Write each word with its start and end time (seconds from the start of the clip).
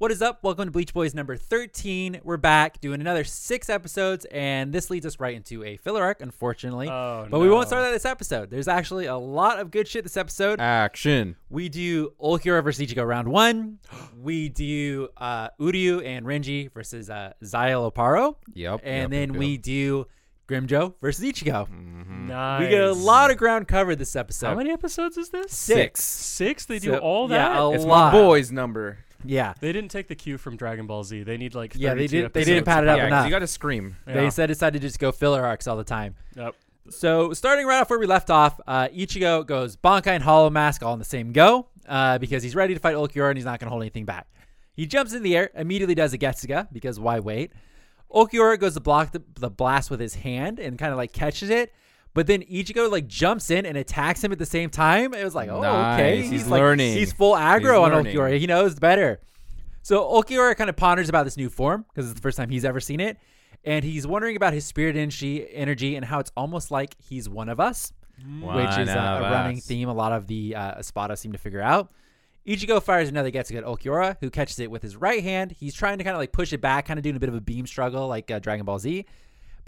What 0.00 0.10
is 0.10 0.22
up? 0.22 0.42
Welcome 0.42 0.64
to 0.64 0.70
Bleach 0.70 0.94
Boys 0.94 1.14
number 1.14 1.36
13. 1.36 2.22
We're 2.24 2.38
back 2.38 2.80
doing 2.80 3.02
another 3.02 3.22
six 3.22 3.68
episodes, 3.68 4.24
and 4.30 4.72
this 4.72 4.88
leads 4.88 5.04
us 5.04 5.20
right 5.20 5.34
into 5.36 5.62
a 5.62 5.76
filler 5.76 6.02
arc, 6.02 6.22
unfortunately. 6.22 6.88
Oh, 6.88 7.26
but 7.30 7.38
we 7.38 7.50
won't 7.50 7.66
start 7.68 7.82
that 7.84 7.90
this 7.90 8.06
episode. 8.06 8.48
There's 8.48 8.66
actually 8.66 9.04
a 9.04 9.18
lot 9.18 9.58
of 9.58 9.70
good 9.70 9.86
shit 9.86 10.02
this 10.04 10.16
episode. 10.16 10.58
Action. 10.58 11.36
We 11.50 11.68
do 11.68 12.14
Ulquiorra 12.18 12.64
versus 12.64 12.88
Ichigo 12.88 13.06
round 13.06 13.28
one. 13.28 13.78
We 14.16 14.48
do 14.48 15.08
uh, 15.18 15.50
Uryu 15.60 16.02
and 16.02 16.24
Renji 16.24 16.72
versus 16.72 17.10
uh, 17.10 17.34
Szayelaporro. 17.44 18.36
Yep. 18.54 18.80
And 18.82 19.02
yep, 19.02 19.10
then 19.10 19.28
yep, 19.34 19.38
we 19.38 19.46
yep. 19.48 19.62
do 19.62 20.06
Grimmjow 20.48 20.94
versus 21.02 21.22
Ichigo. 21.22 21.68
Nice. 21.70 22.60
We 22.62 22.68
get 22.68 22.84
a 22.84 22.92
lot 22.92 23.30
of 23.30 23.36
ground 23.36 23.68
covered 23.68 23.96
this 23.98 24.16
episode. 24.16 24.46
How 24.48 24.54
many 24.54 24.70
episodes 24.70 25.18
is 25.18 25.28
this? 25.28 25.52
Six. 25.52 26.02
Six? 26.02 26.64
They 26.64 26.78
do 26.78 26.92
So, 26.92 26.98
all 26.98 27.30
yeah, 27.30 27.50
that? 27.50 27.60
a 27.60 27.72
It's 27.72 27.84
lot. 27.84 28.14
my 28.14 28.18
boy's 28.18 28.50
number. 28.50 28.98
Yeah. 29.24 29.54
They 29.60 29.72
didn't 29.72 29.90
take 29.90 30.08
the 30.08 30.14
cue 30.14 30.38
from 30.38 30.56
Dragon 30.56 30.86
Ball 30.86 31.04
Z. 31.04 31.22
They 31.24 31.36
need 31.36 31.54
like 31.54 31.74
Yeah, 31.74 31.94
they 31.94 32.06
32 32.08 32.22
did- 32.22 32.32
they 32.34 32.40
didn't 32.44 32.56
episodes. 32.58 32.74
pad 32.74 32.84
it 32.84 32.88
up 32.90 32.96
yeah, 32.96 33.02
'cause 33.04 33.08
enough. 33.08 33.24
you 33.26 33.30
got 33.30 33.38
to 33.40 33.46
scream. 33.46 33.96
Yeah. 34.06 34.14
They 34.14 34.30
said 34.30 34.46
decided 34.46 34.80
to 34.82 34.88
just 34.88 34.98
go 34.98 35.12
filler 35.12 35.44
arcs 35.44 35.66
all 35.66 35.76
the 35.76 35.84
time. 35.84 36.14
Yep. 36.36 36.54
So 36.90 37.32
starting 37.32 37.66
right 37.66 37.80
off 37.80 37.90
where 37.90 37.98
we 37.98 38.06
left 38.06 38.30
off, 38.30 38.58
uh, 38.66 38.88
Ichigo 38.88 39.46
goes 39.46 39.76
Bankai 39.76 40.08
and 40.08 40.24
Hollow 40.24 40.50
Mask 40.50 40.82
all 40.82 40.92
in 40.92 40.98
the 40.98 41.04
same 41.04 41.32
go 41.32 41.68
uh, 41.88 42.18
because 42.18 42.42
he's 42.42 42.54
ready 42.56 42.74
to 42.74 42.80
fight 42.80 42.96
Ulquiorra 42.96 43.28
and 43.30 43.36
he's 43.38 43.44
not 43.44 43.60
going 43.60 43.66
to 43.66 43.70
hold 43.70 43.82
anything 43.82 44.04
back. 44.06 44.26
He 44.74 44.86
jumps 44.86 45.12
in 45.12 45.22
the 45.22 45.36
air, 45.36 45.50
immediately 45.54 45.94
does 45.94 46.12
a 46.14 46.18
Getsuga 46.18 46.68
because 46.72 46.98
why 46.98 47.20
wait? 47.20 47.52
Ulquiorra 48.12 48.58
goes 48.58 48.74
to 48.74 48.80
block 48.80 49.12
the, 49.12 49.22
the 49.38 49.50
blast 49.50 49.90
with 49.90 50.00
his 50.00 50.14
hand 50.14 50.58
and 50.58 50.78
kind 50.78 50.90
of 50.90 50.96
like 50.96 51.12
catches 51.12 51.50
it, 51.50 51.72
but 52.14 52.26
then 52.26 52.42
Ichigo 52.42 52.90
like 52.90 53.06
jumps 53.06 53.50
in 53.50 53.64
and 53.66 53.76
attacks 53.76 54.22
him 54.24 54.32
at 54.32 54.38
the 54.38 54.46
same 54.46 54.70
time. 54.70 55.14
It 55.14 55.24
was 55.24 55.34
like, 55.34 55.48
oh 55.48 55.58
okay, 55.58 56.20
Nice. 56.20 56.30
He's 56.30 56.46
like- 56.46 56.60
learning. 56.60 56.94
he's 56.94 57.12
full 57.12 57.34
aggro 57.34 57.60
He's 57.86 57.96
on. 57.96 58.04
Ulquiorra. 58.04 58.38
He 58.38 58.46
knows 58.46 58.74
better. 58.78 59.20
So 59.82 60.02
Ulquiorra 60.04 60.56
kind 60.56 60.68
of 60.68 60.76
ponders 60.76 61.08
about 61.08 61.24
this 61.24 61.36
new 61.36 61.48
form 61.48 61.84
because 61.88 62.06
it's 62.10 62.14
the 62.18 62.22
first 62.22 62.36
time 62.36 62.50
he's 62.50 62.64
ever 62.66 62.80
seen 62.80 63.00
it, 63.00 63.16
and 63.64 63.84
he's 63.84 64.06
wondering 64.06 64.36
about 64.36 64.52
his 64.52 64.64
spirit 64.66 64.94
energy, 64.96 65.96
and 65.96 66.04
how 66.04 66.18
it's 66.18 66.30
almost 66.36 66.70
like 66.70 66.94
he's 66.98 67.28
one 67.28 67.48
of 67.48 67.60
us, 67.60 67.92
which 68.18 68.26
is 68.26 68.42
One 68.42 68.88
uh, 68.88 69.18
a 69.18 69.30
running 69.30 69.56
us. 69.58 69.66
theme. 69.66 69.88
A 69.88 69.94
lot 69.94 70.12
of 70.12 70.26
the 70.26 70.54
uh, 70.54 70.78
Espada 70.80 71.16
seem 71.16 71.32
to 71.32 71.38
figure 71.38 71.62
out. 71.62 71.90
Ichigo 72.46 72.82
fires 72.82 73.08
another 73.08 73.30
Getsuga 73.30 73.58
at 73.58 73.64
Ulquiorra, 73.64 74.16
who 74.20 74.30
catches 74.30 74.58
it 74.58 74.70
with 74.70 74.82
his 74.82 74.96
right 74.96 75.22
hand. 75.22 75.52
He's 75.52 75.74
trying 75.74 75.98
to 75.98 76.04
kind 76.04 76.14
of 76.16 76.20
like 76.20 76.32
push 76.32 76.52
it 76.52 76.60
back, 76.60 76.86
kind 76.86 76.98
of 76.98 77.02
doing 77.02 77.16
a 77.16 77.20
bit 77.20 77.28
of 77.28 77.34
a 77.34 77.40
beam 77.40 77.66
struggle 77.66 78.08
like 78.08 78.30
uh, 78.30 78.38
Dragon 78.38 78.64
Ball 78.66 78.78
Z. 78.78 79.04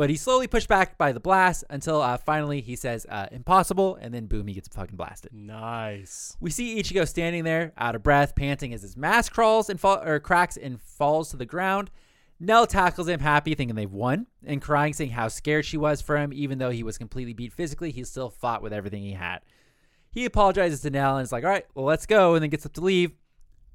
But 0.02 0.10
he's 0.10 0.20
slowly 0.20 0.48
pushed 0.48 0.66
back 0.66 0.98
by 0.98 1.12
the 1.12 1.20
blast 1.20 1.62
until 1.70 2.02
uh, 2.02 2.16
finally 2.16 2.60
he 2.60 2.74
says 2.74 3.06
uh, 3.08 3.28
impossible, 3.30 3.94
and 4.00 4.12
then 4.12 4.26
boom, 4.26 4.48
he 4.48 4.54
gets 4.54 4.66
fucking 4.66 4.96
blasted. 4.96 5.32
Nice. 5.32 6.36
We 6.40 6.50
see 6.50 6.82
Ichigo 6.82 7.06
standing 7.06 7.44
there, 7.44 7.72
out 7.78 7.94
of 7.94 8.02
breath, 8.02 8.34
panting 8.34 8.74
as 8.74 8.82
his 8.82 8.96
mask 8.96 9.32
crawls 9.32 9.70
and 9.70 9.78
fall, 9.78 10.02
or 10.02 10.18
cracks 10.18 10.56
and 10.56 10.80
falls 10.80 11.30
to 11.30 11.36
the 11.36 11.46
ground. 11.46 11.92
Nel 12.40 12.66
tackles 12.66 13.06
him, 13.06 13.20
happy, 13.20 13.54
thinking 13.54 13.76
they've 13.76 13.88
won, 13.88 14.26
and 14.44 14.60
crying, 14.60 14.92
saying 14.92 15.10
how 15.10 15.28
scared 15.28 15.64
she 15.66 15.76
was 15.76 16.02
for 16.02 16.16
him. 16.16 16.32
Even 16.32 16.58
though 16.58 16.70
he 16.70 16.82
was 16.82 16.98
completely 16.98 17.32
beat 17.32 17.52
physically, 17.52 17.92
he 17.92 18.02
still 18.02 18.30
fought 18.30 18.60
with 18.60 18.72
everything 18.72 19.04
he 19.04 19.12
had. 19.12 19.38
He 20.10 20.24
apologizes 20.24 20.80
to 20.80 20.90
Nel 20.90 21.16
and 21.16 21.22
is 21.22 21.30
like, 21.30 21.44
"All 21.44 21.50
right, 21.50 21.66
well, 21.76 21.84
let's 21.84 22.06
go," 22.06 22.34
and 22.34 22.42
then 22.42 22.50
gets 22.50 22.66
up 22.66 22.72
to 22.72 22.80
leave. 22.80 23.12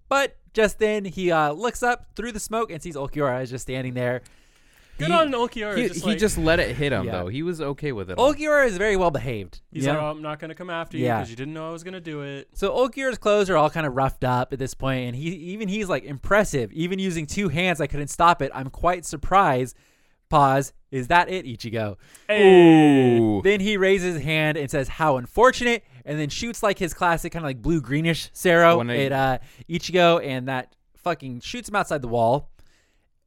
But 0.09 0.35
just 0.53 0.77
then, 0.79 1.05
he 1.05 1.31
uh, 1.31 1.53
looks 1.53 1.81
up 1.81 2.07
through 2.17 2.33
the 2.33 2.41
smoke 2.41 2.69
and 2.69 2.81
sees 2.81 2.97
Ulquiorra 2.97 3.43
is 3.43 3.49
just 3.49 3.63
standing 3.63 3.93
there. 3.93 4.23
Good 4.97 5.07
He- 5.07 5.13
on 5.13 5.31
Ulquiorra. 5.31 5.77
He, 5.77 5.87
just 5.87 6.01
he 6.03 6.09
like, 6.11 6.17
just 6.19 6.37
let 6.37 6.59
it 6.59 6.75
hit 6.75 6.91
him 6.91 7.05
Yeah. 7.05 7.11
though. 7.11 7.27
He 7.27 7.43
was 7.43 7.61
okay 7.61 7.91
with 7.91 8.09
it. 8.09 8.17
all. 8.17 8.33
Ulquiorra 8.33 8.65
is 8.67 8.77
very 8.77 8.95
well 8.97 9.11
behaved. 9.11 9.61
He's 9.71 9.85
you 9.85 9.91
like, 9.91 10.01
oh, 10.01 10.05
I'm 10.07 10.21
not 10.21 10.39
going 10.39 10.49
to 10.49 10.55
come 10.55 10.69
after 10.69 10.97
you 10.97 11.05
Yeah. 11.05 11.17
because 11.17 11.29
you 11.29 11.35
didn't 11.35 11.53
know 11.53 11.69
I 11.69 11.71
was 11.71 11.83
going 11.83 11.93
to 11.93 11.99
do 12.01 12.21
it. 12.21 12.47
So 12.53 12.71
Ulquiorra's 12.71 13.17
clothes 13.17 13.49
are 13.49 13.57
all 13.57 13.69
kind 13.69 13.85
of 13.85 13.95
roughed 13.95 14.23
up 14.23 14.53
at 14.53 14.59
this 14.59 14.73
point, 14.73 15.07
and 15.07 15.15
he 15.15 15.29
even 15.29 15.67
he's 15.67 15.87
like 15.89 16.03
impressive. 16.03 16.71
Even 16.73 16.99
using 16.99 17.25
two 17.25 17.49
hands, 17.49 17.79
I 17.81 17.87
couldn't 17.87 18.07
stop 18.09 18.41
it. 18.41 18.51
I'm 18.55 18.69
quite 18.69 19.05
surprised. 19.05 19.75
Pause. 20.29 20.73
Is 20.91 21.07
that 21.07 21.29
it, 21.29 21.45
Ichigo? 21.45 21.95
Ooh. 22.31 23.41
Then 23.43 23.59
he 23.61 23.77
raises 23.77 24.15
his 24.15 24.23
hand 24.23 24.57
and 24.57 24.69
says, 24.69 24.87
"How 24.89 25.17
unfortunate!" 25.17 25.83
And 26.05 26.19
then 26.19 26.29
shoots 26.29 26.61
like 26.63 26.79
his 26.79 26.93
classic 26.93 27.33
kind 27.33 27.43
of 27.45 27.49
like 27.49 27.61
blue 27.61 27.81
greenish 27.81 28.29
Cero 28.33 28.77
When 28.77 28.89
at 28.89 29.11
uh, 29.11 29.37
Ichigo, 29.69 30.23
and 30.25 30.47
that 30.47 30.75
fucking 30.95 31.41
shoots 31.41 31.69
him 31.69 31.75
outside 31.75 32.01
the 32.01 32.07
wall. 32.07 32.49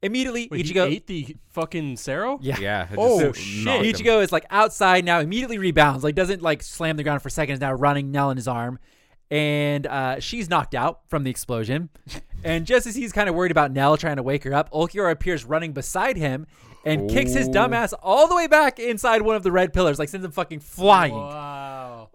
Immediately, 0.03 0.47
Wait, 0.49 0.65
Ichigo. 0.65 0.87
he 0.89 0.95
ate 0.95 1.07
the 1.07 1.35
fucking 1.49 1.95
Cero? 1.95 2.39
yeah. 2.41 2.57
Yeah. 2.59 2.87
it 2.91 2.95
Oh, 2.97 3.19
just 3.31 3.39
shit. 3.39 3.65
knocked 3.65 3.85
him. 3.85 3.93
Ichigo 3.93 4.23
is 4.23 4.31
like 4.31 4.45
outside 4.49 5.05
now, 5.05 5.19
immediately 5.19 5.57
rebounds, 5.59 6.03
like 6.03 6.15
doesn't 6.15 6.41
like 6.41 6.63
slam 6.63 6.97
the 6.97 7.03
ground 7.03 7.21
for 7.21 7.29
seconds 7.29 7.59
now, 7.59 7.71
running 7.73 8.11
Nel 8.11 8.31
in 8.31 8.37
his 8.37 8.47
arm. 8.47 8.79
And 9.29 9.87
uh, 9.87 10.19
she's 10.19 10.49
knocked 10.49 10.75
out 10.75 11.01
from 11.07 11.23
the 11.23 11.29
explosion. 11.31 11.89
and 12.43 12.65
just 12.65 12.85
as 12.87 12.95
he's 12.95 13.13
kind 13.13 13.29
of 13.29 13.35
worried 13.35 13.51
about 13.51 13.71
Nel 13.71 13.95
trying 13.95 14.17
to 14.17 14.23
wake 14.23 14.43
her 14.43 14.53
up, 14.53 14.69
Ulquiorra 14.71 15.11
appears 15.11 15.45
running 15.45 15.71
beside 15.71 16.17
him 16.17 16.47
and 16.83 17.09
kicks 17.09 17.31
his 17.33 17.47
Oh. 17.47 17.51
dumbass 17.51 17.93
all 18.01 18.27
the 18.27 18.35
way 18.35 18.47
back 18.47 18.79
inside 18.79 19.21
one 19.21 19.35
of 19.35 19.43
the 19.43 19.51
red 19.51 19.71
pillars, 19.71 19.99
like 19.99 20.09
sends 20.09 20.25
him 20.25 20.31
fucking 20.31 20.59
flying. 20.61 21.13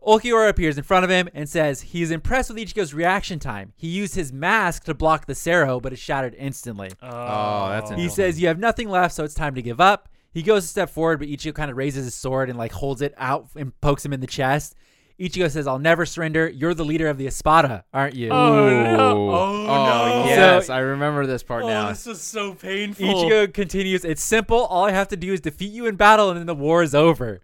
Wow. 0.06 0.18
Ulquiorra 0.18 0.48
appears 0.48 0.78
in 0.78 0.84
front 0.84 1.04
of 1.04 1.10
him 1.10 1.28
and 1.34 1.48
says 1.48 1.80
he's 1.80 2.10
impressed 2.10 2.48
with 2.50 2.58
Ichigo's 2.58 2.94
reaction 2.94 3.38
time. 3.38 3.72
He 3.76 3.88
used 3.88 4.14
his 4.14 4.32
mask 4.32 4.84
to 4.84 4.94
block 4.94 5.26
the 5.26 5.34
Cero, 5.34 5.80
but 5.82 5.92
it 5.92 5.98
shattered 5.98 6.34
instantly. 6.38 6.90
Oh, 7.02 7.08
oh 7.08 7.68
that's 7.70 7.90
He 7.90 8.06
Oh. 8.06 8.08
says 8.10 8.40
you 8.40 8.48
have 8.48 8.58
nothing 8.58 8.88
left, 8.88 9.14
so 9.14 9.24
it's 9.24 9.34
time 9.34 9.54
to 9.56 9.62
give 9.62 9.80
up. 9.80 10.08
He 10.32 10.42
goes 10.42 10.64
a 10.64 10.68
step 10.68 10.90
forward, 10.90 11.18
but 11.18 11.28
Ichigo 11.28 11.54
kind 11.54 11.70
of 11.70 11.76
raises 11.76 12.04
his 12.04 12.14
sword 12.14 12.48
and 12.50 12.58
like 12.58 12.72
holds 12.72 13.02
it 13.02 13.14
out 13.16 13.48
and 13.56 13.78
pokes 13.80 14.04
him 14.04 14.12
in 14.12 14.20
the 14.20 14.26
chest. 14.26 14.74
Ichigo 15.18 15.50
says, 15.50 15.66
"I'll 15.66 15.78
never 15.78 16.04
surrender. 16.04 16.46
You're 16.46 16.74
the 16.74 16.84
leader 16.84 17.08
of 17.08 17.16
the 17.16 17.26
Espada, 17.26 17.84
aren't 17.94 18.14
you?" 18.14 18.28
Oh, 18.28 18.68
no. 18.68 18.98
Oh, 19.00 19.30
Oh, 19.30 19.64
no. 19.66 20.02
Oh, 20.04 20.24
yes, 20.26 20.66
So- 20.66 20.74
I 20.74 20.80
remember 20.80 21.26
this 21.26 21.42
part 21.42 21.64
Oh, 21.64 21.68
now. 21.68 21.88
this 21.88 22.06
is 22.06 22.20
so 22.20 22.52
painful. 22.52 23.06
Ichigo 23.06 23.52
continues, 23.52 24.04
"It's 24.04 24.22
simple. 24.22 24.66
All 24.66 24.84
I 24.84 24.90
have 24.90 25.08
to 25.08 25.16
do 25.16 25.32
is 25.32 25.40
defeat 25.40 25.72
you 25.72 25.86
in 25.86 25.96
battle, 25.96 26.28
and 26.28 26.38
then 26.38 26.46
the 26.46 26.54
war 26.54 26.82
is 26.82 26.94
over." 26.94 27.40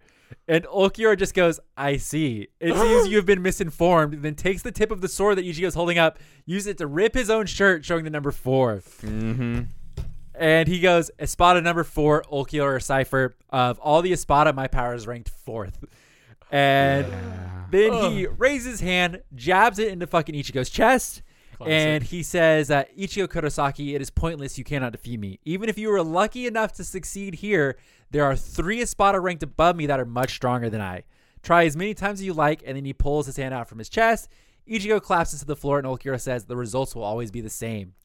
And 0.47 0.65
Ulquiorra 0.65 1.17
just 1.17 1.33
goes, 1.33 1.59
"I 1.77 1.97
see. 1.97 2.47
It 2.59 2.75
seems 2.75 3.09
you 3.09 3.17
have 3.17 3.25
been 3.25 3.41
misinformed." 3.41 4.21
then 4.23 4.35
takes 4.35 4.61
the 4.61 4.71
tip 4.71 4.91
of 4.91 5.01
the 5.01 5.07
sword 5.07 5.37
that 5.37 5.45
Ichigo's 5.45 5.75
holding 5.75 5.97
up, 5.97 6.19
uses 6.45 6.67
it 6.67 6.77
to 6.79 6.87
rip 6.87 7.13
his 7.13 7.29
own 7.29 7.45
shirt, 7.45 7.85
showing 7.85 8.03
the 8.03 8.09
number 8.09 8.31
four. 8.31 8.81
mm-hmm. 9.01 9.61
And 10.35 10.67
he 10.67 10.79
goes, 10.79 11.11
Espada 11.19 11.61
number 11.61 11.83
four, 11.83 12.23
Ulquiorra 12.31 12.81
Cifer. 12.81 13.35
Of 13.49 13.79
all 13.79 14.01
the 14.01 14.13
Espada, 14.13 14.51
my 14.53 14.67
power 14.67 14.95
is 14.95 15.05
ranked 15.05 15.29
fourth. 15.29 15.85
And 16.51 17.05
then 17.71 18.11
he 18.11 18.27
raises 18.27 18.73
his 18.73 18.79
hand, 18.81 19.21
jabs 19.35 19.79
it 19.79 19.89
into 19.89 20.07
fucking 20.07 20.35
Ichigo's 20.35 20.69
chest. 20.69 21.21
Classic. 21.57 21.71
And 21.71 22.03
he 22.03 22.23
says, 22.23 22.71
uh, 22.71 22.83
Ichigo 22.97 23.27
Kurosaki, 23.27 23.93
it 23.95 24.01
is 24.01 24.09
pointless. 24.09 24.57
You 24.57 24.63
cannot 24.63 24.91
defeat 24.91 25.19
me. 25.19 25.39
Even 25.45 25.69
if 25.69 25.77
you 25.77 25.89
were 25.89 26.03
lucky 26.03 26.47
enough 26.47 26.73
to 26.73 26.83
succeed 26.83 27.35
here, 27.35 27.77
there 28.13 28.23
are 28.23 28.35
three 28.35 28.79
Espada 28.79 29.19
ranked 29.19 29.41
above 29.41 29.75
me 29.75 29.87
that 29.87 29.99
are 29.99 30.05
much 30.05 30.35
stronger 30.35 30.69
than 30.69 30.79
I. 30.79 31.03
Try 31.41 31.65
as 31.65 31.75
many 31.75 31.95
times 31.95 32.19
as 32.19 32.25
you 32.25 32.33
like. 32.33 32.61
And 32.65 32.77
then 32.77 32.85
he 32.85 32.93
pulls 32.93 33.25
his 33.25 33.37
hand 33.37 33.55
out 33.55 33.67
from 33.67 33.79
his 33.79 33.89
chest. 33.89 34.29
Ichigo 34.69 35.01
collapses 35.01 35.39
to 35.39 35.45
the 35.45 35.55
floor, 35.55 35.79
and 35.79 35.87
Ulquiorra 35.87 36.21
says, 36.21 36.45
The 36.45 36.55
results 36.55 36.95
will 36.95 37.03
always 37.03 37.31
be 37.31 37.41
the 37.41 37.49
same. 37.49 37.95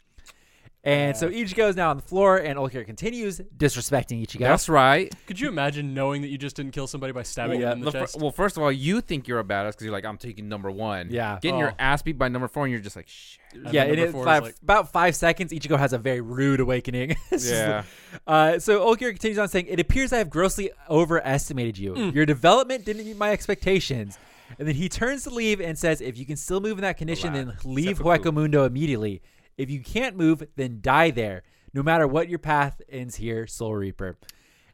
And 0.89 1.17
so 1.17 1.29
Ichigo 1.29 1.69
is 1.69 1.77
now 1.77 1.91
on 1.91 1.97
the 1.97 2.03
floor, 2.03 2.39
and 2.39 2.59
Ulquiorra 2.59 2.87
continues 2.87 3.41
disrespecting 3.57 4.23
Ichigo. 4.27 4.39
That's 4.39 4.69
right. 4.71 5.13
Could 5.27 5.39
you 5.39 5.49
imagine 5.49 5.93
knowing 5.93 6.23
that 6.23 6.29
you 6.29 6.39
just 6.39 6.57
didn't 6.57 6.73
kill 6.73 6.87
somebody 6.87 7.13
by 7.13 7.25
stabbing 7.25 7.61
Well, 7.61 7.71
them 7.71 7.79
in 7.81 7.85
the 7.85 7.91
The 7.91 7.99
fir- 7.99 8.05
chest? 8.05 8.19
well, 8.21 8.31
first 8.31 8.57
of 8.57 8.63
all, 8.63 8.73
you 8.73 9.01
think 9.03 9.29
you're 9.29 9.39
a 9.41 9.45
badass 9.45 9.73
because 9.73 9.83
you're 9.85 9.93
like, 9.93 10.07
I'm 10.07 10.17
taking 10.17 10.49
number 10.49 10.71
one. 10.71 11.09
Yeah. 11.11 11.39
Getting 11.43 11.59
your 11.59 11.73
Oh. 11.73 11.77
ass 11.79 12.01
beat 12.03 12.17
by 12.17 12.29
number 12.29 12.49
four, 12.49 12.65
and 12.65 12.73
you're 12.73 12.81
just 12.81 12.97
like, 12.97 13.07
shit. 13.09 13.39
And 13.53 13.75
yeah, 13.75 13.85
then 13.85 13.95
it 13.95 13.97
number 13.97 14.07
is 14.07 14.13
four 14.13 14.25
five, 14.25 14.43
like, 14.45 14.55
about 14.63 14.91
five 14.91 15.15
seconds. 15.15 15.53
Ichigo 15.53 15.79
has 15.79 15.93
a 15.93 15.99
very 15.99 16.21
rude 16.23 16.61
awakening. 16.61 17.11
It's 17.31 17.47
just 17.49 17.53
Yeah. 17.53 17.83
Uh, 18.27 18.59
so 18.59 18.81
Ulquiorra 18.87 19.11
continues 19.11 19.39
on 19.39 19.49
saying, 19.49 19.67
"It 19.69 19.81
appears 19.81 20.13
I 20.13 20.19
have 20.19 20.31
grossly 20.31 20.71
overestimated 20.89 21.77
you. 21.77 21.93
Mm. 21.95 22.15
Your 22.15 22.25
development 22.27 22.85
didn't 22.85 23.05
meet 23.05 23.17
my 23.17 23.31
expectations." 23.33 24.19
And 24.59 24.67
then 24.67 24.75
he 24.77 24.89
turns 24.89 25.25
to 25.25 25.31
leave 25.31 25.61
and 25.61 25.79
says, 25.79 26.01
"If 26.01 26.17
you 26.17 26.25
can 26.25 26.37
still 26.37 26.61
move 26.61 26.79
in 26.79 26.83
that 26.83 26.97
condition, 26.97 27.35
then 27.35 27.47
Relax. 27.49 27.65
leave 27.67 27.97
Seppuku. 27.99 28.09
Hueco 28.31 28.33
Mundo 28.33 28.65
immediately. 28.65 29.21
If 29.59 29.69
you 29.71 29.81
can't 29.83 30.17
move, 30.17 30.43
then 30.57 30.79
die 30.81 31.11
there. 31.11 31.43
No 31.75 31.83
matter 31.83 32.07
what 32.09 32.29
your 32.31 32.39
path 32.39 32.81
ends 32.89 33.17
here, 33.17 33.47
Soul 33.47 33.75
Reaper." 33.75 34.17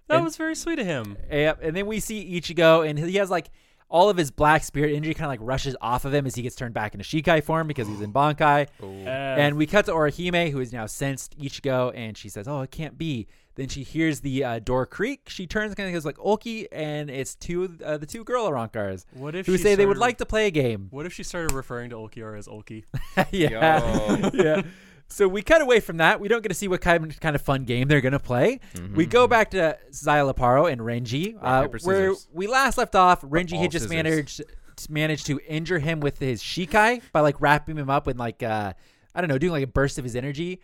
that 0.07 0.17
and- 0.17 0.25
was 0.25 0.37
very 0.37 0.55
sweet 0.55 0.79
of 0.79 0.87
him. 0.87 1.17
Yep. 1.31 1.59
And 1.63 1.75
then 1.77 1.87
we 1.87 1.99
see 1.99 2.39
Ichigo, 2.39 2.89
and 2.89 2.99
he 2.99 3.17
has 3.17 3.31
like 3.31 3.51
all 3.89 4.11
of 4.11 4.17
his 4.17 4.31
black 4.31 4.63
spirit 4.65 4.95
energy 4.95 5.15
kind 5.15 5.27
of 5.27 5.31
like 5.31 5.41
rushes 5.43 5.77
off 5.81 6.05
of 6.05 6.13
him 6.13 6.27
as 6.27 6.35
he 6.35 6.43
gets 6.43 6.57
turned 6.57 6.75
back 6.75 6.95
into 6.95 7.05
Shikai 7.05 7.43
form 7.43 7.67
because 7.67 7.89
he's 7.89 8.01
in 8.01 8.13
Bankai. 8.13 8.67
Oh. 8.83 8.87
And 8.87 9.57
we 9.57 9.67
cut 9.67 9.87
to 9.87 9.93
Orihime, 9.93 10.51
who 10.51 10.61
is 10.61 10.73
now 10.73 10.87
sensed 10.87 11.39
Ichigo, 11.39 11.93
and 11.95 12.17
she 12.17 12.29
says, 12.29 12.47
"Oh, 12.47 12.61
it 12.63 12.71
can't 12.71 12.99
be." 12.99 13.27
Then 13.57 13.69
she 13.69 13.83
hears 13.85 14.21
the 14.21 14.45
uh, 14.45 14.59
door 14.59 14.85
creak. 14.85 15.29
She 15.29 15.47
turns 15.47 15.75
and 15.77 15.93
goes 15.93 16.05
like 16.05 16.19
Oki, 16.19 16.71
and 16.73 17.09
it's 17.09 17.35
two 17.35 17.79
uh, 17.85 17.99
the 17.99 18.07
two 18.07 18.25
girl 18.25 18.49
Arrancars 18.51 19.05
What 19.13 19.35
if 19.35 19.47
who 19.47 19.57
she 19.57 19.63
say 19.63 19.75
they 19.75 19.87
would 19.87 19.99
like 19.99 20.19
to 20.19 20.27
play 20.27 20.47
a 20.47 20.51
game. 20.51 20.89
What 20.91 21.07
if 21.07 21.13
she 21.13 21.23
started 21.23 21.53
referring 21.53 21.91
to 21.91 21.97
Ulquiorra 21.97 22.39
as 22.39 22.49
Ulki? 22.49 22.85
yeah, 23.31 24.31
yeah. 24.35 24.63
So 25.07 25.29
we 25.29 25.43
cut 25.43 25.63
away 25.63 25.81
from 25.81 25.99
that. 25.99 26.19
We 26.19 26.29
don't 26.29 26.43
get 26.43 26.49
to 26.49 26.55
see 26.55 26.67
what 26.67 26.81
kind 26.81 27.19
kind 27.21 27.37
of 27.37 27.43
fun 27.43 27.65
game 27.65 27.87
they're 27.87 28.01
gonna 28.01 28.19
play. 28.19 28.59
We 28.95 29.07
go 29.07 29.29
back 29.29 29.51
to 29.53 29.79
Szayelaporro 29.91 30.71
and 30.71 30.81
Renji, 30.81 31.37
uh, 31.41 31.63
paper, 31.63 31.79
where 31.83 32.15
scissors. 32.15 32.29
we 32.33 32.47
last 32.49 32.77
left 32.77 32.97
off. 32.97 33.23
Renji 33.23 33.55
all 33.55 33.63
had 33.63 33.71
just 33.71 33.85
scissors. 33.85 33.95
managed 33.95 34.43
managed 34.89 35.27
to 35.27 35.39
injure 35.47 35.79
him 35.79 36.01
with 36.01 36.19
his 36.19 36.43
Shikai 36.43 37.01
by 37.13 37.21
like 37.21 37.41
wrapping 37.41 37.77
him 37.77 37.91
up 37.91 38.09
in 38.09 38.17
like 38.17 38.43
uh, 38.43 38.73
I 39.15 39.21
don't 39.21 39.29
know, 39.29 39.39
doing 39.39 39.53
like 39.53 39.63
a 39.63 39.69
burst 39.69 39.99
of 39.99 40.05
his 40.05 40.17
energy. 40.17 40.61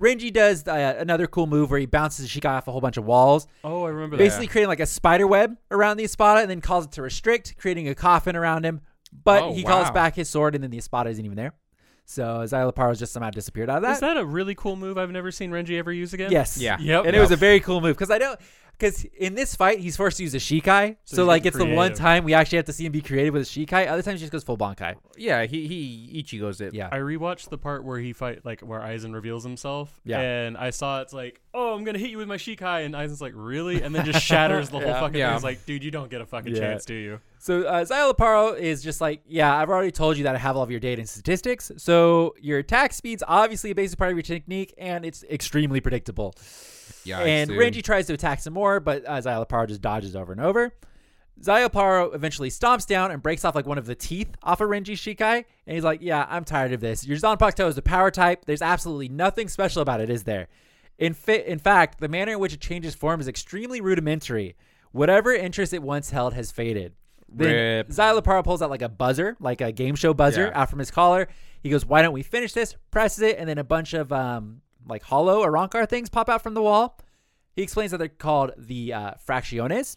Renji 0.00 0.32
does 0.32 0.66
uh, 0.66 0.96
another 0.98 1.26
cool 1.26 1.46
move 1.46 1.70
where 1.70 1.78
he 1.78 1.86
bounces 1.86 2.30
his 2.30 2.42
Shikai 2.42 2.50
off 2.50 2.68
a 2.68 2.72
whole 2.72 2.80
bunch 2.80 2.96
of 2.96 3.04
walls, 3.04 3.46
Oh, 3.62 3.84
I 3.84 3.90
remember 3.90 4.16
that. 4.16 4.22
basically 4.22 4.46
creating 4.46 4.68
like 4.68 4.80
a 4.80 4.86
spider 4.86 5.26
web 5.26 5.56
around 5.70 5.98
the 5.98 6.04
Espada, 6.04 6.40
and 6.40 6.50
then 6.50 6.60
calls 6.60 6.86
it 6.86 6.92
to 6.92 7.02
restrict, 7.02 7.56
creating 7.58 7.88
a 7.88 7.94
coffin 7.94 8.34
around 8.34 8.64
him. 8.64 8.80
But 9.24 9.42
Oh, 9.42 9.52
he 9.52 9.62
calls 9.64 9.90
back 9.90 10.14
his 10.14 10.28
sword, 10.28 10.54
and 10.54 10.64
then 10.64 10.70
the 10.70 10.78
Espada 10.78 11.10
isn't 11.10 11.24
even 11.24 11.36
there. 11.36 11.52
So 12.06 12.22
Szayelaporro's 12.44 12.98
just 12.98 13.12
somehow 13.12 13.30
disappeared 13.30 13.70
out 13.70 13.76
of 13.78 13.82
that. 13.82 13.88
that. 13.88 13.94
Is 13.94 14.00
that 14.00 14.16
a 14.16 14.24
really 14.24 14.54
cool 14.54 14.74
move 14.74 14.98
I've 14.98 15.10
never 15.12 15.30
seen 15.30 15.50
Renji 15.52 15.78
ever 15.78 15.92
use 15.92 16.12
again? 16.12 16.32
Yes. 16.32 16.56
Yeah. 16.58 16.76
Yep. 16.80 17.04
And 17.06 17.14
it 17.14 17.20
was 17.20 17.30
a 17.30 17.36
very 17.36 17.60
cool 17.60 17.80
move 17.80 17.96
because 17.96 18.10
I 18.10 18.18
don't. 18.18 18.40
Because 18.80 19.04
in 19.18 19.34
this 19.34 19.54
fight, 19.54 19.78
he's 19.80 19.94
forced 19.96 20.16
to 20.16 20.22
use 20.22 20.34
a 20.34 20.38
Shikai. 20.38 20.96
So, 21.04 21.22
he's 21.22 21.26
like, 21.28 21.42
getting 21.42 21.60
it's 21.60 21.68
the 21.68 21.74
one 21.76 21.92
time 21.92 22.24
we 22.24 22.32
actually 22.32 22.56
have 22.56 22.64
to 22.64 22.72
see 22.72 22.86
him 22.86 22.92
be 22.92 23.02
creative 23.02 23.34
with 23.34 23.42
his 23.46 23.50
Shikai. 23.50 23.86
Other 23.88 24.00
times, 24.00 24.20
he 24.20 24.24
just 24.24 24.32
goes 24.32 24.42
full 24.42 24.56
Bankai. 24.56 24.94
Yeah, 25.18 25.44
he 25.44 25.68
he 25.68 26.22
Ichigo's 26.22 26.60
it. 26.62 26.72
Yeah. 26.72 26.88
I 26.90 26.96
rewatched 26.98 27.50
the 27.50 27.58
part 27.58 27.84
where 27.84 27.98
he 27.98 28.14
fight 28.14 28.44
like 28.46 28.62
where 28.62 28.80
Aizen 28.80 29.12
reveals 29.12 29.44
himself. 29.44 30.00
Yeah. 30.04 30.18
And 30.20 30.56
I 30.56 30.70
saw 30.70 31.02
it's 31.02 31.12
like, 31.12 31.40
oh, 31.52 31.74
I'm 31.74 31.84
gonna 31.84 31.98
hit 31.98 32.08
you 32.10 32.16
with 32.18 32.28
my 32.28 32.38
Shikai, 32.38 32.86
and 32.86 32.94
Aizen's 32.94 33.20
like, 33.20 33.34
really? 33.36 33.82
And 33.82 33.94
then 33.94 34.04
just 34.06 34.22
shatters 34.24 34.70
the 34.70 34.78
whole 34.78 34.86
Yeah. 34.88 35.00
fucking 35.00 35.18
Yeah. 35.18 35.28
thing. 35.28 35.34
It's 35.36 35.44
like, 35.44 35.66
dude, 35.66 35.84
you 35.84 35.90
don't 35.90 36.10
get 36.10 36.22
a 36.22 36.26
fucking 36.26 36.54
Yeah. 36.54 36.60
chance, 36.60 36.86
do 36.86 36.94
you? 36.94 37.20
So 37.38 37.62
uh, 37.64 37.84
Szayelaporro 37.84 38.58
is 38.58 38.82
just 38.82 39.00
like, 39.00 39.22
yeah, 39.26 39.54
I've 39.54 39.68
already 39.68 39.90
told 39.92 40.16
you 40.16 40.24
that 40.24 40.34
I 40.34 40.38
have 40.38 40.56
all 40.56 40.62
of 40.62 40.70
your 40.70 40.80
data 40.80 41.00
and 41.00 41.08
statistics. 41.08 41.70
So 41.76 42.34
your 42.40 42.58
attack 42.58 42.92
speed's 42.94 43.22
obviously 43.26 43.70
a 43.70 43.74
basic 43.74 43.98
part 43.98 44.10
of 44.10 44.16
your 44.16 44.22
technique, 44.22 44.72
and 44.78 45.04
it's 45.04 45.22
extremely 45.24 45.80
predictable. 45.80 46.34
Yeah. 47.04 47.20
and 47.20 47.50
Renji 47.50 47.82
tries 47.82 48.06
to 48.08 48.14
attack 48.14 48.40
some 48.40 48.52
more, 48.54 48.80
but 48.80 49.04
uh, 49.06 49.20
Szayelaporro 49.20 49.68
just 49.68 49.80
dodges 49.80 50.14
over 50.16 50.32
and 50.32 50.40
over. 50.40 50.72
Szayelaporro 51.40 52.14
eventually 52.14 52.50
stomps 52.50 52.86
down 52.86 53.10
and 53.10 53.22
breaks 53.22 53.44
off 53.44 53.54
like 53.54 53.66
one 53.66 53.78
of 53.78 53.86
the 53.86 53.94
teeth 53.94 54.28
off 54.42 54.60
of 54.60 54.68
Renji's 54.68 55.00
Shikai, 55.00 55.44
and 55.66 55.74
he's 55.74 55.84
like, 55.84 56.00
"Yeah, 56.02 56.26
I'm 56.28 56.44
tired 56.44 56.72
of 56.72 56.80
this. 56.80 57.06
Your 57.06 57.16
Zanpakuto 57.16 57.66
is 57.68 57.78
a 57.78 57.82
power 57.82 58.10
type. 58.10 58.44
There's 58.44 58.60
absolutely 58.62 59.08
nothing 59.08 59.48
special 59.48 59.80
about 59.80 60.00
it, 60.00 60.10
is 60.10 60.24
there? 60.24 60.48
In 60.98 61.14
fi- 61.14 61.42
in 61.46 61.58
fact, 61.58 61.98
the 62.00 62.08
manner 62.08 62.32
in 62.32 62.38
which 62.40 62.52
it 62.52 62.60
changes 62.60 62.94
form 62.94 63.20
is 63.20 63.28
extremely 63.28 63.80
rudimentary. 63.80 64.54
Whatever 64.92 65.32
interest 65.32 65.72
it 65.72 65.82
once 65.82 66.10
held 66.10 66.34
has 66.34 66.50
faded." 66.52 66.92
Then 67.32 67.54
Rip. 67.54 67.88
Szayelaporro 67.90 68.44
pulls 68.44 68.60
out 68.60 68.70
like 68.70 68.82
a 68.82 68.88
buzzer, 68.88 69.36
like 69.40 69.60
a 69.60 69.72
game 69.72 69.94
show 69.94 70.12
buzzer, 70.12 70.46
Yeah. 70.52 70.60
out 70.60 70.68
from 70.68 70.80
his 70.80 70.90
collar. 70.90 71.28
He 71.62 71.70
goes, 71.70 71.86
"Why 71.86 72.02
don't 72.02 72.12
we 72.12 72.22
finish 72.22 72.52
this?" 72.52 72.76
Presses 72.90 73.22
it, 73.22 73.38
and 73.38 73.48
then 73.48 73.56
a 73.56 73.64
bunch 73.64 73.94
of 73.94 74.12
um 74.12 74.60
like 74.88 75.02
hollow 75.02 75.44
Arrancar 75.44 75.88
things 75.88 76.08
pop 76.08 76.28
out 76.28 76.42
from 76.42 76.54
the 76.54 76.62
wall. 76.62 76.98
He 77.54 77.62
explains 77.62 77.90
that 77.90 77.98
they're 77.98 78.08
called 78.08 78.52
the 78.56 78.92
uh, 78.92 79.14
fracciones, 79.26 79.96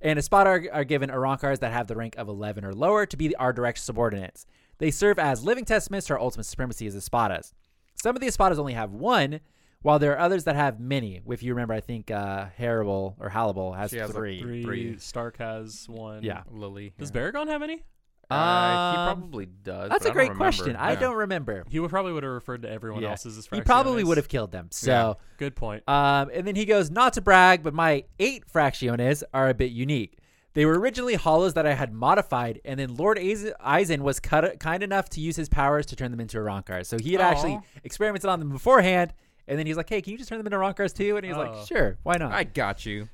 and 0.00 0.18
Espada 0.18 0.50
are, 0.50 0.64
are 0.72 0.84
given 0.84 1.08
Arrancars 1.08 1.60
that 1.60 1.72
have 1.72 1.86
the 1.86 1.96
rank 1.96 2.16
of 2.18 2.28
11 2.28 2.64
or 2.66 2.74
lower 2.74 3.06
to 3.06 3.16
be 3.16 3.34
our 3.36 3.52
direct 3.52 3.78
subordinates. 3.78 4.44
They 4.78 4.90
serve 4.90 5.18
as 5.18 5.42
living 5.42 5.64
testaments 5.64 6.06
to 6.08 6.14
our 6.14 6.20
ultimate 6.20 6.44
supremacy 6.44 6.86
as 6.86 6.94
Espadas. 6.94 7.52
Some 7.94 8.14
of 8.14 8.20
the 8.20 8.26
Espadas 8.28 8.58
only 8.58 8.74
have 8.74 8.92
one, 8.92 9.40
while 9.80 9.98
there 9.98 10.12
are 10.12 10.18
others 10.18 10.44
that 10.44 10.56
have 10.56 10.80
many. 10.80 11.20
If 11.26 11.42
you 11.42 11.54
remember, 11.54 11.72
I 11.74 11.80
think 11.80 12.10
uh, 12.10 12.46
Harribel 12.58 13.14
or 13.18 13.30
Harribel 13.30 13.76
has 13.76 13.90
She 13.90 13.96
has, 13.98 14.08
like, 14.10 14.16
three. 14.16 14.40
Three, 14.40 14.62
Three. 14.62 14.94
Starrk 14.96 15.38
has 15.38 15.86
one. 15.88 16.22
Yeah. 16.22 16.42
Lily. 16.50 16.92
Does 16.98 17.10
yeah. 17.14 17.20
Barragan 17.20 17.48
have 17.48 17.62
any? 17.62 17.84
Uh, 18.30 18.92
he 18.92 18.96
Um, 18.98 19.18
probably 19.20 19.46
does. 19.46 19.90
That's 19.90 20.04
but 20.04 20.08
a 20.08 20.10
I 20.10 20.14
great 20.14 20.26
don't 20.28 20.36
question. 20.36 20.66
remember. 20.66 20.84
I 20.84 20.92
Yeah. 20.92 21.00
don't 21.00 21.16
remember. 21.16 21.64
He 21.68 21.80
would 21.80 21.90
probably 21.90 22.12
would 22.12 22.22
have 22.22 22.32
referred 22.32 22.62
to 22.62 22.70
everyone 22.70 23.02
Yeah. 23.02 23.10
else 23.10 23.26
as 23.26 23.36
his 23.36 23.48
He 23.52 23.60
probably 23.60 24.04
would 24.04 24.16
have 24.16 24.28
killed 24.28 24.50
them. 24.52 24.68
So. 24.70 24.90
Yeah. 24.90 25.24
Good 25.38 25.56
point. 25.56 25.82
Um, 25.88 26.30
and 26.32 26.46
then 26.46 26.56
he 26.56 26.64
goes, 26.64 26.90
not 26.90 27.12
to 27.14 27.20
brag, 27.20 27.62
but 27.62 27.74
my 27.74 28.04
eight 28.18 28.44
fracciones 28.52 29.22
are 29.32 29.48
a 29.48 29.54
bit 29.54 29.72
unique. 29.72 30.18
They 30.54 30.64
were 30.66 30.78
originally 30.78 31.14
hollows 31.16 31.54
that 31.54 31.66
I 31.66 31.74
had 31.74 31.92
modified, 31.92 32.60
and 32.64 32.78
then 32.78 32.94
Lord 32.94 33.18
Aizen 33.18 33.52
Aizen 33.60 34.00
was 34.02 34.20
cut, 34.20 34.60
kind 34.60 34.84
enough 34.84 35.08
to 35.10 35.20
use 35.20 35.34
his 35.34 35.48
powers 35.48 35.84
to 35.86 35.96
turn 35.96 36.12
them 36.12 36.20
into 36.20 36.38
a 36.38 36.42
Arrancars. 36.42 36.86
So 36.86 36.96
he 36.96 37.10
had 37.12 37.20
actually 37.20 37.54
Aw. 37.54 37.60
experimented 37.82 38.30
on 38.30 38.38
them 38.38 38.50
beforehand, 38.50 39.12
and 39.48 39.58
then 39.58 39.66
he's 39.66 39.76
like, 39.76 39.88
hey, 39.88 40.00
can 40.00 40.12
you 40.12 40.18
just 40.18 40.28
turn 40.28 40.38
them 40.38 40.46
into 40.46 40.56
Arrancars 40.56 40.94
too? 40.94 41.16
And 41.16 41.26
he's 41.26 41.34
Oh. 41.34 41.40
like, 41.40 41.66
sure, 41.66 41.98
why 42.04 42.18
not? 42.18 42.30
I 42.32 42.44
got 42.44 42.86
you. 42.86 43.08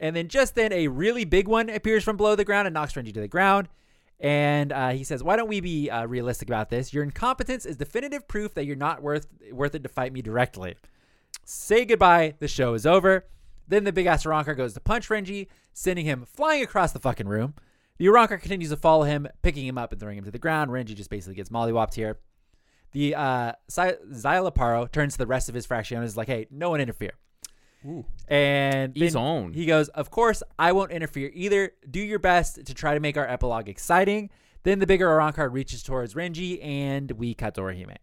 And 0.00 0.16
then 0.16 0.28
just 0.28 0.54
then, 0.54 0.72
a 0.72 0.88
really 0.88 1.26
big 1.26 1.46
one 1.46 1.68
appears 1.68 2.04
from 2.04 2.16
below 2.16 2.36
the 2.36 2.44
ground 2.44 2.66
and 2.66 2.72
knocks 2.72 2.94
Renji 2.94 3.12
to 3.12 3.20
the 3.20 3.28
ground. 3.28 3.68
And 4.20 4.72
uh, 4.72 4.90
he 4.90 5.04
says, 5.04 5.22
"Why 5.22 5.36
don't 5.36 5.48
we 5.48 5.60
be 5.60 5.90
uh, 5.90 6.06
realistic 6.06 6.48
about 6.48 6.70
this? 6.70 6.92
Your 6.92 7.04
incompetence 7.04 7.64
is 7.64 7.76
definitive 7.76 8.26
proof 8.26 8.54
that 8.54 8.64
you're 8.64 8.76
not 8.76 9.02
worth 9.02 9.28
worth 9.52 9.74
it 9.74 9.82
to 9.84 9.88
fight 9.88 10.12
me 10.12 10.22
directly. 10.22 10.76
Say 11.44 11.84
goodbye. 11.84 12.34
The 12.38 12.48
show 12.48 12.74
is 12.74 12.86
over." 12.86 13.26
Then 13.68 13.84
the 13.84 13.92
big 13.92 14.06
ass 14.06 14.24
Arrancar 14.24 14.56
goes 14.56 14.72
to 14.74 14.80
punch 14.80 15.08
Renji, 15.08 15.46
sending 15.74 16.06
him 16.06 16.24
flying 16.24 16.62
across 16.62 16.92
the 16.92 16.98
fucking 16.98 17.28
room. 17.28 17.54
The 17.98 18.06
Arrancar 18.06 18.40
continues 18.40 18.70
to 18.70 18.76
follow 18.76 19.04
him, 19.04 19.28
picking 19.42 19.66
him 19.66 19.76
up 19.76 19.92
and 19.92 20.00
throwing 20.00 20.16
him 20.16 20.24
to 20.24 20.30
the 20.30 20.38
ground. 20.38 20.70
Renji 20.70 20.94
just 20.94 21.10
basically 21.10 21.34
gets 21.34 21.50
mollywopped 21.50 21.94
here. 21.94 22.18
The 22.92 23.14
uh, 23.14 23.52
Xy- 23.70 23.98
Szayelaporro 24.10 24.90
turns 24.90 25.14
to 25.14 25.18
the 25.18 25.26
rest 25.26 25.48
of 25.50 25.54
his 25.54 25.66
fraction 25.66 25.98
and 25.98 26.06
is 26.06 26.16
like, 26.16 26.28
"Hey, 26.28 26.46
no 26.50 26.70
one 26.70 26.80
interfere." 26.80 27.12
And 28.28 28.94
He's 28.96 29.14
then 29.14 29.22
on. 29.22 29.52
He 29.52 29.66
goes, 29.66 29.88
Of 29.88 30.10
course, 30.10 30.42
I 30.58 30.72
won't 30.72 30.92
interfere 30.92 31.30
either. 31.34 31.72
Do 31.90 32.00
your 32.00 32.18
best 32.18 32.64
to 32.64 32.74
try 32.74 32.94
to 32.94 33.00
make 33.00 33.16
our 33.16 33.28
epilogue 33.28 33.68
exciting. 33.68 34.30
Then 34.64 34.80
the 34.80 34.86
bigger 34.86 35.06
Arrancar 35.08 35.50
reaches 35.52 35.82
towards 35.82 36.14
Renji, 36.14 36.62
and 36.64 37.10
we 37.12 37.34
cut 37.34 37.54
to 37.54 37.62
Orihime. 37.62 37.96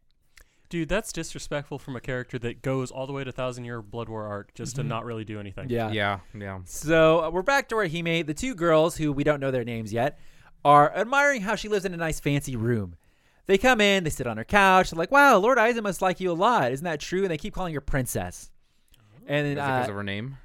Dude, 0.69 0.89
that's 0.89 1.13
disrespectful 1.13 1.77
from 1.77 1.95
a 1.95 2.01
character 2.01 2.39
that 2.39 2.61
goes 2.61 2.89
all 2.89 3.05
the 3.05 3.13
way 3.13 3.23
to 3.23 3.31
Thousand 3.31 3.65
Year 3.65 3.81
Blood 3.81 4.09
War 4.09 4.25
arc 4.25 4.53
just 4.55 4.77
to 4.77 4.83
not 4.83 5.05
really 5.05 5.23
do 5.23 5.39
anything. 5.39 5.69
Yeah. 5.69 5.91
Yeah, 5.91 6.19
yeah. 6.37 6.59
So 6.65 7.23
uh, 7.23 7.29
we're 7.29 7.43
back 7.43 7.69
to 7.69 7.75
Orihime. 7.75 8.25
The 8.25 8.33
two 8.33 8.55
girls, 8.55 8.97
who 8.97 9.11
we 9.11 9.23
don't 9.23 9.39
know 9.39 9.51
their 9.51 9.63
names 9.63 9.93
yet, 9.93 10.19
are 10.63 10.91
admiring 10.95 11.41
how 11.41 11.55
she 11.55 11.69
lives 11.69 11.85
in 11.85 11.93
a 11.93 11.97
nice 11.97 12.19
fancy 12.19 12.55
room. 12.55 12.95
They 13.45 13.59
come 13.59 13.79
in, 13.79 14.03
they 14.03 14.09
sit 14.09 14.25
on 14.25 14.37
her 14.37 14.43
couch. 14.43 14.89
They're 14.89 14.97
like, 14.97 15.11
Wow, 15.11 15.37
Lord 15.37 15.59
Aizen 15.59 15.83
must 15.83 16.01
like 16.01 16.19
you 16.19 16.31
a 16.31 16.33
lot. 16.33 16.71
Isn't 16.71 16.85
that 16.85 16.99
true? 16.99 17.21
And 17.21 17.29
they 17.29 17.37
keep 17.37 17.53
calling 17.53 17.73
her 17.75 17.81
princess. 17.81 18.49
And 19.27 19.45
then 19.45 19.55
because 19.55 19.87
uh, 19.87 19.89
of 19.91 19.95
her 19.95 20.03
name? 20.03 20.37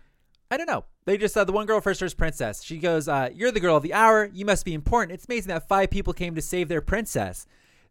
I 0.50 0.56
don't 0.56 0.66
know. 0.66 0.84
They 1.04 1.16
just 1.16 1.36
uh, 1.36 1.44
the 1.44 1.52
one 1.52 1.66
girl 1.66 1.80
first 1.80 2.00
to 2.00 2.16
princess. 2.16 2.62
She 2.62 2.78
goes, 2.78 3.08
uh, 3.08 3.30
"You're 3.32 3.52
the 3.52 3.60
girl 3.60 3.76
of 3.76 3.82
the 3.82 3.94
hour. 3.94 4.28
You 4.32 4.44
must 4.44 4.64
be 4.64 4.74
important. 4.74 5.12
It's 5.12 5.26
amazing 5.26 5.48
that 5.48 5.68
five 5.68 5.90
people 5.90 6.12
came 6.12 6.34
to 6.34 6.42
save 6.42 6.68
their 6.68 6.80
princess." 6.80 7.46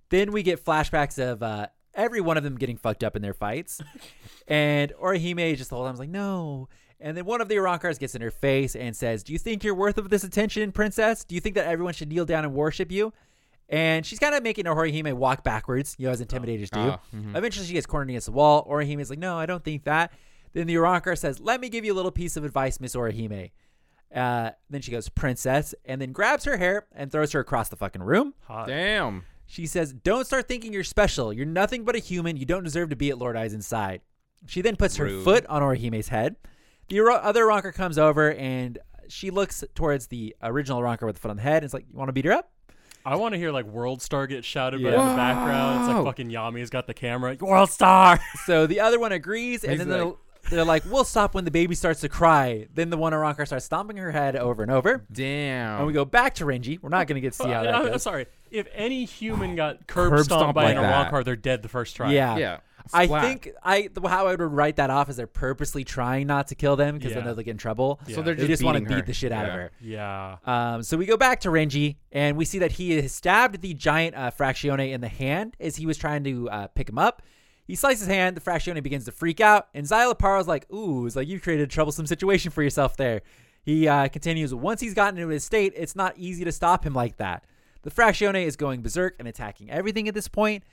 Then 0.09 0.31
we 0.31 0.43
get 0.43 0.63
flashbacks 0.63 1.19
of 1.19 1.41
uh, 1.43 1.67
every 1.93 2.21
one 2.21 2.37
of 2.37 2.43
them 2.43 2.55
getting 2.57 2.77
fucked 2.77 3.03
up 3.03 3.15
in 3.15 3.21
their 3.21 3.33
fights, 3.33 3.81
and 4.47 4.91
Orihime 5.01 5.55
just 5.55 5.69
the 5.69 5.75
whole 5.75 5.85
time 5.85 5.93
is 5.93 5.99
like, 5.99 6.09
"No." 6.09 6.67
And 7.01 7.15
then 7.15 7.23
one 7.23 7.39
of 7.39 7.47
the 7.47 7.55
Arrancars 7.55 7.97
gets 7.97 8.13
in 8.13 8.21
her 8.21 8.31
face 8.31 8.75
and 8.75 8.95
says, 8.95 9.23
"Do 9.23 9.31
you 9.31 9.39
think 9.39 9.63
you're 9.63 9.75
worth 9.75 9.97
of 9.97 10.09
this 10.09 10.23
attention, 10.25 10.71
princess? 10.73 11.23
Do 11.23 11.35
you 11.35 11.41
think 11.41 11.55
that 11.55 11.67
everyone 11.67 11.93
should 11.93 12.09
kneel 12.09 12.25
down 12.25 12.43
and 12.43 12.53
worship 12.53 12.91
you?" 12.91 13.13
And 13.69 14.05
she's 14.05 14.19
kind 14.19 14.35
of 14.35 14.43
making 14.43 14.65
Orihime 14.65 15.13
walk 15.13 15.43
backwards, 15.43 15.95
you 15.99 16.07
know, 16.07 16.11
as 16.11 16.21
intimidators 16.23 16.71
do. 16.71 16.79
Ah, 16.79 16.99
mhm. 17.15 17.37
Eventually, 17.37 17.67
she 17.67 17.73
gets 17.73 17.85
cornered 17.85 18.09
against 18.09 18.25
the 18.25 18.31
wall. 18.33 18.67
Orihime's 18.69 19.09
like, 19.09 19.19
"No, 19.19 19.37
I 19.37 19.45
don't 19.45 19.63
think 19.63 19.85
that." 19.85 20.11
Then 20.53 20.67
the 20.67 20.75
Arrancar 20.75 21.17
says, 21.17 21.39
"Let 21.39 21.61
me 21.61 21.69
give 21.69 21.85
you 21.85 21.93
a 21.93 21.95
little 21.95 22.11
piece 22.11 22.35
of 22.37 22.43
advice, 22.43 22.79
Miss 22.79 22.95
Orihime." 22.95 23.51
Uh, 24.13 24.51
then 24.69 24.81
she 24.81 24.91
goes, 24.91 25.07
"Princess," 25.09 25.75
and 25.85 26.01
then 26.01 26.11
grabs 26.11 26.45
her 26.45 26.57
hair 26.57 26.87
and 26.93 27.11
throws 27.11 27.31
her 27.33 27.39
across 27.39 27.69
the 27.69 27.75
fucking 27.75 28.01
room. 28.01 28.33
Hot. 28.47 28.67
Damn. 28.67 29.23
She 29.45 29.65
says, 29.65 29.93
"Don't 29.93 30.25
start 30.25 30.47
thinking 30.47 30.73
you're 30.73 30.83
special. 30.83 31.31
You're 31.31 31.45
nothing 31.45 31.83
but 31.83 31.95
a 31.95 31.99
human. 31.99 32.37
You 32.37 32.45
don't 32.45 32.63
deserve 32.63 32.89
to 32.89 32.95
be 32.95 33.09
at 33.09 33.17
Lord 33.17 33.35
Aizen's 33.35 33.67
side." 33.67 34.01
She 34.47 34.61
then 34.61 34.75
puts 34.77 34.95
her 34.95 35.09
foot 35.21 35.45
on 35.47 35.61
Orihime's 35.61 36.07
head. 36.09 36.37
The 36.87 37.01
other 37.01 37.45
Arrancar 37.45 37.73
comes 37.73 37.97
over 37.97 38.33
and 38.33 38.79
she 39.09 39.31
looks 39.31 39.63
towards 39.75 40.07
the 40.07 40.35
original 40.41 40.79
Arrancar 40.81 41.05
with 41.07 41.15
the 41.15 41.21
foot 41.21 41.29
on 41.31 41.37
the 41.37 41.43
head. 41.43 41.57
And 41.57 41.65
it's 41.65 41.73
like, 41.73 41.85
"You 41.91 41.97
want 41.97 42.09
to 42.09 42.13
beat 42.13 42.25
her 42.25 42.31
up?" 42.31 42.51
I 43.05 43.15
want 43.15 43.33
to 43.33 43.37
hear 43.37 43.51
like 43.51 43.65
World 43.65 44.01
Star 44.01 44.27
get 44.27 44.43
shouted 44.45 44.81
Yeah. 44.81 44.95
by 44.95 45.01
in 45.03 45.09
the 45.09 45.15
background. 45.15 45.79
It's 45.85 45.93
like 45.93 46.05
fucking 46.05 46.29
Yami's 46.29 46.69
got 46.69 46.87
the 46.87 46.93
camera. 46.93 47.35
World 47.39 47.69
Star. 47.69 48.19
So 48.45 48.65
the 48.67 48.79
other 48.79 48.99
one 48.99 49.11
agrees, 49.11 49.63
and 49.63 49.71
He's 49.73 49.79
then 49.79 49.89
they're, 49.89 50.05
like- 50.05 50.15
they're 50.49 50.65
like, 50.65 50.83
"We'll 50.85 51.03
stop 51.03 51.33
when 51.35 51.45
the 51.45 51.51
baby 51.51 51.75
starts 51.75 52.01
to 52.01 52.09
cry." 52.09 52.67
Then 52.73 52.89
the 52.89 52.97
one 52.97 53.13
Arrancar 53.13 53.45
starts 53.45 53.65
stomping 53.65 53.97
her 53.97 54.11
head 54.11 54.35
over 54.35 54.63
and 54.63 54.71
over. 54.71 55.05
Damn. 55.11 55.77
And 55.79 55.87
we 55.87 55.93
go 55.93 56.05
back 56.05 56.35
to 56.35 56.45
Renji. 56.45 56.81
We're 56.81 56.89
not 56.89 57.07
going 57.07 57.15
to 57.15 57.21
get 57.21 57.33
to 57.33 57.43
see 57.43 57.49
how 57.49 57.63
that 57.63 57.75
I'm, 57.75 57.85
I'm 57.85 57.91
goes. 57.93 58.03
sorry. 58.03 58.25
If 58.51 58.67
any 58.73 59.05
human 59.05 59.55
got 59.55 59.85
curb, 59.87 60.11
Curb 60.11 60.25
stomped 60.25 60.41
stomped 60.41 60.55
by 60.55 60.63
like 60.65 60.75
an 60.77 60.81
that. 60.83 61.11
Arrancar, 61.11 61.23
they're 61.23 61.35
dead 61.35 61.61
the 61.61 61.69
first 61.69 61.95
try. 61.95 62.11
Yeah. 62.11 62.37
yeah. 62.37 62.57
I 62.91 63.05
Splat. 63.05 63.21
think 63.23 63.49
I 63.61 63.89
how 64.07 64.25
I 64.25 64.31
would 64.35 64.41
write 64.41 64.77
that 64.77 64.89
off 64.89 65.09
is 65.09 65.17
they're 65.17 65.27
purposely 65.27 65.83
trying 65.83 66.25
not 66.25 66.47
to 66.47 66.55
kill 66.55 66.75
them 66.75 66.97
because 66.97 67.11
Yeah. 67.11 67.17
then 67.17 67.25
they'll 67.25 67.35
get 67.35 67.47
in 67.51 67.57
trouble. 67.57 67.99
Yeah. 68.07 68.15
So 68.15 68.21
they're 68.23 68.33
They 68.33 68.47
just, 68.47 68.61
just 68.61 68.63
want 68.63 68.77
to 68.77 68.81
beating 68.81 68.95
beat 68.97 69.05
the 69.05 69.13
shit 69.13 69.31
out 69.31 69.45
of 69.45 69.51
Yeah. 69.51 69.55
her. 69.55 69.71
Yeah. 70.47 70.73
Um, 70.73 70.81
so 70.83 70.97
we 70.97 71.05
go 71.05 71.15
back 71.17 71.41
to 71.41 71.49
Renji, 71.49 71.97
and 72.11 72.35
we 72.35 72.45
see 72.45 72.57
that 72.59 72.71
he 72.71 72.95
has 72.99 73.11
stabbed 73.13 73.61
the 73.61 73.75
giant 73.75 74.15
uh, 74.15 74.31
Fractione 74.31 74.91
in 74.91 75.01
the 75.01 75.07
hand 75.07 75.55
as 75.59 75.75
he 75.75 75.85
was 75.85 75.97
trying 75.97 76.23
to 76.23 76.49
uh, 76.49 76.67
pick 76.67 76.89
him 76.89 76.97
up. 76.97 77.21
He 77.69 77.75
slices 77.75 78.07
his 78.07 78.07
hand, 78.07 78.35
the 78.35 78.41
Fractione 78.41 78.81
begins 78.81 79.05
to 79.05 79.11
freak 79.11 79.39
out, 79.39 79.67
and 79.75 79.85
Szayelaporro's 79.85 80.47
like, 80.47 80.65
Ooh, 80.73 81.05
it's 81.05 81.15
like 81.15 81.27
you've 81.27 81.43
created 81.43 81.65
a 81.65 81.67
troublesome 81.67 82.07
situation 82.07 82.49
for 82.49 82.63
yourself 82.63 82.97
there. 82.97 83.21
He 83.61 83.87
uh, 83.87 84.07
continues, 84.07 84.55
Once 84.55 84.81
he's 84.81 84.95
gotten 84.95 85.19
into 85.19 85.29
his 85.29 85.43
state, 85.43 85.73
it's 85.75 85.95
not 85.95 86.17
easy 86.17 86.43
to 86.45 86.51
stop 86.51 86.83
him 86.83 86.95
like 86.95 87.17
that. 87.17 87.43
The 87.83 87.91
Fractione 87.91 88.43
is 88.43 88.55
going 88.55 88.81
berserk 88.81 89.17
and 89.19 89.27
attacking 89.27 89.69
everything 89.69 90.07
at 90.07 90.15
this 90.15 90.27
point, 90.27 90.63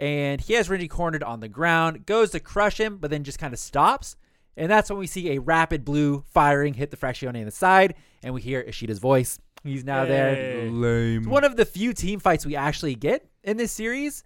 and 0.00 0.40
he 0.40 0.54
has 0.54 0.70
Renji 0.70 0.88
cornered 0.88 1.22
on 1.22 1.40
the 1.40 1.48
ground, 1.48 2.06
goes 2.06 2.30
to 2.30 2.40
crush 2.40 2.80
him, 2.80 2.96
but 2.96 3.10
then 3.10 3.22
just 3.22 3.38
kind 3.38 3.52
of 3.52 3.58
stops. 3.58 4.16
And 4.56 4.70
that's 4.70 4.88
when 4.88 4.98
we 4.98 5.06
see 5.06 5.32
a 5.32 5.40
rapid 5.40 5.84
blue 5.84 6.24
firing 6.32 6.72
hit 6.72 6.90
the 6.90 6.96
Fractione 6.96 7.36
in 7.36 7.44
the 7.44 7.50
side, 7.50 7.96
and 8.22 8.32
we 8.32 8.40
hear 8.40 8.62
Ishida's 8.62 8.98
voice. 8.98 9.38
He's 9.62 9.84
now 9.84 10.06
there. 10.06 10.70
Lame. 10.70 11.18
It's 11.18 11.26
one 11.26 11.44
of 11.44 11.56
the 11.56 11.66
few 11.66 11.92
team 11.92 12.18
fights 12.18 12.46
we 12.46 12.56
actually 12.56 12.94
get 12.94 13.28
in 13.44 13.58
this 13.58 13.72
series. 13.72 14.24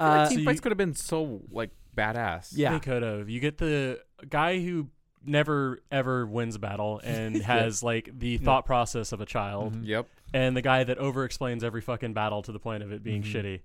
I 0.00 0.04
feel 0.04 0.08
like 0.08 0.26
Uh, 0.26 0.28
team 0.30 0.38
So 0.40 0.44
fights 0.44 0.56
you- 0.56 0.62
could 0.62 0.72
have 0.72 0.78
been 0.78 0.94
so 0.94 1.42
like 1.50 1.70
badass. 1.96 2.52
Yeah. 2.54 2.72
They 2.72 2.80
could 2.80 3.02
have. 3.02 3.28
You 3.28 3.40
get 3.40 3.58
the 3.58 4.00
guy 4.28 4.60
who 4.60 4.88
never 5.24 5.80
ever 5.90 6.24
wins 6.26 6.54
a 6.54 6.58
battle 6.58 7.00
and 7.04 7.36
has 7.42 7.82
like 7.82 8.08
the 8.18 8.38
thought 8.38 8.64
process 8.64 9.12
of 9.12 9.20
a 9.20 9.26
child, 9.26 9.74
Mm-hmm. 9.74 9.84
Yep. 9.84 10.06
and 10.32 10.56
the 10.56 10.62
guy 10.62 10.84
that 10.84 10.98
over 10.98 11.24
explains 11.24 11.64
every 11.64 11.80
fucking 11.80 12.12
battle 12.14 12.40
to 12.42 12.52
the 12.52 12.58
point 12.60 12.82
of 12.82 12.92
it 12.92 13.02
being 13.02 13.22
Mm-hmm. 13.22 13.36
shitty. 13.38 13.60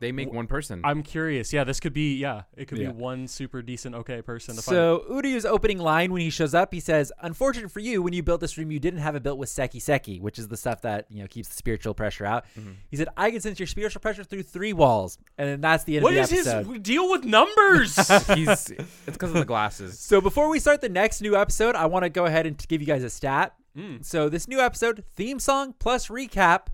They 0.00 0.12
make 0.12 0.32
one 0.32 0.46
person. 0.46 0.80
I'm 0.84 1.02
curious. 1.02 1.52
Yeah, 1.52 1.64
this 1.64 1.80
could 1.80 1.92
be. 1.92 2.16
Yeah, 2.16 2.42
it 2.56 2.66
could 2.68 2.78
Yeah. 2.78 2.88
be 2.90 2.94
one 2.94 3.28
super 3.28 3.62
decent 3.62 3.94
okay 3.94 4.22
person 4.22 4.56
to 4.56 4.62
fight. 4.62 4.72
So 4.72 5.04
Uryu's 5.10 5.44
opening 5.44 5.78
line 5.78 6.12
when 6.12 6.22
he 6.22 6.30
shows 6.30 6.54
up, 6.54 6.72
he 6.72 6.80
says, 6.80 7.12
"Unfortunate 7.20 7.70
for 7.70 7.80
you, 7.80 8.02
when 8.02 8.12
you 8.12 8.22
built 8.22 8.40
this 8.40 8.56
room, 8.58 8.70
you 8.70 8.78
didn't 8.80 9.00
have 9.00 9.14
it 9.14 9.22
built 9.22 9.38
with 9.38 9.48
sekkiseki, 9.48 10.20
which 10.20 10.38
is 10.38 10.48
the 10.48 10.56
stuff 10.56 10.82
that 10.82 11.06
you 11.10 11.20
know 11.22 11.26
keeps 11.28 11.48
the 11.48 11.56
spiritual 11.56 11.94
pressure 11.94 12.24
out." 12.24 12.44
Mm-hmm. 12.58 12.70
He 12.90 12.96
said, 12.96 13.08
"I 13.16 13.30
can 13.30 13.40
sense 13.40 13.58
your 13.58 13.66
spiritual 13.66 14.00
pressure 14.00 14.24
through 14.24 14.42
three 14.44 14.72
walls," 14.72 15.18
and 15.38 15.48
then 15.48 15.60
that's 15.60 15.84
the 15.84 15.96
end 15.96 16.04
What 16.04 16.14
of 16.14 16.18
is 16.20 16.30
the 16.30 16.36
his 16.36 16.46
episode. 16.48 16.82
deal 16.82 17.10
with 17.10 17.24
numbers? 17.24 17.94
He's 18.34 18.70
it's 18.70 18.76
because 19.06 19.30
of 19.30 19.36
the 19.36 19.44
glasses. 19.44 19.98
So 19.98 20.20
before 20.20 20.48
we 20.48 20.58
start 20.58 20.80
the 20.80 20.88
next 20.88 21.20
new 21.20 21.36
episode, 21.36 21.74
I 21.74 21.86
want 21.86 22.04
to 22.04 22.08
go 22.10 22.26
ahead 22.26 22.46
and 22.46 22.56
give 22.68 22.80
you 22.80 22.86
guys 22.86 23.02
a 23.04 23.10
stat. 23.10 23.54
Mm. 23.76 24.04
So 24.04 24.28
this 24.28 24.46
new 24.48 24.60
episode, 24.60 25.02
theme 25.16 25.38
song 25.38 25.74
plus 25.78 26.08
recap, 26.08 26.66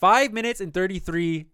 five 0.00 0.32
minutes 0.32 0.60
and 0.60 0.72
thirty 0.74 0.98
three 0.98 1.46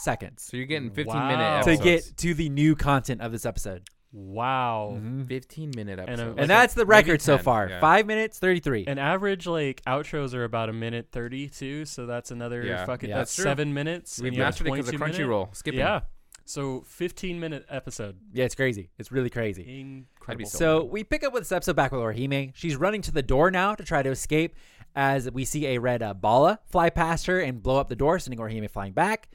seconds 0.00 0.42
So 0.44 0.56
you're 0.56 0.66
getting 0.66 0.90
mm, 0.90 0.94
15 0.94 1.14
Wow. 1.14 1.28
minute 1.28 1.64
to 1.64 1.70
episodes. 1.72 1.80
get 2.08 2.16
to 2.18 2.34
the 2.34 2.48
new 2.48 2.74
content 2.76 3.20
of 3.20 3.32
this 3.32 3.44
episode. 3.46 3.82
wow. 4.12 4.94
Mm-hmm. 4.96 5.06
Mm-hmm. 5.20 5.24
15 5.24 5.72
minute 5.76 5.98
a- 5.98 6.02
episodes. 6.02 6.30
Like 6.32 6.40
and 6.40 6.50
that's 6.50 6.74
the 6.74 6.84
maybe 6.84 6.88
record 6.90 7.22
so 7.22 7.36
10, 7.36 7.44
far. 7.44 7.68
yeah. 7.68 7.80
Five 7.80 8.06
minutes, 8.06 8.38
33. 8.38 8.86
An 8.86 8.98
average 8.98 9.46
like 9.46 9.82
outros 9.86 10.34
are 10.34 10.44
about 10.44 10.68
a 10.68 10.72
minute 10.72 11.08
thirty 11.12 11.48
two, 11.48 11.84
so 11.84 12.06
that's 12.06 12.30
another 12.30 12.62
Yeah. 12.64 12.84
fucking 12.86 13.08
Yeah. 13.08 13.16
that's 13.18 13.30
That's 13.30 13.36
true. 13.36 13.44
seven 13.44 13.72
minutes. 13.74 14.18
We've 14.18 14.28
and 14.28 14.36
you 14.36 14.42
have 14.42 14.48
mastered 14.48 14.66
it 14.66 14.70
because 14.72 14.88
of 14.88 14.94
22 14.96 15.18
minute- 15.28 15.30
Crunchyroll. 15.50 15.56
Skipping. 15.56 15.80
Yeah, 15.80 16.00
so 16.44 16.80
fifteen 16.86 17.38
minute 17.38 17.64
episode. 17.68 18.16
yeah, 18.32 18.44
it's 18.44 18.54
crazy. 18.56 18.90
It's 18.98 19.12
really 19.12 19.30
crazy. 19.30 19.80
Incredible. 19.80 20.48
so 20.48 20.58
So 20.80 20.84
we 20.84 21.04
pick 21.04 21.22
up 21.22 21.32
with 21.32 21.42
this 21.42 21.52
episode 21.52 21.76
back 21.76 21.92
with 21.92 22.00
Orihime. 22.00 22.50
She's 22.54 22.74
running 22.76 23.02
to 23.02 23.12
the 23.12 23.22
door 23.22 23.50
now 23.52 23.74
to 23.76 23.84
try 23.84 24.02
to 24.02 24.10
escape 24.10 24.56
as 24.96 25.30
we 25.30 25.44
see 25.44 25.66
a 25.68 25.78
red 25.78 26.02
uh, 26.02 26.14
bala 26.14 26.58
fly 26.66 26.90
past 26.90 27.26
her 27.26 27.38
and 27.38 27.62
blow 27.62 27.76
up 27.78 27.88
the 27.88 27.94
door, 27.96 28.18
sending 28.18 28.40
Orihime 28.40 28.68
flying 28.68 28.92
back. 28.92 29.28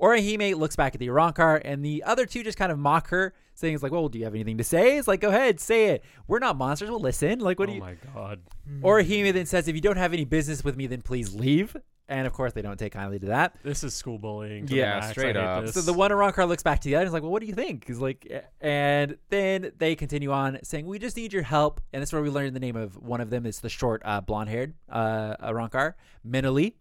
Orihime 0.00 0.54
looks 0.56 0.76
back 0.76 0.94
at 0.94 1.00
the 1.00 1.08
Arrancar, 1.08 1.60
and 1.64 1.84
the 1.84 2.02
other 2.04 2.26
two 2.26 2.42
just 2.42 2.58
kind 2.58 2.70
of 2.70 2.78
mock 2.78 3.08
her, 3.08 3.34
saying, 3.54 3.74
"It's 3.74 3.82
like, 3.82 3.92
well, 3.92 4.08
do 4.08 4.18
you 4.18 4.24
have 4.24 4.34
anything 4.34 4.58
to 4.58 4.64
say?" 4.64 4.96
It's 4.96 5.08
like, 5.08 5.20
"Go 5.20 5.28
ahead, 5.28 5.60
say 5.60 5.86
it. 5.86 6.04
We're 6.26 6.38
not 6.38 6.56
monsters. 6.56 6.90
We'll 6.90 7.00
listen." 7.00 7.40
Like, 7.40 7.58
what 7.58 7.68
oh 7.68 7.72
do 7.72 7.76
you? 7.78 7.82
Oh 7.82 7.86
my 7.86 7.96
god. 8.14 8.40
Orihime 8.80 9.32
then 9.32 9.46
says, 9.46 9.68
"If 9.68 9.74
you 9.74 9.80
don't 9.80 9.96
have 9.96 10.12
any 10.12 10.24
business 10.24 10.62
with 10.62 10.76
me, 10.76 10.86
then 10.86 11.02
please 11.02 11.34
leave." 11.34 11.76
And 12.10 12.26
of 12.26 12.32
course, 12.32 12.54
they 12.54 12.62
don't 12.62 12.78
take 12.78 12.94
kindly 12.94 13.18
to 13.18 13.26
that. 13.26 13.54
This 13.62 13.84
is 13.84 13.92
school 13.92 14.18
bullying. 14.18 14.66
Yeah, 14.68 15.00
max. 15.00 15.10
straight 15.10 15.36
up. 15.36 15.66
This. 15.66 15.74
So 15.74 15.82
the 15.82 15.92
one 15.92 16.10
Arrancar 16.10 16.48
looks 16.48 16.62
back 16.62 16.80
to 16.80 16.88
the 16.88 16.94
other 16.94 17.02
and 17.02 17.08
is 17.08 17.12
like, 17.12 17.22
well, 17.22 17.30
what 17.30 17.40
do 17.40 17.46
you 17.46 17.52
think? 17.52 17.86
He's 17.86 17.98
like, 17.98 18.26
and 18.62 19.18
then 19.28 19.72
they 19.76 19.94
continue 19.94 20.32
on 20.32 20.58
saying, 20.62 20.86
we 20.86 20.98
just 20.98 21.18
need 21.18 21.34
your 21.34 21.42
help. 21.42 21.82
And 21.92 22.00
that's 22.00 22.10
where 22.12 22.22
we 22.22 22.30
learn 22.30 22.54
the 22.54 22.60
name 22.60 22.76
of 22.76 22.96
one 22.96 23.20
of 23.20 23.28
them. 23.28 23.44
It's 23.44 23.60
the 23.60 23.68
short, 23.68 24.00
uh, 24.06 24.22
blonde 24.22 24.48
haired 24.48 24.72
uh, 24.88 25.36
Arrancar, 25.36 25.94
Menoly. 26.24 26.76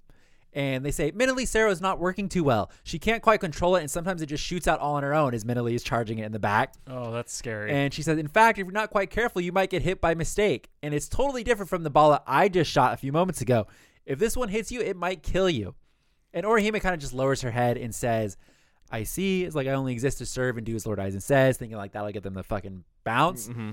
And 0.54 0.84
they 0.84 0.92
say, 0.92 1.12
Menoly 1.14 1.46
Cero 1.46 1.70
is 1.70 1.82
not 1.82 2.00
working 2.00 2.30
too 2.30 2.44
well. 2.44 2.72
She 2.84 2.98
can't 2.98 3.22
quite 3.22 3.40
control 3.40 3.76
it. 3.76 3.82
And 3.82 3.92
sometimes 3.92 4.22
it 4.22 4.26
just 4.28 4.44
shoots 4.44 4.68
out 4.68 4.80
all 4.80 4.96
on 4.96 5.04
her 5.04 5.14
own 5.14 5.34
as 5.36 5.46
Menoly 5.46 5.76
is 5.76 5.84
charging 5.84 6.18
it 6.20 6.26
in 6.26 6.32
the 6.32 6.40
back. 6.40 6.74
oh, 6.88 7.12
that's 7.12 7.34
scary. 7.34 7.72
And 7.72 7.94
she 7.94 8.02
says, 8.02 8.18
in 8.18 8.28
fact, 8.28 8.58
if 8.58 8.66
you're 8.66 8.72
not 8.72 8.90
quite 8.90 9.12
careful, 9.12 9.42
you 9.42 9.52
might 9.52 9.70
get 9.70 9.84
hit 9.84 10.02
by 10.02 10.16
mistake. 10.16 10.70
And 10.82 10.94
it's 10.94 11.08
totally 11.08 11.44
different 11.44 11.70
from 11.70 11.84
the 11.84 11.90
ball 11.90 12.12
that 12.12 12.24
I 12.26 12.50
just 12.50 12.72
shot 12.72 12.94
a 12.94 12.98
few 12.98 13.12
moments 13.12 13.42
ago. 13.42 13.68
If 14.06 14.20
this 14.20 14.36
one 14.36 14.50
hits 14.50 14.72
you, 14.72 14.82
it 14.82 14.96
might 14.96 15.22
kill 15.22 15.50
you. 15.50 15.76
And 16.34 16.46
Orihime 16.46 16.82
kind 16.82 16.96
of 16.96 17.02
just 17.02 17.14
lowers 17.14 17.42
her 17.42 17.52
head 17.52 17.78
and 17.78 17.94
says, 17.94 18.38
I 18.90 19.04
see. 19.04 19.44
It's 19.44 19.56
like 19.56 19.68
I 19.68 19.72
only 19.72 19.94
exist 19.94 20.20
to 20.20 20.26
serve 20.26 20.58
and 20.58 20.66
do 20.66 20.76
as 20.76 20.86
Lord 20.86 21.00
Aizen 21.00 21.22
says, 21.22 21.58
thinking 21.58 21.78
like 21.78 21.92
that'll 21.92 22.12
get 22.12 22.24
them 22.24 22.34
the 22.34 22.44
fucking 22.44 22.84
bounce. 23.04 23.48
Mm-hmm. 23.50 23.72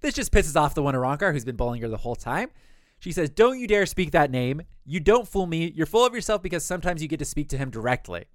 This 0.00 0.14
just 0.14 0.32
pisses 0.32 0.60
off 0.60 0.74
the 0.74 0.82
one 0.82 0.94
Arrancar 0.94 1.32
who's 1.32 1.44
been 1.44 1.56
bullying 1.56 1.82
her 1.82 1.88
the 1.88 1.96
whole 1.96 2.16
time. 2.16 2.50
She 3.02 3.10
says, 3.10 3.30
Don't 3.30 3.58
you 3.58 3.66
dare 3.66 3.84
speak 3.84 4.12
that 4.12 4.30
name. 4.30 4.62
You 4.86 5.00
don't 5.00 5.26
fool 5.26 5.46
me. 5.48 5.72
You're 5.74 5.86
full 5.86 6.06
of 6.06 6.14
yourself 6.14 6.40
because 6.40 6.64
sometimes 6.64 7.02
you 7.02 7.08
get 7.08 7.18
to 7.18 7.24
speak 7.24 7.48
to 7.48 7.58
him 7.58 7.68
directly. 7.68 8.26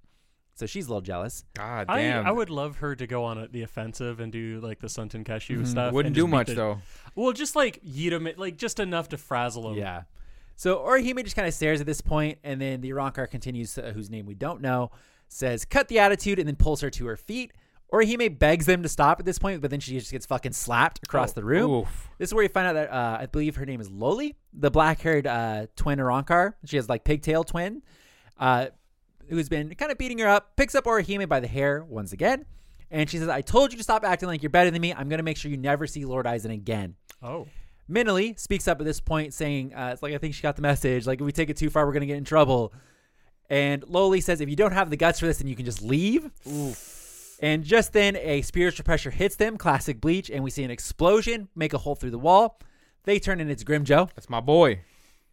So 0.56 0.66
she's 0.66 0.86
a 0.86 0.90
little 0.90 1.00
jealous. 1.00 1.42
God 1.54 1.86
damn. 1.88 2.26
I 2.26 2.30
would 2.30 2.50
love 2.50 2.76
her 2.78 2.94
to 2.96 3.06
go 3.06 3.24
on 3.24 3.38
a, 3.38 3.48
the 3.48 3.62
offensive 3.62 4.20
and 4.20 4.30
do 4.30 4.60
like 4.62 4.78
the 4.80 4.90
Santen 4.90 5.24
Kesshun 5.24 5.60
Mhm. 5.62 5.66
stuff. 5.66 5.94
Wouldn't 5.94 6.14
do 6.14 6.26
much 6.26 6.48
the- 6.48 6.54
though. 6.54 6.78
Well, 7.14 7.32
just 7.32 7.56
like 7.56 7.80
yeet 7.82 8.12
him, 8.12 8.28
like 8.36 8.58
just 8.58 8.78
enough 8.78 9.08
to 9.08 9.16
frazzle 9.16 9.70
him. 9.70 9.78
Yeah. 9.78 10.02
So 10.54 10.76
Orihime 10.78 11.24
just 11.24 11.34
kind 11.36 11.48
of 11.48 11.54
stares 11.54 11.80
at 11.80 11.86
this 11.86 12.02
point, 12.02 12.38
and 12.44 12.60
then 12.60 12.82
the 12.82 12.90
Arrancar 12.90 13.30
continues, 13.30 13.78
uh, 13.78 13.92
whose 13.94 14.10
name 14.10 14.26
we 14.26 14.34
don't 14.34 14.60
know, 14.60 14.90
says, 15.28 15.64
cut 15.64 15.88
the 15.88 15.98
attitude, 15.98 16.38
and 16.38 16.46
then 16.46 16.56
pulls 16.56 16.82
her 16.82 16.90
to 16.90 17.06
her 17.06 17.16
feet. 17.16 17.52
Orihime 17.92 18.38
begs 18.38 18.66
them 18.66 18.82
to 18.82 18.88
stop 18.88 19.18
at 19.18 19.24
this 19.26 19.38
point, 19.38 19.62
but 19.62 19.70
then 19.70 19.80
she 19.80 19.98
just 19.98 20.12
gets 20.12 20.26
fucking 20.26 20.52
slapped 20.52 21.00
across 21.02 21.30
Oh, 21.30 21.34
the 21.36 21.44
room. 21.44 21.70
Oof. 21.70 22.08
This 22.18 22.28
is 22.28 22.34
where 22.34 22.42
you 22.42 22.48
find 22.50 22.66
out 22.66 22.74
that 22.74 22.90
uh, 22.92 23.18
I 23.20 23.26
believe 23.26 23.56
her 23.56 23.64
name 23.64 23.80
is 23.80 23.88
Loly, 23.88 24.34
the 24.52 24.70
black 24.70 25.00
haired 25.00 25.26
uh, 25.26 25.66
twin 25.76 25.98
Arrancar. 25.98 26.54
She 26.66 26.76
has 26.76 26.88
like 26.88 27.04
pigtail 27.04 27.44
twin, 27.44 27.82
uh, 28.38 28.66
who's 29.30 29.48
been 29.48 29.74
kind 29.74 29.90
of 29.90 29.96
beating 29.96 30.18
her 30.18 30.28
up, 30.28 30.54
picks 30.56 30.74
up 30.74 30.84
Orihime 30.84 31.28
by 31.28 31.40
the 31.40 31.46
hair 31.48 31.82
once 31.82 32.12
again. 32.12 32.44
And 32.90 33.08
she 33.08 33.18
says, 33.18 33.28
I 33.28 33.40
told 33.40 33.72
you 33.72 33.78
to 33.78 33.84
stop 33.84 34.04
acting 34.04 34.28
like 34.28 34.42
you're 34.42 34.50
better 34.50 34.70
than 34.70 34.80
me. 34.82 34.92
I'm 34.94 35.08
going 35.08 35.18
to 35.18 35.22
make 35.24 35.36
sure 35.36 35.50
you 35.50 35.56
never 35.58 35.86
see 35.86 36.04
Lord 36.04 36.26
Aizen 36.26 36.52
again. 36.52 36.94
Oh. 37.22 37.46
Menoly 37.88 38.34
speaks 38.36 38.68
up 38.68 38.80
at 38.80 38.84
this 38.86 39.00
point, 39.00 39.32
saying, 39.32 39.74
uh, 39.74 39.90
"It's 39.94 40.02
like 40.02 40.12
I 40.12 40.18
think 40.18 40.34
she 40.34 40.42
got 40.42 40.56
the 40.56 40.62
message. 40.62 41.06
Like 41.06 41.20
if 41.20 41.24
we 41.24 41.32
take 41.32 41.48
it 41.48 41.56
too 41.56 41.70
far, 41.70 41.86
we're 41.86 41.94
gonna 41.94 42.04
get 42.04 42.18
in 42.18 42.24
trouble." 42.24 42.74
And 43.48 43.82
Loly 43.86 44.22
says, 44.22 44.42
"If 44.42 44.50
you 44.50 44.56
don't 44.56 44.72
have 44.72 44.90
the 44.90 44.96
guts 44.98 45.18
for 45.20 45.26
this, 45.26 45.38
then 45.38 45.48
you 45.48 45.56
can 45.56 45.64
just 45.64 45.80
leave." 45.80 46.30
And 47.40 47.62
just 47.64 47.92
then, 47.92 48.16
a 48.16 48.42
spiritual 48.42 48.84
pressure 48.84 49.10
hits 49.10 49.36
them, 49.36 49.56
classic 49.56 50.00
Bleach, 50.00 50.28
and 50.30 50.42
we 50.42 50.50
see 50.50 50.64
an 50.64 50.70
explosion 50.70 51.48
make 51.54 51.72
a 51.72 51.78
hole 51.78 51.94
through 51.94 52.10
the 52.10 52.18
wall. 52.18 52.58
They 53.04 53.18
turn 53.20 53.40
and 53.40 53.50
it's 53.50 53.62
Grimmjow, 53.64 54.10
That's 54.14 54.28
my 54.28 54.40
boy. 54.40 54.80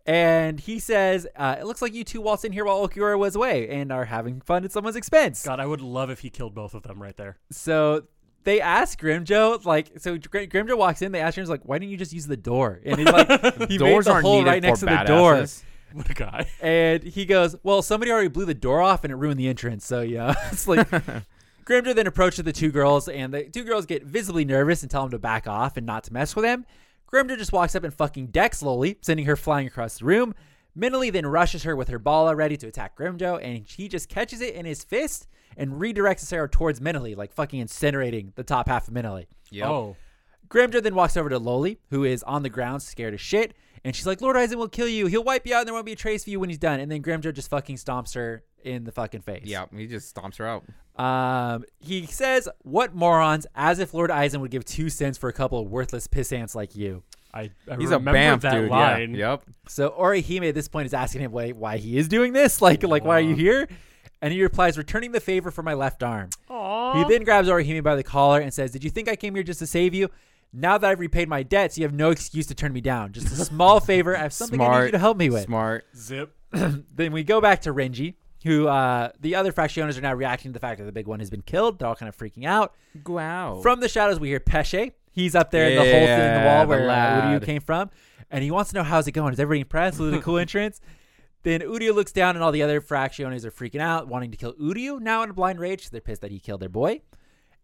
and 0.06 0.60
he 0.60 0.78
says, 0.80 1.26
uh, 1.36 1.56
"It 1.60 1.66
looks 1.66 1.82
like 1.82 1.94
you 1.94 2.04
two 2.04 2.22
waltzed 2.22 2.46
in 2.46 2.52
here 2.54 2.64
while 2.64 2.88
Ulquiorra 2.88 3.18
was 3.18 3.36
away 3.36 3.68
and 3.70 3.92
are 3.92 4.06
having 4.06 4.40
fun 4.40 4.64
at 4.64 4.72
someone's 4.72 4.96
expense." 4.96 5.44
God, 5.44 5.60
I 5.60 5.66
would 5.66 5.82
love 5.82 6.10
if 6.12 6.20
he 6.20 6.30
killed 6.30 6.54
both 6.54 6.74
of 6.76 6.84
them 6.84 7.02
right 7.02 7.18
there. 7.18 7.38
So 7.52 8.04
they 8.44 8.62
ask 8.62 9.02
Grimmjow, 9.02 9.66
like, 9.66 9.94
so 9.98 10.18
Gr- 10.20 10.42
Grimmjow 10.42 10.78
walks 10.78 11.02
in. 11.02 11.12
They 11.12 11.20
ask 11.22 11.38
him, 11.38 11.46
like, 11.46 11.62
"Why 11.66 11.80
didn't 11.80 11.92
you 11.92 11.98
just 11.98 12.14
use 12.14 12.28
the 12.28 12.38
door?" 12.38 12.80
And 12.86 12.98
he's 13.00 13.08
like, 13.08 13.28
"He 13.68 13.80
made 13.80 13.80
Doors 13.80 14.06
the 14.06 14.12
aren't 14.12 14.26
hole 14.26 14.38
needed 14.38 14.50
right 14.52 14.62
next 14.62 14.82
for 14.82 14.86
to 14.86 14.96
the 14.96 15.04
door." 15.04 15.34
badasses. 15.36 15.64
What 15.94 16.10
a 16.10 16.14
guy. 16.14 16.46
And 16.62 17.04
he 17.04 17.26
goes, 17.26 17.56
"Well, 17.64 17.82
somebody 17.82 18.12
already 18.12 18.28
blew 18.28 18.44
the 18.46 18.54
door 18.54 18.82
off, 18.82 19.04
and 19.06 19.12
it 19.14 19.16
ruined 19.16 19.40
the 19.40 19.48
entrance." 19.48 19.86
So 19.86 20.02
yeah, 20.02 20.34
it's 20.52 20.68
like 20.68 20.88
Grimmjow 21.66 21.96
then 21.96 22.08
approaches 22.08 22.44
the 22.44 22.54
two 22.54 22.72
girls, 22.72 23.08
and 23.08 23.34
the 23.34 23.44
two 23.46 23.64
girls 23.64 23.86
get 23.86 24.04
visibly 24.04 24.46
nervous 24.46 24.84
and 24.84 24.92
tell 24.92 25.04
him 25.04 25.12
to 25.12 25.20
back 25.20 25.48
off 25.48 25.78
and 25.78 25.86
not 25.86 26.04
to 26.04 26.14
mess 26.14 26.36
with 26.36 26.46
him. 26.46 26.66
Grimmjow 27.12 27.38
just 27.38 27.52
walks 27.52 27.76
up 27.76 27.84
and 27.84 27.94
fucking 27.94 28.28
decks 28.28 28.62
Loly, 28.62 28.98
sending 29.02 29.26
her 29.26 29.36
flying 29.36 29.68
across 29.68 30.00
the 30.00 30.06
room. 30.06 30.36
Menoly 30.76 31.10
then 31.10 31.26
rushes 31.26 31.64
her 31.64 31.76
with 31.76 31.88
her 31.88 31.98
bala 31.98 32.36
ready 32.36 32.58
to 32.58 32.68
attack 32.68 32.98
Grimmjow, 32.98 33.42
and 33.42 33.66
he 33.66 33.88
just 33.88 34.10
catches 34.10 34.42
it 34.42 34.54
in 34.54 34.66
his 34.66 34.84
fist 34.84 35.28
and 35.58 35.74
redirects 35.74 36.20
his 36.20 36.34
arrow 36.34 36.50
towards 36.52 36.82
Menoly, 36.82 37.16
like 37.16 37.32
fucking 37.34 37.66
incinerating 37.66 38.36
the 38.36 38.44
top 38.44 38.68
half 38.68 38.88
of 38.88 38.94
Menoly. 38.94 39.28
Yep. 39.52 39.68
Oh. 39.68 39.96
Grimmjow 40.50 40.84
then 40.84 40.94
walks 40.94 41.18
over 41.18 41.30
to 41.30 41.40
Loly, 41.40 41.78
who 41.90 42.04
is 42.04 42.22
on 42.24 42.44
the 42.44 42.50
ground, 42.50 42.84
scared 42.84 43.14
as 43.14 43.22
shit. 43.22 43.56
And 43.84 43.96
she's 43.96 44.06
like, 44.06 44.22
Lord 44.22 44.36
Aizen 44.36 44.56
will 44.56 44.68
kill 44.68 44.88
you. 44.88 45.08
He'll 45.08 45.24
wipe 45.24 45.48
you 45.48 45.56
out, 45.56 45.60
and 45.60 45.68
there 45.68 45.74
won't 45.74 45.86
be 45.86 45.94
a 45.94 45.96
trace 45.96 46.24
for 46.24 46.30
you 46.30 46.40
when 46.40 46.50
he's 46.50 46.60
done. 46.60 46.80
And 46.80 46.92
then 46.92 47.02
Grimjo 47.02 47.34
just 47.34 47.50
fucking 47.50 47.78
stomps 47.78 48.16
her 48.16 48.44
in 48.64 48.84
the 48.84 48.92
fucking 48.92 49.22
face. 49.22 49.46
Yeah, 49.46 49.66
he 49.76 49.88
just 49.88 50.14
stomps 50.14 50.38
her 50.38 50.46
out. 50.46 50.66
Um, 50.96 51.64
he 51.80 52.06
says, 52.06 52.48
What 52.62 52.96
morons, 52.96 53.46
as 53.56 53.80
if 53.80 53.94
Lord 53.94 54.10
Aizen 54.10 54.40
would 54.42 54.52
give 54.52 54.66
two 54.66 54.90
cents 54.90 55.18
for 55.18 55.30
a 55.30 55.34
couple 55.34 55.60
of 55.60 55.68
worthless 55.70 56.08
piss 56.08 56.32
ants 56.32 56.56
like 56.56 56.76
you. 56.76 57.04
I, 57.34 57.52
I 57.70 57.76
He's 57.78 57.92
a 57.92 57.98
remember 57.98 58.18
bamf 58.18 58.42
that 58.42 58.54
dude. 58.54 58.70
line. 58.72 59.14
Yeah. 59.14 59.32
Yep. 59.32 59.44
So 59.68 59.90
Orihime 59.90 60.48
at 60.48 60.56
this 60.56 60.70
point 60.70 60.86
is 60.86 60.94
asking 60.94 61.22
him 61.22 61.32
why, 61.32 61.50
why 61.52 61.78
he 61.78 61.98
is 61.98 62.08
doing 62.08 62.32
this. 62.32 62.62
Like, 62.66 62.84
like 62.84 63.04
why 63.04 63.18
are 63.18 63.22
you 63.22 63.36
here? 63.36 63.68
And 64.22 64.32
he 64.34 64.42
replies, 64.42 64.78
returning 64.78 65.12
the 65.12 65.20
favor 65.20 65.52
for 65.52 65.62
my 65.62 65.74
left 65.74 66.02
arm. 66.02 66.30
Aww. 66.50 66.96
He 66.96 67.14
then 67.14 67.26
grabs 67.26 67.50
Orihime 67.50 67.84
by 67.84 67.96
the 67.98 68.04
collar 68.04 68.40
and 68.40 68.54
says, 68.54 68.72
Did 68.72 68.84
you 68.86 68.90
think 68.90 69.10
I 69.10 69.18
came 69.18 69.36
here 69.36 69.44
just 69.44 69.60
to 69.60 69.68
save 69.68 69.94
you? 69.94 70.10
Now 70.54 70.78
that 70.78 70.90
I've 70.90 71.00
repaid 71.02 71.28
my 71.28 71.44
debts, 71.44 71.78
you 71.78 71.84
have 71.84 71.94
no 71.94 72.12
excuse 72.12 72.48
to 72.48 72.56
turn 72.56 72.72
me 72.72 72.80
down. 72.80 73.12
Just 73.12 73.28
a 73.28 73.36
small 73.36 73.80
favor. 73.82 74.16
I 74.16 74.22
have 74.22 74.32
something 74.32 74.62
I 74.62 74.80
need 74.80 74.86
you 74.86 74.92
to 74.92 75.00
help 75.00 75.18
me 75.18 75.30
with. 75.30 75.44
Smart. 75.44 75.86
Zip. 75.94 76.34
Then 76.52 77.12
we 77.12 77.26
go 77.26 77.42
back 77.42 77.64
to 77.64 77.74
Renji, 77.74 78.14
who 78.46 78.68
uh, 78.68 79.10
the 79.20 79.36
other 79.36 79.52
Fractioners 79.52 79.98
are 79.98 80.02
now 80.02 80.14
reacting 80.14 80.52
to 80.52 80.54
the 80.54 80.60
fact 80.60 80.78
that 80.78 80.86
the 80.86 80.92
big 80.92 81.08
one 81.08 81.20
has 81.20 81.32
been 81.32 81.42
killed. 81.42 81.80
They're 81.80 81.88
all 81.88 81.96
kind 81.96 82.08
of 82.08 82.16
freaking 82.16 82.46
out. 82.46 82.76
Wow. 83.06 83.60
From 83.64 83.80
the 83.80 83.90
shadows, 83.90 84.20
we 84.20 84.30
hear 84.30 84.40
Pesche. 84.40 84.92
He's 85.12 85.34
up 85.34 85.50
there 85.50 85.68
in 85.68 85.76
the 85.76 85.82
hole 85.82 86.06
through 86.06 86.26
in 86.26 86.42
the 86.42 86.48
wall 86.48 86.68
where 86.68 86.84
uh, 86.84 86.86
lad. 86.86 87.44
Came 87.44 87.62
from. 87.62 87.90
And 88.30 88.44
he 88.44 88.52
wants 88.52 88.70
to 88.70 88.78
know 88.78 88.84
how's 88.84 89.08
it 89.08 89.14
going. 89.14 89.34
Is 89.34 89.40
everybody 89.40 89.62
impressed? 89.62 90.00
Was 90.00 90.14
it 90.14 90.20
a 90.20 90.22
cool 90.22 90.38
entrance? 90.40 90.80
Then 91.42 91.62
Uryu 91.62 91.94
looks 91.96 92.12
down 92.12 92.36
and 92.36 92.44
all 92.44 92.52
the 92.52 92.62
other 92.62 92.82
Fractioners 92.82 93.46
are 93.46 93.52
freaking 93.52 93.80
out, 93.80 94.08
wanting 94.08 94.30
to 94.32 94.38
kill 94.38 94.54
Uryu, 94.54 95.00
now 95.00 95.24
in 95.24 95.32
a 95.32 95.34
blind 95.34 95.60
rage. 95.60 95.90
They're 95.90 96.02
pissed 96.02 96.22
that 96.22 96.32
he 96.32 96.40
killed 96.40 96.60
their 96.62 96.70
boy. 96.70 97.02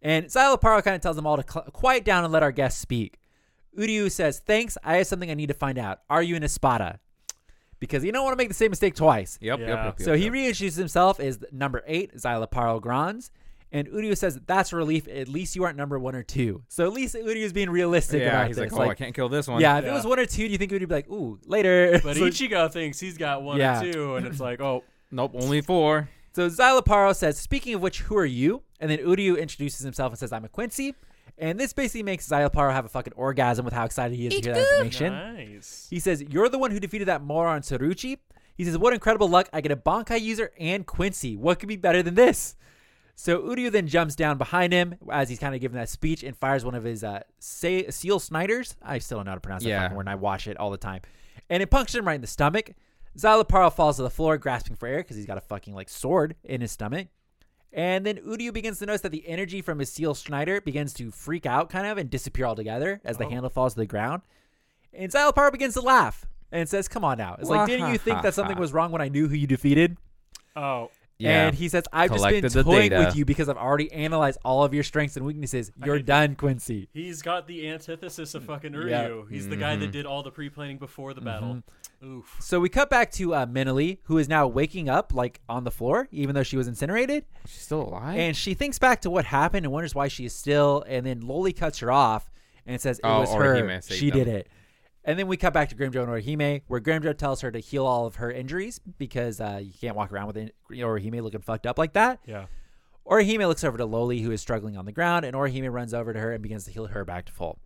And 0.01 0.25
Szayelaporro 0.27 0.83
kind 0.83 0.95
of 0.95 1.01
tells 1.01 1.15
them 1.15 1.27
all 1.27 1.37
to 1.37 1.43
cl- 1.47 1.65
quiet 1.65 2.05
down 2.05 2.23
and 2.23 2.33
let 2.33 2.41
our 2.41 2.51
guest 2.51 2.79
speak. 2.79 3.19
Uryu 3.77 4.11
says, 4.11 4.39
Thanks, 4.39 4.77
I 4.83 4.97
have 4.97 5.07
something 5.07 5.29
I 5.29 5.35
need 5.35 5.47
to 5.47 5.53
find 5.53 5.77
out. 5.77 5.99
Are 6.09 6.23
you 6.23 6.35
an 6.35 6.43
Espada? 6.43 6.99
Because 7.81 8.05
you 8.05 8.13
don't 8.13 8.23
want 8.23 8.33
to 8.33 8.37
make 8.37 8.47
the 8.47 8.53
same 8.53 8.69
mistake 8.69 8.95
twice. 8.95 9.37
Yep, 9.41 9.59
Yeah. 9.59 9.65
yep, 9.67 9.75
yep, 9.75 9.85
yep. 9.99 10.01
So 10.05 10.15
he 10.15 10.29
reintroduces 10.29 10.77
himself 10.77 11.19
as 11.19 11.43
number 11.51 11.83
eight, 11.87 12.15
Szayelaporro 12.15 12.79
Granz. 12.79 13.31
And 13.73 13.87
Uryu 13.87 14.15
says, 14.17 14.39
That's 14.45 14.71
a 14.71 14.75
relief. 14.75 15.07
At 15.07 15.27
least 15.27 15.55
you 15.55 15.63
aren't 15.63 15.77
number 15.77 15.97
one 15.97 16.13
or 16.13 16.23
two. 16.23 16.63
So 16.67 16.85
at 16.85 16.93
least 16.93 17.15
Uryu's 17.15 17.53
being 17.53 17.69
realistic 17.69 18.21
yeah, 18.21 18.27
about 18.29 18.47
he's 18.47 18.55
this. 18.57 18.71
like, 18.71 18.87
oh, 18.87 18.91
I 18.91 18.93
can't 18.95 19.15
kill 19.15 19.29
this 19.29 19.47
one. 19.47 19.61
yeah, 19.61 19.79
if 19.79 19.85
it 19.85 19.91
was 19.91 20.05
one 20.05 20.19
or 20.19 20.25
two, 20.25 20.45
do 20.45 20.51
you 20.51 20.57
think 20.57 20.71
Uryu'd 20.71 20.89
be 20.89 20.95
like, 20.95 21.09
Ooh, 21.09 21.39
later? 21.45 21.99
But 22.03 22.15
so, 22.17 22.23
Ichigo 22.23 22.71
thinks 22.71 22.99
he's 22.99 23.17
got 23.17 23.41
one 23.43 23.57
Yeah. 23.57 23.81
or 23.81 23.91
two, 23.91 24.15
and 24.15 24.27
it's 24.27 24.39
like, 24.39 24.61
oh, 24.61 24.83
Nope, 25.11 25.31
only 25.35 25.61
four. 25.61 26.07
so 26.33 26.49
Szayelaporro 26.49 27.15
says, 27.15 27.37
Speaking 27.39 27.73
of 27.73 27.81
which, 27.81 28.01
who 28.01 28.15
are 28.15 28.25
you? 28.25 28.61
And 28.79 28.91
then 28.91 28.99
Uryu 28.99 29.39
introduces 29.39 29.83
himself 29.83 30.11
and 30.11 30.19
says, 30.19 30.31
I'm 30.31 30.45
a 30.45 30.49
Quincy. 30.49 30.93
And 31.41 31.59
this 31.59 31.73
basically 31.73 32.03
makes 32.03 32.27
Szayelaporro 32.29 32.71
have 32.71 32.85
a 32.85 32.89
fucking 32.89 33.13
orgasm 33.15 33.65
with 33.65 33.73
how 33.73 33.83
excited 33.83 34.15
he 34.15 34.27
is 34.27 34.35
to 34.35 34.41
hear 34.41 34.53
that 34.53 34.61
information. 34.61 35.11
nice. 35.13 35.87
He 35.89 35.99
says, 35.99 36.21
You're 36.29 36.47
the 36.49 36.59
one 36.59 36.71
who 36.71 36.79
defeated 36.79 37.07
that 37.07 37.23
moron 37.23 37.61
Cirucci. 37.61 38.17
He 38.55 38.63
says, 38.63 38.77
What 38.77 38.93
incredible 38.93 39.27
luck. 39.27 39.49
I 39.51 39.59
get 39.61 39.71
a 39.71 39.75
Bankai 39.75 40.21
user 40.21 40.51
and 40.59 40.85
Quincy. 40.85 41.35
What 41.35 41.59
could 41.59 41.67
be 41.67 41.75
better 41.77 42.03
than 42.03 42.13
this? 42.15 42.55
So 43.15 43.41
Uryu 43.41 43.71
then 43.71 43.87
jumps 43.87 44.15
down 44.15 44.37
behind 44.37 44.71
him 44.71 44.95
as 45.11 45.29
he's 45.29 45.37
kind 45.39 45.53
of 45.53 45.61
giving 45.61 45.77
that 45.77 45.89
speech 45.89 46.23
and 46.23 46.35
fires 46.37 46.63
one 46.63 46.75
of 46.75 46.83
his 46.83 47.03
uh, 47.03 47.21
say, 47.39 47.89
seal 47.89 48.19
sniders. 48.19 48.75
I 48.81 48.99
still 48.99 49.17
don't 49.17 49.25
know 49.25 49.31
how 49.31 49.35
to 49.35 49.41
pronounce 49.41 49.63
that 49.63 49.69
Yeah. 49.69 49.81
fucking 49.81 49.97
word, 49.97 50.01
and 50.03 50.09
I 50.09 50.15
watch 50.15 50.47
it 50.47 50.57
all 50.57 50.71
the 50.71 50.77
time. 50.77 51.01
And 51.49 51.61
it 51.61 51.69
punctures 51.69 51.95
him 51.95 52.05
right 52.07 52.15
in 52.15 52.21
the 52.21 52.27
stomach. 52.27 52.71
Szayelaporro 53.17 53.73
falls 53.73 53.97
to 53.97 54.03
the 54.03 54.09
floor, 54.09 54.37
grasping 54.37 54.75
for 54.75 54.87
air 54.87 54.97
because 54.99 55.17
he's 55.17 55.25
got 55.25 55.37
a 55.37 55.41
fucking 55.41 55.73
like 55.75 55.89
sword 55.89 56.35
in 56.43 56.61
his 56.61 56.71
stomach. 56.71 57.07
And 57.73 58.05
then 58.05 58.17
Uryu 58.17 58.51
begins 58.53 58.79
to 58.79 58.85
notice 58.85 59.01
that 59.01 59.11
the 59.13 59.25
energy 59.27 59.61
from 59.61 59.79
his 59.79 59.89
seal 59.91 60.13
Schneider 60.13 60.59
begins 60.59 60.93
to 60.95 61.09
freak 61.11 61.45
out 61.45 61.69
kind 61.69 61.87
of 61.87 61.97
and 61.97 62.09
disappear 62.09 62.45
altogether 62.45 62.99
as 63.05 63.17
the 63.17 63.25
Oh. 63.25 63.29
handle 63.29 63.49
falls 63.49 63.73
to 63.75 63.79
the 63.79 63.85
ground. 63.85 64.21
And 64.93 65.09
Szayelaporro 65.11 65.51
begins 65.53 65.75
to 65.75 65.81
laugh 65.81 66.25
and 66.51 66.67
says, 66.67 66.87
Come 66.89 67.05
on 67.05 67.17
now. 67.17 67.37
It's 67.39 67.49
like, 67.49 67.67
didn't 67.67 67.91
you 67.91 67.97
think 67.97 68.23
that 68.23 68.33
something 68.33 68.57
was 68.59 68.73
wrong 68.73 68.91
when 68.91 69.01
I 69.01 69.07
knew 69.07 69.27
who 69.29 69.35
you 69.35 69.47
defeated? 69.47 69.95
Oh, 70.53 70.91
Yeah. 71.17 71.47
And 71.47 71.55
he 71.55 71.69
says, 71.69 71.85
I've 71.93 72.09
just 72.11 72.23
been 72.23 72.41
Collected 72.41 72.51
the 72.51 72.63
toying 72.63 72.89
data. 72.89 73.05
with 73.05 73.15
you 73.15 73.23
because 73.23 73.47
I've 73.47 73.55
already 73.55 73.89
analyzed 73.93 74.37
all 74.43 74.65
of 74.65 74.73
your 74.73 74.83
strengths 74.83 75.15
and 75.15 75.25
weaknesses. 75.25 75.71
You're 75.85 75.97
could- 75.97 76.05
done, 76.07 76.35
Quincy. 76.35 76.89
he's 76.91 77.21
got 77.21 77.47
the 77.47 77.69
antithesis 77.69 78.35
of 78.35 78.43
fucking 78.43 78.73
Uryu. 78.73 78.89
Yeah. 78.89 79.21
He's 79.29 79.47
the 79.47 79.55
guy 79.55 79.73
Mm-hmm. 79.75 79.81
that 79.81 79.91
did 79.93 80.05
all 80.05 80.23
the 80.23 80.31
pre-planning 80.31 80.77
before 80.77 81.13
the 81.13 81.21
battle. 81.21 81.63
Oof. 82.03 82.37
So 82.39 82.59
we 82.59 82.67
cut 82.69 82.89
back 82.89 83.11
to 83.13 83.35
uh, 83.35 83.45
Menoly, 83.45 83.99
who 84.05 84.17
is 84.17 84.27
now 84.27 84.47
waking 84.47 84.89
up 84.89 85.13
like 85.13 85.39
on 85.47 85.63
the 85.63 85.71
floor, 85.71 86.07
even 86.11 86.33
though 86.35 86.43
she 86.43 86.57
was 86.57 86.67
incinerated. 86.67 87.25
She's 87.45 87.61
still 87.61 87.81
alive. 87.83 88.17
And 88.17 88.35
she 88.35 88.53
thinks 88.55 88.79
back 88.79 89.01
to 89.01 89.09
what 89.09 89.25
happened 89.25 89.65
and 89.65 89.71
wonders 89.73 89.93
why 89.93 90.07
she 90.07 90.25
is 90.25 90.33
still. 90.33 90.83
And 90.87 91.05
then 91.05 91.21
Loly 91.21 91.55
cuts 91.55 91.79
her 91.79 91.91
off 91.91 92.31
and 92.65 92.81
says 92.81 92.97
it 92.99 93.05
Oh, 93.05 93.19
was 93.21 93.33
her. 93.33 93.55
Orihime 93.55 93.83
saved 93.83 93.99
She 93.99 94.09
did 94.09 94.27
it. 94.27 94.47
And 95.03 95.17
then 95.17 95.27
we 95.27 95.35
cut 95.37 95.53
back 95.53 95.69
to 95.69 95.75
Grimmjow 95.75 96.03
and 96.03 96.09
Orihime, 96.09 96.61
where 96.67 96.79
Grimmjow 96.79 97.17
tells 97.17 97.41
her 97.41 97.51
to 97.51 97.59
heal 97.59 97.85
all 97.85 98.05
of 98.05 98.15
her 98.15 98.31
injuries 98.31 98.79
because 98.97 99.41
uh, 99.41 99.59
you 99.63 99.73
can't 99.79 99.95
walk 99.95 100.11
around 100.11 100.27
with 100.27 100.37
in- 100.37 100.51
Orihime 100.71 101.21
looking 101.23 101.41
fucked 101.41 101.65
up 101.65 101.77
like 101.79 101.93
that. 101.93 102.19
Yeah. 102.25 102.45
Orihime 103.05 103.47
looks 103.47 103.63
over 103.63 103.77
to 103.79 103.85
Loly, 103.87 104.21
who 104.21 104.31
is 104.31 104.41
struggling 104.41 104.77
on 104.77 104.85
the 104.85 104.91
ground, 104.91 105.25
and 105.25 105.35
Orihime 105.35 105.71
runs 105.73 105.93
over 105.93 106.13
to 106.13 106.19
her 106.19 106.33
and 106.33 106.41
begins 106.43 106.65
to 106.65 106.71
heal 106.71 106.85
her 106.85 107.03
back 107.03 107.25
to 107.25 107.31
full. 107.31 107.57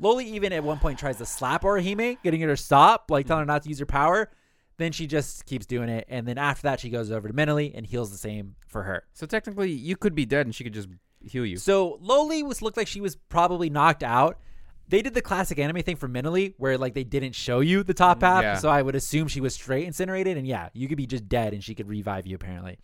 Loly 0.00 0.24
even 0.24 0.52
at 0.52 0.62
one 0.62 0.78
point 0.78 0.98
tries 0.98 1.16
to 1.18 1.26
slap 1.26 1.62
Orihime, 1.62 2.18
getting 2.22 2.40
her 2.40 2.48
to 2.48 2.56
stop, 2.56 3.10
like 3.10 3.26
telling 3.26 3.42
her 3.42 3.46
not 3.46 3.62
to 3.64 3.68
use 3.68 3.78
her 3.80 3.86
power. 3.86 4.30
Then 4.76 4.92
she 4.92 5.08
just 5.08 5.44
keeps 5.44 5.66
doing 5.66 5.88
it, 5.88 6.04
and 6.08 6.26
then 6.26 6.38
after 6.38 6.62
that, 6.62 6.78
she 6.78 6.88
goes 6.88 7.10
over 7.10 7.26
to 7.26 7.34
Menoly 7.34 7.72
and 7.74 7.84
heals 7.84 8.12
the 8.12 8.16
same 8.18 8.54
for 8.68 8.84
her. 8.84 9.02
so 9.12 9.26
technically, 9.26 9.72
you 9.72 9.96
could 9.96 10.14
be 10.14 10.24
dead 10.24 10.46
and 10.46 10.54
she 10.54 10.62
could 10.62 10.72
just 10.74 10.88
heal 11.20 11.44
you. 11.44 11.56
So 11.56 11.98
Loly 12.00 12.44
was 12.46 12.62
looked 12.62 12.76
like 12.76 12.86
she 12.86 13.00
was 13.00 13.16
probably 13.16 13.70
knocked 13.70 14.04
out. 14.04 14.38
They 14.86 15.02
did 15.02 15.14
the 15.14 15.20
classic 15.20 15.58
anime 15.58 15.82
thing 15.82 15.96
for 15.96 16.06
Menoly, 16.08 16.54
where 16.58 16.78
like 16.78 16.94
they 16.94 17.02
didn't 17.02 17.34
show 17.34 17.58
you 17.58 17.82
the 17.82 17.92
top 17.92 18.22
half, 18.22 18.42
Yeah. 18.42 18.54
so 18.56 18.68
I 18.70 18.80
would 18.82 18.94
assume 18.94 19.26
she 19.26 19.40
was 19.40 19.52
straight 19.52 19.84
incinerated, 19.86 20.36
and 20.36 20.46
yeah, 20.46 20.68
you 20.74 20.86
could 20.86 20.96
be 20.96 21.06
just 21.08 21.28
dead, 21.28 21.52
and 21.54 21.62
she 21.64 21.74
could 21.74 21.88
revive 21.88 22.24
you 22.26 22.36
apparently. 22.36 22.78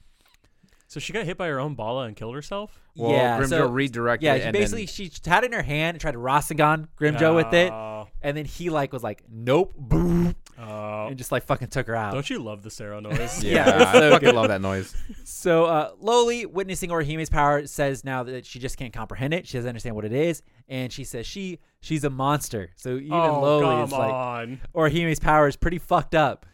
So 0.94 1.00
she 1.00 1.12
got 1.12 1.24
hit 1.24 1.37
by 1.37 1.48
her 1.48 1.59
own 1.59 1.74
bala 1.74 2.04
and 2.04 2.14
killed 2.14 2.37
herself. 2.37 2.78
Well, 2.94 3.11
yeah, 3.11 3.40
Grimmjow 3.40 3.48
so- 3.48 3.66
redirected 3.68 4.24
Yeah, 4.24 4.35
it 4.35 4.38
she 4.38 4.44
and 4.44 4.52
basically 4.52 4.85
then- 4.85 4.94
she 4.94 5.11
had 5.28 5.42
it 5.42 5.46
in 5.48 5.52
her 5.52 5.62
hand 5.64 5.96
and 5.96 6.00
tried 6.00 6.12
to 6.12 6.18
Rasengan 6.18 6.87
Grimmjow 6.96 7.35
with 7.35 7.52
it, 7.52 7.72
Oh. 7.72 8.07
and 8.22 8.37
then 8.37 8.44
he 8.44 8.70
like 8.70 8.92
was 8.92 9.02
like, 9.02 9.24
"Nope," 9.28 9.74
boom, 9.76 10.37
Oh. 10.57 11.09
and 11.09 11.18
just 11.18 11.33
like 11.33 11.42
fucking 11.46 11.66
took 11.66 11.88
her 11.88 11.96
out. 11.96 12.12
Don't 12.14 12.30
you 12.30 12.38
love 12.38 12.62
the 12.62 12.70
Cero 12.70 13.00
noise? 13.02 13.42
Yeah, 13.42 13.66
Yeah, 13.66 13.92
so 13.92 14.07
I 14.07 14.11
fucking 14.12 14.26
good. 14.28 14.35
love 14.37 14.46
that 14.46 14.61
noise. 14.61 14.94
So 15.24 15.64
uh, 15.64 15.94
Loly, 16.00 16.46
witnessing 16.46 16.92
Orihime's 16.92 17.28
power, 17.28 17.66
says 17.66 18.04
now 18.04 18.22
that 18.22 18.46
she 18.46 18.61
just 18.61 18.76
can't 18.78 18.92
comprehend 18.92 19.35
it. 19.35 19.48
She 19.48 19.59
doesn't 19.59 19.68
understand 19.68 19.96
what 19.96 20.04
it 20.04 20.12
is, 20.12 20.42
and 20.68 20.92
she 20.92 21.02
says 21.02 21.26
she 21.26 21.59
she's 21.80 22.04
a 22.04 22.11
monster. 22.11 22.70
So 22.76 22.90
even 22.98 23.12
oh, 23.12 23.40
Loly 23.42 23.62
come 23.62 23.83
is 23.83 23.90
like, 23.90 24.12
on. 24.12 24.61
Orihime's 24.74 25.18
power 25.18 25.48
is 25.48 25.57
pretty 25.57 25.78
fucked 25.78 26.14
up. 26.14 26.46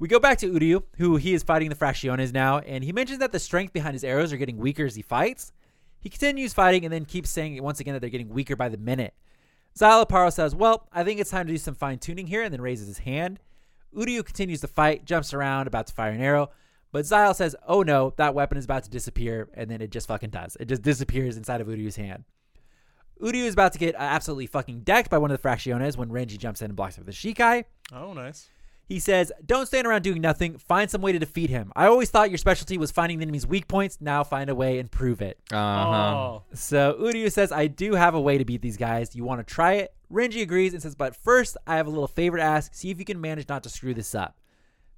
We 0.00 0.06
go 0.06 0.20
back 0.20 0.38
to 0.38 0.52
Uryu, 0.52 0.84
who 0.98 1.16
he 1.16 1.34
is 1.34 1.42
fighting 1.42 1.70
the 1.70 1.74
Fractiones 1.74 2.32
now, 2.32 2.58
and 2.58 2.84
he 2.84 2.92
mentions 2.92 3.18
that 3.18 3.32
the 3.32 3.40
strength 3.40 3.72
behind 3.72 3.94
his 3.94 4.04
arrows 4.04 4.32
are 4.32 4.36
getting 4.36 4.56
weaker 4.56 4.84
as 4.84 4.94
he 4.94 5.02
fights. 5.02 5.52
He 5.98 6.08
continues 6.08 6.54
fighting 6.54 6.84
and 6.84 6.92
then 6.92 7.04
keeps 7.04 7.30
saying 7.30 7.60
once 7.60 7.80
again 7.80 7.94
that 7.94 8.00
they're 8.00 8.08
getting 8.08 8.28
weaker 8.28 8.54
by 8.54 8.68
the 8.68 8.76
minute. 8.76 9.14
Szayelaporro 9.76 10.32
says, 10.32 10.54
Well, 10.54 10.86
I 10.92 11.02
think 11.02 11.18
it's 11.18 11.30
time 11.30 11.46
to 11.46 11.52
do 11.52 11.58
some 11.58 11.74
fine 11.74 11.98
tuning 11.98 12.28
here, 12.28 12.42
and 12.42 12.52
then 12.52 12.60
raises 12.60 12.86
his 12.86 12.98
hand. 12.98 13.40
Uryu 13.92 14.24
continues 14.24 14.60
to 14.60 14.68
fight, 14.68 15.04
jumps 15.04 15.34
around, 15.34 15.66
about 15.66 15.88
to 15.88 15.94
fire 15.94 16.12
an 16.12 16.20
arrow, 16.20 16.50
but 16.92 17.04
Xyl 17.04 17.34
says, 17.34 17.56
Oh 17.66 17.82
no, 17.82 18.14
that 18.18 18.34
weapon 18.34 18.56
is 18.56 18.66
about 18.66 18.84
to 18.84 18.90
disappear, 18.90 19.48
and 19.54 19.68
then 19.68 19.80
it 19.80 19.90
just 19.90 20.06
fucking 20.06 20.30
does. 20.30 20.56
It 20.60 20.66
just 20.66 20.82
disappears 20.82 21.36
inside 21.36 21.60
of 21.60 21.66
Uryu's 21.66 21.96
hand. 21.96 22.24
Uryu 23.20 23.44
is 23.44 23.54
about 23.54 23.72
to 23.72 23.78
get 23.78 23.96
absolutely 23.98 24.46
fucking 24.46 24.80
decked 24.80 25.10
by 25.10 25.18
one 25.18 25.32
of 25.32 25.42
the 25.42 25.48
Fractiones 25.48 25.96
when 25.96 26.08
Renji 26.08 26.38
jumps 26.38 26.62
in 26.62 26.66
and 26.66 26.76
blocks 26.76 26.96
with 26.96 27.06
the 27.06 27.12
Shikai. 27.12 27.64
Oh, 27.92 28.12
nice. 28.12 28.48
He 28.88 29.00
says, 29.00 29.30
Don't 29.44 29.66
stand 29.66 29.86
around 29.86 30.02
doing 30.02 30.22
nothing. 30.22 30.56
Find 30.56 30.90
some 30.90 31.02
way 31.02 31.12
to 31.12 31.18
defeat 31.18 31.50
him. 31.50 31.70
I 31.76 31.86
always 31.86 32.08
thought 32.08 32.30
your 32.30 32.38
specialty 32.38 32.78
was 32.78 32.90
finding 32.90 33.18
the 33.18 33.22
enemy's 33.24 33.46
weak 33.46 33.68
points. 33.68 33.98
Now 34.00 34.24
find 34.24 34.48
a 34.48 34.54
way 34.54 34.78
and 34.78 34.90
prove 34.90 35.20
it. 35.20 35.38
Uh 35.52 35.56
huh. 35.56 35.90
Oh. 35.90 36.42
So 36.54 36.96
Uryu 36.98 37.30
says, 37.30 37.52
I 37.52 37.66
do 37.66 37.94
have 37.94 38.14
a 38.14 38.20
way 38.20 38.38
to 38.38 38.46
beat 38.46 38.62
these 38.62 38.78
guys. 38.78 39.14
You 39.14 39.24
want 39.24 39.46
to 39.46 39.54
try 39.54 39.74
it? 39.74 39.94
Renji 40.10 40.40
agrees 40.40 40.72
and 40.72 40.82
says, 40.82 40.94
But 40.94 41.14
first, 41.14 41.58
I 41.66 41.76
have 41.76 41.86
a 41.86 41.90
little 41.90 42.08
favor 42.08 42.38
to 42.38 42.42
ask. 42.42 42.74
See 42.74 42.90
if 42.90 42.98
you 42.98 43.04
can 43.04 43.20
manage 43.20 43.46
not 43.46 43.62
to 43.64 43.68
screw 43.68 43.92
this 43.92 44.14
up. 44.14 44.38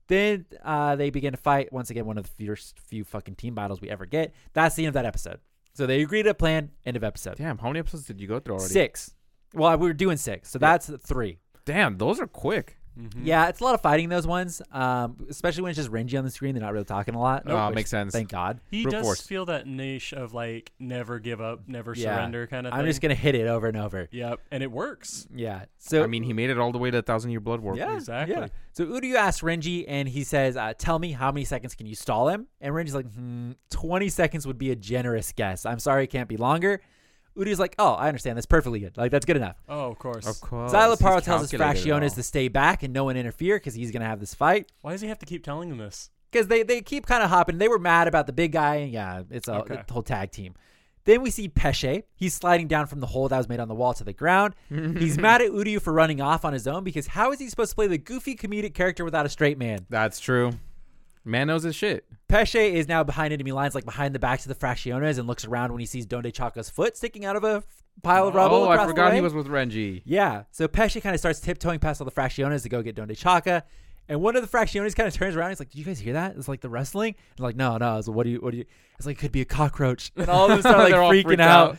Then 0.07 0.47
uh, 0.65 0.95
they 0.95 1.11
begin 1.11 1.33
to 1.33 1.39
fight. 1.39 1.73
Once 1.73 1.91
again, 1.91 2.07
one 2.07 2.17
of 2.17 2.25
the 2.37 2.47
first 2.47 2.79
few 2.79 3.03
fucking 3.03 3.35
team 3.35 3.57
battles 3.57 3.81
we 3.81 3.91
ever 3.91 4.07
get. 4.07 4.33
That's 4.53 4.77
the 4.77 4.85
end 4.85 4.89
of 4.89 4.95
that 4.95 5.07
episode. 5.07 5.41
So 5.73 5.87
they 5.87 6.03
agreed 6.03 6.25
to 6.25 6.31
a 6.31 6.35
plan. 6.35 6.71
End 6.85 6.97
of 6.97 7.03
episode. 7.05 7.37
Damn, 7.39 7.59
how 7.59 7.69
many 7.69 7.81
episodes 7.81 8.05
did 8.07 8.21
you 8.21 8.29
go 8.29 8.39
through 8.39 8.57
already? 8.57 8.73
Six. 8.73 9.15
Well, 9.55 9.77
we 9.79 9.89
were 9.89 9.93
doing 9.95 10.17
six. 10.17 10.51
So 10.51 10.59
that's 10.61 10.91
three. 11.05 11.39
Damn, 11.65 11.99
those 11.99 12.21
are 12.21 12.27
quick. 12.27 12.77
Mhm. 13.01 13.21
Yeah, 13.25 13.49
it's 13.49 13.61
a 13.61 13.65
lot 13.65 13.75
of 13.75 13.81
fighting 13.81 14.09
those 14.09 14.27
ones, 14.27 14.61
um, 14.73 15.17
especially 15.29 15.63
when 15.63 15.71
it's 15.71 15.77
just 15.79 15.91
Renji 15.91 16.19
on 16.19 16.25
the 16.25 16.31
screen. 16.31 16.55
They're 16.55 16.63
not 16.63 16.73
really 16.73 16.85
talking 16.85 17.15
a 17.15 17.21
lot. 17.21 17.45
Oh, 17.47 17.67
which, 17.69 17.75
makes 17.77 17.91
sense. 17.91 18.13
Thank 18.13 18.29
God. 18.29 18.61
He 18.71 18.83
Brute 18.83 18.93
does 18.93 19.05
force. 19.05 19.21
feel 19.23 19.47
that 19.47 19.67
niche 19.67 20.13
of 20.13 20.35
like 20.35 20.73
never 20.79 21.19
give 21.19 21.41
up, 21.41 21.63
never 21.67 21.95
Yeah. 21.95 22.15
surrender 22.17 22.47
kind 22.47 22.67
of 22.67 22.73
thing. 22.73 22.81
I'm 22.81 22.87
just 22.87 23.01
gonna 23.01 23.15
hit 23.15 23.35
it 23.35 23.47
over 23.47 23.67
and 23.69 23.77
over. 23.77 24.09
Yep, 24.11 24.41
and 24.51 24.63
it 24.63 24.71
works. 24.71 25.27
Yeah. 25.35 25.65
So 25.79 26.03
I 26.03 26.07
mean, 26.07 26.23
he 26.23 26.33
made 26.33 26.51
it 26.51 26.59
all 26.59 26.73
the 26.73 26.79
way 26.79 26.91
to 26.91 26.99
a 26.99 27.03
Thousand 27.03 27.31
Year 27.31 27.41
Blood 27.41 27.61
War. 27.61 27.77
yeah, 27.77 27.95
exactly. 27.95 28.37
yeah. 28.37 28.49
So 28.73 28.85
Uryu 28.87 29.15
asks 29.15 29.43
Renji, 29.43 29.85
and 29.89 30.09
he 30.09 30.23
says, 30.25 30.57
uh, 30.57 30.73
"Tell 30.79 30.99
me 30.99 31.13
how 31.13 31.33
many 31.33 31.45
seconds 31.45 31.75
can 31.75 31.87
you 31.87 31.95
stall 31.95 32.29
him?" 32.29 32.47
And 32.61 32.75
Renji's 32.75 32.95
like, 32.95 33.13
hmm, 33.13 33.53
"20 33.71 34.09
seconds 34.09 34.47
would 34.47 34.59
be 34.59 34.71
a 34.71 34.77
generous 34.77 35.33
guess. 35.33 35.65
I'm 35.67 35.79
sorry, 35.81 36.05
it 36.05 36.09
can't 36.09 36.29
be 36.29 36.37
longer." 36.37 36.81
Uryu's 37.37 37.59
like, 37.59 37.75
"Oh, 37.79 37.93
I 37.95 38.09
understand. 38.09 38.37
That's 38.37 38.47
perfectly 38.47 38.81
good. 38.81 38.97
Like 38.97 39.11
that's 39.11 39.25
good 39.27 39.37
enough." 39.37 39.57
Oh, 39.69 39.91
of 39.91 39.99
course. 39.99 40.27
Of 40.27 40.41
course. 40.41 40.73
Szayelaporro 40.73 41.23
tells 41.23 41.43
his 41.43 41.51
calculated. 41.51 41.85
Fractiones 42.11 42.15
to 42.17 42.23
stay 42.23 42.49
back 42.49 42.83
and 42.83 42.93
no 42.93 43.05
one 43.05 43.17
interfere 43.17 43.57
because 43.57 43.75
he's 43.75 43.91
gonna 43.91 44.05
have 44.07 44.21
this 44.21 44.35
fight. 44.35 44.71
Why 44.83 44.93
does 44.93 45.01
he 45.01 45.09
have 45.09 45.19
to 45.21 45.27
keep 45.27 45.45
telling 45.45 45.71
him 45.71 45.79
this? 45.79 46.11
because 46.33 46.47
they, 46.47 46.63
they 46.63 46.81
keep 46.81 47.07
kind 47.07 47.25
of 47.25 47.29
hopping. 47.31 47.59
They 47.59 47.67
were 47.67 47.79
mad 47.81 48.07
about 48.07 48.27
the 48.29 48.33
big 48.33 48.53
guy, 48.53 48.77
and 48.77 48.93
yeah, 48.93 49.23
it's 49.31 49.49
a 49.49 49.55
Okay. 49.63 49.83
whole 49.91 50.05
tag 50.05 50.31
team. 50.31 50.55
Then 51.05 51.23
we 51.23 51.31
see 51.31 51.49
Pesche. 51.49 52.05
He's 52.15 52.35
sliding 52.35 52.69
down 52.69 52.87
from 52.87 53.01
the 53.01 53.07
hole 53.09 53.27
that 53.29 53.37
was 53.37 53.49
made 53.49 53.59
on 53.59 53.67
the 53.67 53.75
wall 53.75 53.95
to 53.95 54.05
the 54.05 54.13
ground. 54.13 54.55
He's 54.69 55.19
mad 55.27 55.41
at 55.43 55.51
Uryu 55.51 55.83
for 55.83 55.93
running 55.93 56.21
off 56.21 56.45
on 56.45 56.53
his 56.53 56.69
own 56.69 56.85
because 56.85 57.09
how 57.09 57.33
is 57.33 57.41
he 57.41 57.49
supposed 57.49 57.71
to 57.71 57.75
play 57.75 57.89
the 57.89 57.99
goofy 57.99 58.37
comedic 58.37 58.75
character 58.75 59.05
without 59.05 59.27
a 59.27 59.29
straight 59.29 59.59
man? 59.59 59.87
That's 59.89 60.21
true. 60.21 60.53
Man 61.25 61.49
knows 61.49 61.63
his 61.63 61.75
shit. 61.77 62.07
Pesche 62.29 62.73
is 62.73 62.89
now 62.89 63.05
behind 63.05 63.33
enemy 63.33 63.53
lines, 63.53 63.75
like 63.75 63.85
behind 63.85 64.15
the 64.15 64.19
backs 64.19 64.47
of 64.47 64.49
the 64.49 64.67
Fractiones, 64.67 65.19
and 65.19 65.27
looks 65.27 65.45
around 65.45 65.73
when 65.73 65.81
he 65.81 65.87
sees 65.87 66.07
Dondochakka's 66.07 66.71
foot 66.71 66.97
sticking 66.97 67.25
out 67.25 67.37
of 67.37 67.45
a 67.45 67.63
pile 68.03 68.29
of 68.29 68.35
rubble. 68.35 68.65
Oh, 68.65 68.69
I 68.69 68.87
forgot 68.87 69.13
he 69.15 69.21
was 69.21 69.35
with 69.35 69.47
Renji. 69.47 70.03
Yeah. 70.05 70.45
So 70.51 70.69
Pesche 70.69 71.03
kind 71.03 71.15
of 71.15 71.21
starts 71.21 71.41
tiptoeing 71.41 71.81
past 71.81 72.01
all 72.01 72.05
the 72.05 72.11
Fractiones 72.13 72.63
to 72.63 72.69
go 72.69 72.83
get 72.83 72.97
Dondochakka. 72.97 73.63
And 74.09 74.21
one 74.21 74.35
of 74.35 74.43
the 74.43 74.49
Fractiones 74.49 74.97
kind 74.97 75.07
of 75.07 75.15
turns 75.15 75.37
around. 75.37 75.51
He's 75.51 75.61
like, 75.61 75.71
"Did 75.71 75.79
you 75.79 75.85
guys 75.85 76.01
hear 76.01 76.15
that? 76.15 76.35
It's 76.37 76.49
like 76.49 76.61
the 76.61 76.69
wrestling." 76.69 77.15
And 77.37 77.45
like, 77.45 77.55
"No, 77.55 77.77
no." 77.77 78.01
So 78.01 78.11
what 78.11 78.25
do 78.25 78.31
you? 78.31 78.39
What 78.41 78.51
do 78.51 78.59
you? 78.59 78.65
It's 78.99 79.07
like 79.07 79.19
it 79.19 79.21
could 79.21 79.31
be 79.33 79.41
a 79.41 79.45
cockroach. 79.45 80.11
And 80.17 80.29
all 80.29 80.45
of 80.47 80.51
them 80.51 80.61
start 80.63 80.91
like 80.91 81.25
freaking 81.25 81.41
out. 81.41 81.71
out. 81.71 81.77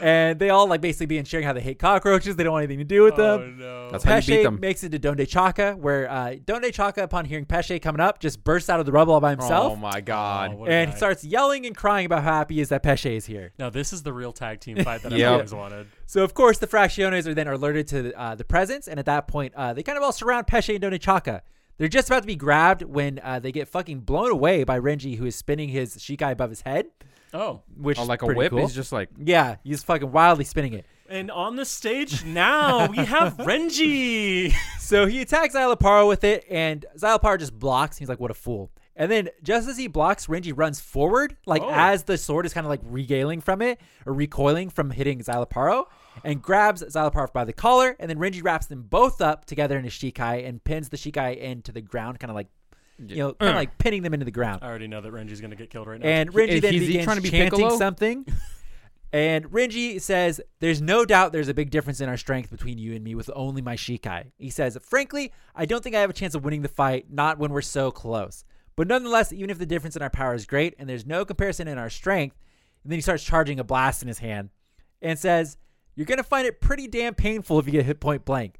And 0.00 0.38
they 0.38 0.50
all 0.50 0.66
like 0.66 0.80
basically 0.80 1.06
being 1.06 1.24
sharing 1.24 1.46
how 1.46 1.52
they 1.52 1.60
hate 1.60 1.78
cockroaches. 1.78 2.34
They 2.36 2.44
don't 2.44 2.52
want 2.52 2.64
anything 2.64 2.78
to 2.78 2.84
do 2.84 3.02
with 3.04 3.14
Oh 3.18 3.38
them. 3.38 3.58
no. 3.58 3.90
That's 3.90 4.02
how 4.04 4.16
you 4.16 4.20
beat 4.22 4.26
Pesche 4.40 4.42
them. 4.44 4.60
makes 4.60 4.82
it 4.82 4.90
to 4.92 4.98
Dondochakka, 4.98 5.76
where 5.76 6.10
uh, 6.10 6.34
Dondochakka, 6.44 7.02
upon 7.02 7.24
hearing 7.26 7.44
Pesche 7.44 7.80
coming 7.80 8.00
up, 8.00 8.18
just 8.18 8.42
bursts 8.42 8.68
out 8.70 8.80
of 8.80 8.86
the 8.86 8.92
rubble 8.92 9.14
all 9.14 9.20
by 9.20 9.30
himself 9.30 9.72
Oh 9.72 9.76
my 9.76 10.00
god. 10.00 10.52
Oh, 10.54 10.56
what 10.56 10.70
a 10.70 10.72
and 10.72 10.90
guy. 10.90 10.96
starts 10.96 11.24
yelling 11.24 11.66
and 11.66 11.76
crying 11.76 12.06
about 12.06 12.22
how 12.24 12.32
happy 12.32 12.54
he 12.56 12.60
is 12.60 12.70
that 12.70 12.82
Pesche 12.82 13.10
is 13.16 13.26
here. 13.26 13.52
Now 13.58 13.70
this 13.70 13.92
is 13.92 14.02
the 14.02 14.12
real 14.12 14.32
tag 14.32 14.60
team 14.60 14.82
fight 14.82 15.02
that 15.02 15.12
I've 15.12 15.18
Yep. 15.22 15.32
always 15.32 15.54
wanted. 15.54 15.86
So 16.06 16.24
of 16.24 16.34
course 16.34 16.58
the 16.58 16.66
Fracciones 16.66 17.26
are 17.26 17.34
then 17.34 17.46
alerted 17.48 17.86
to 17.88 18.12
uh, 18.18 18.34
the 18.34 18.44
presence, 18.44 18.88
and 18.88 18.98
at 18.98 19.06
that 19.06 19.28
point, 19.28 19.52
uh, 19.54 19.72
they 19.72 19.82
kind 19.82 19.96
of 19.98 20.02
all 20.04 20.12
surround 20.12 20.46
Pesce 20.46 20.70
and 20.70 20.80
Dondochakka. 20.80 21.42
They're 21.78 21.88
just 21.88 22.08
about 22.08 22.20
to 22.20 22.26
be 22.26 22.36
grabbed 22.36 22.82
when 22.82 23.18
uh, 23.22 23.38
they 23.40 23.50
get 23.50 23.66
fucking 23.68 24.00
blown 24.00 24.30
away 24.30 24.62
by 24.64 24.78
Renji, 24.78 25.16
who 25.16 25.24
is 25.26 25.34
spinning 25.36 25.68
his 25.70 25.96
Shikai 25.96 26.32
above 26.32 26.50
his 26.50 26.60
head, 26.60 26.86
Oh, 27.34 27.62
which 27.76 27.98
Oh, 27.98 28.02
is 28.02 28.08
like 28.08 28.22
a 28.22 28.26
whip. 28.26 28.50
Cool. 28.50 28.60
He's 28.60 28.74
just 28.74 28.92
like 28.92 29.08
yeah, 29.18 29.56
he's 29.64 29.82
fucking 29.82 30.12
wildly 30.12 30.44
spinning 30.44 30.74
it. 30.74 30.84
and 31.08 31.30
on 31.30 31.56
the 31.56 31.64
stage 31.64 32.24
now 32.24 32.86
we 32.88 32.98
have 32.98 33.36
Renji. 33.38 34.52
So 34.78 35.06
he 35.06 35.22
attacks 35.22 35.54
Szayelaporro 35.54 36.06
with 36.06 36.22
it, 36.22 36.44
and 36.50 36.84
Szayelaporro 36.98 37.38
just 37.38 37.58
blocks. 37.58 37.96
He's 37.96 38.10
like, 38.10 38.20
"What 38.20 38.30
a 38.30 38.34
fool!" 38.34 38.70
And 38.94 39.10
then 39.10 39.30
just 39.42 39.66
as 39.66 39.78
he 39.78 39.86
blocks, 39.86 40.26
Renji 40.26 40.52
runs 40.54 40.80
forward, 40.80 41.34
like 41.46 41.62
Oh. 41.62 41.70
as 41.70 42.02
the 42.02 42.18
sword 42.18 42.44
is 42.44 42.52
kind 42.52 42.66
of 42.66 42.68
like 42.68 42.80
regaling 42.84 43.40
from 43.40 43.62
it 43.62 43.80
or 44.04 44.12
recoiling 44.12 44.68
from 44.68 44.90
hitting 44.90 45.20
Szayelaporro, 45.20 45.86
and 46.24 46.42
grabs 46.42 46.82
Szayelaporro 46.82 47.32
by 47.32 47.46
the 47.46 47.54
collar. 47.54 47.96
And 47.98 48.10
then 48.10 48.18
Renji 48.18 48.44
wraps 48.44 48.66
them 48.66 48.82
both 48.82 49.22
up 49.22 49.46
together 49.46 49.78
in 49.78 49.86
a 49.86 49.88
Shikai 49.88 50.46
and 50.46 50.62
pins 50.62 50.90
the 50.90 50.98
Shikai 50.98 51.38
into 51.38 51.72
the 51.72 51.80
ground, 51.80 52.20
kind 52.20 52.30
of 52.30 52.34
like 52.34 52.48
you 53.10 53.16
know, 53.16 53.32
kind 53.34 53.50
of 53.50 53.56
uh. 53.56 53.58
like 53.58 53.78
pinning 53.78 54.02
them 54.02 54.14
into 54.14 54.24
the 54.24 54.30
ground. 54.30 54.60
I 54.62 54.66
already 54.66 54.88
know 54.88 55.00
that 55.00 55.12
Renji's 55.12 55.40
gonna 55.40 55.56
get 55.56 55.70
killed 55.70 55.86
right 55.86 56.00
now. 56.00 56.06
And 56.06 56.32
Renji 56.32 56.48
Is 56.48 56.62
then 56.62 56.72
he 56.72 56.80
begins 56.80 57.04
trying 57.04 57.16
to 57.16 57.22
be 57.22 57.30
chanting 57.30 57.60
Piccolo? 57.60 57.76
something. 57.78 58.26
And 59.12 59.44
Renji 59.50 60.00
says, 60.00 60.40
There's 60.60 60.80
no 60.80 61.04
doubt 61.04 61.32
there's 61.32 61.48
a 61.48 61.54
big 61.54 61.70
difference 61.70 62.00
in 62.00 62.08
our 62.08 62.16
strength 62.16 62.50
between 62.50 62.78
you 62.78 62.94
and 62.94 63.04
me 63.04 63.14
with 63.14 63.30
only 63.34 63.60
my 63.60 63.76
Shikai. 63.76 64.32
He 64.38 64.48
says, 64.48 64.78
Frankly, 64.82 65.32
I 65.54 65.66
don't 65.66 65.84
think 65.84 65.94
I 65.94 66.00
have 66.00 66.10
a 66.10 66.14
chance 66.14 66.34
of 66.34 66.44
winning 66.44 66.62
the 66.62 66.68
fight, 66.68 67.06
not 67.10 67.38
when 67.38 67.52
we're 67.52 67.60
so 67.60 67.90
close. 67.90 68.44
But 68.74 68.88
nonetheless, 68.88 69.32
even 69.32 69.50
if 69.50 69.58
the 69.58 69.66
difference 69.66 69.96
in 69.96 70.02
our 70.02 70.10
power 70.10 70.34
is 70.34 70.46
great 70.46 70.74
and 70.78 70.88
there's 70.88 71.04
no 71.04 71.26
comparison 71.26 71.68
in 71.68 71.76
our 71.76 71.90
strength, 71.90 72.38
and 72.82 72.90
then 72.90 72.96
he 72.96 73.02
starts 73.02 73.22
charging 73.22 73.60
a 73.60 73.64
blast 73.64 74.00
in 74.00 74.08
his 74.08 74.18
hand 74.18 74.48
and 75.02 75.18
says, 75.18 75.58
You're 75.94 76.06
going 76.06 76.18
to 76.18 76.24
find 76.24 76.46
it 76.46 76.62
pretty 76.62 76.88
damn 76.88 77.14
painful 77.14 77.58
if 77.58 77.66
you 77.66 77.72
get 77.72 77.84
hit 77.84 78.00
point 78.00 78.24
blank. 78.24 78.58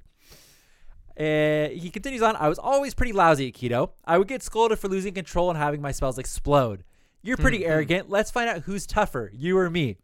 Uh, 1.18 1.68
he 1.68 1.90
continues 1.92 2.22
on. 2.22 2.36
I 2.36 2.48
was 2.48 2.58
always 2.58 2.94
pretty 2.94 3.12
lousy 3.12 3.48
at 3.48 3.54
kido. 3.54 3.90
I 4.04 4.18
would 4.18 4.28
get 4.28 4.42
scolded 4.42 4.78
for 4.78 4.88
losing 4.88 5.14
control 5.14 5.50
and 5.50 5.58
having 5.58 5.82
my 5.82 5.92
spells 5.92 6.18
explode. 6.18 6.84
You're 7.22 7.36
pretty 7.36 7.64
arrogant. 7.64 8.10
Let's 8.10 8.30
find 8.30 8.48
out 8.48 8.62
who's 8.62 8.86
tougher, 8.86 9.30
you 9.32 9.56
or 9.56 9.70
me. 9.70 9.98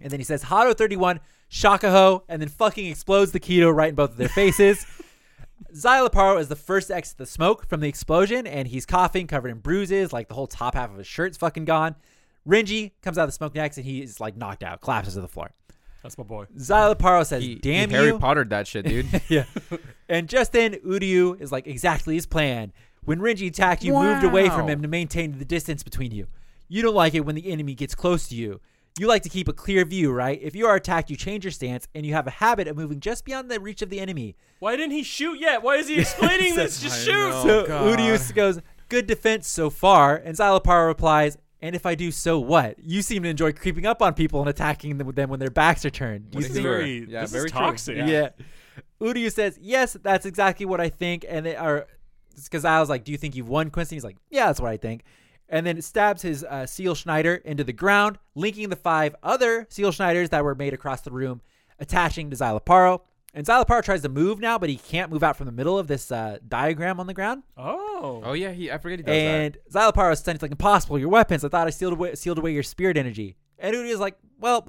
And 0.00 0.10
then 0.10 0.20
he 0.20 0.24
says, 0.24 0.44
Hado 0.44 0.76
31, 0.76 1.20
Shakkahō, 1.50 2.22
and 2.28 2.40
then 2.40 2.48
fucking 2.48 2.86
explodes 2.86 3.32
the 3.32 3.40
kido 3.40 3.74
right 3.74 3.90
in 3.90 3.94
both 3.94 4.10
of 4.10 4.16
their 4.16 4.28
faces. 4.28 4.86
Szayelaporro 5.74 6.40
is 6.40 6.48
the 6.48 6.56
first 6.56 6.88
to 6.88 6.96
exit 6.96 7.18
the 7.18 7.26
smoke 7.26 7.68
from 7.68 7.80
the 7.80 7.88
explosion, 7.88 8.46
and 8.46 8.68
he's 8.68 8.86
coughing, 8.86 9.26
covered 9.26 9.50
in 9.50 9.58
bruises, 9.58 10.12
like 10.12 10.28
the 10.28 10.34
whole 10.34 10.46
top 10.46 10.74
half 10.74 10.90
of 10.90 10.98
his 10.98 11.06
shirt's 11.06 11.36
fucking 11.36 11.64
gone. 11.64 11.96
Renji 12.48 12.92
comes 13.02 13.18
out 13.18 13.24
of 13.24 13.28
the 13.28 13.32
smoke 13.32 13.54
next, 13.54 13.76
and 13.76 13.86
he 13.86 14.02
is 14.02 14.20
like 14.20 14.36
knocked 14.36 14.62
out, 14.62 14.80
collapses 14.80 15.14
to 15.14 15.20
the 15.20 15.28
floor. 15.28 15.52
That's 16.04 16.16
my 16.18 16.22
boy. 16.24 16.44
Szayelaporro 16.56 17.26
says, 17.26 17.42
he, 17.42 17.56
"Damn 17.56 17.88
he 17.88 17.96
Harry 17.96 18.06
you!" 18.08 18.18
Pottered 18.20 18.50
that 18.50 18.68
shit, 18.68 18.86
dude. 18.86 19.06
yeah. 19.28 19.44
And 20.08 20.28
just 20.28 20.52
then, 20.52 20.74
Uryu 20.74 21.40
is 21.40 21.50
like 21.50 21.66
exactly 21.66 22.14
his 22.14 22.26
plan. 22.26 22.72
When 23.04 23.18
Renji 23.18 23.48
attacked, 23.48 23.82
you 23.82 23.94
moved 23.94 24.22
away 24.22 24.48
from 24.48 24.62
Wow. 24.62 24.66
him 24.68 24.82
to 24.82 24.88
maintain 24.88 25.38
the 25.38 25.44
distance 25.44 25.82
between 25.82 26.12
you. 26.12 26.26
You 26.68 26.82
don't 26.82 26.94
like 26.94 27.14
it 27.14 27.20
when 27.20 27.34
the 27.34 27.50
enemy 27.50 27.74
gets 27.74 27.94
close 27.94 28.28
to 28.28 28.34
you. 28.34 28.60
You 28.98 29.08
like 29.08 29.22
to 29.22 29.28
keep 29.28 29.48
a 29.48 29.52
clear 29.52 29.84
view, 29.84 30.12
right? 30.12 30.38
If 30.40 30.54
you 30.54 30.66
are 30.66 30.76
attacked, 30.76 31.10
you 31.10 31.16
change 31.16 31.44
your 31.44 31.50
stance, 31.50 31.88
and 31.94 32.06
you 32.06 32.12
have 32.14 32.26
a 32.26 32.30
habit 32.30 32.68
of 32.68 32.76
moving 32.76 33.00
just 33.00 33.24
beyond 33.24 33.50
the 33.50 33.58
reach 33.58 33.82
of 33.82 33.90
the 33.90 33.98
enemy. 33.98 34.36
Why 34.60 34.76
didn't 34.76 34.92
he 34.92 35.02
shoot 35.02 35.40
yet? 35.40 35.62
Why 35.62 35.76
is 35.76 35.88
he 35.88 35.98
explaining 35.98 36.54
this? 36.56 36.80
Just 36.80 37.00
I 37.08 37.10
shoot. 37.12 37.28
know. 37.30 37.42
so 37.44 37.66
God. 37.66 37.98
Uryu 37.98 38.34
goes, 38.34 38.60
"Good 38.90 39.06
defense 39.06 39.48
so 39.48 39.68
far," 39.70 40.16
and 40.16 40.36
Xyloparo 40.36 40.86
replies, 40.86 41.38
"And 41.64 41.74
if 41.74 41.86
I 41.86 41.94
do, 41.94 42.10
so 42.10 42.38
what? 42.38 42.78
You 42.78 43.00
seem 43.02 43.22
to 43.22 43.28
enjoy 43.28 43.52
creeping 43.52 43.86
up 43.86 44.02
on 44.02 44.14
people 44.14 44.40
and 44.40 44.48
attacking 44.48 44.98
them, 44.98 45.10
them 45.12 45.30
when 45.30 45.40
their 45.40 45.50
backs 45.50 45.84
are 45.84 45.90
turned. 45.90 46.26
You 46.34 46.40
This 46.40 46.50
is 46.50 46.54
seem- 46.56 46.62
very, 46.62 47.06
Yeah, 47.08 47.22
this 47.22 47.32
very 47.32 47.46
is 47.46 47.52
true. 47.52 47.60
toxic. 47.60 47.96
yeah. 47.96 48.28
Uryu 49.00 49.32
says, 49.32 49.58
yes, 49.60 49.96
that's 50.02 50.26
exactly 50.26 50.66
what 50.66 50.80
I 50.80 50.88
think. 50.88 51.24
And 51.28 51.46
they 51.46 51.56
are, 51.56 51.86
because 52.44 52.64
I 52.64 52.80
was 52.80 52.88
like, 52.88 53.04
do 53.04 53.12
you 53.12 53.18
think 53.18 53.34
you've 53.36 53.48
won, 53.48 53.70
Quincy? 53.70 53.96
He's 53.96 54.04
like, 54.04 54.16
yeah, 54.30 54.46
that's 54.46 54.60
what 54.60 54.70
I 54.70 54.76
think. 54.76 55.04
And 55.48 55.66
then 55.66 55.76
it 55.78 55.84
stabs 55.84 56.22
his 56.22 56.42
uh, 56.44 56.66
Seal 56.66 56.94
Schneider 56.94 57.34
into 57.36 57.64
the 57.64 57.72
ground, 57.72 58.18
linking 58.34 58.68
the 58.70 58.76
five 58.76 59.14
other 59.22 59.66
Seal 59.70 59.90
Schneiders 59.92 60.30
that 60.30 60.42
were 60.44 60.54
made 60.54 60.72
across 60.74 61.02
the 61.02 61.10
room, 61.10 61.40
attaching 61.78 62.30
to 62.30 62.36
Szayelaporro. 62.36 63.00
And 63.36 63.44
Szayelaporro 63.44 63.82
tries 63.82 64.02
to 64.02 64.08
move 64.08 64.38
now, 64.38 64.58
but 64.58 64.68
he 64.68 64.76
can't 64.76 65.10
move 65.10 65.24
out 65.24 65.36
from 65.36 65.46
the 65.46 65.52
middle 65.52 65.76
of 65.76 65.88
this 65.88 66.12
uh, 66.12 66.38
diagram 66.46 67.00
on 67.00 67.08
the 67.08 67.14
ground. 67.14 67.42
Oh. 67.56 68.22
oh 68.24 68.32
yeah, 68.32 68.52
he 68.52 68.70
I 68.70 68.78
forget 68.78 69.00
he 69.00 69.02
does 69.02 69.12
And 69.12 69.58
Szayelaporro 69.72 70.12
is 70.12 70.20
stunned. 70.20 70.36
It's 70.36 70.42
like, 70.42 70.52
impossible. 70.52 70.98
Your 71.00 71.08
weapons. 71.08 71.44
I 71.44 71.48
thought 71.48 71.66
I 71.66 71.70
sealed 71.70 71.94
away, 71.94 72.14
sealed 72.14 72.38
away 72.38 72.52
your 72.52 72.62
spirit 72.62 72.96
energy. 72.96 73.36
And 73.58 73.74
Uryu 73.74 73.90
is 73.90 73.98
like, 73.98 74.16
well, 74.38 74.68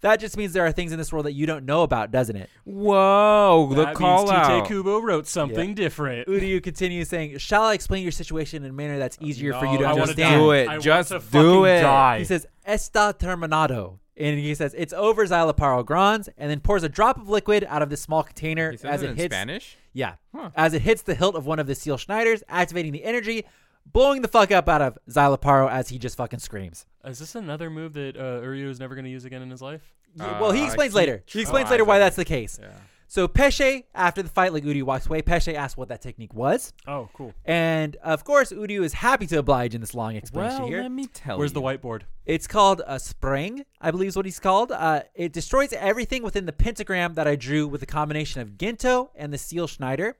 that 0.00 0.20
just 0.20 0.36
means 0.36 0.52
there 0.52 0.64
are 0.64 0.70
things 0.70 0.92
in 0.92 0.98
this 0.98 1.12
world 1.12 1.26
that 1.26 1.32
you 1.32 1.44
don't 1.44 1.64
know 1.64 1.82
about, 1.82 2.12
doesn't 2.12 2.36
it? 2.36 2.48
that. 2.64 2.72
Whoa, 2.72 3.68
the 3.74 3.84
that 3.86 3.94
call 3.96 4.18
means 4.26 4.30
out. 4.30 4.46
Tite 4.60 4.68
Kubo 4.68 5.00
wrote 5.00 5.26
something 5.26 5.74
different. 5.74 6.28
Uryu 6.28 6.62
continues 6.62 7.08
saying, 7.08 7.38
Shall 7.38 7.64
I 7.64 7.74
explain 7.74 8.04
your 8.04 8.12
situation 8.12 8.62
in 8.62 8.70
a 8.70 8.72
manner 8.72 8.98
that's 8.98 9.18
easier 9.20 9.54
for 9.54 9.66
you 9.66 9.72
No, 9.72 9.78
to 9.78 9.84
I 9.84 9.88
wanna 9.90 10.02
understand? 10.02 10.40
do 10.40 10.50
it. 10.52 10.68
I 10.68 10.72
want 10.72 10.82
Just 10.84 11.08
to 11.08 11.20
do 11.32 11.64
it. 11.64 11.80
Die. 11.80 12.18
He 12.20 12.24
says, 12.24 12.46
Está 12.66 13.12
terminado. 13.18 13.98
And 14.18 14.38
he 14.38 14.54
says, 14.54 14.74
It's 14.76 14.92
over 14.92 15.24
Szayelaporro 15.26 15.84
Granz, 15.86 16.28
and 16.36 16.50
then 16.50 16.60
pours 16.60 16.82
a 16.82 16.88
drop 16.88 17.18
of 17.18 17.28
liquid 17.28 17.64
out 17.68 17.82
of 17.82 17.90
this 17.90 18.00
small 18.02 18.22
container 18.24 18.72
He 18.72 18.76
says 18.76 18.90
as 18.94 19.02
it 19.02 19.06
it 19.06 19.10
in 19.10 19.16
hits. 19.16 19.34
Spanish. 19.34 19.76
Yeah. 19.92 20.14
Huh. 20.34 20.50
As 20.56 20.74
it 20.74 20.82
hits 20.82 21.02
the 21.02 21.14
hilt 21.14 21.34
of 21.36 21.46
one 21.46 21.58
of 21.58 21.66
the 21.66 21.74
Seal 21.74 21.96
Schneiders, 21.96 22.42
activating 22.48 22.92
the 22.92 23.04
energy, 23.04 23.44
blowing 23.86 24.22
the 24.22 24.28
fuck 24.28 24.50
up 24.50 24.68
out 24.68 24.82
of 24.82 24.98
Szayelaporro 25.08 25.70
as 25.70 25.88
he 25.88 25.98
just 25.98 26.16
fucking 26.16 26.40
screams. 26.40 26.84
Is 27.04 27.18
this 27.20 27.34
another 27.34 27.70
move 27.70 27.92
that 27.94 28.16
uh, 28.16 28.40
Uryu 28.44 28.68
is 28.68 28.80
never 28.80 28.94
going 28.94 29.04
to 29.04 29.10
use 29.10 29.24
again 29.24 29.40
in 29.42 29.50
his 29.50 29.62
life? 29.62 29.94
Yeah, 30.14 30.40
well, 30.40 30.50
he 30.52 30.62
Uh, 30.62 30.66
explains 30.66 30.92
keep 30.92 30.96
later. 30.96 31.22
He 31.26 31.40
explains 31.40 31.66
trying 31.68 31.72
later 31.74 31.84
why 31.84 31.98
that's 31.98 32.16
the 32.16 32.24
case. 32.24 32.58
Yeah. 32.60 32.68
So 33.10 33.26
Pesche, 33.26 33.84
after 33.94 34.22
the 34.22 34.28
fight, 34.28 34.52
like 34.52 34.64
Uryu 34.64 34.82
walks 34.82 35.06
away, 35.06 35.22
Pesche 35.22 35.54
asks 35.54 35.78
what 35.78 35.88
that 35.88 36.02
technique 36.02 36.34
was. 36.34 36.74
Oh, 36.86 37.08
cool. 37.14 37.32
And 37.46 37.96
of 37.96 38.22
course, 38.22 38.52
Uryu 38.52 38.82
is 38.84 38.92
happy 38.92 39.26
to 39.28 39.38
oblige 39.38 39.74
in 39.74 39.80
this 39.80 39.94
long 39.94 40.14
explanation 40.14 40.58
Well, 40.58 40.68
here. 40.68 40.82
let 40.82 40.92
me 40.92 41.06
tell 41.06 41.36
you. 41.36 41.38
Where's 41.38 41.52
you. 41.52 41.54
the 41.54 41.62
whiteboard? 41.62 42.02
It's 42.26 42.46
called 42.46 42.82
a 42.86 43.00
Sprenger, 43.00 43.64
I 43.80 43.90
believe 43.92 44.08
is 44.08 44.16
what 44.16 44.26
he's 44.26 44.38
called. 44.38 44.72
Uh, 44.72 45.04
it 45.14 45.32
destroys 45.32 45.72
everything 45.72 46.22
within 46.22 46.44
the 46.44 46.52
pentagram 46.52 47.14
that 47.14 47.26
I 47.26 47.34
drew 47.34 47.66
with 47.66 47.82
a 47.82 47.86
combination 47.86 48.42
of 48.42 48.58
Gintō 48.58 49.08
and 49.16 49.32
the 49.32 49.38
Seal 49.38 49.66
Schneider. 49.66 50.18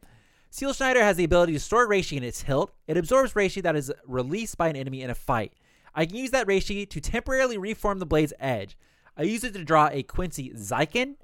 Seal 0.49 0.73
Schneider 0.73 1.03
has 1.03 1.19
the 1.19 1.25
ability 1.25 1.53
to 1.53 1.61
store 1.61 1.87
Reishi 1.87 2.17
in 2.17 2.23
its 2.23 2.41
hilt. 2.41 2.73
It 2.87 2.97
absorbs 2.97 3.35
Reishi 3.35 3.61
that 3.65 3.77
is 3.77 3.93
released 4.07 4.57
by 4.57 4.69
an 4.69 4.77
enemy 4.77 5.03
in 5.03 5.11
a 5.11 5.15
fight. 5.15 5.53
I 5.95 6.07
can 6.07 6.17
use 6.17 6.31
that 6.31 6.47
Reishi 6.47 6.89
to 6.89 7.01
temporarily 7.03 7.59
reform 7.59 7.99
the 7.99 8.07
blade's 8.07 8.33
edge. 8.41 8.79
I 9.15 9.25
use 9.25 9.45
it 9.45 9.53
to 9.53 9.63
draw 9.63 9.91
a 9.93 10.03
Quincy 10.03 10.53
Zeichen. 10.57 11.17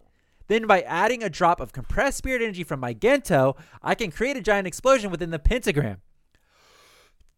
Then, 0.47 0.67
by 0.67 0.83
adding 0.83 1.23
a 1.23 1.31
drop 1.31 1.61
of 1.61 1.73
compressed 1.73 2.19
spirit 2.19 2.43
energy 2.43 2.65
from 2.65 2.81
my 2.81 2.93
Gintō, 2.95 3.57
I 3.83 3.95
can 3.95 4.11
create 4.11 4.37
a 4.37 4.43
giant 4.43 4.67
explosion 4.67 5.11
within 5.11 5.31
the 5.31 5.39
pentagram. 5.39 5.99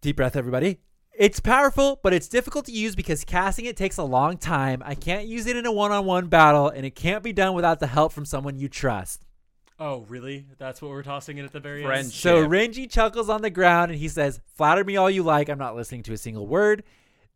Deep 0.01 0.17
breath, 0.17 0.37
everybody. 0.37 0.79
It's 1.19 1.41
powerful, 1.41 1.99
but 2.03 2.13
it's 2.13 2.29
difficult 2.29 2.67
to 2.67 2.73
use 2.73 2.95
because 2.95 3.25
casting 3.25 3.65
it 3.65 3.77
takes 3.77 3.97
a 3.97 4.03
long 4.05 4.37
time. 4.37 4.83
I 4.85 4.95
can't 4.95 5.27
use 5.27 5.47
it 5.47 5.57
in 5.57 5.65
a 5.65 5.73
one 5.73 5.91
on 5.93 6.05
one 6.05 6.27
battle, 6.27 6.69
and 6.69 6.85
it 6.85 6.95
can't 6.95 7.23
be 7.23 7.33
done 7.33 7.55
without 7.55 7.81
the 7.81 7.87
help 7.87 8.13
from 8.13 8.27
someone 8.27 8.59
you 8.59 8.69
trust. 8.69 9.25
Oh, 9.79 10.01
really? 10.09 10.47
That's 10.59 10.81
what 10.83 10.91
we're 10.91 11.03
tossing 11.03 11.39
in 11.39 11.45
at 11.45 11.53
the 11.53 11.61
very 11.61 11.83
Friend- 11.85 12.01
end? 12.01 12.11
So 12.11 12.43
Shit. 12.43 12.51
Renji 12.51 12.91
chuckles 12.91 13.29
on 13.29 13.43
the 13.43 13.51
ground 13.51 13.91
and 13.91 14.01
he 14.01 14.09
says, 14.09 14.41
Flatter 14.55 14.85
me 14.85 14.97
all 14.97 15.11
you 15.11 15.23
like. 15.23 15.49
I'm 15.49 15.59
not 15.59 15.77
listening 15.77 16.03
to 16.05 16.13
a 16.13 16.17
single 16.19 16.47
word. 16.47 16.83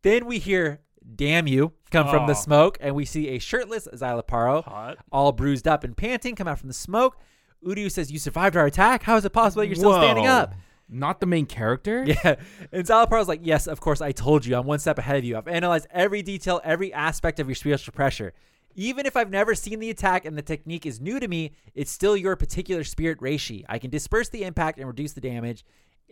Then 0.01 0.25
we 0.25 0.39
hear, 0.39 0.79
Damn 1.15 1.47
you, 1.47 1.73
come 1.89 2.07
from 2.09 2.27
the 2.27 2.33
smoke, 2.35 2.77
and 2.79 2.95
we 2.95 3.05
see 3.05 3.29
a 3.29 3.39
shirtless 3.39 3.87
Szayelaporro, 3.93 4.63
Hot. 4.63 4.97
all 5.11 5.31
bruised 5.31 5.67
up 5.67 5.83
and 5.83 5.97
panting, 5.97 6.35
come 6.35 6.47
out 6.47 6.59
from 6.59 6.67
the 6.67 6.73
smoke. 6.73 7.17
Uryu 7.65 7.91
says, 7.91 8.11
You 8.11 8.19
survived 8.19 8.55
our 8.55 8.65
attack? 8.65 9.03
How 9.03 9.17
is 9.17 9.25
it 9.25 9.31
possible 9.31 9.61
that 9.61 9.67
you're 9.67 9.75
still 9.75 9.93
standing 9.93 10.27
up? 10.27 10.53
Not 10.89 11.19
the 11.19 11.25
main 11.25 11.45
character. 11.45 12.03
Yeah. 12.07 12.35
And 12.71 12.85
Szayelaporro's 12.85 13.27
like, 13.27 13.39
yes, 13.43 13.65
of 13.65 13.79
course, 13.79 14.01
I 14.01 14.11
told 14.11 14.45
you. 14.45 14.55
I'm 14.55 14.65
one 14.65 14.79
step 14.79 14.97
ahead 14.99 15.17
of 15.17 15.23
you. 15.23 15.37
I've 15.37 15.47
analyzed 15.47 15.87
every 15.89 16.21
detail, 16.21 16.59
every 16.63 16.93
aspect 16.93 17.39
of 17.39 17.47
your 17.47 17.55
spiritual 17.55 17.93
pressure. 17.93 18.33
Even 18.75 19.05
if 19.05 19.15
I've 19.15 19.29
never 19.29 19.55
seen 19.55 19.79
the 19.79 19.89
attack 19.89 20.25
and 20.25 20.37
the 20.37 20.41
technique 20.41 20.85
is 20.85 20.99
new 20.99 21.19
to 21.19 21.27
me, 21.27 21.51
it's 21.75 21.91
still 21.91 22.15
your 22.17 22.35
particular 22.35 22.83
spirit 22.83 23.19
reishi. 23.19 23.63
I 23.69 23.79
can 23.79 23.89
disperse 23.89 24.29
the 24.29 24.43
impact 24.43 24.77
and 24.79 24.87
reduce 24.87 25.13
the 25.13 25.21
damage. 25.21 25.63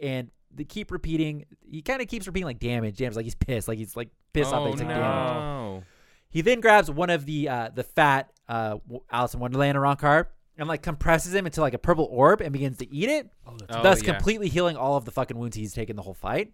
And 0.02 0.32
they 0.54 0.64
keep 0.64 0.92
repeating. 0.92 1.46
He 1.62 1.82
kind 1.82 2.02
of 2.02 2.08
keeps 2.08 2.28
repeating 2.28 2.46
like 2.48 2.60
damage, 2.60 2.98
damage, 2.98 3.16
like 3.16 3.26
he's 3.26 3.36
pissed, 3.36 3.68
like 3.68 3.78
he's 3.78 3.96
like 3.96 4.10
pissed 4.34 4.52
off. 4.54 4.62
oh 4.62 4.64
That 4.66 4.72
he's 4.72 4.80
like 4.82 4.90
damage. 4.90 5.04
no. 5.04 5.84
He 6.32 6.42
then 6.42 6.60
grabs 6.62 6.92
one 6.92 7.10
of 7.10 7.26
the 7.26 7.50
uh, 7.50 7.70
the 7.74 7.84
fat 7.84 8.32
uh, 8.48 8.78
Alice 9.12 9.34
in 9.34 9.40
Wonderland 9.40 9.78
Arrancar 9.78 10.28
and 10.58 10.68
like 10.68 10.82
compresses 10.84 11.34
him 11.34 11.46
into 11.46 11.62
like 11.62 11.74
a 11.74 11.78
purple 11.80 12.08
orb 12.12 12.42
and 12.42 12.52
begins 12.54 12.78
to 12.78 12.94
eat 12.94 13.10
it, 13.10 13.30
Oh, 13.48 13.56
that's 13.60 13.76
Oh, 13.78 13.82
thus 13.84 14.04
yeah. 14.04 14.14
completely 14.14 14.50
healing 14.50 14.76
all 14.78 14.96
of 14.98 15.06
the 15.06 15.12
fucking 15.12 15.38
wounds 15.38 15.56
he's 15.56 15.74
taken 15.74 15.96
the 15.96 16.02
whole 16.02 16.14
fight. 16.14 16.52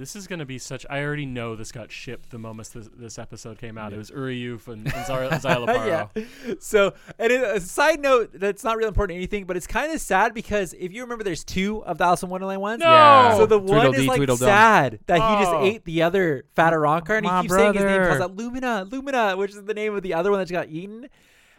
This 0.00 0.16
is 0.16 0.26
gonna 0.26 0.46
be 0.46 0.58
such. 0.58 0.86
I 0.88 1.02
already 1.02 1.26
know 1.26 1.54
this 1.56 1.70
got 1.72 1.92
shipped 1.92 2.30
the 2.30 2.38
moment 2.38 2.70
this, 2.72 2.88
this 2.96 3.18
episode 3.18 3.58
came 3.58 3.76
out. 3.76 3.92
It 3.92 3.98
was 3.98 4.10
Uriyuf 4.10 4.66
and, 4.66 4.86
and 4.92 5.06
Zara, 5.06 5.28
Szayelaporro. 5.28 6.08
yeah. 6.16 6.54
So, 6.58 6.94
and 7.18 7.30
it, 7.30 7.42
a 7.42 7.60
side 7.60 8.00
note 8.00 8.30
that's 8.32 8.64
not 8.64 8.78
really 8.78 8.88
important 8.88 9.10
to 9.14 9.16
anything, 9.18 9.44
but 9.44 9.58
it's 9.58 9.66
kind 9.66 9.92
of 9.92 10.00
sad 10.00 10.32
because 10.32 10.72
if 10.72 10.90
you 10.92 11.02
remember, 11.02 11.22
there's 11.22 11.44
two 11.44 11.84
of 11.84 11.98
the 11.98 12.04
Alice 12.04 12.22
in 12.22 12.30
Wonderland 12.30 12.62
ones. 12.62 12.80
No! 12.80 12.86
Yeah. 12.88 13.36
So 13.36 13.44
the 13.44 13.58
one 13.58 13.66
Tweedledee, 13.82 14.00
is 14.02 14.08
like 14.08 14.16
Tweedledum. 14.16 14.46
sad 14.46 14.98
that 15.06 15.16
he 15.16 15.44
just 15.44 15.52
Oh. 15.54 15.64
ate 15.64 15.84
the 15.84 16.02
other 16.02 16.44
fat 16.56 16.72
Arrancar, 16.72 17.18
and 17.18 17.26
he 17.26 17.30
My 17.30 17.42
keeps 17.42 17.54
saying 17.54 17.74
his 17.74 17.84
name, 17.84 17.96
brother. 17.98 18.18
calls 18.18 18.30
out 18.30 18.36
Lumina, 18.36 18.86
Lumina, 18.90 19.36
which 19.36 19.50
is 19.50 19.62
the 19.64 19.74
name 19.74 19.94
of 19.94 20.02
the 20.02 20.14
other 20.14 20.30
one 20.30 20.40
that 20.40 20.46
just 20.46 20.52
got 20.54 20.68
eaten. 20.70 21.08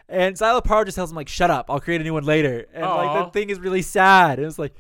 And 0.10 0.36
Szayelaporro 0.36 0.84
just 0.86 0.96
tells 0.96 1.12
him 1.12 1.16
like, 1.16 1.30
"Shut 1.30 1.52
up, 1.52 1.68
I'll 1.70 1.80
create 1.80 2.02
a 2.02 2.04
new 2.04 2.14
one 2.14 2.24
later." 2.26 2.66
And 2.74 2.84
like 2.84 3.26
the 3.26 3.32
thing 3.40 3.50
is 3.52 3.60
really 3.60 3.82
sad. 3.84 4.40
And 4.40 4.48
it's 4.48 4.58
like, 4.60 4.74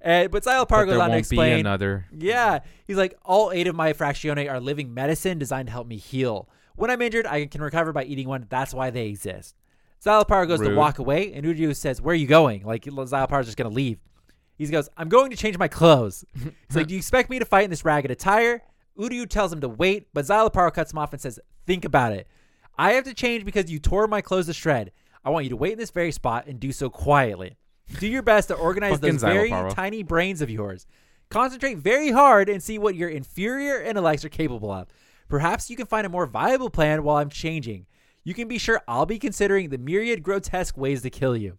and, 0.00 0.30
but 0.30 0.44
Szayelaporro 0.44 0.68
But 0.68 0.84
goes 0.86 1.00
on 1.00 1.10
to 1.10 1.16
explain. 1.16 1.60
another. 1.60 2.06
Yeah. 2.12 2.60
He's 2.86 2.96
like, 2.96 3.16
all 3.24 3.50
eight 3.52 3.66
of 3.66 3.74
my 3.74 3.92
fractione 3.92 4.50
are 4.50 4.60
living 4.60 4.92
medicine 4.94 5.38
designed 5.38 5.66
to 5.68 5.72
help 5.72 5.86
me 5.86 5.96
heal. 5.96 6.48
When 6.76 6.90
I'm 6.90 7.00
injured, 7.02 7.26
I 7.26 7.46
can 7.46 7.62
recover 7.62 7.92
by 7.92 8.04
eating 8.04 8.28
one. 8.28 8.46
That's 8.48 8.74
why 8.74 8.90
they 8.90 9.06
exist. 9.08 9.54
Xylopar 10.04 10.46
goes 10.46 10.60
to 10.60 10.74
walk 10.74 10.98
away, 10.98 11.32
and 11.32 11.44
Uryu 11.44 11.74
says, 11.74 12.00
Where 12.02 12.12
are 12.12 12.16
you 12.16 12.26
going? 12.26 12.64
Like, 12.64 12.84
Xylopar's 12.84 13.46
just 13.46 13.56
going 13.56 13.70
to 13.70 13.74
leave. 13.74 13.98
He 14.58 14.66
goes, 14.66 14.88
I'm 14.96 15.08
going 15.08 15.30
to 15.30 15.36
change 15.36 15.58
my 15.58 15.68
clothes. 15.68 16.24
He's 16.34 16.76
like, 16.76 16.86
Do 16.88 16.94
you 16.94 16.98
expect 16.98 17.30
me 17.30 17.38
to 17.38 17.44
fight 17.44 17.64
in 17.64 17.70
this 17.70 17.84
ragged 17.84 18.10
attire? 18.10 18.62
Uryu 18.98 19.28
tells 19.28 19.52
him 19.52 19.60
to 19.62 19.68
wait, 19.68 20.08
but 20.12 20.24
Xylopar 20.26 20.72
cuts 20.72 20.92
him 20.92 20.98
off 20.98 21.12
and 21.12 21.20
says, 21.20 21.40
Think 21.66 21.84
about 21.84 22.12
it. 22.12 22.28
I 22.78 22.92
have 22.92 23.04
to 23.04 23.14
change 23.14 23.44
because 23.46 23.70
you 23.70 23.78
tore 23.78 24.06
my 24.06 24.20
clothes 24.20 24.46
to 24.46 24.52
shred. 24.52 24.92
I 25.24 25.30
want 25.30 25.44
you 25.44 25.50
to 25.50 25.56
wait 25.56 25.72
in 25.72 25.78
this 25.78 25.90
very 25.90 26.12
spot 26.12 26.46
and 26.46 26.60
do 26.60 26.72
so 26.72 26.88
quietly. 26.90 27.56
Do 27.98 28.06
your 28.08 28.22
best 28.22 28.48
to 28.48 28.54
organize 28.54 28.92
Fucking 28.98 29.12
those 29.12 29.22
very 29.22 29.50
Szayelaporro. 29.50 29.74
tiny 29.74 30.02
brains 30.02 30.40
of 30.42 30.50
yours. 30.50 30.86
Concentrate 31.28 31.78
very 31.78 32.10
hard 32.10 32.48
and 32.48 32.62
see 32.62 32.78
what 32.78 32.94
your 32.94 33.08
inferior 33.08 33.80
intellects 33.82 34.24
are 34.24 34.28
capable 34.28 34.70
of. 34.70 34.88
Perhaps 35.28 35.70
you 35.70 35.76
can 35.76 35.86
find 35.86 36.06
a 36.06 36.10
more 36.10 36.26
viable 36.26 36.70
plan 36.70 37.02
while 37.02 37.16
I'm 37.16 37.30
changing. 37.30 37.86
You 38.22 38.34
can 38.34 38.48
be 38.48 38.58
sure 38.58 38.80
I'll 38.86 39.06
be 39.06 39.18
considering 39.18 39.70
the 39.70 39.78
myriad 39.78 40.22
grotesque 40.22 40.76
ways 40.76 41.02
to 41.02 41.10
kill 41.10 41.36
you. 41.36 41.58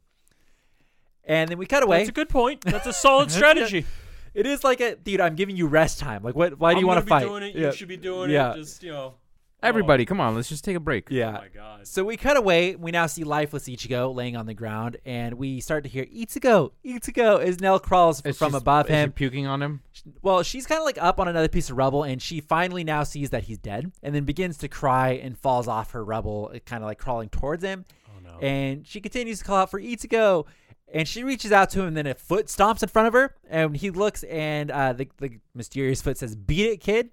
And 1.23 1.49
then 1.49 1.57
we 1.57 1.65
cut 1.65 1.83
away. 1.83 1.97
That's 1.99 2.09
a 2.09 2.13
good 2.13 2.29
point. 2.29 2.61
That's 2.61 2.87
a 2.87 2.93
solid 2.93 3.31
strategy. 3.37 3.85
it 4.33 4.45
is 4.45 4.63
like 4.63 4.79
a 4.79 4.95
dude. 4.95 5.19
I'm 5.19 5.35
giving 5.35 5.57
you 5.57 5.67
rest 5.67 5.99
time. 5.99 6.23
Like, 6.23 6.35
what? 6.35 6.57
Why 6.59 6.71
do 6.73 6.77
I'm 6.77 6.81
you 6.81 6.87
want 6.87 7.05
gonna 7.05 7.19
fight? 7.21 7.27
Doing 7.27 7.43
it. 7.43 7.55
Yeah. 7.55 7.67
You 7.67 7.71
should 7.73 7.87
be 7.89 7.97
doing 7.97 8.29
Yeah. 8.29 8.53
it. 8.53 8.57
Just 8.57 8.83
you 8.83 8.91
know. 8.91 9.15
Everybody, 9.63 10.05
come 10.05 10.19
on, 10.19 10.35
let's 10.35 10.49
just 10.49 10.63
take 10.63 10.75
a 10.75 10.79
break. 10.79 11.07
Yeah. 11.09 11.29
Oh 11.29 11.41
my 11.41 11.47
god. 11.47 11.87
So 11.87 12.03
we 12.03 12.15
cut 12.15 12.37
away. 12.37 12.75
We 12.75 12.91
now 12.91 13.07
see 13.07 13.23
lifeless 13.23 13.63
Ichigo 13.67 14.13
laying 14.13 14.35
on 14.37 14.45
the 14.45 14.53
ground, 14.53 14.97
and 15.03 15.33
we 15.33 15.61
start 15.61 15.83
to 15.85 15.89
hear 15.89 16.05
Ichigo, 16.05 16.71
Ichigo, 16.85 17.39
as 17.41 17.59
Nel 17.59 17.79
crawls 17.79 18.21
Is 18.23 18.37
from 18.37 18.51
she- 18.51 18.57
above 18.57 18.85
is 18.85 18.91
she 18.91 18.95
him. 18.97 19.11
puking 19.13 19.47
on 19.47 19.63
him. 19.63 19.81
Well, 20.21 20.43
she's 20.43 20.67
kind 20.67 20.79
of 20.79 20.85
like 20.85 20.99
up 21.01 21.19
on 21.19 21.27
another 21.27 21.47
piece 21.47 21.71
of 21.71 21.77
rubble, 21.77 22.03
and 22.03 22.21
she 22.21 22.39
finally 22.39 22.83
now 22.83 23.03
sees 23.03 23.31
that 23.31 23.45
he's 23.45 23.57
dead, 23.57 23.91
and 24.03 24.13
then 24.13 24.25
begins 24.25 24.57
to 24.59 24.67
cry 24.67 25.11
and 25.13 25.35
falls 25.37 25.67
off 25.67 25.91
her 25.91 26.03
rubble, 26.05 26.51
kind 26.65 26.83
of 26.83 26.87
like 26.87 26.99
crawling 26.99 27.29
towards 27.29 27.63
him. 27.63 27.83
Oh 28.09 28.19
no. 28.23 28.37
And 28.45 28.85
she 28.85 29.01
continues 29.01 29.39
to 29.39 29.45
call 29.45 29.57
out 29.57 29.71
for 29.71 29.81
Ichigo, 29.81 30.45
and 30.93 31.07
she 31.07 31.23
reaches 31.23 31.51
out 31.51 31.71
to 31.71 31.79
him, 31.81 31.87
and 31.87 31.97
then 31.97 32.05
a 32.05 32.13
foot 32.13 32.45
stomps 32.45 32.83
in 32.83 32.89
front 32.89 33.07
of 33.07 33.13
her, 33.13 33.33
and 33.49 33.75
he 33.75 33.89
looks, 33.89 34.21
and 34.23 34.69
uh, 34.69 34.93
the 34.93 35.07
the 35.17 35.39
mysterious 35.55 35.99
foot 36.01 36.19
says, 36.19 36.35
"Beat 36.35 36.67
it, 36.67 36.77
kid." 36.79 37.09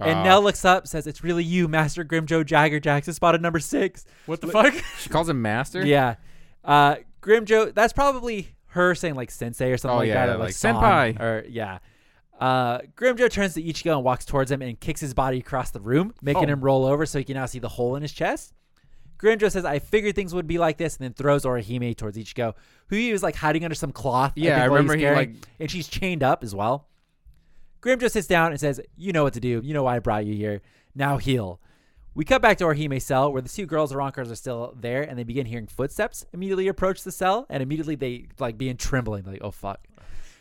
And 0.00 0.18
Ah. 0.20 0.22
Nel 0.24 0.42
looks 0.42 0.64
up, 0.64 0.86
says, 0.86 1.06
"It's 1.06 1.24
really 1.24 1.42
you, 1.44 1.66
Master 1.68 2.04
Grimmjow 2.04 2.44
Jaegerjaquez, 2.44 3.14
spotted 3.14 3.42
number 3.42 3.58
six. 3.58 4.04
what 4.26 4.40
the 4.40 4.46
fuck? 4.48 4.74
She 5.00 5.08
calls 5.08 5.28
him 5.28 5.42
master. 5.42 5.84
Yeah. 5.84 6.14
Uh 6.64 6.96
Grimmjow, 7.22 7.74
that's 7.74 7.92
probably 7.92 8.54
her 8.72 8.94
saying 8.94 9.14
like 9.14 9.30
sensei 9.30 9.70
or 9.72 9.76
something 9.76 9.94
Oh, 9.96 9.98
like 9.98 10.08
yeah, 10.08 10.26
that. 10.26 10.34
Or, 10.34 10.38
like, 10.38 10.46
like, 10.48 10.54
san, 10.54 10.74
senpai. 10.76 11.20
Or 11.20 11.44
yeah. 11.48 11.78
Uh 12.38 12.78
Grimmjow 12.96 13.30
turns 13.30 13.54
to 13.54 13.62
Ichigo 13.62 13.96
and 13.96 14.04
walks 14.04 14.24
towards 14.24 14.50
him 14.52 14.62
and 14.62 14.78
kicks 14.78 15.00
his 15.00 15.14
body 15.14 15.38
across 15.38 15.70
the 15.72 15.80
room, 15.80 16.14
making 16.22 16.44
Oh. 16.44 16.52
him 16.52 16.60
roll 16.60 16.84
over 16.86 17.04
so 17.06 17.18
he 17.18 17.24
can 17.24 17.34
now 17.34 17.46
see 17.46 17.58
the 17.58 17.68
hole 17.68 17.96
in 17.96 18.02
his 18.02 18.12
chest. 18.12 18.52
Grimmjow 19.18 19.50
says, 19.50 19.64
I 19.64 19.80
figured 19.80 20.14
things 20.14 20.32
would 20.32 20.46
be 20.46 20.58
like 20.58 20.76
this, 20.76 20.96
and 20.96 21.02
then 21.02 21.12
throws 21.12 21.44
Orihime 21.44 21.96
towards 21.96 22.16
Ichigo, 22.16 22.54
who 22.86 22.94
he 22.94 23.10
was 23.12 23.20
like 23.20 23.34
hiding 23.34 23.64
under 23.64 23.74
some 23.74 23.90
cloth. 23.90 24.34
Yeah, 24.36 24.50
think, 24.54 24.62
I 24.64 24.68
while 24.68 24.76
he's 24.78 24.88
remember 24.90 24.94
he, 24.96 25.00
carrying, 25.02 25.32
like- 25.34 25.46
and 25.58 25.68
she's 25.68 25.88
chained 25.88 26.22
up 26.22 26.44
as 26.44 26.54
well. 26.54 26.86
Grimmjow 27.80 28.10
sits 28.10 28.26
down 28.26 28.50
and 28.50 28.60
says, 28.60 28.80
You 28.96 29.12
know 29.12 29.22
what 29.24 29.34
to 29.34 29.40
do. 29.40 29.60
You 29.62 29.74
know 29.74 29.82
why 29.84 29.96
I 29.96 29.98
brought 29.98 30.26
you 30.26 30.34
here. 30.34 30.60
Now 30.94 31.16
heal. 31.18 31.60
We 32.14 32.24
cut 32.24 32.42
back 32.42 32.58
to 32.58 32.64
our 32.64 32.74
Orihime's 32.74 33.04
cell 33.04 33.32
where 33.32 33.40
the 33.40 33.48
two 33.48 33.64
girls, 33.64 33.92
Arrancars, 33.92 34.30
are 34.30 34.34
still 34.34 34.74
there 34.76 35.02
and 35.02 35.16
they 35.16 35.22
begin 35.22 35.46
hearing 35.46 35.68
footsteps 35.68 36.26
immediately 36.32 36.66
approach 36.66 37.04
the 37.04 37.12
cell 37.12 37.46
and 37.48 37.62
immediately 37.62 37.94
they 37.94 38.26
like 38.40 38.58
begin 38.58 38.76
trembling. 38.76 39.24
Like, 39.24 39.40
oh 39.42 39.52
fuck. 39.52 39.86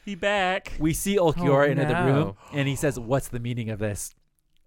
He 0.03 0.15
back. 0.15 0.73
We 0.79 0.93
see 0.93 1.17
Ulquiorra 1.17 1.67
Oh, 1.67 1.71
enter 1.71 1.85
the 1.85 1.93
room 1.93 2.35
and 2.53 2.67
he 2.67 2.75
says, 2.75 2.99
What's 2.99 3.27
the 3.27 3.39
meaning 3.39 3.69
of 3.69 3.77
this? 3.77 4.15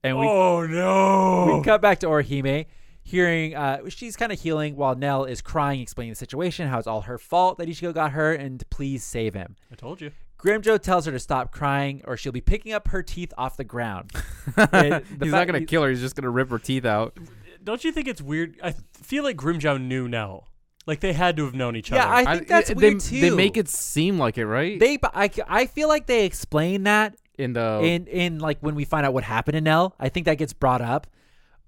And 0.05 0.19
we, 0.19 0.27
oh 0.27 0.67
no. 0.67 1.57
we 1.57 1.65
cut 1.65 1.83
back 1.83 1.99
to 2.01 2.07
Orihime, 2.07 2.67
hearing 3.03 3.57
uh, 3.57 3.89
she's 3.89 4.17
kind 4.17 4.33
of 4.33 4.41
healing 4.41 4.77
while 4.77 4.95
Nel 4.95 5.25
is 5.25 5.43
crying, 5.43 5.81
explaining 5.81 6.13
the 6.13 6.17
situation, 6.17 6.69
how 6.69 6.79
it's 6.79 6.87
all 6.87 7.03
her 7.03 7.19
fault 7.19 7.59
that 7.59 7.69
Ichigo 7.69 7.93
got 7.93 8.13
hurt, 8.13 8.41
and 8.41 8.63
please 8.71 9.03
save 9.03 9.35
him. 9.35 9.57
I 9.73 9.75
told 9.75 10.01
you. 10.01 10.13
Grimmjow 10.43 10.81
tells 10.81 11.07
her 11.07 11.13
to 11.13 11.19
stop 11.19 11.53
crying 11.53 12.03
or 12.05 12.17
she'll 12.17 12.33
be 12.33 12.41
picking 12.41 12.73
up 12.73 12.89
her 12.89 13.03
teeth 13.03 13.33
off 13.39 13.57
the 13.57 13.65
ground. 13.65 14.11
The 14.57 15.03
he's 15.23 15.33
not 15.33 15.47
gonna 15.47 15.65
kill 15.65 15.83
her. 15.83 15.91
He's 15.91 16.01
just 16.01 16.17
gonna 16.17 16.31
rip 16.31 16.51
her 16.51 16.59
teeth 16.59 16.85
out. 16.85 17.17
Don't 17.63 17.85
you 17.85 17.93
think 17.93 18.09
it's 18.09 18.23
weird? 18.23 18.57
I 18.63 18.75
feel 18.95 19.23
like 19.23 19.37
Grimmjow 19.37 19.81
knew 19.81 20.09
Nel. 20.09 20.49
Like 20.87 21.01
they 21.01 21.13
had 21.13 21.37
to 21.37 21.45
have 21.45 21.55
known 21.55 21.77
each 21.77 21.91
Yeah, 21.91 22.05
other. 22.05 22.29
I 22.29 22.35
think 22.37 22.49
that's 22.49 22.69
they, 22.69 22.75
weird 22.75 23.01
They 23.01 23.29
too. 23.29 23.37
make 23.37 23.57
it 23.57 23.69
seem 23.69 24.19
like 24.19 24.39
it, 24.39 24.47
right? 24.47 24.81
They, 24.81 24.99
I, 25.15 25.31
I 25.47 25.67
feel 25.67 25.89
like 25.89 26.07
they 26.07 26.25
explain 26.25 26.85
that 26.85 27.17
in 27.39 27.53
the 27.53 27.81
in 27.83 28.07
in 28.07 28.39
like 28.39 28.59
when 28.61 28.75
we 28.75 28.85
find 28.85 29.07
out 29.07 29.13
what 29.15 29.23
happened 29.25 29.55
to 29.55 29.61
Nel. 29.61 29.95
I 30.01 30.09
think 30.09 30.27
that 30.27 30.39
gets 30.39 30.53
brought 30.53 30.81
up, 30.81 31.07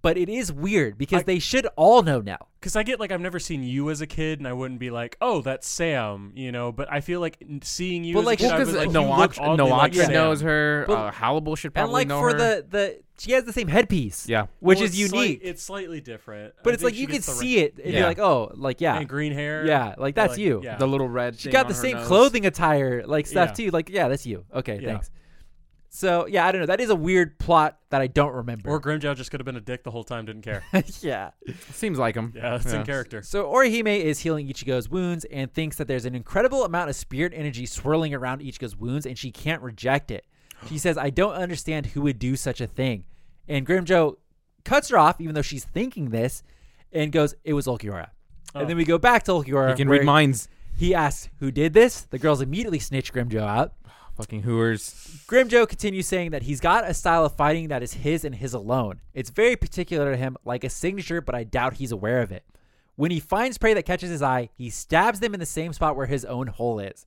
but 0.03 0.19
it 0.19 0.29
is 0.29 0.53
weird 0.53 0.99
because 0.99 1.21
I- 1.21 1.25
they 1.25 1.39
should 1.39 1.67
all 1.77 2.03
know 2.03 2.21
now. 2.21 2.49
Because 2.61 2.77
I 2.77 2.85
get 2.85 3.01
like 3.01 3.11
I've 3.11 3.21
never 3.21 3.41
seen 3.41 3.65
you 3.65 3.91
as 3.91 4.01
a 4.01 4.07
kid, 4.07 4.39
and 4.39 4.47
I 4.47 4.53
wouldn't 4.53 4.79
be 4.79 4.91
like, 4.91 5.17
"Oh, 5.21 5.41
that's 5.43 5.67
Sam," 5.67 6.31
you 6.37 6.53
know. 6.53 6.71
But 6.71 6.93
I 6.93 7.01
feel 7.01 7.19
like 7.19 7.37
seeing 7.65 8.05
you 8.05 8.15
But, 8.15 8.21
as 8.21 8.27
like, 8.27 8.39
a 8.39 8.43
kid, 8.43 8.47
well, 8.49 8.55
I 8.55 8.59
was 8.61 8.69
because 8.69 8.87
like, 8.87 8.95
you 8.95 9.01
look 9.01 9.33
Noach, 9.35 9.41
oddly 9.41 9.71
like 9.71 9.93
Noach 9.93 9.97
Sam. 10.05 10.13
knows 10.13 10.41
her. 10.43 10.85
But- 10.87 10.93
uh, 10.95 11.11
Harribel 11.11 11.57
should 11.59 11.73
And 11.75 11.91
like 11.91 12.07
know 12.07 12.21
for 12.21 12.31
her. 12.33 12.39
the 12.39 12.67
the 12.71 12.99
she 13.19 13.33
has 13.33 13.45
the 13.45 13.53
same 13.53 13.67
headpiece, 13.69 14.29
yeah, 14.29 14.47
which 14.61 14.79
Well, 14.79 14.85
is 14.87 14.99
it's 15.01 15.11
slight- 15.11 15.23
unique. 15.25 15.41
it's 15.43 15.63
slightly 15.63 16.01
different, 16.01 16.55
but 16.63 16.71
I 16.71 16.75
it's 16.75 16.85
like 16.85 16.95
you 16.95 17.07
could 17.09 17.15
gets 17.15 17.27
the 17.27 17.33
see 17.33 17.59
it 17.59 17.79
and 17.83 17.93
Yeah. 17.93 17.99
you're 18.01 18.09
like, 18.09 18.19
oh, 18.21 18.53
like 18.55 18.81
yeah, 18.81 18.97
and 18.99 19.09
green 19.09 19.33
hair. 19.33 19.67
yeah, 19.67 19.95
like 19.99 20.15
that's 20.15 20.39
you. 20.39 20.61
Yeah. 20.63 20.77
the 20.77 20.87
little 20.87 21.09
red. 21.09 21.37
She 21.39 21.45
thing 21.45 21.53
got 21.53 21.67
on 21.67 21.73
the 21.73 21.75
her 21.77 21.83
same 21.83 21.97
nose. 21.97 22.07
clothing 22.07 22.47
attire, 22.47 23.03
like 23.07 23.27
stuff 23.27 23.49
Yeah. 23.51 23.55
too. 23.67 23.71
Like 23.73 23.89
yeah, 23.89 24.07
that's 24.09 24.25
you. 24.27 24.45
Okay, 24.55 24.79
Yeah. 24.81 24.89
thanks. 24.93 25.11
So 25.95 26.27
yeah, 26.27 26.47
I 26.47 26.53
don't 26.53 26.63
know. 26.63 26.67
That 26.67 26.81
is 26.81 26.89
a 26.89 26.97
weird 26.97 27.39
plot 27.39 27.79
that 27.91 28.01
I 28.01 28.07
don't 28.07 28.33
remember. 28.33 28.71
Or 28.71 28.81
Grimmjow 28.81 29.15
just 29.15 29.31
could 29.31 29.41
have 29.41 29.45
been 29.45 29.57
a 29.57 29.61
dick 29.61 29.85
the 29.85 29.91
whole 29.91 30.05
time, 30.05 30.25
didn't 30.25 30.41
care. 30.41 30.65
yeah. 31.03 31.33
Seems 31.71 31.99
like 31.99 32.15
him. 32.15 32.33
Yeah, 32.35 32.57
it's 32.57 32.73
in 32.73 32.83
character. 32.85 33.21
So 33.23 33.45
Orihime 33.45 34.03
is 34.03 34.21
healing 34.21 34.49
Ichigo's 34.49 34.89
wounds 34.89 35.27
and 35.27 35.53
thinks 35.53 35.77
that 35.77 35.89
there's 35.89 36.07
an 36.07 36.15
incredible 36.15 36.65
amount 36.65 36.89
of 36.89 36.97
spirit 36.97 37.35
energy 37.37 37.67
swirling 37.67 38.15
around 38.15 38.41
Ichigo's 38.41 38.75
wounds 38.75 39.05
and 39.05 39.19
she 39.19 39.31
can't 39.31 39.61
reject 39.61 40.11
it. 40.11 40.25
She 40.67 40.79
says, 40.79 40.97
I 40.97 41.11
don't 41.11 41.35
understand 41.35 41.87
who 41.87 42.01
would 42.01 42.19
do 42.19 42.37
such 42.37 42.63
a 42.63 42.67
thing. 42.67 43.05
And 43.47 43.67
Grimmjow 43.67 44.17
cuts 44.65 44.89
her 44.89 44.97
off, 44.97 45.21
even 45.21 45.35
though 45.35 45.43
she's 45.43 45.65
thinking 45.65 46.09
this, 46.09 46.43
and 46.91 47.13
goes, 47.13 47.35
It 47.45 47.53
was 47.53 47.67
Ulquiorra. 47.67 48.09
Oh. 48.55 48.61
And 48.61 48.69
then 48.69 48.77
oh. 48.77 48.79
we 48.79 48.87
go 48.87 48.97
back 48.97 49.25
to 49.25 49.33
Ulquiorra. 49.33 49.71
He 49.71 49.77
can 49.77 49.91
where 49.91 49.99
read 49.99 50.07
minds. 50.07 50.49
He 50.75 50.95
asks, 50.95 51.29
Who 51.41 51.51
did 51.51 51.75
this? 51.75 52.03
The 52.03 52.19
girls 52.19 52.41
immediately 52.41 52.79
snitch 52.79 53.13
Grimmjow 53.13 53.43
out. 53.43 53.75
Fucking 54.17 54.43
hooers. 54.43 55.25
Grimmjow 55.27 55.67
continues 55.69 56.07
saying 56.07 56.33
that 56.33 56.43
he's 56.43 56.61
got 56.61 56.89
a 56.89 56.93
style 56.93 57.25
of 57.25 57.35
fighting 57.35 57.69
that 57.69 57.83
is 57.83 57.95
his 57.95 58.25
and 58.25 58.35
his 58.35 58.53
alone. 58.53 59.01
It's 59.15 59.31
very 59.31 59.57
particular 59.57 60.11
to 60.11 60.17
him, 60.17 60.37
like 60.45 60.65
a 60.65 60.71
signature, 60.71 61.21
but 61.23 61.35
I 61.35 61.45
doubt 61.45 61.75
he's 61.75 61.93
aware 61.93 62.21
of 62.21 62.31
it. 62.31 62.45
When 62.95 63.11
he 63.11 63.21
finds 63.21 63.57
prey 63.57 63.73
that 63.73 63.87
catches 63.87 64.11
his 64.11 64.21
eye, 64.21 64.51
he 64.55 64.69
stabs 64.69 65.21
them 65.21 65.33
in 65.33 65.41
the 65.41 65.47
same 65.47 65.73
spot 65.73 65.97
where 65.97 66.07
his 66.07 66.27
own 66.27 66.47
hole 66.49 66.79
is. 66.79 67.07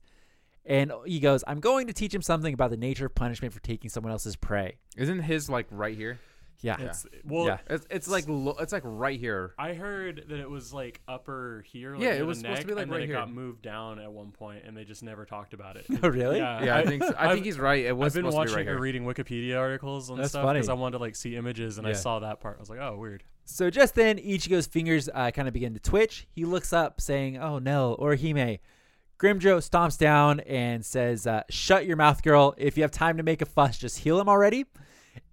And 0.64 0.92
he 1.04 1.20
goes, 1.20 1.44
I'm 1.46 1.60
going 1.60 1.86
to 1.86 1.92
teach 1.92 2.12
him 2.12 2.22
something 2.22 2.52
about 2.52 2.70
the 2.70 2.76
nature 2.76 3.06
of 3.06 3.14
punishment 3.14 3.54
for 3.54 3.60
taking 3.60 3.88
someone 3.88 4.10
else's 4.10 4.34
prey. 4.34 4.78
Isn't 4.96 5.22
his 5.22 5.48
like 5.48 5.68
right 5.70 5.96
here? 5.96 6.18
Yeah. 6.62 6.76
It's, 6.80 7.06
well, 7.24 7.46
Yeah. 7.46 7.58
It's, 7.68 7.86
it's 7.90 8.08
like 8.08 8.24
lo- 8.28 8.56
it's 8.60 8.72
like 8.72 8.82
right 8.84 9.18
here. 9.20 9.54
I 9.58 9.74
heard 9.74 10.24
that 10.28 10.38
it 10.40 10.48
was 10.48 10.72
like 10.72 11.00
upper 11.06 11.64
here. 11.68 11.92
Like 11.94 12.00
Yeah, 12.02 12.08
near 12.08 12.16
it 12.16 12.18
the 12.20 12.26
was 12.26 12.38
supposed 12.38 12.54
to 12.56 12.60
neck, 12.62 12.66
be, 12.68 12.74
like, 12.74 12.82
and 12.84 12.92
then 12.92 12.98
right 12.98 13.02
it 13.04 13.06
here. 13.12 13.16
got 13.16 13.30
moved 13.30 13.62
down 13.62 13.98
at 13.98 14.10
one 14.10 14.30
point, 14.32 14.64
and 14.66 14.76
they 14.76 14.84
just 14.84 15.02
never 15.02 15.24
talked 15.24 15.52
about 15.54 15.76
it. 15.76 15.86
Oh, 16.02 16.08
really? 16.08 16.38
Yeah, 16.38 16.64
Yeah, 16.64 16.76
I, 16.78 16.84
think 16.86 17.02
so. 17.04 17.14
I 17.18 17.24
I've- 17.26 17.34
think 17.34 17.46
he's 17.46 17.58
right. 17.58 17.84
It 17.84 17.96
was 17.96 18.16
I've 18.16 18.22
been 18.22 18.30
supposed 18.30 18.34
to 18.34 18.38
watching 18.38 18.54
be 18.54 18.56
right 18.58 18.68
or 18.68 18.72
here. 18.74 18.80
reading 18.80 19.04
Wikipedia 19.04 19.58
articles 19.58 20.10
and 20.10 20.18
That's 20.18 20.30
stuff 20.30 20.44
funny. 20.44 20.58
because 20.58 20.68
I 20.70 20.74
wanted 20.74 20.98
to 20.98 21.02
like 21.04 21.14
see 21.16 21.36
images, 21.36 21.78
and 21.78 21.86
I 21.86 21.90
Yeah. 21.90 21.96
saw 21.96 22.18
that 22.20 22.40
part. 22.40 22.56
I 22.56 22.60
was 22.60 22.70
like, 22.70 22.80
oh, 22.80 22.96
weird. 22.96 23.22
So 23.44 23.70
just 23.70 23.94
then, 23.94 24.18
Ichigo's 24.18 24.66
fingers 24.66 25.08
uh, 25.14 25.30
kind 25.30 25.46
of 25.46 25.54
begin 25.54 25.74
to 25.74 25.80
twitch. 25.80 26.26
He 26.32 26.44
looks 26.44 26.72
up, 26.72 27.00
saying, 27.00 27.36
"Oh 27.38 27.58
no, 27.60 27.96
Orihime." 28.00 28.58
Grimmjow 29.20 29.58
stomps 29.66 29.96
down 29.96 30.40
and 30.40 30.84
says, 30.84 31.26
uh, 31.26 31.42
"Shut 31.48 31.86
your 31.86 31.96
mouth, 31.96 32.22
girl. 32.22 32.54
If 32.58 32.76
you 32.76 32.82
have 32.82 32.90
time 32.90 33.16
to 33.18 33.22
make 33.22 33.40
a 33.42 33.46
fuss, 33.46 33.78
just 33.78 33.98
heal 34.00 34.18
him 34.20 34.28
already." 34.28 34.66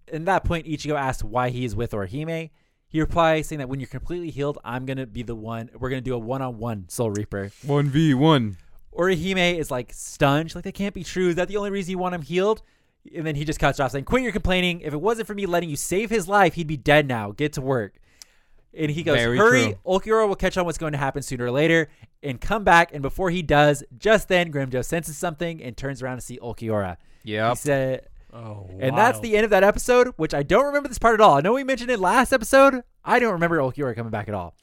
In 0.07 0.25
that 0.25 0.43
point, 0.43 0.65
Ichigo 0.65 0.95
asks 0.99 1.23
why 1.23 1.49
he 1.49 1.65
is 1.65 1.75
with 1.75 1.91
Orihime. 1.91 2.49
He 2.87 2.99
replies 2.99 3.47
saying 3.47 3.59
that 3.59 3.69
when 3.69 3.79
you're 3.79 3.87
completely 3.87 4.29
healed, 4.29 4.59
I'm 4.63 4.85
gonna 4.85 5.07
be 5.07 5.23
the 5.23 5.35
one. 5.35 5.69
We're 5.77 5.89
gonna 5.89 6.01
do 6.01 6.13
a 6.13 6.19
one-on-one 6.19 6.89
Soul 6.89 7.11
Reaper. 7.11 7.51
One 7.65 7.89
v 7.89 8.13
one. 8.13 8.57
Orihime 8.95 9.57
is 9.57 9.71
like 9.71 9.91
stunned. 9.93 10.51
She's 10.51 10.55
like, 10.55 10.65
that 10.65 10.75
can't 10.75 10.93
be 10.93 11.03
true. 11.03 11.29
Is 11.29 11.35
that 11.35 11.47
the 11.47 11.57
only 11.57 11.71
reason 11.71 11.91
you 11.91 11.97
want 11.97 12.13
him 12.13 12.21
healed? 12.21 12.61
And 13.15 13.25
then 13.25 13.35
he 13.35 13.43
just 13.43 13.59
cuts 13.59 13.79
off 13.79 13.91
saying, 13.91 14.05
Quit 14.05 14.21
your 14.23 14.31
complaining. 14.31 14.81
If 14.81 14.93
it 14.93 15.01
wasn't 15.01 15.27
for 15.27 15.33
me 15.33 15.45
letting 15.45 15.69
you 15.69 15.75
save 15.75 16.09
his 16.09 16.27
life, 16.27 16.53
he'd 16.53 16.67
be 16.67 16.77
dead 16.77 17.07
now. 17.07 17.31
Get 17.31 17.53
to 17.53 17.61
work. 17.61 17.95
And 18.75 18.89
he 18.89 19.03
goes, 19.03 19.17
Very 19.17 19.37
Hurry. 19.37 19.63
true. 19.63 19.75
Ulquiorra 19.85 20.27
will 20.27 20.35
catch 20.35 20.57
on 20.57 20.65
what's 20.65 20.77
going 20.77 20.93
to 20.93 20.97
happen 20.97 21.21
sooner 21.21 21.45
or 21.45 21.51
later 21.51 21.89
and 22.21 22.39
come 22.39 22.63
back. 22.63 22.93
And 22.93 23.01
before 23.01 23.29
he 23.29 23.41
does, 23.41 23.83
just 23.97 24.29
then 24.29 24.51
Grimmjow 24.51 24.85
senses 24.85 25.17
something 25.17 25.61
and 25.61 25.75
turns 25.75 26.01
around 26.01 26.17
to 26.17 26.21
see 26.21 26.39
Ulquiorra. 26.41 26.97
He 27.23 27.55
said, 27.55 28.07
Oh, 28.33 28.69
and 28.79 28.97
that's 28.97 29.19
the 29.19 29.35
end 29.35 29.43
of 29.45 29.51
that 29.51 29.63
episode, 29.63 30.07
which 30.17 30.33
I 30.33 30.41
don't 30.43 30.65
remember 30.65 30.89
this 30.89 30.97
part 30.97 31.13
at 31.13 31.21
all. 31.21 31.37
I 31.37 31.41
know 31.41 31.53
we 31.53 31.63
mentioned 31.63 31.91
it 31.91 31.99
last 31.99 32.33
episode. 32.33 32.83
I 33.05 33.19
don't 33.19 33.33
remember 33.33 33.57
Ulquiorra 33.59 33.95
coming 33.95 34.11
back 34.11 34.27
at 34.27 34.33
all. 34.33 34.55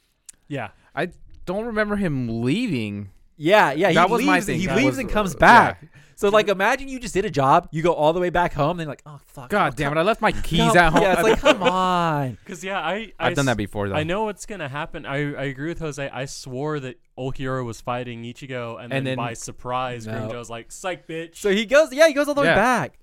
yeah. 0.49 0.71
I 0.95 1.11
don't 1.47 1.67
remember 1.67 1.95
him 1.97 2.43
leaving. 2.43 3.11
Yeah, 3.37 3.71
yeah. 3.73 3.89
He 3.91 3.95
That 3.95 4.11
was 4.11 4.23
my 4.25 4.35
leaves, 4.35 4.47
thing. 4.47 4.59
He 4.61 4.67
That 4.67 4.77
leaves 4.77 4.89
was, 4.89 4.99
and 4.99 5.09
comes 5.09 5.35
uh, 5.37 5.39
back. 5.39 5.79
yeah. 5.83 5.89
So 6.17 6.29
like, 6.29 6.49
imagine 6.49 6.89
you 6.89 6.99
just 7.01 7.15
did 7.15 7.25
a 7.25 7.31
job, 7.31 7.69
you 7.71 7.83
go 7.83 7.93
all 7.95 8.13
the 8.13 8.21
way 8.21 8.29
back 8.29 8.53
home, 8.53 8.73
and 8.73 8.81
you're 8.81 8.89
like, 8.93 9.03
oh 9.07 9.19
fuck, 9.29 9.49
God 9.49 9.73
oh, 9.73 9.77
damn 9.77 9.97
it! 9.97 9.99
I 9.99 10.03
left 10.03 10.21
my 10.21 10.33
keys 10.33 10.59
come- 10.73 10.77
at 10.77 10.93
home. 10.93 11.01
Yeah, 11.03 11.13
it's 11.15 11.23
like, 11.23 11.39
come 11.41 11.63
on. 11.63 12.37
Because 12.45 12.63
yeah, 12.63 12.79
I, 12.79 13.13
I 13.19 13.29
I've 13.29 13.35
done 13.37 13.47
that 13.47 13.57
before 13.57 13.89
though. 13.89 13.95
I 13.95 14.03
know 14.03 14.25
what's 14.25 14.45
gonna 14.45 14.69
happen. 14.69 15.07
I, 15.07 15.17
I 15.35 15.45
agree 15.45 15.69
with 15.69 15.79
Jose. 15.79 16.11
I 16.11 16.27
swore 16.27 16.79
that 16.81 17.01
Ulquiorra 17.17 17.65
was 17.65 17.81
fighting 17.81 18.23
Ichigo, 18.25 18.75
and, 18.75 18.93
And 18.93 18.93
then, 18.93 19.05
then- 19.05 19.17
by 19.17 19.33
surprise, 19.33 20.07
No. 20.07 20.13
Grimmjow's 20.29 20.51
like, 20.51 20.71
"Psych, 20.73 21.07
bitch." 21.09 21.37
So 21.37 21.51
he 21.53 21.65
goes, 21.65 21.91
yeah, 21.93 22.09
he 22.09 22.13
goes 22.13 22.29
all 22.29 22.35
the 22.35 22.43
way 22.43 22.49
back. 22.49 22.99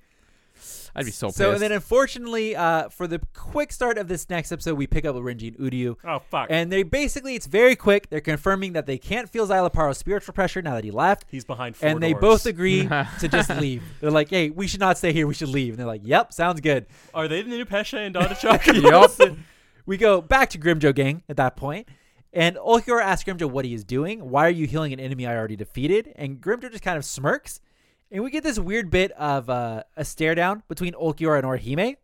I'd 0.98 1.06
be 1.06 1.12
so 1.12 1.28
pissed. 1.28 1.38
So 1.38 1.52
and 1.52 1.62
then 1.62 1.72
unfortunately, 1.72 2.56
uh, 2.56 2.90
for 2.90 3.08
the 3.08 3.20
quick 3.34 3.72
start 3.72 3.98
of 3.98 4.08
this 4.08 4.30
next 4.30 4.52
episode, 4.52 4.76
we 4.76 4.88
pick 4.88 5.06
up 5.06 5.16
with 5.16 5.24
Renji 5.24 5.48
and 5.48 5.58
Uryu. 5.72 5.96
oh 6.04 6.20
fuck, 6.30 6.48
And 6.50 6.72
they 6.72 6.84
basically, 6.84 7.36
it's 7.36 7.46
very 7.48 7.76
quick. 7.76 8.10
They're 8.10 8.20
confirming 8.22 8.74
that 8.74 8.86
they 8.86 8.98
can't 8.98 9.30
feel 9.30 9.48
Szayelaporro's 9.48 9.98
spiritual 9.98 10.34
pressure 10.34 10.62
now 10.62 10.76
that 10.76 10.84
he 10.84 10.92
left. 10.92 11.26
he's 11.30 11.46
behind 11.46 11.76
four 11.76 11.90
and 11.90 12.02
they 12.02 12.12
doors. 12.14 12.22
both 12.22 12.46
agree 12.46 12.88
to 13.20 13.28
just 13.28 13.50
leave. 13.52 13.84
They're 14.02 14.12
like, 14.12 14.30
hey, 14.30 14.50
we 14.50 14.68
should 14.68 14.80
not 14.80 14.98
stay 14.98 15.14
here. 15.14 15.28
We 15.28 15.34
should 15.34 15.50
leave. 15.50 15.74
And 15.74 15.80
they're 15.80 15.88
like, 15.88 16.02
yep, 16.04 16.34
sounds 16.34 16.62
good. 16.62 16.88
Are 17.14 17.28
they 17.28 17.42
the 17.42 17.50
new 17.50 17.66
Pesche 17.66 17.98
and 18.06 18.14
Dada 18.14 18.36
Yup. 18.74 19.38
We 19.86 19.98
go 19.98 20.22
back 20.22 20.50
to 20.50 20.58
Grimmjow 20.60 20.94
Gang 20.96 21.24
at 21.30 21.38
that 21.38 21.56
point. 21.56 21.88
point, 21.88 21.98
and 22.34 22.56
Ulquiorra 22.58 23.02
asks 23.02 23.30
Grimmjow 23.30 23.50
what 23.50 23.66
he 23.66 23.74
is 23.74 23.84
doing. 23.84 24.30
Why 24.30 24.46
are 24.46 24.52
you 24.52 24.68
healing 24.68 24.94
an 24.94 25.00
enemy 25.00 25.26
I 25.26 25.36
already 25.36 25.56
defeated? 25.56 26.12
And 26.16 26.40
Grimmjow 26.42 26.72
just 26.72 26.84
kind 26.84 26.98
of 26.98 27.06
smirks, 27.06 27.62
and 28.12 28.24
we 28.24 28.30
get 28.32 28.44
this 28.44 28.58
weird 28.60 28.90
bit 28.90 29.12
of 29.14 29.50
uh, 29.50 29.84
a 29.96 30.06
stare 30.06 30.36
down 30.36 30.64
between 30.68 30.94
Ulquiorra 30.94 31.38
and 31.40 31.46
Orihime. 31.48 31.96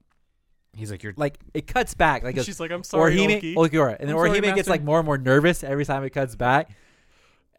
He's 0.76 0.90
like, 0.92 1.04
"You're 1.04 1.14
Like 1.18 1.38
it 1.54 1.68
cuts 1.68 1.94
back, 1.94 2.24
like 2.24 2.40
She's 2.42 2.60
like, 2.60 2.72
"I'm 2.72 2.84
sorry, 2.84 3.16
Orihime, 3.16 3.42
Ulki." 3.42 3.56
Ulquiorra, 3.56 3.98
and 4.00 4.10
then 4.10 4.16
I'm 4.16 4.26
sorry, 4.26 4.30
Orihime 4.32 4.42
gets 4.44 4.56
master. 4.58 4.72
like 4.72 4.84
more 4.84 5.00
and 5.00 5.06
more 5.06 5.18
nervous 5.18 5.64
every 5.64 5.86
time 5.86 6.04
it 6.04 6.10
cuts 6.10 6.36
back. 6.36 6.70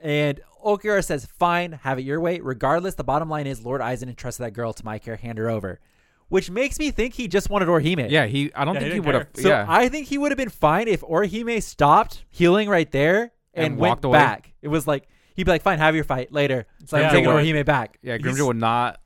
And 0.01 0.41
Ulquiorra 0.65 1.05
says, 1.05 1.25
"Fine, 1.27 1.73
have 1.83 1.99
it 1.99 2.03
your 2.03 2.21
way. 2.21 2.41
Regardless, 2.41 2.95
the 2.95 3.05
bottom 3.05 3.29
line 3.31 3.47
is 3.47 3.65
Lord 3.65 3.81
Aizen 3.81 4.09
entrusted 4.09 4.45
that 4.47 4.51
girl 4.53 4.73
to 4.73 4.85
my 4.85 4.99
care. 4.99 5.17
Hand 5.17 5.39
her 5.39 5.49
over." 5.49 5.81
Which 6.29 6.51
makes 6.51 6.79
me 6.79 6.91
think 6.91 7.15
he 7.15 7.29
just 7.29 7.51
wanted 7.51 7.69
Orihime. 7.69 8.11
yeah." 8.11 8.27
He. 8.27 8.53
I 8.55 8.65
don't 8.65 8.75
Yeah, 8.75 8.81
he 8.81 8.85
think 8.87 8.93
he 8.95 9.01
didn't 9.01 9.07
would 9.07 9.15
have. 9.15 9.33
care. 9.35 9.43
So 9.43 9.49
yeah. 9.51 9.67
I 9.69 9.89
think 9.89 10.09
he 10.09 10.19
would 10.19 10.33
have 10.33 10.39
been 10.39 10.49
fine 10.49 10.89
if 10.89 11.03
Orihime 11.03 11.63
stopped 11.63 12.25
healing 12.31 12.69
right 12.69 12.91
there 12.91 13.31
and, 13.53 13.67
And 13.67 13.77
went 13.79 13.91
walked 13.93 14.05
away. 14.07 14.19
back. 14.19 14.53
It 14.63 14.69
was 14.69 14.87
like 14.89 15.07
he'd 15.35 15.45
be 15.45 15.51
like, 15.51 15.63
"Fine, 15.63 15.79
have 15.79 15.95
your 15.95 16.05
fight 16.05 16.33
later." 16.33 16.67
So 16.87 16.97
Yeah, 16.97 17.05
I'm 17.09 17.13
taking 17.13 17.29
well- 17.29 17.39
Orihime 17.39 17.65
back. 17.65 17.99
yeah. 18.03 18.17
he's- 18.17 18.25
Grimmjow 18.37 18.47
would 18.49 18.57
not. 18.57 19.01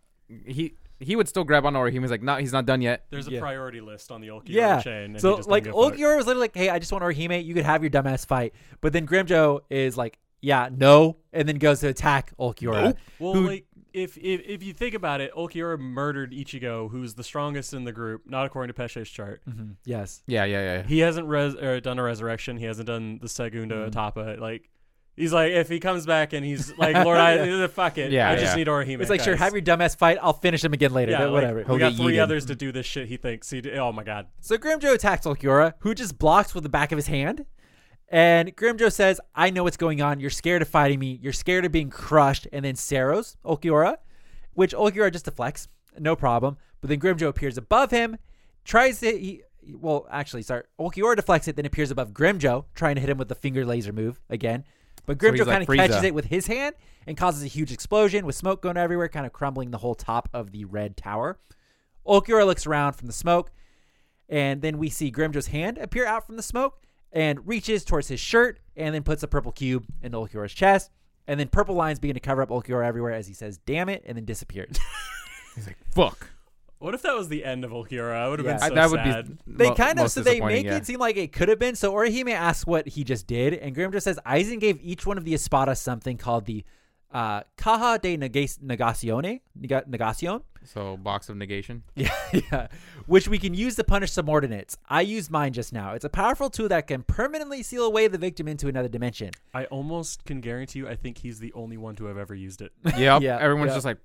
He. 0.46 0.74
He 1.00 1.14
would 1.14 1.28
still 1.28 1.44
grab 1.44 1.64
on 1.64 1.76
or 1.76 1.88
He's 1.90 2.10
like, 2.10 2.22
"No, 2.22 2.36
he's 2.38 2.52
not 2.52 2.66
done 2.66 2.80
yet." 2.82 3.06
There's 3.10 3.28
a 3.28 3.30
Yeah. 3.30 3.38
priority 3.40 3.80
list 3.80 4.10
on 4.10 4.20
the 4.20 4.28
Ulquiorra 4.28 4.48
Yeah. 4.48 4.80
chain. 4.80 5.04
And 5.04 5.14
he 5.14 5.20
So 5.20 5.36
just 5.36 5.48
like 5.48 5.62
doesn't 5.62 5.72
give 5.78 5.80
a 5.86 5.90
fuck. 5.90 5.98
Ulquiorra 5.98 6.16
was 6.16 6.26
literally 6.26 6.40
like, 6.46 6.56
"Hey, 6.56 6.70
I 6.70 6.80
just 6.80 6.90
want 6.90 7.04
Orihime. 7.04 7.44
You 7.44 7.54
could 7.54 7.64
have 7.64 7.84
your 7.84 7.90
dumbass 7.90 8.26
fight." 8.26 8.52
But 8.80 8.92
then 8.92 9.06
Grimmjow 9.06 9.60
is 9.70 9.96
like, 9.96 10.18
"Yeah, 10.42 10.68
no," 10.76 11.18
and 11.32 11.48
then 11.48 11.58
goes 11.58 11.78
to 11.80 11.88
attack 11.88 12.32
Ulquiorra. 12.36 12.82
Nope. 12.84 12.96
Well, 13.20 13.34
who- 13.34 13.46
like 13.46 13.66
if, 13.94 14.18
if 14.18 14.40
if 14.44 14.62
you 14.64 14.72
think 14.72 14.94
about 14.94 15.20
it, 15.20 15.32
Ulquiorra 15.34 15.78
murdered 15.78 16.32
Ichigo, 16.32 16.90
who's 16.90 17.14
the 17.14 17.22
strongest 17.24 17.72
in 17.74 17.84
the 17.84 17.92
group, 17.92 18.22
not 18.28 18.44
according 18.46 18.74
to 18.74 18.74
Pesche's 18.74 19.08
chart. 19.08 19.40
Mhm, 19.48 19.76
Yes. 19.84 20.24
Yeah, 20.26 20.44
yeah, 20.46 20.62
yeah. 20.78 20.82
He 20.82 20.98
hasn't 20.98 21.28
res- 21.28 21.54
or 21.54 21.78
done 21.80 22.00
a 22.00 22.02
resurrection. 22.02 22.56
He 22.56 22.64
hasn't 22.64 22.88
done 22.88 23.18
the 23.22 23.28
Segundo 23.28 23.84
Mhm. 23.84 23.92
Etapa. 23.92 24.36
Like 24.40 24.68
he's 25.18 25.32
like, 25.32 25.52
if 25.52 25.68
he 25.68 25.80
comes 25.80 26.06
back 26.06 26.32
and 26.32 26.44
he's 26.44 26.76
like, 26.78 26.94
Lord, 27.04 27.18
I 27.18 27.38
uh, 27.38 27.68
fuck 27.68 27.98
it. 27.98 28.10
Yeah, 28.12 28.30
I 28.30 28.36
just 28.36 28.52
yeah. 28.52 28.56
need 28.56 28.66
Orihime. 28.68 29.00
It's 29.00 29.10
like, 29.10 29.20
sure, 29.22 29.36
have 29.36 29.52
your 29.52 29.62
dumbass 29.62 29.96
fight. 29.96 30.18
I'll 30.22 30.32
finish 30.32 30.64
him 30.64 30.72
again 30.72 30.92
later. 30.92 31.12
yeah, 31.12 31.18
but 31.18 31.24
like, 31.30 31.32
whatever. 31.32 31.64
we 31.72 31.78
got 31.78 31.94
three 31.94 32.14
yeeted. 32.14 32.22
others 32.22 32.46
to 32.46 32.54
do 32.54 32.72
this 32.72 32.86
shit. 32.86 33.08
He 33.08 33.16
thinks 33.16 33.50
he. 33.50 33.60
d- 33.60 33.72
Oh 33.72 33.92
my 33.92 34.04
god. 34.04 34.26
So 34.40 34.56
Grimmjow 34.56 34.94
attacks 34.94 35.26
Ulquiorra, 35.26 35.74
who 35.80 35.94
just 35.94 36.18
blocks 36.18 36.54
with 36.54 36.62
the 36.62 36.68
back 36.70 36.92
of 36.92 36.96
his 36.96 37.06
hand. 37.08 37.44
And 38.10 38.56
Grimmjow 38.56 38.90
says, 38.90 39.20
I 39.34 39.50
know 39.50 39.64
what's 39.64 39.76
going 39.76 40.00
on. 40.00 40.18
You're 40.18 40.30
scared 40.30 40.62
of 40.62 40.68
fighting 40.68 40.98
me. 40.98 41.18
You're 41.22 41.32
scared 41.34 41.64
of 41.66 41.72
being 41.72 41.90
crushed. 41.90 42.46
And 42.52 42.64
then 42.64 42.74
Ceros, 42.74 43.36
Ulquiorra, 43.44 43.98
which 44.54 44.72
Ulquiorra 44.72 45.12
just 45.12 45.26
deflects. 45.26 45.68
No 45.98 46.16
problem. 46.16 46.56
But 46.80 46.88
then 46.90 47.00
Grimmjow 47.00 47.28
appears 47.28 47.58
above 47.58 47.90
him, 47.90 48.16
tries 48.64 49.00
to. 49.00 49.10
He, 49.10 49.42
well, 49.74 50.06
actually, 50.10 50.42
sorry. 50.42 50.62
Ulquiorra 50.80 51.16
deflects 51.16 51.48
it, 51.48 51.56
then 51.56 51.66
appears 51.66 51.90
above 51.90 52.12
Grimmjow, 52.12 52.64
trying 52.74 52.94
to 52.94 53.00
hit 53.02 53.10
him 53.10 53.18
with 53.18 53.28
the 53.28 53.34
finger 53.34 53.66
laser 53.66 53.92
move 53.92 54.20
again. 54.30 54.64
But 55.08 55.18
So 55.18 55.26
Grimmjow 55.26 55.46
like 55.46 55.46
kind 55.46 55.62
of 55.62 55.74
catches 55.74 56.04
it 56.04 56.14
with 56.14 56.26
his 56.26 56.46
hand 56.46 56.74
and 57.06 57.16
causes 57.16 57.42
a 57.42 57.46
huge 57.46 57.72
explosion 57.72 58.26
with 58.26 58.34
smoke 58.34 58.60
going 58.60 58.76
everywhere, 58.76 59.08
kind 59.08 59.24
of 59.24 59.32
crumbling 59.32 59.70
the 59.70 59.78
whole 59.78 59.94
top 59.94 60.28
of 60.34 60.52
the 60.52 60.66
red 60.66 60.98
tower. 60.98 61.40
Ulquiorra 62.06 62.44
looks 62.44 62.66
around 62.66 62.92
from 62.92 63.06
the 63.06 63.14
smoke, 63.14 63.50
and 64.28 64.60
then 64.60 64.76
we 64.76 64.90
see 64.90 65.10
Grimmjow's 65.10 65.46
hand 65.46 65.78
appear 65.78 66.04
out 66.04 66.26
from 66.26 66.36
the 66.36 66.42
smoke 66.42 66.82
and 67.10 67.48
reaches 67.48 67.86
towards 67.86 68.08
his 68.08 68.20
shirt 68.20 68.60
and 68.76 68.94
then 68.94 69.02
puts 69.02 69.22
a 69.22 69.28
purple 69.28 69.50
cube 69.50 69.86
in 70.02 70.12
Ulquiorra's 70.12 70.52
chest. 70.52 70.90
And 71.26 71.40
then 71.40 71.48
purple 71.48 71.74
lines 71.74 71.98
begin 71.98 72.12
to 72.14 72.20
cover 72.20 72.42
up 72.42 72.50
Ulquiorra 72.50 72.86
everywhere 72.86 73.14
as 73.14 73.26
he 73.26 73.32
says, 73.32 73.56
damn 73.64 73.88
it, 73.88 74.02
and 74.06 74.14
then 74.14 74.26
disappears. 74.26 74.78
He's 75.54 75.66
like, 75.66 75.78
"Fuck." 75.94 76.28
What 76.78 76.94
if 76.94 77.02
that 77.02 77.14
was 77.16 77.28
the 77.28 77.44
end 77.44 77.64
of 77.64 77.72
Ulquiorra? 77.72 78.14
I 78.14 78.28
would 78.28 78.38
have 78.38 78.46
Yeah. 78.46 78.54
been 78.54 78.62
I- 78.62 78.68
so 78.68 78.74
that 78.74 78.90
would 78.90 79.26
be. 79.26 79.54
they 79.64 79.68
mo- 79.70 79.74
kind 79.74 79.98
of, 79.98 80.10
so 80.10 80.20
they 80.22 80.40
make 80.40 80.64
yeah. 80.66 80.76
it 80.76 80.86
seem 80.86 81.00
like 81.00 81.16
it 81.16 81.32
could 81.32 81.48
have 81.48 81.58
been. 81.58 81.74
So 81.74 81.92
Orihime 81.92 82.32
asks 82.32 82.66
what 82.66 82.86
he 82.88 83.02
just 83.04 83.26
did, 83.26 83.54
and 83.54 83.74
Grimmjow 83.74 84.00
says 84.00 84.18
Aizen 84.24 84.60
gave 84.60 84.78
each 84.82 85.04
one 85.06 85.18
of 85.18 85.24
the 85.24 85.34
Espada 85.34 85.74
something 85.74 86.16
called 86.16 86.46
the 86.46 86.64
uh, 87.10 87.40
Caja 87.56 87.98
de 87.98 88.16
Negas- 88.18 88.58
Negacione, 88.60 89.40
Nega- 89.58 89.86
Negacion. 89.88 90.42
So 90.64 90.98
box 90.98 91.28
of 91.30 91.36
negation. 91.36 91.82
Yeah, 91.96 92.12
yeah. 92.32 92.66
Which 93.06 93.26
we 93.28 93.38
can 93.38 93.54
use 93.54 93.76
to 93.76 93.84
punish 93.84 94.12
subordinates. 94.12 94.76
I 94.88 95.00
used 95.00 95.30
mine 95.30 95.54
just 95.54 95.72
now. 95.72 95.94
It's 95.94 96.04
a 96.04 96.10
powerful 96.10 96.50
tool 96.50 96.68
that 96.68 96.86
can 96.86 97.02
permanently 97.04 97.62
seal 97.62 97.84
away 97.86 98.06
the 98.08 98.18
victim 98.18 98.46
into 98.46 98.68
another 98.68 98.88
dimension. 98.88 99.30
I 99.54 99.64
almost 99.66 100.26
can 100.26 100.42
guarantee 100.42 100.80
you. 100.80 100.88
I 100.88 100.96
think 100.96 101.18
he's 101.18 101.38
the 101.40 101.52
only 101.54 101.78
one 101.78 101.96
to 101.96 102.04
have 102.04 102.18
ever 102.18 102.34
used 102.34 102.60
it. 102.60 102.72
Yep. 102.98 103.22
Yeah, 103.22 103.38
Everyone's 103.40 103.70
yeah. 103.70 103.74
just 103.74 103.86
like, 103.86 103.98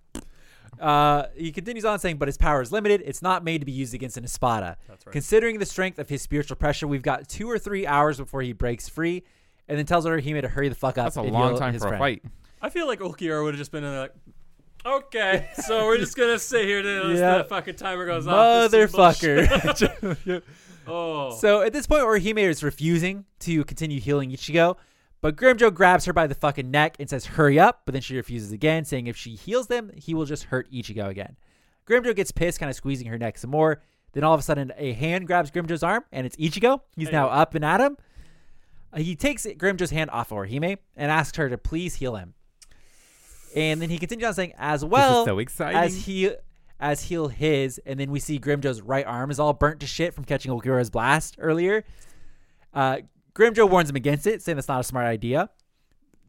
Uh, 0.79 1.27
he 1.35 1.51
continues 1.51 1.85
on 1.85 1.99
saying, 1.99 2.17
but 2.17 2.27
his 2.27 2.37
power 2.37 2.61
is 2.61 2.71
limited. 2.71 3.01
It's 3.05 3.21
not 3.21 3.43
made 3.43 3.59
to 3.61 3.65
be 3.65 3.71
used 3.71 3.93
against 3.93 4.17
an 4.17 4.23
Espada. 4.23 4.77
That's 4.87 5.05
right. 5.05 5.13
Considering 5.13 5.59
the 5.59 5.65
strength 5.65 5.99
of 5.99 6.09
his 6.09 6.21
spiritual 6.21 6.55
pressure, 6.57 6.87
we've 6.87 7.01
got 7.01 7.27
two 7.27 7.49
or 7.49 7.57
three 7.59 7.85
hours 7.87 8.17
before 8.17 8.41
he 8.41 8.53
breaks 8.53 8.87
free, 8.89 9.23
and 9.67 9.77
then 9.77 9.85
tells 9.85 10.05
Orihime 10.05 10.41
to 10.41 10.47
hurry 10.49 10.69
the 10.69 10.75
fuck 10.75 10.97
up. 10.97 11.05
"That's 11.05 11.17
a 11.17 11.21
and 11.21 11.31
long 11.31 11.49
heal 11.51 11.59
time 11.59 11.73
his 11.73 11.81
for 11.81 11.87
a 11.87 11.97
friend. 11.97 12.21
fight." 12.21 12.31
I 12.61 12.69
feel 12.69 12.87
like 12.87 12.99
Ulquiorra 12.99 13.43
would 13.43 13.53
have 13.53 13.59
just 13.59 13.71
been 13.71 13.83
like, 13.83 14.13
okay, 14.85 15.49
so 15.65 15.85
we're 15.85 15.97
just 15.97 16.15
gonna 16.17 16.39
sit 16.39 16.65
here 16.65 16.81
till 16.81 17.15
Yeah. 17.15 17.39
the 17.39 17.43
fucking 17.45 17.75
timer 17.75 18.05
goes 18.05 18.27
off. 18.27 18.71
This 18.71 18.89
is 18.89 18.95
bullshit. 18.95 19.49
Motherfucker. 19.49 20.41
oh, 20.87 21.35
So 21.37 21.61
at 21.61 21.73
this 21.73 21.87
point, 21.87 22.03
Orihime 22.03 22.39
is 22.39 22.63
refusing 22.63 23.25
to 23.39 23.63
continue 23.65 23.99
healing 23.99 24.31
Ichigo, 24.31 24.77
but 25.23 25.37
Grimmjow 25.37 25.73
grabs 25.73 26.03
her 26.03 26.11
by 26.11 26.27
the 26.27 26.35
fucking 26.35 26.69
neck 26.69 26.97
and 26.99 27.09
says, 27.09 27.25
hurry 27.25 27.57
up, 27.57 27.83
but 27.85 27.93
then 27.93 28.01
she 28.01 28.17
refuses 28.17 28.51
again, 28.51 28.83
saying 28.83 29.07
if 29.07 29.15
she 29.15 29.35
heals 29.35 29.67
them, 29.67 29.89
he 29.95 30.13
will 30.13 30.25
just 30.25 30.43
hurt 30.43 30.69
Ichigo 30.69 31.07
again. 31.07 31.37
Grimmjow 31.87 32.13
gets 32.13 32.31
pissed, 32.31 32.59
kind 32.59 32.69
of 32.69 32.75
squeezing 32.75 33.07
her 33.07 33.17
neck 33.17 33.37
some 33.37 33.49
more. 33.49 33.81
Then 34.11 34.25
all 34.25 34.33
of 34.33 34.39
a 34.41 34.43
sudden, 34.43 34.73
a 34.77 34.91
hand 34.91 35.25
grabs 35.25 35.49
Grimmjow's 35.49 35.81
arm, 35.81 36.03
and 36.11 36.25
it's 36.25 36.35
Ichigo. 36.35 36.81
He's 36.97 37.07
now 37.13 37.29
up 37.29 37.55
and 37.55 37.63
at 37.63 37.79
him. 37.79 37.95
Uh, 38.91 38.99
He 38.99 39.15
takes 39.15 39.45
Grimmjow's 39.45 39.91
hand 39.91 40.09
off 40.11 40.31
of 40.31 40.39
Orihime 40.39 40.77
and 40.97 41.09
asks 41.09 41.37
her 41.37 41.47
to 41.47 41.57
please 41.57 41.95
heal 41.95 42.17
him. 42.17 42.33
And 43.55 43.81
then 43.81 43.89
he 43.89 43.97
continues 43.97 44.27
on 44.27 44.33
saying, 44.33 44.53
as 44.57 44.83
well, 44.83 45.23
so 45.25 45.39
as 45.75 46.05
he 46.05 46.31
as 46.79 47.03
heal 47.03 47.29
his, 47.29 47.79
and 47.85 47.97
then 47.97 48.11
we 48.11 48.19
see 48.19 48.39
Grimmjow's 48.39 48.81
right 48.81 49.05
arm 49.05 49.31
is 49.31 49.39
all 49.39 49.53
burnt 49.53 49.79
to 49.79 49.87
shit 49.87 50.13
from 50.13 50.25
catching 50.25 50.51
Ulquiorra's 50.51 50.89
blast 50.89 51.35
earlier. 51.39 51.85
Uh, 52.73 52.97
Grimmjow 53.35 53.69
warns 53.69 53.89
him 53.89 53.95
against 53.95 54.27
it, 54.27 54.41
saying 54.41 54.57
that's 54.57 54.67
not 54.67 54.81
a 54.81 54.83
smart 54.83 55.07
idea. 55.07 55.49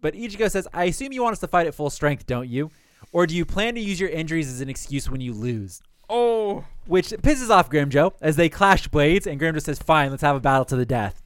But 0.01 0.15
Ichigo 0.15 0.51
says, 0.51 0.69
"I 0.73 0.85
assume 0.85 1.13
you 1.13 1.23
want 1.23 1.35
us 1.35 1.41
to 1.41 1.49
fight 1.49 1.67
at 1.67 1.75
full 1.75 1.91
strength, 1.91 2.27
don't 2.27 2.49
you? 2.49 2.71
Or 3.13 3.27
do 3.27 3.37
you 3.37 3.45
plan 3.45 3.75
to 3.75 3.81
use 3.81 4.01
your 4.01 4.11
injuries 4.11 4.49
as 4.49 4.61
an 4.61 4.69
excuse 4.69 5.11
when 5.11 5.21
you 5.21 5.33
lose?" 5.33 5.83
Oh, 6.09 6.65
Which 6.87 7.09
pisses 7.09 7.49
off 7.49 7.71
Grimmjow 7.71 8.13
as 8.21 8.37
they 8.37 8.51
clash 8.51 8.89
blades, 8.89 9.27
and 9.27 9.41
Grimmjow 9.41 9.63
says, 9.63 9.79
"Fine, 9.79 10.11
let's 10.11 10.23
have 10.23 10.37
a 10.37 10.41
battle 10.41 10.67
to 10.67 10.77
the 10.77 10.85
death." 10.85 11.23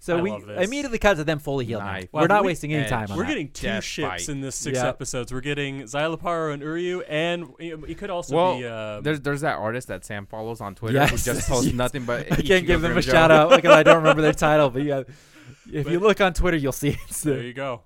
So 0.00 0.16
I 0.18 0.20
we 0.20 0.30
love 0.30 0.46
this. 0.46 0.64
immediately 0.66 0.98
cut 0.98 1.16
to 1.16 1.24
them 1.24 1.38
fully 1.40 1.64
healed. 1.64 1.82
now. 1.82 1.92
Knife. 1.92 2.08
We're 2.12 2.26
not 2.28 2.42
we- 2.42 2.48
wasting 2.48 2.72
any 2.72 2.88
time 2.88 3.10
on 3.10 3.16
We're 3.16 3.24
that. 3.24 3.28
getting 3.30 3.50
two 3.50 3.66
Death 3.66 3.82
ships 3.84 4.08
fight. 4.26 4.28
in 4.28 4.40
this 4.40 4.54
six 4.54 4.76
Yeah. 4.78 4.86
episodes. 4.88 5.32
We're 5.32 5.40
getting 5.40 5.82
Szayelaporro 5.82 6.54
and 6.54 6.62
Uryu, 6.62 7.02
and 7.08 7.48
it 7.58 7.98
could 7.98 8.08
also 8.10 8.36
Well, 8.36 8.58
be. 8.58 8.64
Uh, 8.66 9.00
There's 9.00 9.20
there's 9.20 9.40
that 9.40 9.56
artist 9.58 9.88
that 9.88 10.04
Sam 10.04 10.26
follows 10.26 10.60
on 10.60 10.74
Twitter 10.76 10.94
Yes. 10.98 11.10
who 11.10 11.16
just 11.16 11.48
posts 11.48 11.72
nothing 11.74 12.04
but. 12.04 12.30
I 12.32 12.36
can't 12.42 12.64
give 12.66 12.80
them 12.80 12.92
a 12.92 13.00
Grimmjow. 13.00 13.10
shout 13.10 13.30
out 13.32 13.50
because 13.50 13.72
I 13.72 13.82
don't 13.82 13.96
remember 13.96 14.22
their 14.22 14.32
title. 14.32 14.70
But 14.70 14.84
yeah, 14.84 15.02
if 15.72 15.90
you 15.90 15.98
look 15.98 16.20
on 16.20 16.32
Twitter, 16.32 16.56
you'll 16.56 16.70
see 16.72 16.90
it. 16.90 16.98
So, 17.10 17.30
there 17.30 17.42
you 17.42 17.52
go. 17.52 17.82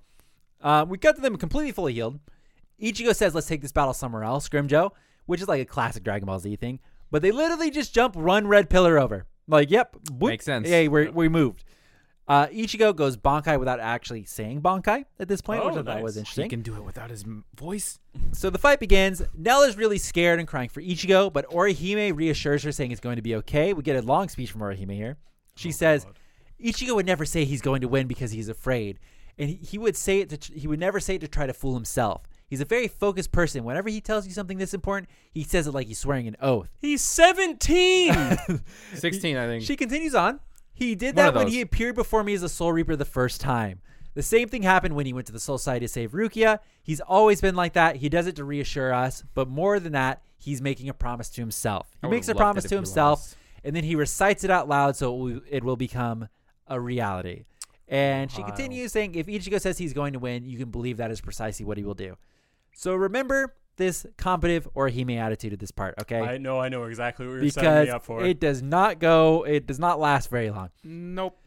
uh, 0.61 0.85
we 0.89 0.99
cut 0.99 1.17
to 1.17 1.23
them 1.23 1.37
completely 1.39 1.73
fully 1.73 1.95
healed. 1.95 2.21
Ichigo 2.81 3.15
says, 3.17 3.35
"Let's 3.35 3.47
take 3.47 3.63
this 3.63 3.73
battle 3.73 3.95
somewhere 3.95 4.25
else." 4.25 4.49
Grimmjow, 4.51 4.91
which 5.27 5.41
is 5.41 5.49
like 5.49 5.63
a 5.63 5.65
classic 5.65 6.03
Dragon 6.05 6.27
Ball 6.27 6.39
Z 6.41 6.57
thing, 6.57 6.79
but 7.11 7.23
they 7.23 7.31
literally 7.31 7.71
just 7.71 7.95
jump 7.95 8.17
one 8.17 8.47
red 8.49 8.69
pillar 8.69 8.99
over. 8.99 9.27
Like, 9.49 9.71
yep, 9.71 9.97
whoop. 10.11 10.31
Makes 10.31 10.45
sense. 10.45 10.69
Hey, 10.69 10.89
we 10.89 11.09
we 11.09 11.29
moved. 11.29 11.65
Uh, 12.33 12.47
Ichigo 12.47 12.97
goes 12.97 13.19
Bankai 13.19 13.59
without 13.59 13.79
actually 13.79 14.25
saying 14.25 14.63
Bankai 14.63 15.05
at 15.19 15.29
this 15.29 15.43
point, 15.43 15.63
which 15.67 15.75
Oh, 15.75 15.81
I 15.81 15.83
thought 15.83 16.03
was 16.03 16.17
interesting. 16.17 16.45
He 16.45 16.49
can 16.49 16.63
do 16.63 16.75
it 16.77 16.83
without 16.83 17.11
his 17.11 17.27
voice. 17.55 17.99
So 18.33 18.49
the 18.49 18.57
fight 18.59 18.81
begins. 18.81 19.21
Nel 19.37 19.61
is 19.65 19.77
really 19.77 19.99
scared 19.99 20.39
and 20.39 20.49
crying 20.49 20.71
for 20.71 20.81
Ichigo, 20.81 21.31
but 21.31 21.47
Orihime 21.51 22.17
reassures 22.17 22.63
her, 22.63 22.73
saying 22.73 22.91
it's 22.91 23.03
going 23.03 23.17
to 23.17 23.23
be 23.23 23.35
okay. 23.37 23.75
We 23.75 23.83
get 23.83 23.97
a 24.03 24.07
long 24.07 24.31
speech 24.31 24.51
from 24.51 24.63
Orihime 24.63 24.95
here. 24.95 25.19
She 25.57 25.69
Oh, 25.69 25.73
says, 25.73 26.07
Ichigo 26.59 26.95
would 26.95 27.05
never 27.05 27.27
say 27.27 27.45
he's 27.45 27.61
going 27.61 27.83
to 27.83 27.89
win 27.89 28.07
because 28.07 28.31
he's 28.31 28.49
afraid, 28.49 28.99
and 29.37 29.51
he, 29.51 29.57
he 29.57 29.77
would 29.77 29.95
say 29.97 30.21
it. 30.21 30.31
To, 30.31 30.39
tr- 30.39 30.55
he 30.55 30.67
would 30.67 30.81
never 30.81 31.01
say 31.01 31.17
it 31.17 31.21
to 31.21 31.29
try 31.29 31.47
to 31.47 31.53
fool 31.53 31.75
himself. 31.75 32.23
He's 32.49 32.63
a 32.63 32.65
very 32.65 32.89
focused 32.89 33.33
person. 33.33 33.63
Whenever 33.65 33.91
he 33.91 34.01
tells 34.01 34.27
you 34.27 34.33
something 34.33 34.57
this 34.57 34.73
important, 34.73 35.11
he 35.33 35.43
says 35.45 35.67
it 35.67 35.73
like 35.75 35.87
he's 35.87 35.99
swearing 35.99 36.29
an 36.29 36.37
oath. 36.41 36.71
He's 36.81 37.03
17. 37.03 38.15
16, 38.95 39.37
I 39.37 39.47
think. 39.47 39.65
She 39.65 39.77
continues 39.77 40.15
on. 40.15 40.41
He 40.83 40.95
did 40.95 41.17
that 41.17 41.35
when 41.35 41.49
he 41.49 41.61
appeared 41.61 41.95
before 41.95 42.25
me 42.25 42.35
as 42.35 42.43
a 42.43 42.49
Soul 42.49 42.73
Reaper 42.73 42.97
the 42.97 43.05
first 43.05 43.41
time. 43.41 43.81
The 44.15 44.23
same 44.23 44.49
thing 44.49 44.63
happened 44.63 44.95
when 44.95 45.07
he 45.07 45.13
went 45.13 45.27
to 45.29 45.33
the 45.33 45.41
Soul 45.41 45.57
Society 45.57 45.87
to 45.87 45.89
save 45.89 46.13
Rukia. 46.13 46.59
He's 46.83 47.01
always 47.01 47.41
been 47.41 47.55
like 47.55 47.73
that. 47.75 47.97
He 47.97 48.09
does 48.09 48.27
it 48.27 48.37
to 48.37 48.45
reassure 48.45 48.93
us, 48.93 49.25
but 49.35 49.49
more 49.49 49.81
than 49.81 49.93
that, 49.93 50.23
he's 50.37 50.61
making 50.61 50.89
a 50.89 50.95
promise 50.95 51.31
to 51.31 51.41
himself. 51.41 51.89
He 52.03 52.09
makes 52.09 52.29
a 52.29 52.35
promise 52.35 52.65
to 52.65 52.75
himself, 52.75 53.21
was. 53.21 53.37
and 53.65 53.75
then 53.75 53.85
he 53.85 53.95
recites 53.95 54.45
it 54.45 54.51
out 54.51 54.69
loud 54.69 54.97
so 54.97 55.15
it 55.15 55.19
will, 55.19 55.41
it 55.49 55.65
will 55.65 55.77
become 55.77 56.29
a 56.67 56.79
reality. 56.79 57.45
And 57.89 58.31
she 58.31 58.41
Wow. 58.43 58.49
continues 58.49 58.93
saying, 58.93 59.15
if 59.15 59.27
Ichigo 59.27 59.61
says 59.61 59.79
he's 59.79 59.93
going 59.95 60.13
to 60.15 60.19
win, 60.19 60.45
you 60.45 60.59
can 60.59 60.71
believe 60.71 60.99
that 60.99 61.11
is 61.11 61.21
precisely 61.21 61.65
what 61.65 61.79
he 61.79 61.85
will 61.85 61.95
do. 61.95 62.17
So 62.75 62.95
remember 62.95 63.55
this 63.77 64.07
competitive 64.17 64.69
Orihime 64.75 65.19
attitude 65.19 65.53
at 65.53 65.59
this 65.59 65.71
part, 65.71 65.95
okay? 66.03 66.21
I 66.21 66.39
know, 66.39 66.59
I 66.61 66.69
know 66.69 66.85
exactly 66.85 67.27
what 67.27 67.35
you're 67.41 67.49
setting 67.51 67.85
me 67.85 67.91
up 67.91 68.05
for. 68.05 68.23
it 68.23 68.39
does 68.41 68.63
not 68.63 68.99
go 68.99 69.45
it 69.47 69.67
does 69.67 69.79
not 69.79 69.99
last 69.99 70.29
very 70.31 70.51
long 70.51 70.71
Nope. 70.85 71.39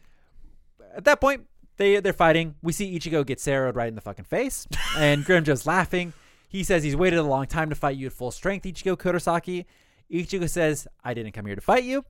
at 0.94 1.04
that 1.04 1.20
point 1.20 1.46
they 1.76 2.00
they're 2.00 2.12
fighting 2.12 2.54
we 2.62 2.72
see 2.72 2.98
ichigo 2.98 3.24
get 3.24 3.38
sarrowed 3.38 3.76
right 3.76 3.88
in 3.88 3.94
the 3.94 4.00
fucking 4.00 4.24
face 4.24 4.66
and 4.98 5.24
grimmjow's 5.24 5.66
laughing 5.66 6.12
he 6.48 6.62
says 6.64 6.82
he's 6.82 6.96
waited 6.96 7.18
a 7.18 7.22
long 7.22 7.46
time 7.46 7.68
to 7.70 7.74
fight 7.76 7.96
you 7.96 8.06
at 8.06 8.12
full 8.12 8.30
strength 8.30 8.64
ichigo 8.64 8.96
kurosaki 8.96 9.64
ichigo 10.10 10.48
says 10.48 10.88
i 11.04 11.12
didn't 11.14 11.32
come 11.32 11.44
here 11.46 11.54
to 11.54 11.60
fight 11.60 11.84
you 11.84 12.04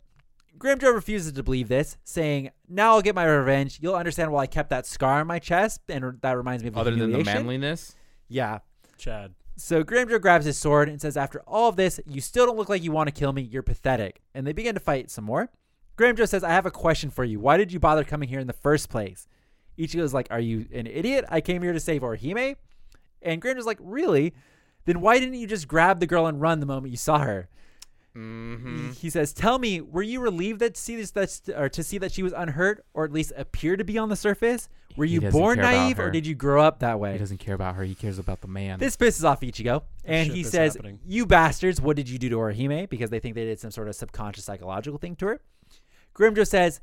grimmjow 0.58 0.94
refuses 0.94 1.32
to 1.32 1.42
believe 1.42 1.68
this 1.68 1.96
saying 2.04 2.50
now 2.68 2.92
i'll 2.94 3.02
get 3.02 3.14
my 3.14 3.24
revenge 3.24 3.78
you'll 3.82 3.94
understand 3.96 4.30
why 4.32 4.42
i 4.42 4.46
kept 4.46 4.70
that 4.70 4.86
scar 4.86 5.20
on 5.20 5.26
my 5.26 5.38
chest 5.38 5.80
and 5.88 6.18
that 6.22 6.32
reminds 6.36 6.62
me 6.62 6.68
of 6.68 6.74
the 6.74 6.80
Other 6.80 6.94
than 6.94 7.10
the 7.12 7.24
manliness. 7.24 7.94
yeah 8.28 8.60
Chad. 8.98 9.34
So 9.56 9.82
Grimmjow 9.82 10.20
grabs 10.20 10.44
his 10.44 10.58
sword 10.58 10.88
and 10.88 11.00
says, 11.00 11.16
After 11.16 11.40
all 11.46 11.68
of 11.68 11.76
this, 11.76 11.98
you 12.06 12.20
still 12.20 12.46
don't 12.46 12.58
look 12.58 12.68
like 12.68 12.82
you 12.82 12.92
want 12.92 13.08
to 13.08 13.18
kill 13.18 13.32
me. 13.32 13.42
You're 13.42 13.62
pathetic. 13.62 14.20
And 14.34 14.46
they 14.46 14.52
begin 14.52 14.74
to 14.74 14.80
fight 14.80 15.10
some 15.10 15.24
more. 15.24 15.48
Grimmjow 15.96 16.28
says, 16.28 16.44
I 16.44 16.50
have 16.50 16.66
a 16.66 16.70
question 16.70 17.10
for 17.10 17.24
you. 17.24 17.40
Why 17.40 17.56
did 17.56 17.72
you 17.72 17.80
bother 17.80 18.04
coming 18.04 18.28
here 18.28 18.38
in 18.38 18.46
the 18.46 18.52
first 18.52 18.90
place? 18.90 19.26
Ichigo's 19.78 20.12
like, 20.12 20.28
Are 20.30 20.40
you 20.40 20.66
an 20.72 20.86
idiot? 20.86 21.24
I 21.30 21.40
came 21.40 21.62
here 21.62 21.72
to 21.72 21.80
save 21.80 22.02
Orihime. 22.02 22.56
And 23.22 23.40
Grimmjow's 23.40 23.66
like, 23.66 23.78
Really? 23.80 24.34
Then 24.84 25.00
why 25.00 25.18
didn't 25.18 25.34
you 25.34 25.46
just 25.46 25.66
grab 25.66 26.00
the 26.00 26.06
girl 26.06 26.26
and 26.26 26.40
run 26.40 26.60
the 26.60 26.66
moment 26.66 26.90
you 26.90 26.98
saw 26.98 27.18
her? 27.18 27.48
Mm-hmm. 28.16 28.92
He 28.92 29.10
says, 29.10 29.32
"Tell 29.34 29.58
me, 29.58 29.80
were 29.80 30.02
you 30.02 30.20
relieved 30.20 30.60
that 30.60 30.74
to 30.74 30.80
see 30.80 30.96
this, 30.96 31.10
that, 31.10 31.50
or 31.54 31.68
to 31.68 31.82
see 31.82 31.98
that 31.98 32.12
she 32.12 32.22
was 32.22 32.32
unhurt, 32.32 32.84
or 32.94 33.04
at 33.04 33.12
least 33.12 33.32
appear 33.36 33.76
to 33.76 33.84
be 33.84 33.98
on 33.98 34.08
the 34.08 34.16
surface? 34.16 34.68
Were 34.96 35.04
you 35.04 35.20
born 35.20 35.58
naive, 35.58 35.98
or 35.98 36.10
did 36.10 36.26
you 36.26 36.34
grow 36.34 36.62
up 36.62 36.78
that 36.80 36.98
way?" 36.98 37.12
He 37.12 37.18
doesn't 37.18 37.38
care 37.38 37.54
about 37.54 37.74
her. 37.74 37.84
He 37.84 37.94
cares 37.94 38.18
about 38.18 38.40
the 38.40 38.48
man. 38.48 38.78
This 38.78 38.96
pisses 38.96 39.24
off 39.24 39.42
Ichigo, 39.42 39.82
and 40.04 40.30
he 40.30 40.42
says, 40.42 40.74
happening. 40.74 41.00
"You 41.04 41.26
bastards! 41.26 41.80
What 41.80 41.96
did 41.96 42.08
you 42.08 42.18
do 42.18 42.30
to 42.30 42.36
Orihime?" 42.36 42.88
Because 42.88 43.10
they 43.10 43.20
think 43.20 43.34
they 43.34 43.44
did 43.44 43.60
some 43.60 43.70
sort 43.70 43.88
of 43.88 43.94
subconscious 43.94 44.44
psychological 44.44 44.98
thing 44.98 45.14
to 45.16 45.26
her. 45.26 45.40
Grimmjow 46.14 46.46
says, 46.46 46.80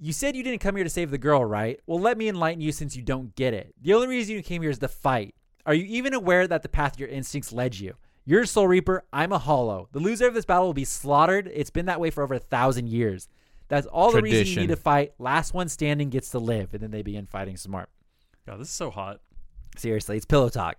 "You 0.00 0.12
said 0.12 0.34
you 0.34 0.42
didn't 0.42 0.60
come 0.60 0.74
here 0.74 0.84
to 0.84 0.90
save 0.90 1.12
the 1.12 1.18
girl, 1.18 1.44
right? 1.44 1.78
Well, 1.86 2.00
let 2.00 2.18
me 2.18 2.28
enlighten 2.28 2.60
you 2.60 2.72
since 2.72 2.96
you 2.96 3.02
don't 3.02 3.36
get 3.36 3.54
it. 3.54 3.72
The 3.80 3.94
only 3.94 4.08
reason 4.08 4.34
you 4.34 4.42
came 4.42 4.62
here 4.62 4.70
is 4.72 4.80
to 4.80 4.88
fight. 4.88 5.36
Are 5.64 5.74
you 5.74 5.84
even 5.84 6.12
aware 6.12 6.48
that 6.48 6.62
the 6.62 6.68
path 6.68 6.98
your 6.98 7.08
instincts 7.08 7.52
led 7.52 7.78
you? 7.78 7.94
You're 8.28 8.42
a 8.42 8.46
Soul 8.46 8.66
Reaper. 8.66 9.04
I'm 9.12 9.30
a 9.32 9.38
Hollow. 9.38 9.88
The 9.92 10.00
loser 10.00 10.26
of 10.26 10.34
this 10.34 10.44
battle 10.44 10.66
will 10.66 10.74
be 10.74 10.84
slaughtered. 10.84 11.48
It's 11.54 11.70
been 11.70 11.86
that 11.86 12.00
way 12.00 12.10
for 12.10 12.24
over 12.24 12.34
a 12.34 12.40
thousand 12.40 12.88
years. 12.88 13.28
That's 13.68 13.86
all 13.86 14.10
the 14.10 14.20
reason 14.20 14.38
you 14.38 14.44
Tradition. 14.44 14.60
need 14.62 14.68
to 14.70 14.76
fight. 14.76 15.12
Last 15.20 15.54
one 15.54 15.68
standing 15.68 16.10
gets 16.10 16.30
to 16.30 16.40
live." 16.40 16.74
And 16.74 16.82
then 16.82 16.90
they 16.90 17.02
begin 17.02 17.24
fighting 17.26 17.56
some 17.56 17.70
more. 17.70 17.86
God, 18.44 18.58
this 18.60 18.68
is 18.68 18.74
so 18.74 18.90
hot. 18.90 19.20
Seriously, 19.76 20.16
it's 20.16 20.26
pillow 20.26 20.48
talk. 20.48 20.78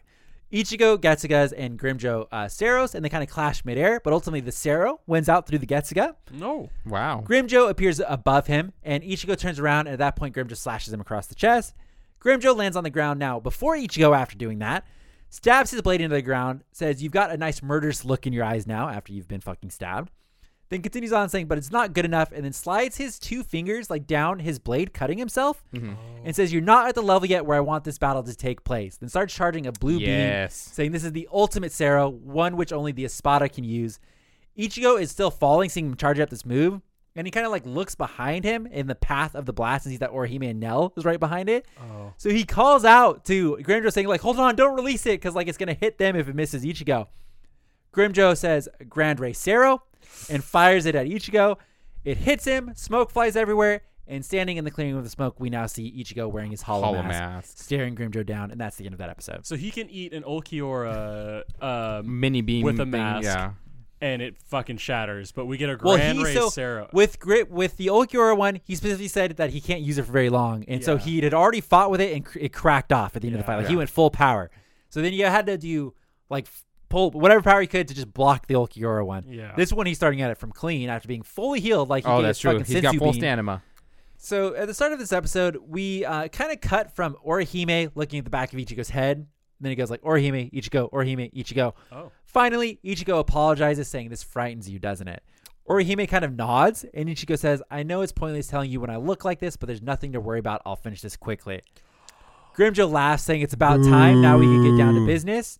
Ichigo, 0.51 0.97
Getsugas, 0.97 1.53
and 1.55 1.77
Grimmjow 1.79 2.27
uh, 2.31 2.45
Ceros, 2.45 2.95
and 2.95 3.03
they 3.03 3.09
kind 3.09 3.23
of 3.23 3.29
clash 3.29 3.63
midair, 3.65 3.99
but 4.01 4.13
ultimately 4.13 4.39
the 4.39 4.51
Cero 4.51 4.99
wins 5.05 5.27
out 5.27 5.45
through 5.47 5.59
the 5.59 5.67
Getsuga. 5.67 6.15
No. 6.31 6.69
wow. 6.85 7.21
Grimmjow 7.25 7.69
appears 7.69 8.01
above 8.05 8.47
him, 8.47 8.71
and 8.83 9.03
Ichigo 9.03 9.37
turns 9.37 9.59
around, 9.59 9.87
and 9.87 9.93
at 9.93 9.99
that 9.99 10.15
point, 10.15 10.33
Grimmjow 10.35 10.55
slashes 10.55 10.93
him 10.93 11.01
across 11.01 11.27
the 11.27 11.35
chest. 11.35 11.75
Grimmjow 12.21 12.55
lands 12.55 12.77
on 12.77 12.83
the 12.85 12.89
ground 12.89 13.19
now. 13.19 13.39
Before 13.41 13.75
Ichigo, 13.75 14.17
after 14.17 14.37
doing 14.37 14.59
that, 14.59 14.85
stabs 15.29 15.71
his 15.71 15.81
blade 15.81 16.01
into 16.01 16.15
the 16.15 16.21
ground, 16.21 16.63
says, 16.71 17.01
You've 17.01 17.11
got 17.11 17.31
a 17.31 17.37
nice 17.37 17.61
murderous 17.61 18.05
look 18.05 18.27
in 18.27 18.33
your 18.33 18.43
eyes 18.43 18.67
now 18.67 18.89
after 18.89 19.13
you've 19.13 19.27
been 19.27 19.41
fucking 19.41 19.71
stabbed. 19.71 20.11
Then 20.69 20.81
continues 20.81 21.13
on 21.13 21.29
saying, 21.29 21.47
But 21.47 21.57
it's 21.57 21.71
not 21.71 21.93
good 21.93 22.05
enough, 22.05 22.31
and 22.31 22.43
then 22.43 22.53
slides 22.53 22.97
his 22.97 23.19
two 23.19 23.43
fingers 23.43 23.89
like 23.89 24.05
down 24.05 24.39
his 24.39 24.59
blade, 24.59 24.93
cutting 24.93 25.17
himself, 25.17 25.63
mm-hmm. 25.73 25.93
and 26.25 26.35
says, 26.35 26.51
You're 26.51 26.61
not 26.61 26.87
at 26.87 26.95
the 26.95 27.01
level 27.01 27.27
yet 27.27 27.45
where 27.45 27.57
I 27.57 27.61
want 27.61 27.83
this 27.83 27.97
battle 27.97 28.23
to 28.23 28.35
take 28.35 28.63
place. 28.63 28.97
Then 28.97 29.09
starts 29.09 29.33
charging 29.33 29.65
a 29.65 29.71
blue 29.71 29.99
beam 29.99 30.07
saying 30.49 30.91
this 30.91 31.05
is 31.05 31.13
the 31.13 31.29
ultimate 31.31 31.71
Cero, 31.71 32.11
one 32.11 32.57
which 32.57 32.73
only 32.73 32.91
the 32.91 33.05
Espada 33.05 33.47
can 33.47 33.63
use. 33.63 33.99
Ichigo 34.57 34.99
is 34.99 35.11
still 35.11 35.31
falling, 35.31 35.69
seeing 35.69 35.87
him 35.87 35.95
charge 35.95 36.19
up 36.19 36.29
this 36.29 36.45
move, 36.45 36.81
and 37.17 37.27
he 37.27 37.31
kind 37.31 37.45
of 37.45 37.51
like 37.51 37.65
looks 37.65 37.95
behind 37.95 38.45
him 38.45 38.67
in 38.67 38.87
the 38.87 38.95
path 38.95 39.35
of 39.35 39.45
the 39.45 39.53
blast 39.53 39.85
and 39.85 39.91
sees 39.91 39.99
that 39.99 40.11
Orihime 40.11 40.49
and 40.49 40.59
Nel 40.59 40.93
is 40.95 41.03
right 41.03 41.19
behind 41.19 41.49
it. 41.49 41.65
Oh. 41.79 42.13
So 42.17 42.29
he 42.29 42.43
calls 42.45 42.85
out 42.85 43.25
to 43.25 43.57
Grimmjow 43.61 43.91
saying 43.91 44.07
like, 44.07 44.21
"Hold 44.21 44.39
on, 44.39 44.55
don't 44.55 44.75
release 44.75 45.05
it, 45.05 45.13
because 45.19 45.35
like 45.35 45.47
it's 45.47 45.57
gonna 45.57 45.73
hit 45.73 45.97
them 45.97 46.15
if 46.15 46.29
it 46.29 46.35
misses 46.35 46.63
Ichigo." 46.63 47.07
Grimmjow 47.93 48.37
says 48.37 48.69
Gran 48.87 49.17
Rey 49.17 49.33
Cero 49.33 49.79
and 50.29 50.43
fires 50.43 50.85
it 50.85 50.95
at 50.95 51.07
Ichigo. 51.07 51.57
It 52.05 52.17
hits 52.17 52.45
him. 52.45 52.71
Smoke 52.75 53.11
flies 53.11 53.35
everywhere. 53.35 53.81
And 54.09 54.23
standing 54.23 54.55
in 54.55 54.63
the 54.63 54.71
clearing 54.71 54.95
of 54.95 55.03
the 55.03 55.09
smoke, 55.09 55.37
we 55.37 55.49
now 55.49 55.65
see 55.65 55.91
Ichigo 55.91 56.31
wearing 56.31 56.51
his 56.51 56.61
hollow, 56.61 56.83
Hollow 56.83 57.03
mask, 57.03 57.19
mask. 57.19 57.57
staring 57.57 57.93
Grimmjow 57.93 58.25
down, 58.25 58.51
and 58.51 58.61
that's 58.61 58.77
the 58.77 58.85
end 58.85 58.93
of 58.93 58.99
that 58.99 59.09
episode. 59.09 59.45
So 59.45 59.57
he 59.57 59.69
can 59.69 59.89
eat 59.89 60.13
an 60.13 60.23
Ulquiorra 60.23 61.43
um, 61.61 62.19
Mini 62.21 62.39
beam 62.41 62.63
With 62.63 62.75
a 62.75 62.83
thing, 62.83 62.91
mask. 62.91 63.25
Yeah. 63.25 63.51
And 64.01 64.21
it 64.21 64.35
fucking 64.49 64.77
shatters, 64.77 65.31
but 65.31 65.45
we 65.45 65.57
get 65.57 65.69
a 65.69 65.77
Well, 65.81 65.95
Grand 65.97 66.17
he 66.19 66.23
Ray 66.23 66.33
so 66.33 66.49
Sarah. 66.49 66.87
with 66.93 67.19
grit 67.19 67.49
with 67.49 67.77
the 67.77 67.87
Ulquiorra 67.87 68.37
one, 68.37 68.59
he 68.63 68.75
specifically 68.75 69.07
said 69.07 69.37
that 69.37 69.49
he 69.51 69.59
can't 69.61 69.81
use 69.81 69.97
it 69.97 70.05
for 70.05 70.11
very 70.11 70.29
long, 70.29 70.63
and 70.67 70.83
so 70.83 70.97
he 70.97 71.19
had 71.21 71.33
already 71.33 71.61
fought 71.61 71.89
with 71.91 72.01
it 72.01 72.13
and 72.15 72.23
cr- 72.25 72.39
it 72.39 72.53
cracked 72.53 72.93
off 72.93 73.15
at 73.15 73.21
the 73.21 73.27
end 73.27 73.35
of 73.35 73.41
the 73.41 73.45
fight. 73.45 73.57
Like 73.57 73.67
he 73.67 73.75
went 73.75 73.89
full 73.89 74.09
power. 74.11 74.49
So 74.89 75.01
then 75.01 75.13
you 75.13 75.25
had 75.25 75.47
to 75.47 75.57
do 75.57 75.93
like 76.29 76.47
pull 76.89 77.11
whatever 77.11 77.41
power 77.41 77.59
he 77.59 77.67
could 77.67 77.87
to 77.89 77.93
just 77.93 78.13
block 78.13 78.47
the 78.47 78.53
Ulquiorra 78.53 79.05
one. 79.05 79.25
Yeah. 79.27 79.53
This 79.57 79.73
one 79.73 79.85
he's 79.87 79.97
starting 79.97 80.21
at 80.21 80.31
it 80.31 80.37
from 80.37 80.51
clean 80.51 80.89
after 80.89 81.07
being 81.07 81.21
fully 81.23 81.59
healed. 81.59 81.89
Like 81.89 82.05
he 82.05 82.09
Oh, 82.11 82.21
that's 82.21 82.39
true. 82.39 82.51
fucking 82.51 82.65
He's 82.65 82.81
got 82.81 82.91
Sensu 82.91 82.99
full 82.99 83.11
beam. 83.11 83.21
stamina. 83.21 83.63
So 84.19 84.55
at 84.55 84.67
the 84.67 84.73
start 84.73 84.93
of 84.93 84.99
this 84.99 85.11
episode, 85.13 85.57
we 85.67 86.03
uh, 86.05 86.27
kind 86.29 86.51
of 86.51 86.59
cut 86.61 86.95
from 86.95 87.15
Orihime 87.25 87.91
looking 87.95 88.17
at 88.19 88.23
the 88.25 88.31
back 88.31 88.51
of 88.53 88.59
Ichigo's 88.59 88.89
head. 88.89 89.27
Then 89.59 89.71
he 89.71 89.75
goes 89.75 89.89
like 89.89 90.01
Orihime, 90.01 90.51
Ichigo, 90.53 90.91
Orihime, 90.91 91.33
Ichigo. 91.33 91.73
oh. 91.91 92.11
Finally, 92.25 92.79
Ichigo 92.83 93.19
apologizes, 93.19 93.87
saying 93.87 94.09
this 94.09 94.23
frightens 94.23 94.69
you, 94.69 94.79
doesn't 94.79 95.07
it? 95.07 95.23
Orihime 95.67 96.07
kind 96.07 96.23
of 96.23 96.35
nods, 96.35 96.85
and 96.93 97.09
Ichigo 97.09 97.37
says, 97.37 97.61
I 97.69 97.83
know 97.83 98.01
it's 98.01 98.11
pointless 98.11 98.47
telling 98.47 98.71
you 98.71 98.79
when 98.79 98.89
I 98.89 98.97
look 98.97 99.25
like 99.25 99.39
this, 99.39 99.57
but 99.57 99.67
there's 99.67 99.81
nothing 99.81 100.13
to 100.13 100.21
worry 100.21 100.39
about. 100.39 100.61
I'll 100.65 100.75
finish 100.75 101.01
this 101.01 101.17
quickly. 101.17 101.61
Grimmjow 102.55 102.89
laughs, 102.89 103.23
saying 103.23 103.41
it's 103.41 103.53
about 103.53 103.83
time. 103.83 104.21
Now 104.21 104.37
we 104.37 104.45
can 104.45 104.63
get 104.63 104.83
down 104.83 104.95
to 104.95 105.05
business. 105.05 105.59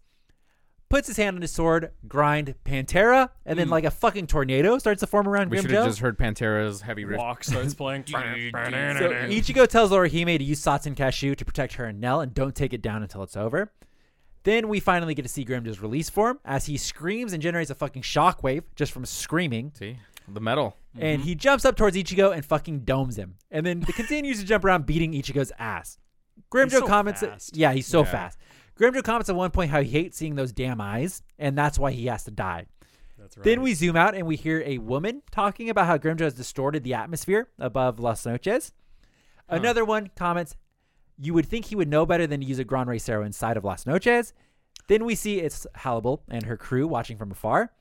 Puts 0.90 1.08
his 1.08 1.18
hand 1.18 1.36
on 1.36 1.42
his 1.42 1.52
sword, 1.52 1.92
grind 2.08 2.56
Pantera, 2.64 3.30
and 3.46 3.60
then 3.60 3.68
hmm. 3.68 3.74
like 3.74 3.84
a 3.84 3.92
fucking 3.92 4.26
tornado 4.26 4.78
starts 4.78 5.02
to 5.02 5.08
form 5.08 5.28
around 5.28 5.52
We 5.52 5.58
should 5.62 5.70
have 5.72 5.86
just 5.86 6.00
heard 6.00 6.18
Pantera's 6.18 6.80
heavy 6.80 7.04
riff. 7.04 7.20
Walk 7.20 7.44
starts 7.44 7.74
playing. 7.74 8.06
So 8.08 8.14
Ichigo 8.14 9.68
tells 9.68 9.92
Orihime 9.92 10.38
to 10.38 10.44
use 10.44 10.60
Santen 10.60 10.96
Kesshun 10.96 11.36
to 11.36 11.44
protect 11.44 11.74
her 11.74 11.86
and 11.86 12.00
Nel 12.00 12.22
and 12.22 12.34
don't 12.34 12.56
take 12.56 12.74
it 12.74 12.82
down 12.82 13.04
until 13.04 13.22
it's 13.24 13.36
over. 13.36 13.74
Then 14.48 14.70
we 14.70 14.80
finally 14.80 15.14
get 15.14 15.24
to 15.24 15.28
see 15.28 15.44
Grimmjow's 15.44 15.82
release 15.82 16.10
form 16.10 16.40
as 16.46 16.68
he 16.68 16.78
screams 16.78 17.34
and 17.34 17.44
generates 17.44 17.70
a 17.70 17.76
fucking 17.76 18.04
shockwave 18.04 18.64
just 18.78 18.94
from 18.94 19.06
screaming. 19.06 19.74
See 19.78 19.98
the 20.26 20.40
metal. 20.40 20.78
And 20.98 21.22
he 21.22 21.36
jumps 21.36 21.66
up 21.66 21.76
towards 21.76 21.98
Ichigo 21.98 22.34
and 22.34 22.46
fucking 22.46 22.86
domes 22.86 23.18
him. 23.18 23.36
And 23.52 23.66
then 23.66 23.82
he 23.82 23.92
continues 23.92 24.40
to 24.40 24.46
jump 24.46 24.64
around 24.64 24.86
beating 24.86 25.12
Ichigo's 25.12 25.52
ass. 25.60 25.98
Grimmjow 26.50 26.80
so 26.80 26.88
comments, 26.88 27.20
fast. 27.20 27.58
yeah, 27.58 27.74
he's 27.74 27.88
so 27.88 28.04
Yeah. 28.04 28.12
fast. 28.12 28.38
Grimmjow 28.80 29.04
comments 29.04 29.28
at 29.28 29.36
one 29.36 29.52
point 29.52 29.70
how 29.70 29.82
he 29.82 29.90
hates 29.90 30.18
seeing 30.18 30.36
those 30.36 30.54
damn 30.54 30.80
eyes, 30.80 31.24
and 31.38 31.58
that's 31.58 31.78
why 31.78 31.92
he 31.92 32.06
has 32.06 32.24
to 32.24 32.32
die. 32.32 32.68
That's 33.20 33.36
right. 33.38 33.44
Then 33.44 33.62
we 33.62 33.74
zoom 33.74 33.98
out 33.98 34.16
and 34.16 34.26
we 34.26 34.38
hear 34.38 34.64
a 34.66 34.78
woman 34.78 35.24
talking 35.30 35.70
about 35.70 35.88
how 35.88 35.98
Grimmjow 35.98 36.22
has 36.22 36.34
distorted 36.36 36.86
the 36.86 36.94
atmosphere 36.94 37.50
above 37.60 38.00
Las 38.00 38.26
Noches. 38.26 38.72
Another 39.50 39.84
one 39.84 40.10
comments, 40.16 40.56
"You 41.20 41.34
would 41.34 41.46
think 41.48 41.66
he 41.66 41.76
would 41.76 41.88
know 41.88 42.06
better 42.06 42.28
than 42.28 42.42
to 42.42 42.46
use 42.46 42.60
a 42.60 42.64
Gran 42.64 42.88
Rey 42.88 42.98
Cero 42.98 43.26
inside 43.26 43.58
of 43.58 43.64
Las 43.64 43.86
Noches." 43.86 44.34
Then 44.88 45.04
we 45.06 45.16
see 45.16 45.40
it's 45.40 45.68
Harribel 45.78 46.22
and 46.30 46.46
her 46.46 46.56
crew 46.58 46.88
watching 46.88 47.18
from 47.18 47.32
afar. 47.32 47.72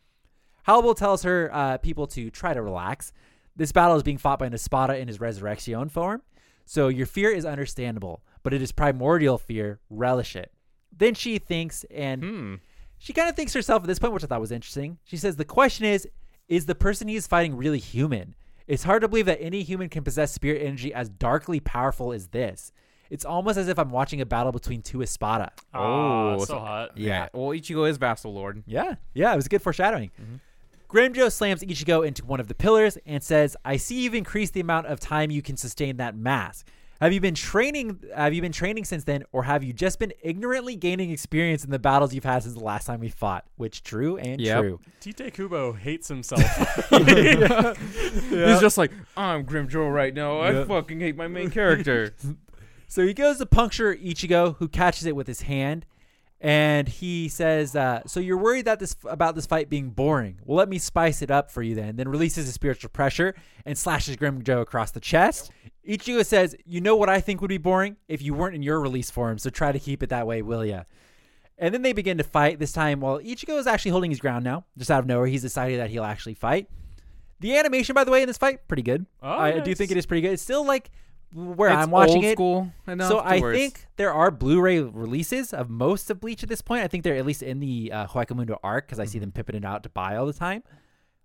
Harribel 0.66 0.96
tells 0.96 1.22
her 1.22 1.50
uh, 1.52 1.78
people 1.78 2.06
to 2.08 2.30
try 2.30 2.52
to 2.52 2.62
relax. 2.62 3.12
This 3.54 3.72
battle 3.72 3.96
is 3.96 4.02
being 4.02 4.18
fought 4.18 4.38
by 4.40 4.48
Nespada 4.48 4.98
in 4.98 5.06
his 5.08 5.20
Resurrection 5.20 5.88
form, 5.88 6.22
so 6.64 6.88
your 6.88 7.06
fear 7.06 7.30
is 7.30 7.44
understandable, 7.46 8.22
but 8.42 8.52
it 8.52 8.60
is 8.60 8.72
primordial 8.72 9.38
fear. 9.38 9.80
Relish 9.88 10.34
it. 10.36 10.52
Then 10.96 11.14
she 11.14 11.38
thinks 11.38 11.84
and 11.90 12.22
Hmm. 12.22 12.54
she 12.98 13.12
kind 13.12 13.28
of 13.28 13.36
thinks 13.36 13.52
herself 13.54 13.82
at 13.82 13.86
this 13.86 13.98
point, 13.98 14.12
which 14.12 14.24
I 14.24 14.26
thought 14.26 14.40
was 14.40 14.50
interesting. 14.52 14.98
She 15.04 15.16
says, 15.16 15.36
The 15.36 15.44
question 15.44 15.84
is, 15.86 16.08
is 16.48 16.66
the 16.66 16.74
person 16.74 17.06
he's 17.08 17.26
fighting 17.26 17.56
really 17.56 17.78
human? 17.78 18.34
It's 18.66 18.82
hard 18.84 19.02
to 19.02 19.08
believe 19.08 19.26
that 19.26 19.40
any 19.40 19.62
human 19.62 19.88
can 19.88 20.02
possess 20.02 20.32
spirit 20.32 20.62
energy 20.62 20.92
as 20.92 21.08
darkly 21.08 21.60
powerful 21.60 22.12
as 22.12 22.28
this. 22.28 22.72
It's 23.10 23.24
almost 23.24 23.56
as 23.58 23.68
if 23.68 23.78
I'm 23.78 23.90
watching 23.90 24.20
a 24.20 24.26
battle 24.26 24.52
between 24.52 24.82
two 24.82 25.02
Espada. 25.02 25.52
Oh, 25.74 26.34
Oh, 26.34 26.38
so 26.40 26.44
so- 26.44 26.58
hot. 26.58 26.96
Yeah. 26.98 27.28
Well, 27.32 27.48
Ichigo 27.50 27.88
is 27.88 27.98
Vasto 27.98 28.32
Lorde. 28.32 28.62
Yeah, 28.66 28.94
yeah, 29.14 29.32
it 29.32 29.36
was 29.36 29.48
good 29.48 29.62
foreshadowing. 29.62 30.10
Mm-hmm. 30.20 30.36
Grimmjow 30.88 31.32
slams 31.32 31.62
Ichigo 31.62 32.06
into 32.06 32.24
one 32.24 32.38
of 32.40 32.46
the 32.48 32.54
pillars 32.54 32.96
and 33.06 33.22
says, 33.22 33.56
"I 33.64 33.76
see 33.76 34.02
you've 34.02 34.14
increased 34.14 34.54
the 34.54 34.60
amount 34.60 34.86
of 34.86 35.00
time 35.00 35.30
you 35.30 35.42
can 35.42 35.56
sustain 35.56 35.96
that 35.96 36.16
mask. 36.16 36.68
Have 37.00 37.12
you 37.12 37.20
been 37.20 37.34
training? 37.34 38.00
Have 38.14 38.32
you 38.32 38.40
been 38.40 38.52
training 38.52 38.84
since 38.84 39.04
then, 39.04 39.24
or 39.32 39.42
have 39.42 39.62
you 39.64 39.72
just 39.74 39.98
been 39.98 40.12
ignorantly 40.22 40.76
gaining 40.76 41.10
experience 41.10 41.62
in 41.64 41.70
the 41.70 41.78
battles 41.78 42.14
you've 42.14 42.24
had 42.24 42.42
since 42.44 42.54
the 42.54 42.62
last 42.64 42.86
time 42.86 43.00
we 43.00 43.08
fought? 43.10 43.44
Which 43.56 43.82
true 43.82 44.16
and 44.16 44.40
Yep. 44.40 44.60
true. 44.60 44.80
Tite 45.00 45.34
Kubo 45.34 45.72
hates 45.72 46.08
himself. 46.08 46.40
He's 46.90 48.60
just 48.60 48.78
like, 48.78 48.92
I'm 49.16 49.44
Grimmjow 49.44 49.92
right 49.92 50.14
now. 50.14 50.40
I 50.40 50.64
fucking 50.64 51.00
hate 51.00 51.16
my 51.16 51.28
main 51.28 51.50
character. 51.50 52.14
So 52.88 53.06
he 53.06 53.14
goes 53.14 53.38
to 53.38 53.46
puncture 53.46 53.94
Ichigo, 53.94 54.56
who 54.56 54.68
catches 54.68 55.06
it 55.06 55.16
with 55.16 55.26
his 55.26 55.42
hand, 55.42 55.86
and 56.40 56.86
he 56.88 57.28
says, 57.28 57.74
uh, 57.74 58.02
"So 58.06 58.20
you're 58.20 58.36
worried 58.36 58.66
that 58.66 58.78
this 58.78 58.94
about 59.04 59.34
this 59.34 59.46
fight 59.46 59.68
being 59.68 59.90
boring? 59.90 60.38
Well, 60.44 60.56
let 60.56 60.68
me 60.68 60.78
spice 60.78 61.22
it 61.22 61.30
up 61.30 61.50
for 61.50 61.62
you 61.62 61.74
then." 61.74 61.96
Then 61.96 62.08
releases 62.08 62.44
his 62.46 62.54
spiritual 62.54 62.90
pressure 62.90 63.34
and 63.64 63.76
slashes 63.76 64.16
Grimmjow 64.16 64.60
across 64.60 64.90
the 64.90 65.00
chest. 65.00 65.50
Ichigo 65.88 66.24
says, 66.24 66.54
"You 66.64 66.80
know 66.80 66.94
what 66.94 67.08
I 67.08 67.20
think 67.20 67.40
would 67.40 67.48
be 67.48 67.58
boring 67.58 67.96
if 68.06 68.22
you 68.22 68.34
weren't 68.34 68.54
in 68.54 68.62
your 68.62 68.80
release 68.80 69.10
form. 69.10 69.38
So 69.38 69.50
try 69.50 69.72
to 69.72 69.78
keep 69.78 70.02
it 70.02 70.10
that 70.10 70.26
way, 70.26 70.42
will 70.42 70.64
ya?" 70.64 70.82
And 71.58 71.72
then 71.72 71.82
they 71.82 71.94
begin 71.94 72.18
to 72.18 72.24
fight. 72.24 72.58
This 72.58 72.72
time, 72.72 73.00
while 73.00 73.18
Ichigo 73.18 73.58
is 73.58 73.66
actually 73.66 73.92
holding 73.92 74.10
his 74.10 74.20
ground 74.20 74.44
now, 74.44 74.66
just 74.76 74.90
out 74.90 75.00
of 75.00 75.06
nowhere, 75.06 75.26
he's 75.26 75.42
decided 75.42 75.80
that 75.80 75.88
he'll 75.88 76.04
actually 76.04 76.34
fight. 76.34 76.68
The 77.40 77.56
animation, 77.56 77.94
by 77.94 78.04
the 78.04 78.10
way, 78.10 78.20
in 78.20 78.28
this 78.28 78.38
fight, 78.38 78.68
pretty 78.68 78.82
good. 78.82 79.06
Oh, 79.22 79.28
I 79.28 79.60
do 79.60 79.74
think 79.74 79.90
it 79.90 79.96
is 79.96 80.04
pretty 80.04 80.20
good. 80.20 80.32
It's 80.32 80.42
still 80.42 80.66
like 80.66 80.90
where 81.36 81.70
It's 81.70 81.78
I'm 81.82 81.90
watching 81.90 82.16
old 82.16 82.24
it. 82.24 82.32
school 82.32 82.72
enough 82.86 83.08
So 83.08 83.18
I 83.18 83.40
where 83.40 83.54
think 83.54 83.86
there 83.96 84.12
are 84.12 84.30
Blu-ray 84.30 84.80
releases 84.80 85.52
of 85.52 85.68
most 85.68 86.10
of 86.10 86.20
Bleach 86.20 86.42
at 86.42 86.48
this 86.48 86.62
point. 86.62 86.82
I 86.82 86.88
think 86.88 87.04
they're 87.04 87.16
at 87.16 87.26
least 87.26 87.42
in 87.42 87.60
the 87.60 87.92
uh, 87.92 88.06
Hueco 88.06 88.34
Mundo 88.34 88.58
arc 88.64 88.86
because 88.86 88.98
I 88.98 89.04
Mm-hmm. 89.04 89.10
see 89.12 89.18
them 89.18 89.32
pipping 89.32 89.56
it 89.56 89.64
out 89.64 89.82
to 89.82 89.88
buy 89.90 90.16
all 90.16 90.26
the 90.26 90.32
time. 90.32 90.62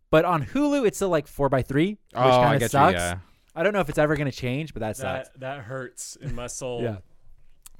But 0.10 0.26
on 0.26 0.46
Hulu, 0.46 0.86
it's 0.86 0.98
still 0.98 1.10
like 1.10 1.26
four 1.28 1.48
by 1.48 1.62
three, 1.62 1.92
which 1.92 1.98
Oh, 2.16 2.42
kind 2.42 2.62
of 2.62 2.70
sucks. 2.70 2.94
you. 2.94 3.00
Yeah. 3.00 3.18
I 3.56 3.64
don't 3.64 3.74
know 3.74 3.80
if 3.80 3.88
it's 3.90 3.98
ever 3.98 4.16
going 4.16 4.30
to 4.30 4.36
change, 4.38 4.74
but 4.74 4.82
that 4.82 4.98
sucks. 4.98 5.30
that 5.30 5.40
that 5.40 5.60
hurts 5.62 6.18
in 6.18 6.36
my 6.36 6.48
soul. 6.60 6.82
Yeah. 6.84 6.98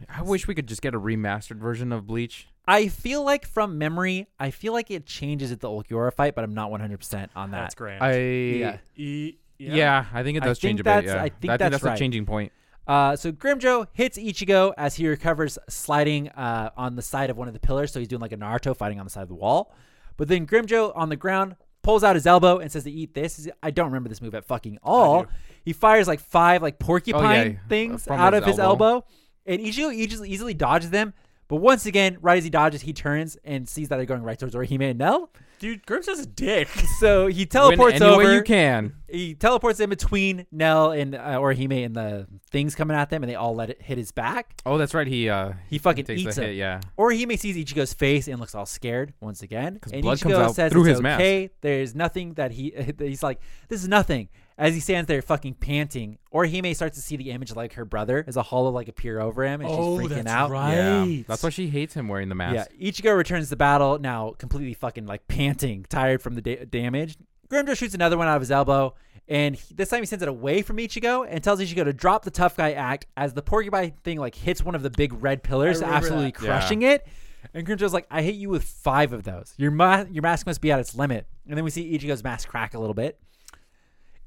I 0.10 0.22
wish 0.24 0.48
we 0.48 0.56
could 0.56 0.68
just 0.68 0.82
get 0.82 0.96
a 0.96 1.00
remastered 1.00 1.58
version 1.60 1.92
of 1.92 2.08
Bleach. 2.08 2.48
I 2.68 2.88
feel 2.88 3.24
like 3.24 3.46
from 3.46 3.78
memory, 3.78 4.28
I 4.40 4.50
feel 4.52 4.72
like 4.74 4.90
it 4.92 5.06
changes 5.06 5.52
at 5.52 5.60
the 5.60 5.68
Ulquiorra 5.68 6.14
fight, 6.14 6.34
but 6.36 6.44
I'm 6.44 6.54
not 6.54 6.72
100% 6.72 7.30
on 7.36 7.52
that. 7.52 7.62
That's 7.62 7.76
grand. 7.76 8.04
I 8.04 8.18
Yeah. 8.18 8.78
E- 8.96 9.38
yeah. 9.62 10.06
I 10.14 10.24
think 10.24 10.38
it 10.38 10.44
I 10.44 10.48
does 10.48 10.60
change 10.60 10.80
think 10.80 10.82
a 10.82 10.84
bit. 11.02 11.06
that's- 11.06 11.16
Yeah. 11.16 11.24
I 11.24 11.30
think 11.30 11.58
that's 11.60 11.72
that's 11.72 11.84
right. 11.84 11.96
a 11.96 12.00
changing 12.00 12.26
point. 12.26 12.52
Uh, 12.88 13.16
so 13.16 13.32
Grimmjow 13.32 13.88
hits 13.94 14.18
Ichigo 14.18 14.74
as 14.78 14.96
he 14.96 15.08
recovers, 15.08 15.58
sliding 15.70 16.30
uh, 16.30 16.72
on 16.76 16.96
the 16.96 17.02
side 17.02 17.30
of 17.30 17.38
one 17.38 17.48
of 17.48 17.54
the 17.54 17.60
pillars. 17.60 17.92
So 17.94 18.00
he's 18.00 18.08
doing 18.08 18.22
like 18.22 18.32
a 18.32 18.38
Naruto 18.38 18.76
fighting 18.76 19.00
on 19.00 19.06
the 19.06 19.10
side 19.12 19.22
of 19.22 19.30
the 19.30 19.36
wall. 19.36 19.74
But 20.18 20.28
then 20.28 20.46
Grimmjow 20.48 20.92
on 20.96 21.10
the 21.10 21.16
ground 21.16 21.56
pulls 21.84 22.04
out 22.04 22.16
his 22.16 22.26
elbow 22.28 22.58
and 22.58 22.72
says 22.72 22.84
to 22.84 22.92
eat 22.92 23.14
this. 23.14 23.48
I 23.64 23.72
don't 23.72 23.86
remember 23.88 24.10
this 24.10 24.22
move 24.22 24.36
at 24.36 24.46
fucking 24.46 24.80
all. 24.84 25.28
He 25.64 25.74
fires 25.74 26.08
like 26.08 26.20
five 26.20 26.62
like 26.62 26.80
porcupine 26.80 27.52
yeah, 27.54 27.58
things 27.70 28.06
from 28.06 28.20
out 28.20 28.34
his 28.34 28.42
of 28.42 28.48
his 28.48 28.60
elbow. 28.60 28.86
elbow, 28.86 29.06
and 29.46 29.62
Ichigo 29.62 29.94
easily, 29.94 30.30
easily 30.30 30.54
dodges 30.54 30.90
them. 30.90 31.14
But 31.48 31.58
once 31.58 31.86
again, 31.86 32.18
right 32.22 32.38
as 32.38 32.44
he 32.44 32.50
dodges, 32.50 32.82
he 32.82 32.94
turns 32.94 33.38
and 33.44 33.68
sees 33.68 33.90
that 33.90 33.98
they're 33.98 34.06
going 34.06 34.24
right 34.24 34.40
towards 34.40 34.56
Orihime 34.56 34.90
and 34.92 35.00
Nel. 35.00 35.30
Dude, 35.60 35.86
Grimm's 35.86 36.06
just 36.08 36.24
a 36.24 36.26
dick. 36.26 36.68
So 37.00 37.28
he 37.28 37.40
Win 37.42 37.48
teleports 37.48 37.96
any 38.02 38.06
over 38.06 38.34
you 38.34 38.42
can. 38.42 38.94
He 39.12 39.36
teleports 39.36 39.80
in 39.80 39.90
between 39.90 40.46
Nel 40.52 40.92
and 40.92 41.16
uh, 41.16 41.38
Orihime 41.40 41.86
and 41.86 41.96
the 41.96 42.28
things 42.50 42.76
coming 42.76 42.96
at 42.96 43.10
them, 43.10 43.24
and 43.24 43.30
they 43.30 43.36
all 43.36 43.54
let 43.56 43.70
it 43.70 43.82
hit 43.82 43.98
his 43.98 44.12
back. 44.12 44.62
Oh, 44.66 44.78
that's 44.78 44.94
right. 44.94 45.08
He 45.08 45.30
uh 45.30 45.54
He 45.70 45.78
fucking 45.78 46.06
takes 46.06 46.22
eats 46.22 46.36
the 46.36 46.42
him. 46.44 46.48
hit. 46.50 46.56
Yeah. 46.58 46.80
Orihime 46.98 47.38
sees 47.38 47.56
Ichigo's 47.58 47.94
face 47.94 48.28
and 48.28 48.40
looks 48.40 48.56
all 48.56 48.66
scared 48.66 49.14
once 49.20 49.42
again. 49.42 49.80
'Cause 49.82 49.92
And 49.94 50.02
blood 50.02 50.18
Ichigo 50.18 50.22
comes 50.24 50.36
out 50.36 50.56
says 50.56 50.72
through 50.72 50.82
it's 50.84 50.90
his 50.92 51.02
mask. 51.02 51.20
okay. 51.22 51.50
There's 51.62 51.94
nothing 51.96 52.34
that 52.36 52.52
he. 52.52 52.74
He's 53.00 53.24
like, 53.24 53.40
this 53.70 53.82
is 53.82 53.88
nothing. 53.88 54.30
As 54.58 54.76
he 54.76 54.80
stands 54.80 55.08
there 55.08 55.24
fucking 55.24 55.56
panting, 55.56 56.20
Orihime 56.32 56.76
starts 56.76 56.96
to 56.96 57.02
see 57.02 57.16
the 57.18 57.32
image 57.32 57.56
like 57.56 57.74
her 57.74 57.86
brother 57.86 58.24
as 58.28 58.38
a 58.38 58.44
hollow 58.44 58.70
like 58.70 58.88
appear 58.88 59.20
over 59.20 59.44
him, 59.44 59.62
and 59.62 59.70
she's 59.70 59.78
freaking 59.80 60.28
out. 60.28 60.52
Yeah. 60.52 61.24
That's 61.28 61.42
why 61.42 61.50
she 61.50 61.68
hates 61.68 61.96
him 61.96 62.08
wearing 62.08 62.30
the 62.30 62.36
mask. 62.36 62.70
Yeah, 62.78 62.92
Ichigo 62.92 63.18
returns 63.18 63.50
to 63.50 63.56
battle 63.56 63.98
now, 63.98 64.36
completely 64.38 64.76
fucking 64.76 65.08
like 65.08 65.28
panting, 65.28 65.86
tired 65.90 66.22
from 66.22 66.36
the 66.36 66.42
da- 66.42 66.66
damage. 66.66 67.18
Grimmjow 67.52 67.76
shoots 67.78 67.94
another 67.94 68.18
one 68.18 68.28
out 68.28 68.36
of 68.36 68.42
his 68.42 68.50
elbow, 68.52 68.96
and 69.28 69.56
he- 69.56 69.74
this 69.76 69.90
time 69.90 70.00
he 70.00 70.06
sends 70.06 70.24
it 70.24 70.30
away 70.30 70.62
from 70.62 70.78
Ichigo 70.78 71.26
and 71.30 71.44
tells 71.44 71.60
Ichigo 71.60 71.84
to 71.84 71.94
drop 71.94 72.24
the 72.24 72.32
tough 72.32 72.56
guy 72.58 72.72
act 72.72 73.06
as 73.18 73.34
the 73.34 73.42
porcupine 73.42 73.94
thing 74.04 74.18
like 74.20 74.36
hits 74.36 74.64
one 74.64 74.74
of 74.76 74.84
the 74.84 74.90
big 74.90 75.14
red 75.22 75.44
pillars, 75.44 75.82
absolutely 75.82 76.32
that. 76.32 76.42
Yeah. 76.42 76.48
crushing 76.60 76.82
it. 76.84 77.06
And 77.54 77.68
Grimmjow's 77.68 77.94
like, 77.94 78.08
"I 78.12 78.22
hit 78.22 78.36
you 78.36 78.50
with 78.50 78.64
five 78.64 79.14
of 79.14 79.24
those. 79.24 79.54
Your 79.58 79.72
ma- 79.72 80.06
your 80.12 80.22
mask 80.22 80.46
must 80.46 80.62
be 80.62 80.72
at 80.72 80.80
its 80.80 80.96
limit." 80.96 81.26
And 81.48 81.58
then 81.58 81.64
we 81.64 81.72
see 81.72 81.98
Ichigo's 81.98 82.24
mask 82.24 82.48
crack 82.48 82.74
a 82.76 82.80
little 82.80 82.94
bit. 82.94 83.20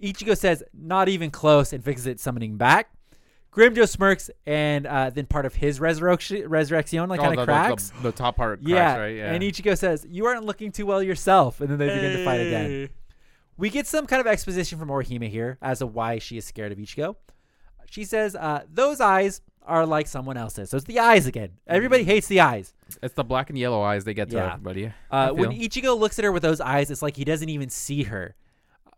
Ichigo 0.02 0.36
says, 0.36 0.62
"Not 0.72 1.08
even 1.08 1.30
close," 1.30 1.72
and 1.72 1.82
fixes 1.82 2.06
it, 2.06 2.20
summoning 2.20 2.56
back. 2.56 2.90
Grimmjow 3.52 3.88
smirks, 3.88 4.30
and 4.46 4.84
uh, 4.84 5.10
then 5.10 5.26
part 5.26 5.46
of 5.46 5.54
his 5.54 5.78
resurrection, 5.80 6.48
resurrection 6.48 7.08
like 7.08 7.20
Oh, 7.20 7.22
kind 7.22 7.38
the, 7.38 7.42
of 7.42 7.46
cracks. 7.46 7.90
The, 7.90 8.02
the 8.02 8.12
top 8.12 8.34
part 8.36 8.58
cracks, 8.58 8.68
Yeah. 8.68 8.96
right? 8.98 9.16
Yeah. 9.16 9.32
And 9.32 9.44
Ichigo 9.44 9.78
says, 9.78 10.04
You 10.10 10.26
aren't 10.26 10.44
looking 10.44 10.72
too 10.72 10.86
well 10.86 11.00
yourself. 11.00 11.60
And 11.60 11.70
then 11.70 11.78
they 11.78 11.86
begin 11.86 12.16
to 12.16 12.24
fight 12.24 12.40
again. 12.40 12.88
Hey. 13.56 13.60
We 13.60 13.70
get 13.70 13.86
some 13.86 14.06
kind 14.06 14.20
of 14.20 14.26
exposition 14.26 14.78
from 14.78 14.88
Orihime 14.88 15.28
here 15.28 15.58
as 15.62 15.78
to 15.78 15.86
why 15.86 16.18
she 16.18 16.36
is 16.36 16.44
scared 16.44 16.72
of 16.72 16.78
Ichigo. 16.78 17.16
She 17.90 18.04
says, 18.04 18.34
uh, 18.34 18.62
Those 18.72 19.00
eyes 19.00 19.40
are 19.66 19.86
like 19.86 20.06
someone 20.06 20.36
else's. 20.36 20.70
So 20.70 20.76
it's 20.76 20.86
the 20.86 20.98
eyes 20.98 21.26
again. 21.26 21.50
Everybody 21.66 22.04
hates 22.04 22.26
the 22.26 22.40
eyes. 22.40 22.74
it's 23.02 23.14
the 23.14 23.24
black 23.24 23.48
and 23.50 23.58
yellow 23.58 23.80
eyes 23.82 24.04
they 24.04 24.12
get 24.14 24.28
to 24.30 24.36
Yeah. 24.36 24.52
everybody. 24.54 24.86
Uh, 24.86 24.90
I 25.10 25.30
when 25.30 25.50
feel. 25.52 25.68
Ichigo 25.68 25.98
looks 25.98 26.18
at 26.18 26.24
her 26.24 26.32
with 26.32 26.42
those 26.42 26.60
eyes, 26.60 26.90
it's 26.90 27.00
like 27.02 27.16
he 27.16 27.24
doesn't 27.24 27.48
even 27.48 27.70
see 27.70 28.02
her. 28.04 28.34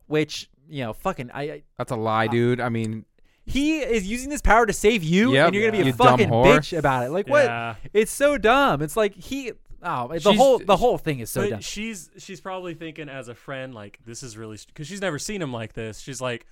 Which, 0.06 0.48
you 0.68 0.82
know, 0.84 0.92
fucking, 0.92 1.30
I, 1.32 1.42
I 1.42 1.62
That's 1.78 1.92
a 1.92 1.96
lie, 1.96 2.26
dude. 2.28 2.60
I 2.60 2.68
mean, 2.68 3.04
he 3.44 3.78
is 3.78 4.06
using 4.06 4.30
this 4.30 4.40
power 4.42 4.66
to 4.66 4.72
save 4.72 5.02
you, 5.04 5.34
Yep. 5.34 5.46
and 5.46 5.54
you're 5.54 5.64
gonna 5.70 5.78
be 5.82 5.88
You 5.88 5.92
a 5.94 5.96
dumb 5.96 6.18
fucking 6.18 6.28
whore. 6.30 6.44
bitch 6.58 6.76
about 6.76 7.04
it. 7.06 7.10
Like 7.10 7.28
what? 7.28 7.44
Yeah. 7.44 7.74
It's 7.92 8.10
so 8.12 8.38
dumb. 8.38 8.82
It's 8.82 8.96
like 8.96 9.14
he. 9.14 9.52
Oh, 9.88 10.08
the 10.08 10.18
She's- 10.20 10.36
whole 10.36 10.58
the 10.58 10.76
whole 10.76 10.98
thing 10.98 11.20
is 11.20 11.30
so 11.30 11.42
but 11.42 11.50
dumb. 11.50 11.60
she's 11.60 12.10
she's 12.18 12.40
probably 12.40 12.74
thinking 12.74 13.08
as 13.08 13.28
a 13.28 13.34
friend 13.34 13.72
like 13.74 14.00
this 14.04 14.22
is 14.22 14.36
really 14.36 14.58
because 14.66 14.86
she's 14.86 15.00
never 15.00 15.18
seen 15.18 15.40
him 15.40 15.52
like 15.52 15.74
this. 15.74 16.00
She's 16.00 16.20
like, 16.20 16.44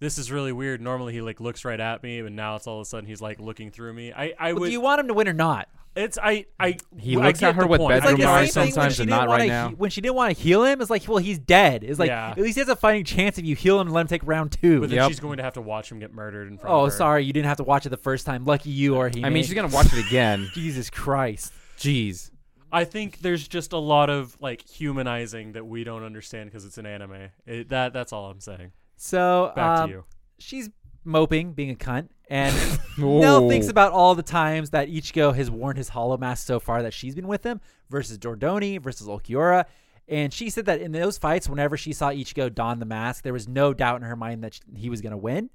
this 0.00 0.18
is 0.18 0.32
really 0.32 0.52
weird. 0.52 0.80
Normally 0.80 1.12
he 1.12 1.20
like 1.20 1.40
looks 1.40 1.64
right 1.64 1.78
at 1.80 2.02
me, 2.02 2.20
but 2.22 2.32
now 2.32 2.56
it's 2.56 2.66
all 2.66 2.76
of 2.80 2.82
a 2.82 2.84
sudden 2.86 3.06
he's 3.06 3.20
like 3.20 3.38
looking 3.38 3.70
through 3.70 3.92
me. 3.92 4.12
I 4.12 4.34
I 4.38 4.52
But 4.52 4.60
would. 4.62 4.66
do 4.66 4.72
you 4.72 4.80
want 4.80 5.00
him 5.00 5.08
to 5.08 5.14
win 5.14 5.28
or 5.28 5.32
not? 5.32 5.68
it's 5.96 6.16
I 6.22 6.46
I 6.60 6.76
He 6.98 7.16
I 7.16 7.26
looks 7.26 7.40
get 7.40 7.48
at 7.50 7.54
her 7.56 7.62
the 7.62 7.66
with 7.68 7.80
point. 7.80 7.96
It's 7.96 8.06
like 8.06 8.16
bedroom 8.16 8.26
the 8.30 8.32
eyes 8.32 8.52
same 8.52 8.62
thing 8.62 8.68
when 8.68 8.72
sometimes 8.74 8.94
she 8.96 9.02
and 9.02 9.08
didn't 9.10 9.20
not 9.20 9.28
wanna 9.28 9.38
right 9.40 9.44
he- 9.44 9.48
now. 9.50 9.68
when 9.70 9.90
she 9.90 10.00
didn't 10.00 10.14
want 10.14 10.36
to 10.36 10.40
heal 10.42 10.64
him, 10.64 10.80
it's 10.80 10.88
like, 10.88 11.06
well, 11.08 11.18
he's 11.18 11.38
dead. 11.40 11.82
It's 11.84 11.98
like 11.98 12.06
Yeah. 12.08 12.30
at 12.30 12.38
least 12.38 12.54
he 12.54 12.60
has 12.60 12.68
a 12.68 12.76
fighting 12.76 13.04
chance 13.04 13.38
if 13.38 13.44
you 13.44 13.56
heal 13.56 13.80
him 13.80 13.88
and 13.88 13.94
let 13.94 14.02
him 14.02 14.06
take 14.06 14.22
round 14.24 14.52
two. 14.52 14.80
But 14.80 14.90
then 14.90 14.98
Yep. 14.98 15.08
she's 15.08 15.18
going 15.20 15.38
to 15.38 15.42
have 15.42 15.54
to 15.54 15.60
watch 15.60 15.90
him 15.90 15.98
get 15.98 16.14
murdered 16.14 16.46
in 16.46 16.58
front 16.58 16.72
oh, 16.74 16.84
of 16.86 16.92
her. 16.92 16.96
sorry, 16.96 17.24
you 17.24 17.32
didn't 17.32 17.48
have 17.48 17.56
to 17.56 17.64
watch 17.64 17.86
it 17.86 17.88
the 17.88 17.96
first 17.96 18.24
time. 18.24 18.44
Lucky 18.44 18.70
you, 18.70 18.94
or 18.94 19.08
he. 19.08 19.24
I 19.24 19.30
mean, 19.30 19.42
she's 19.42 19.54
gonna 19.54 19.66
watch 19.68 19.92
it 19.92 20.06
again. 20.06 20.48
Jesus 20.54 20.90
Christ. 20.90 21.52
Jeez. 21.76 22.30
I 22.72 22.84
think 22.84 23.18
there's 23.18 23.46
just 23.48 23.72
a 23.72 23.78
lot 23.78 24.10
of 24.10 24.36
like 24.40 24.66
humanizing 24.68 25.52
that 25.52 25.66
we 25.66 25.84
don't 25.84 26.04
understand 26.04 26.50
because 26.50 26.64
it's 26.64 26.78
an 26.78 26.86
anime. 26.86 27.28
It, 27.46 27.68
that 27.70 27.92
that's 27.92 28.12
all 28.12 28.30
I'm 28.30 28.40
saying. 28.40 28.72
So 28.96 29.52
Back 29.56 29.78
um, 29.80 29.88
to 29.88 29.94
you. 29.96 30.04
she's 30.38 30.70
moping, 31.04 31.52
being 31.52 31.70
a 31.70 31.74
cunt, 31.74 32.08
and 32.28 32.54
Nel 32.98 33.48
thinks 33.48 33.66
Oh. 33.66 33.70
about 33.70 33.92
all 33.92 34.14
the 34.14 34.22
times 34.22 34.70
that 34.70 34.88
Ichigo 34.88 35.34
has 35.34 35.50
worn 35.50 35.76
his 35.76 35.88
hollow 35.88 36.16
mask 36.18 36.46
so 36.46 36.60
far 36.60 36.82
that 36.82 36.92
she's 36.92 37.14
been 37.14 37.26
with 37.26 37.42
him 37.44 37.60
versus 37.88 38.18
Dordoni 38.18 38.80
versus 38.80 39.06
Ulquiorra. 39.08 39.64
And 40.08 40.32
she 40.32 40.50
said 40.50 40.66
that 40.66 40.80
in 40.80 40.92
those 40.92 41.18
fights, 41.18 41.48
whenever 41.48 41.76
she 41.76 41.92
saw 41.92 42.10
Ichigo 42.10 42.52
don 42.54 42.80
the 42.80 42.84
mask, 42.86 43.22
there 43.24 43.32
was 43.32 43.46
no 43.48 43.72
doubt 43.72 43.96
in 43.96 44.02
her 44.02 44.16
mind 44.16 44.42
that 44.44 44.54
sh- 44.54 44.60
he 44.76 44.90
was 44.90 45.00
going 45.00 45.12
to 45.12 45.16
win. 45.16 45.50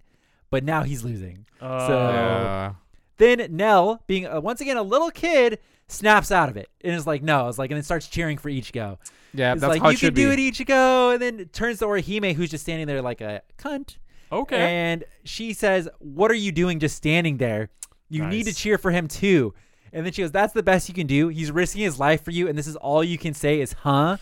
But 0.49 0.63
now 0.63 0.83
he's 0.83 1.03
losing. 1.03 1.45
Uh, 1.59 1.87
So- 1.87 1.97
Uh, 1.99 2.73
Then 3.17 3.45
Nel, 3.51 4.01
being 4.07 4.25
uh, 4.27 4.39
once 4.41 4.61
again 4.61 4.77
a 4.77 4.83
little 4.83 5.11
kid, 5.11 5.59
snaps 5.87 6.31
out 6.31 6.49
of 6.49 6.57
it 6.57 6.69
and 6.83 6.93
is 6.93 7.07
like, 7.07 7.23
"No!" 7.23 7.47
It's 7.47 7.57
like, 7.57 7.71
and 7.71 7.77
then 7.77 7.83
starts 7.83 8.07
cheering 8.07 8.37
for 8.37 8.49
Ichigo. 8.49 8.97
yeah, 9.33 9.53
It's 9.53 9.61
that's 9.61 9.69
like, 9.71 9.81
how 9.81 9.89
"You 9.89 9.93
it 9.93 9.99
can 9.99 10.07
should 10.07 10.13
do 10.15 10.35
be. 10.35 10.47
it, 10.47 10.53
Ichigo!" 10.53 11.13
And 11.13 11.21
then 11.21 11.45
turns 11.53 11.79
to 11.79 11.85
Orihime, 11.85 12.33
who's 12.35 12.51
just 12.51 12.63
standing 12.63 12.87
there 12.87 13.01
like 13.01 13.21
a 13.21 13.41
cunt, 13.57 13.97
okay. 14.31 14.57
and 14.57 15.03
she 15.23 15.53
says, 15.53 15.87
"What 15.99 16.29
are 16.31 16.35
you 16.35 16.51
doing, 16.51 16.79
just 16.79 16.95
standing 16.95 17.37
there? 17.37 17.69
You 18.09 18.25
need 18.25 18.45
to 18.47 18.53
cheer 18.53 18.77
for 18.77 18.91
him 18.91 19.07
too." 19.07 19.53
And 19.93 20.05
then 20.05 20.11
she 20.11 20.21
goes, 20.23 20.31
"That's 20.31 20.53
the 20.53 20.63
best 20.63 20.89
you 20.89 20.93
can 20.95 21.07
do. 21.07 21.29
He's 21.29 21.51
risking 21.51 21.81
his 21.83 21.97
life 21.99 22.23
for 22.23 22.31
you, 22.31 22.47
and 22.49 22.57
this 22.57 22.67
is 22.67 22.75
all 22.75 23.01
you 23.03 23.17
can 23.17 23.33
say 23.33 23.61
is, 23.61 23.71
huh?" 23.73 24.17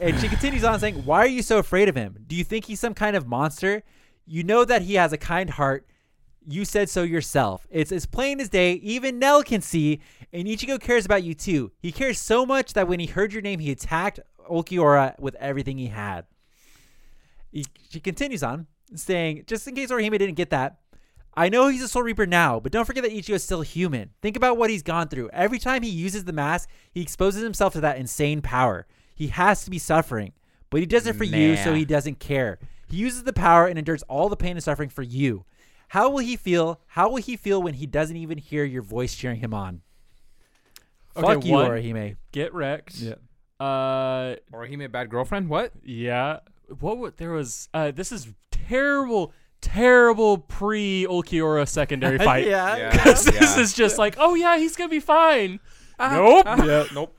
And 0.00 0.18
she 0.20 0.28
continues 0.34 0.64
on 0.64 0.78
saying, 0.80 1.04
"Why 1.06 1.20
are 1.20 1.26
you 1.26 1.40
so 1.42 1.58
afraid 1.58 1.88
of 1.88 1.96
him? 1.96 2.24
Do 2.26 2.36
you 2.36 2.44
think 2.44 2.66
he's 2.66 2.80
some 2.80 2.92
kind 2.94 3.16
of 3.16 3.26
monster? 3.26 3.82
You 4.26 4.44
know 4.44 4.64
that 4.66 4.82
he 4.82 4.94
has 4.94 5.12
a 5.14 5.18
kind 5.18 5.48
heart." 5.50 5.86
You 6.46 6.64
said 6.64 6.90
so 6.90 7.02
yourself. 7.02 7.66
It's 7.70 7.92
as 7.92 8.06
plain 8.06 8.40
as 8.40 8.48
day. 8.48 8.74
Even 8.74 9.18
Nel 9.18 9.42
can 9.42 9.60
see. 9.60 10.00
And 10.32 10.48
Ichigo 10.48 10.80
cares 10.80 11.04
about 11.04 11.22
you 11.22 11.34
too. 11.34 11.72
He 11.78 11.92
cares 11.92 12.18
so 12.18 12.44
much 12.44 12.72
that 12.72 12.88
when 12.88 13.00
he 13.00 13.06
heard 13.06 13.32
your 13.32 13.42
name, 13.42 13.60
he 13.60 13.70
attacked 13.70 14.20
Ulquiorra 14.50 15.18
with 15.20 15.34
everything 15.36 15.78
he 15.78 15.86
had. 15.86 16.24
He, 17.52 17.64
she 17.90 18.00
continues 18.00 18.42
on, 18.42 18.66
saying, 18.94 19.44
just 19.46 19.68
in 19.68 19.74
case 19.74 19.90
Orihime 19.90 20.18
didn't 20.18 20.34
get 20.34 20.50
that, 20.50 20.78
I 21.34 21.48
know 21.48 21.68
he's 21.68 21.82
a 21.82 21.88
Soul 21.88 22.02
Reaper 22.02 22.26
now, 22.26 22.60
but 22.60 22.72
don't 22.72 22.84
forget 22.84 23.02
that 23.04 23.12
Ichigo 23.12 23.34
is 23.34 23.44
still 23.44 23.62
human. 23.62 24.10
Think 24.20 24.36
about 24.36 24.58
what 24.58 24.68
he's 24.68 24.82
gone 24.82 25.08
through. 25.08 25.30
Every 25.32 25.58
time 25.58 25.82
he 25.82 25.90
uses 25.90 26.24
the 26.24 26.32
mask, 26.32 26.68
he 26.92 27.00
exposes 27.00 27.42
himself 27.42 27.72
to 27.74 27.80
that 27.82 27.98
insane 27.98 28.42
power. 28.42 28.86
He 29.14 29.28
has 29.28 29.64
to 29.64 29.70
be 29.70 29.78
suffering, 29.78 30.32
but 30.70 30.80
he 30.80 30.86
does 30.86 31.06
it 31.06 31.16
for 31.16 31.24
you, 31.24 31.56
so 31.56 31.72
he 31.74 31.84
doesn't 31.84 32.18
care. 32.18 32.58
He 32.88 32.96
uses 32.96 33.22
the 33.22 33.32
power 33.32 33.66
and 33.66 33.78
endures 33.78 34.02
all 34.04 34.28
the 34.28 34.36
pain 34.36 34.56
and 34.56 34.62
suffering 34.62 34.90
for 34.90 35.02
you. 35.02 35.44
How 35.92 36.08
will 36.08 36.20
he 36.20 36.36
feel? 36.36 36.80
How 36.86 37.10
will 37.10 37.18
he 37.18 37.36
feel 37.36 37.62
when 37.62 37.74
he 37.74 37.84
doesn't 37.86 38.16
even 38.16 38.38
hear 38.38 38.64
your 38.64 38.80
voice 38.80 39.14
cheering 39.14 39.40
him 39.40 39.52
on? 39.52 39.82
Okay, 41.14 41.34
Fuck 41.34 41.44
you, 41.44 41.52
one- 41.52 41.70
Orihime. 41.70 42.16
Get 42.32 42.54
wrecked. 42.54 42.96
Yeah. 42.96 43.16
Uh, 43.60 44.36
Or 44.52 44.64
he 44.64 44.76
made 44.76 44.90
bad 44.90 45.10
girlfriend. 45.10 45.50
What? 45.50 45.72
yeah. 45.84 46.38
What? 46.80 46.96
would 46.96 47.16
there 47.18 47.32
was. 47.32 47.68
Uh, 47.74 47.90
this 47.90 48.10
is 48.10 48.28
terrible, 48.50 49.34
terrible 49.60 50.38
pre 50.38 51.06
Ulquiorra 51.06 51.68
secondary 51.68 52.16
fight. 52.30 52.46
yeah. 52.46 52.90
Because 52.90 53.24
this 53.26 53.56
Yeah. 53.56 53.60
is 53.62 53.74
just 53.74 53.98
like, 53.98 54.16
oh 54.18 54.34
yeah, 54.34 54.56
he's 54.56 54.74
gonna 54.76 54.88
be 54.88 54.98
fine. 55.00 55.60
nope. 56.00 56.46
yeah. 56.46 56.84
Nope. 56.94 57.14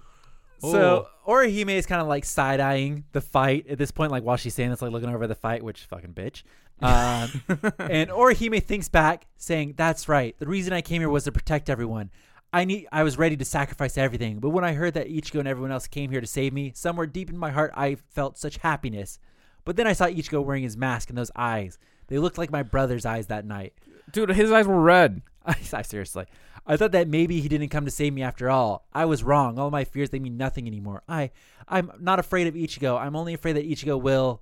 So 0.62 1.08
Orihime 1.28 1.70
is 1.76 1.86
kind 1.86 2.02
of 2.02 2.08
like 2.08 2.26
side 2.26 2.60
eyeing 2.60 3.04
the 3.12 3.22
fight 3.22 3.68
at 3.68 3.78
this 3.78 3.92
point, 3.92 4.12
like 4.12 4.24
while 4.24 4.38
she's 4.38 4.56
saying 4.56 4.72
this, 4.72 4.82
like 4.82 4.92
looking 4.92 5.10
over 5.14 5.28
the 5.28 5.36
fight, 5.36 5.62
which 5.62 5.82
fucking 5.84 6.14
bitch. 6.14 6.42
Um, 6.84 7.42
and 7.80 8.10
Orihime 8.10 8.62
thinks 8.62 8.90
back, 8.90 9.28
saying, 9.38 9.76
"That's 9.78 10.10
right. 10.10 10.36
The 10.40 10.48
reason 10.48 10.74
I 10.74 10.82
came 10.82 11.02
here 11.02 11.10
was 11.10 11.24
to 11.24 11.32
protect 11.32 11.70
everyone. 11.70 12.12
I 12.52 12.66
need. 12.66 12.88
I 12.92 13.04
was 13.04 13.18
ready 13.18 13.36
to 13.38 13.46
sacrifice 13.46 13.98
everything. 13.98 14.40
But 14.40 14.50
when 14.50 14.64
I 14.64 14.74
heard 14.74 14.94
that 14.94 15.10
Ichigo 15.10 15.40
and 15.40 15.48
everyone 15.48 15.72
else 15.72 15.88
came 15.88 16.12
here 16.12 16.22
to 16.22 16.28
save 16.28 16.54
me, 16.54 16.72
somewhere 16.76 17.08
deep 17.08 17.30
in 17.30 17.38
my 17.38 17.52
heart, 17.52 17.72
I 17.76 17.96
felt 17.96 18.38
such 18.38 18.58
happiness. 18.58 19.18
But 19.66 19.76
then 19.76 19.88
I 19.88 19.94
saw 19.94 20.06
Ichigo 20.06 20.44
wearing 20.44 20.64
his 20.64 20.78
mask 20.78 21.10
and 21.10 21.18
those 21.18 21.32
eyes. 21.36 21.80
They 22.08 22.20
looked 22.20 22.38
like 22.38 22.52
my 22.52 22.64
brother's 22.64 23.06
eyes 23.06 23.28
that 23.28 23.46
night. 23.46 23.74
Dude, 24.12 24.30
his 24.30 24.52
eyes 24.52 24.68
were 24.68 24.80
red. 24.80 25.22
I, 25.46 25.56
I 25.74 25.82
seriously. 25.82 26.26
I 26.66 26.78
thought 26.78 26.92
that 26.92 27.08
maybe 27.08 27.42
he 27.42 27.50
didn't 27.50 27.70
come 27.70 27.86
to 27.86 27.92
save 27.92 28.14
me 28.14 28.22
after 28.22 28.50
all. 28.50 28.86
I 28.94 29.06
was 29.06 29.24
wrong. 29.24 29.58
All 29.58 29.72
my 29.72 29.84
fears 29.84 30.12
they 30.12 30.20
mean 30.20 30.38
nothing 30.38 30.68
anymore. 30.68 31.04
I 31.10 31.32
I'm 31.68 31.92
not 32.00 32.20
afraid 32.20 32.48
of 32.48 32.54
Ichigo. 32.54 33.00
I'm 33.00 33.16
only 33.16 33.34
afraid 33.34 33.54
that 33.54 33.68
Ichigo 33.68 34.02
will 34.02 34.42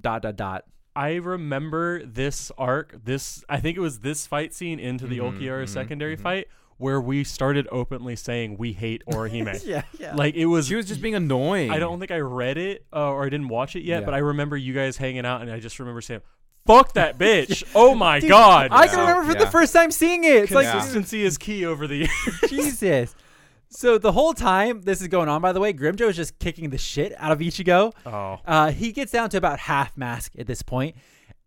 dot 0.00 0.22
dot 0.22 0.36
dot. 0.36 0.64
I 0.96 1.14
remember 1.16 2.04
this 2.04 2.50
arc. 2.56 3.04
This 3.04 3.44
I 3.48 3.58
think 3.60 3.76
it 3.76 3.80
was 3.80 4.00
this 4.00 4.26
fight 4.26 4.54
scene 4.54 4.78
into 4.78 5.06
the 5.06 5.18
Mhm, 5.18 5.38
Ulquiorra 5.38 5.64
mhm, 5.64 5.68
secondary 5.68 6.16
fight 6.16 6.48
where 6.76 7.00
we 7.00 7.22
started 7.24 7.68
openly 7.70 8.16
saying 8.16 8.56
we 8.58 8.72
hate 8.72 9.02
Orihime. 9.08 9.64
Yeah, 9.66 9.82
yeah. 9.98 10.14
Like 10.14 10.34
it 10.34 10.46
was. 10.46 10.66
She 10.68 10.74
was 10.76 10.86
just 10.86 11.00
being 11.02 11.14
annoying. 11.14 11.70
I 11.70 11.78
don't 11.78 11.98
think 11.98 12.10
I 12.10 12.18
read 12.18 12.58
it 12.58 12.84
uh, 12.92 13.10
or 13.10 13.24
I 13.24 13.28
didn't 13.28 13.48
watch 13.48 13.76
it 13.76 13.82
yet, 13.84 14.00
Yeah. 14.00 14.04
but 14.06 14.14
I 14.14 14.18
remember 14.18 14.56
you 14.56 14.72
guys 14.74 14.96
hanging 14.96 15.24
out, 15.26 15.42
and 15.42 15.50
I 15.50 15.60
just 15.60 15.78
remember 15.80 16.00
saying, 16.00 16.20
"Fuck 16.66 16.92
that 16.94 17.18
bitch!" 17.18 17.64
oh 17.74 17.94
my 17.94 18.20
god! 18.20 18.68
I 18.72 18.86
can 18.86 18.98
Yeah. 18.98 19.08
remember 19.08 19.32
for 19.32 19.38
Yeah. 19.38 19.44
the 19.44 19.50
first 19.50 19.72
time 19.72 19.90
seeing 19.90 20.24
it. 20.24 20.44
It's 20.44 20.52
like 20.52 20.64
Yeah. 20.64 20.72
Consistency 20.72 21.24
is 21.24 21.38
key 21.38 21.64
over 21.66 21.86
the 21.86 21.96
years. 21.96 22.10
Jesus. 22.48 23.14
So 23.76 23.98
the 23.98 24.12
whole 24.12 24.34
time 24.34 24.82
this 24.82 25.00
is 25.02 25.08
going 25.08 25.28
on, 25.28 25.42
by 25.42 25.52
the 25.52 25.60
way, 25.60 25.72
Grimmjow 25.72 26.08
is 26.08 26.16
just 26.16 26.38
kicking 26.38 26.70
the 26.70 26.78
shit 26.78 27.12
out 27.18 27.32
of 27.32 27.40
Ichigo. 27.40 27.92
oh, 28.06 28.38
Uh, 28.46 28.70
he 28.70 28.92
gets 28.92 29.10
down 29.12 29.30
to 29.30 29.36
about 29.36 29.58
half 29.58 29.96
mask 29.96 30.32
at 30.38 30.46
this 30.46 30.62
point, 30.62 30.94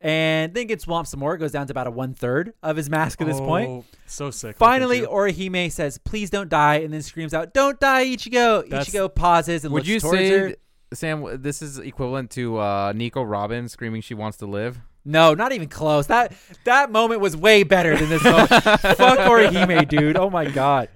and 0.02 0.54
then 0.54 0.68
gets 0.68 0.84
swamped 0.84 1.10
some 1.10 1.20
more. 1.22 1.36
It 1.36 1.38
goes 1.40 1.52
down 1.54 1.68
to 1.68 1.72
about 1.72 1.88
a 1.88 1.92
one 1.92 2.14
third 2.14 2.54
of 2.62 2.76
his 2.76 2.90
mask 2.90 3.22
at 3.22 3.28
this 3.28 3.40
point. 3.40 3.70
Oh, 3.70 3.86
so 4.08 4.30
sick. 4.32 4.58
Finally. 4.58 5.02
Orihime 5.02 5.72
says, 5.72 5.98
"Please 6.00 6.30
don't 6.30 6.50
die," 6.50 6.76
and 6.76 6.94
then 6.94 7.02
screams 7.02 7.34
out, 7.34 7.54
"Don't 7.54 7.80
die, 7.80 8.06
Ichigo!" 8.06 8.64
That's- 8.70 8.90
Ichigo 8.90 9.14
pauses 9.14 9.64
and 9.64 9.74
Would 9.74 9.82
looks 9.82 9.90
you 9.90 10.00
towards 10.00 10.18
say, 10.20 10.30
her. 10.38 10.56
Sam, 10.94 11.42
this 11.42 11.62
is 11.62 11.80
equivalent 11.80 12.32
to 12.32 12.58
uh, 12.60 12.94
Nico 12.96 13.22
Robin 13.24 13.68
screaming 13.68 14.02
she 14.02 14.14
wants 14.14 14.38
to 14.38 14.46
live? 14.46 14.80
No, 15.04 15.34
not 15.34 15.52
even 15.54 15.70
close. 15.70 16.08
That 16.08 16.34
that 16.66 16.92
moment 16.92 17.22
was 17.22 17.36
way 17.36 17.64
better 17.64 17.96
than 17.98 18.10
this 18.10 18.24
moment. 18.24 18.50
Fuck 18.64 19.20
Orihime, 19.20 19.88
dude. 19.88 20.18
Oh 20.18 20.30
my 20.30 20.46
god. 20.46 20.90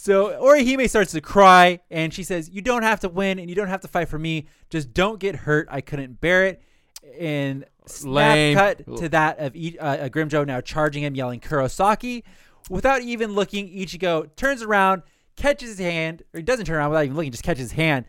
So 0.00 0.28
Orihime 0.40 0.88
starts 0.88 1.10
to 1.10 1.20
cry, 1.20 1.80
and 1.90 2.14
she 2.14 2.22
says, 2.22 2.48
"You 2.48 2.62
don't 2.62 2.84
have 2.84 3.00
to 3.00 3.08
win, 3.08 3.40
and 3.40 3.48
you 3.48 3.56
don't 3.56 3.66
have 3.66 3.80
to 3.80 3.88
fight 3.88 4.08
for 4.08 4.16
me. 4.16 4.46
Just 4.70 4.94
don't 4.94 5.18
get 5.18 5.34
hurt. 5.34 5.66
I 5.68 5.80
couldn't 5.80 6.20
bear 6.20 6.46
it." 6.46 6.62
And 7.18 7.64
snap 7.84 8.12
Lame. 8.12 8.56
cut 8.56 8.96
to 8.98 9.08
that 9.08 9.40
of 9.40 9.56
uh, 9.56 9.84
uh, 9.84 10.08
Grimmjow 10.08 10.46
now 10.46 10.60
charging 10.60 11.02
him, 11.02 11.16
yelling 11.16 11.40
Kurosaki. 11.40 12.22
Without 12.70 13.02
even 13.02 13.32
looking, 13.32 13.68
Ichigo 13.68 14.28
turns 14.36 14.62
around, 14.62 15.02
catches 15.34 15.70
his 15.70 15.78
hand, 15.80 16.22
or 16.32 16.38
he 16.38 16.44
doesn't 16.44 16.66
turn 16.66 16.76
around 16.76 16.90
without 16.90 17.04
even 17.04 17.16
looking, 17.16 17.32
just 17.32 17.42
catches 17.42 17.62
his 17.62 17.72
hand. 17.72 18.04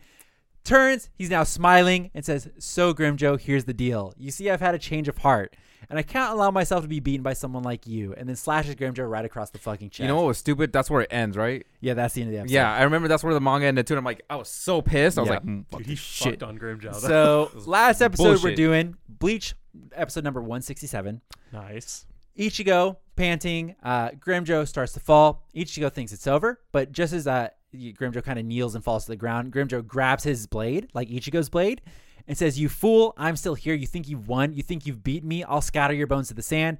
Turns, 0.62 1.10
he's 1.16 1.30
now 1.30 1.42
smiling 1.42 2.12
and 2.14 2.24
says, 2.24 2.48
So, 2.60 2.94
Grimmjow, 2.94 3.40
here's 3.40 3.64
the 3.64 3.74
deal. 3.74 4.14
You 4.16 4.30
see, 4.30 4.48
I've 4.48 4.60
had 4.60 4.76
a 4.76 4.78
change 4.78 5.08
of 5.08 5.18
heart, 5.18 5.56
and 5.90 5.98
I 5.98 6.02
can't 6.02 6.32
allow 6.32 6.50
myself 6.50 6.82
to 6.82 6.88
be 6.88 7.00
beaten 7.00 7.22
by 7.22 7.32
someone 7.34 7.62
like 7.62 7.86
you. 7.86 8.14
And 8.16 8.28
then 8.28 8.36
slashes 8.36 8.76
Grimmjow 8.76 9.08
right 9.10 9.24
across 9.24 9.50
the 9.50 9.58
fucking 9.58 9.90
chest. 9.90 10.00
You 10.00 10.06
know 10.08 10.16
what 10.16 10.24
was 10.26 10.38
stupid? 10.38 10.72
That's 10.72 10.88
where 10.88 11.02
it 11.02 11.08
ends, 11.12 11.36
right? 11.36 11.66
Yeah, 11.80 11.94
that's 11.94 12.14
the 12.14 12.22
end 12.22 12.28
of 12.30 12.32
the 12.34 12.38
episode. 12.40 12.54
Yeah, 12.54 12.72
I 12.72 12.84
remember 12.84 13.08
that's 13.08 13.22
where 13.22 13.34
the 13.34 13.40
manga 13.40 13.66
ended 13.66 13.86
too. 13.86 13.94
And 13.94 13.98
I'm 13.98 14.04
like, 14.04 14.22
I 14.30 14.36
was 14.36 14.48
so 14.48 14.80
pissed. 14.80 15.18
I 15.18 15.22
was 15.22 15.28
Yeah. 15.28 15.34
like, 15.34 15.44
mm, 15.44 15.64
Dude, 15.76 15.86
he 15.86 15.94
shit. 15.96 16.40
fucked 16.40 16.42
on 16.44 16.58
Grimmjow. 16.58 16.94
So, 16.94 17.50
last 17.66 18.00
episode 18.00 18.42
we're 18.42 18.54
doing 18.54 18.94
Bleach, 19.08 19.54
episode 19.92 20.24
number 20.24 20.40
167. 20.40 21.20
nice. 21.52 22.06
Ichigo 22.38 22.96
panting. 23.16 23.74
Uh, 23.82 24.10
Grimmjow 24.10 24.66
starts 24.66 24.92
to 24.92 25.00
fall. 25.00 25.46
Ichigo 25.54 25.92
thinks 25.92 26.12
it's 26.12 26.26
over, 26.26 26.60
but 26.72 26.90
just 26.92 27.12
as 27.12 27.26
uh, 27.26 27.48
Grimmjow 27.74 28.22
kind 28.24 28.38
of 28.38 28.44
kneels 28.46 28.74
and 28.74 28.82
falls 28.82 29.04
to 29.04 29.10
the 29.10 29.16
ground, 29.16 29.52
Grimmjow 29.52 29.86
grabs 29.86 30.24
his 30.24 30.46
blade, 30.46 30.88
like 30.94 31.08
Ichigo's 31.08 31.50
blade, 31.50 31.82
and 32.26 32.36
says, 32.36 32.58
"You 32.58 32.68
fool! 32.68 33.14
I'm 33.16 33.36
still 33.36 33.54
here. 33.54 33.74
You 33.74 33.86
think 33.86 34.08
you've 34.08 34.28
won? 34.28 34.52
You 34.54 34.62
think 34.62 34.86
you've 34.86 35.02
beat 35.02 35.24
me? 35.24 35.44
I'll 35.44 35.60
scatter 35.60 35.94
your 35.94 36.06
bones 36.06 36.28
to 36.28 36.34
the 36.34 36.42
sand." 36.42 36.78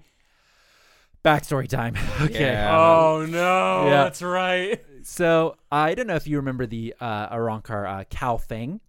Backstory 1.25 1.69
time. 1.69 1.97
okay. 2.23 2.41
Yeah. 2.53 2.77
Oh 2.79 3.27
no, 3.29 3.85
Yeah. 3.87 4.05
that's 4.05 4.23
right. 4.23 4.83
So 5.03 5.57
I 5.71 5.95
don't 5.95 6.07
know 6.07 6.17
if 6.17 6.27
you 6.27 6.37
remember 6.39 6.67
the 6.67 6.95
uh, 7.01 7.29
Arrancar 7.35 7.87
uh, 8.01 8.05
Cao 8.05 8.41
Feng. 8.41 8.81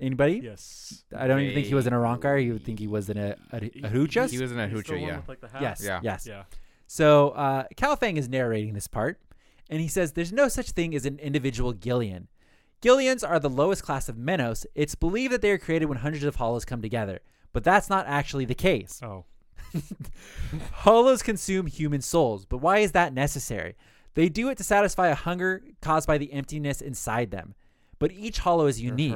Anybody? 0.00 0.40
Yes. 0.44 1.02
I 1.14 1.26
don't 1.26 1.40
even 1.40 1.54
think 1.54 1.66
he 1.66 1.74
was 1.74 1.86
an 1.86 1.92
Arrancar. 1.92 2.42
You 2.42 2.52
would 2.54 2.64
think 2.64 2.78
he 2.78 2.86
was 2.86 3.10
in 3.10 3.18
a, 3.18 3.34
a, 3.52 3.56
a 3.56 3.90
Huchas? 3.90 4.30
He 4.30 4.38
was 4.40 4.52
in 4.52 4.58
a 4.60 4.68
He's 4.68 4.84
the 4.84 4.92
Hoocha, 4.92 5.00
one 5.00 5.08
yeah. 5.08 5.16
with, 5.16 5.28
like, 5.28 5.40
the 5.40 5.48
hat? 5.48 5.60
Yes. 5.60 5.82
Yeah. 5.84 6.00
Yes. 6.02 6.26
Yeah. 6.26 6.44
So 6.86 7.30
uh, 7.30 7.64
Cao 7.76 7.98
Feng 7.98 8.16
is 8.16 8.28
narrating 8.28 8.74
this 8.74 8.86
part, 8.86 9.20
and 9.68 9.80
he 9.80 9.88
says 9.88 10.12
there's 10.12 10.32
no 10.32 10.48
such 10.48 10.70
thing 10.70 10.94
as 10.94 11.04
an 11.04 11.18
individual 11.18 11.72
Gillian. 11.72 12.28
Gillians 12.80 13.24
are 13.24 13.40
the 13.40 13.50
lowest 13.50 13.82
class 13.82 14.08
of 14.08 14.16
Menos. 14.16 14.64
It's 14.74 14.94
believed 14.94 15.32
that 15.32 15.42
they 15.42 15.50
are 15.50 15.58
created 15.58 15.86
when 15.86 15.98
hundreds 15.98 16.24
of 16.24 16.36
hollows 16.36 16.64
come 16.64 16.80
together, 16.80 17.20
but 17.52 17.64
that's 17.64 17.90
not 17.90 18.06
actually 18.06 18.44
the 18.44 18.54
case. 18.54 19.00
Oh. 19.02 19.24
Hollows 20.72 21.22
consume 21.22 21.66
human 21.66 22.00
souls, 22.00 22.46
but 22.46 22.58
why 22.58 22.78
is 22.78 22.92
that 22.92 23.12
necessary? 23.12 23.74
They 24.14 24.28
do 24.28 24.48
it 24.48 24.56
to 24.58 24.64
satisfy 24.64 25.08
a 25.08 25.14
hunger 25.14 25.62
caused 25.82 26.06
by 26.06 26.18
the 26.18 26.32
emptiness 26.32 26.80
inside 26.80 27.30
them. 27.30 27.54
But 27.98 28.12
each 28.12 28.38
hollow 28.38 28.66
is 28.66 28.80
unique. 28.80 29.12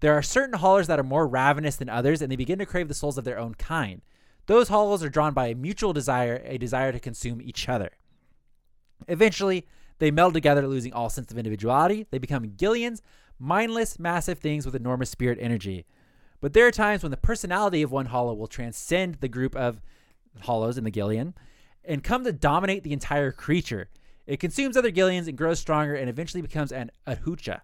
There 0.00 0.12
are 0.12 0.22
certain 0.22 0.58
hollows 0.58 0.88
that 0.88 0.98
are 0.98 1.04
more 1.04 1.28
ravenous 1.28 1.76
than 1.76 1.88
others, 1.88 2.20
and 2.20 2.30
they 2.30 2.36
begin 2.36 2.58
to 2.58 2.66
crave 2.66 2.88
the 2.88 2.94
souls 2.94 3.18
of 3.18 3.24
their 3.24 3.38
own 3.38 3.54
kind. 3.54 4.02
Those 4.46 4.68
hollows 4.68 5.02
are 5.04 5.08
drawn 5.08 5.32
by 5.32 5.48
a 5.48 5.54
mutual 5.54 5.92
desire, 5.92 6.42
a 6.44 6.58
desire 6.58 6.92
to 6.92 7.00
consume 7.00 7.40
each 7.40 7.68
other. 7.68 7.90
Eventually, 9.06 9.66
they 9.98 10.10
meld 10.10 10.34
together, 10.34 10.66
losing 10.66 10.92
all 10.92 11.08
sense 11.10 11.30
of 11.30 11.38
individuality. 11.38 12.06
They 12.10 12.18
become 12.18 12.44
Gillians, 12.56 13.00
mindless, 13.38 13.98
massive 13.98 14.38
things 14.38 14.64
with 14.66 14.74
enormous 14.74 15.10
spirit 15.10 15.38
energy. 15.40 15.86
But 16.40 16.52
there 16.52 16.66
are 16.66 16.70
times 16.72 17.02
when 17.02 17.10
the 17.10 17.16
personality 17.16 17.82
of 17.82 17.90
one 17.92 18.06
hollow 18.06 18.34
will 18.34 18.46
transcend 18.46 19.16
the 19.16 19.28
group 19.28 19.56
of 19.56 19.80
hollows 20.42 20.76
in 20.76 20.84
the 20.84 20.90
Gillian 20.90 21.34
and 21.84 22.04
come 22.04 22.24
to 22.24 22.32
dominate 22.32 22.82
the 22.82 22.92
entire 22.92 23.32
creature. 23.32 23.88
It 24.26 24.38
consumes 24.40 24.76
other 24.76 24.90
Gillians 24.90 25.28
and 25.28 25.38
grows 25.38 25.60
stronger 25.60 25.94
and 25.94 26.10
eventually 26.10 26.42
becomes 26.42 26.72
an 26.72 26.90
Ahucha. 27.06 27.60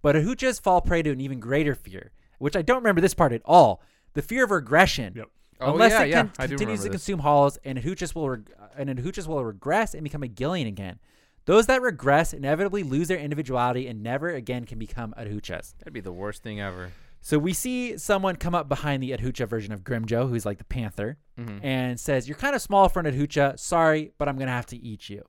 But 0.00 0.16
Ahuchas 0.16 0.60
fall 0.60 0.80
prey 0.80 1.02
to 1.02 1.10
an 1.10 1.20
even 1.20 1.38
greater 1.40 1.74
fear, 1.74 2.12
which 2.38 2.56
I 2.56 2.62
don't 2.62 2.78
remember 2.78 3.00
this 3.00 3.14
part 3.14 3.32
at 3.32 3.42
all. 3.44 3.82
The 4.14 4.22
fear 4.22 4.44
of 4.44 4.50
regression. 4.50 5.14
Yep. 5.16 5.28
Oh, 5.60 5.72
Unless 5.72 5.92
yeah, 5.92 6.02
it 6.02 6.08
yeah. 6.08 6.16
con- 6.22 6.32
I 6.38 6.46
do 6.46 6.50
continues 6.56 6.80
to 6.80 6.84
this. 6.88 6.92
consume 6.92 7.20
hollows, 7.20 7.58
and 7.64 7.78
Ahuchas 7.78 8.14
will 8.14 8.28
reg- 8.28 8.50
and 8.76 8.90
Ahuchas 8.90 9.26
will 9.28 9.44
regress 9.44 9.94
and 9.94 10.02
become 10.02 10.22
a 10.24 10.28
Gillian 10.28 10.66
again. 10.66 10.98
Those 11.44 11.66
that 11.66 11.82
regress 11.82 12.32
inevitably 12.32 12.82
lose 12.84 13.08
their 13.08 13.18
individuality 13.18 13.86
and 13.88 14.02
never 14.02 14.30
again 14.30 14.64
can 14.64 14.78
become 14.78 15.12
Ahuchas. 15.18 15.74
That'd 15.78 15.92
be 15.92 16.00
the 16.00 16.12
worst 16.12 16.42
thing 16.42 16.60
ever. 16.60 16.92
So 17.20 17.38
we 17.38 17.52
see 17.52 17.98
someone 17.98 18.36
come 18.36 18.54
up 18.54 18.68
behind 18.68 19.02
the 19.02 19.10
Adhucha 19.12 19.48
version 19.48 19.72
of 19.72 19.82
Grimmjow, 19.84 20.28
who's 20.28 20.44
like 20.46 20.58
the 20.58 20.64
panther, 20.64 21.18
Mm-hmm. 21.38 21.64
and 21.64 21.98
says, 21.98 22.28
"You're 22.28 22.36
kind 22.36 22.54
of 22.54 22.60
small 22.60 22.88
for 22.88 23.00
an 23.00 23.06
Adhucha. 23.06 23.58
Sorry, 23.58 24.12
but 24.18 24.28
I'm 24.28 24.36
gonna 24.38 24.50
have 24.50 24.66
to 24.66 24.76
eat 24.76 25.08
you." 25.08 25.24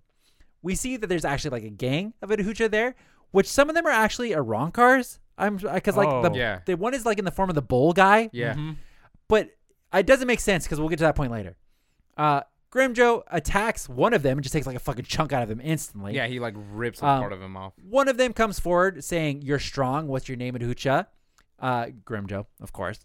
We 0.62 0.76
see 0.76 0.98
that 0.98 1.08
there's 1.08 1.24
actually 1.26 1.52
like 1.52 1.64
a 1.64 1.70
gang 1.70 2.14
of 2.22 2.30
Adhucha 2.30 2.70
there, 2.70 2.96
which 3.32 3.48
some 3.48 3.70
of 3.70 3.76
them 3.76 3.86
are 3.86 3.92
actually 3.92 4.32
Arrancars. 4.32 5.20
I'm 5.38 5.58
because 5.58 5.96
like 5.98 6.10
the 6.24 6.30
Oh. 6.32 6.36
Yeah. 6.36 6.60
the 6.66 6.76
one 6.76 6.94
is 6.94 7.06
like 7.06 7.20
in 7.20 7.26
the 7.26 7.32
form 7.32 7.50
of 7.50 7.56
the 7.56 7.62
bull 7.62 7.94
guy, 7.94 8.30
Yeah. 8.34 8.54
Mhm. 8.56 8.76
but 9.28 9.50
it 9.94 10.06
doesn't 10.06 10.28
make 10.28 10.40
sense 10.40 10.66
because 10.66 10.80
we'll 10.80 10.90
get 10.90 10.98
to 10.98 11.04
that 11.06 11.16
point 11.16 11.32
later. 11.32 11.58
Uh, 12.18 12.42
Grimmjow 12.74 13.22
attacks 13.28 13.88
one 13.88 14.14
of 14.16 14.24
them 14.24 14.38
and 14.40 14.44
just 14.44 14.52
takes 14.54 14.66
like 14.66 14.76
a 14.76 14.80
fucking 14.80 15.06
chunk 15.06 15.32
out 15.32 15.44
of 15.44 15.50
them 15.50 15.62
instantly. 15.64 16.16
Yeah, 16.16 16.26
he 16.26 16.40
like 16.40 16.56
rips 16.72 17.02
a 17.04 17.06
Um, 17.06 17.20
part 17.22 17.32
of 17.34 17.40
him 17.42 17.56
off. 17.56 17.74
One 17.88 18.08
of 18.08 18.18
them 18.18 18.34
comes 18.34 18.60
forward 18.60 19.04
saying, 19.04 19.44
You're 19.44 19.60
strong. 19.60 20.08
What's 20.08 20.28
your 20.28 20.38
name, 20.38 20.56
Adhucha? 20.56 21.06
Uh, 21.60 21.86
Grimmjow, 22.04 22.48
of 22.62 22.74
course. 22.74 23.00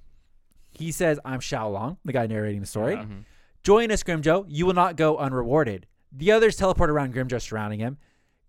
He 0.70 0.90
says, 0.90 1.20
I'm 1.24 1.40
Shawlong, 1.40 1.98
the 2.04 2.12
guy 2.12 2.26
narrating 2.26 2.60
the 2.60 2.66
story. 2.66 2.94
Yeah. 2.94 3.02
Mhm. 3.04 3.24
Join 3.62 3.90
us, 3.90 4.02
Grimmjow. 4.02 4.46
You 4.48 4.64
will 4.64 4.74
not 4.74 4.96
go 4.96 5.18
unrewarded. 5.18 5.86
The 6.12 6.32
others 6.32 6.56
teleport 6.56 6.88
around 6.88 7.12
Grimmjow, 7.12 7.40
surrounding 7.42 7.80
him. 7.80 7.98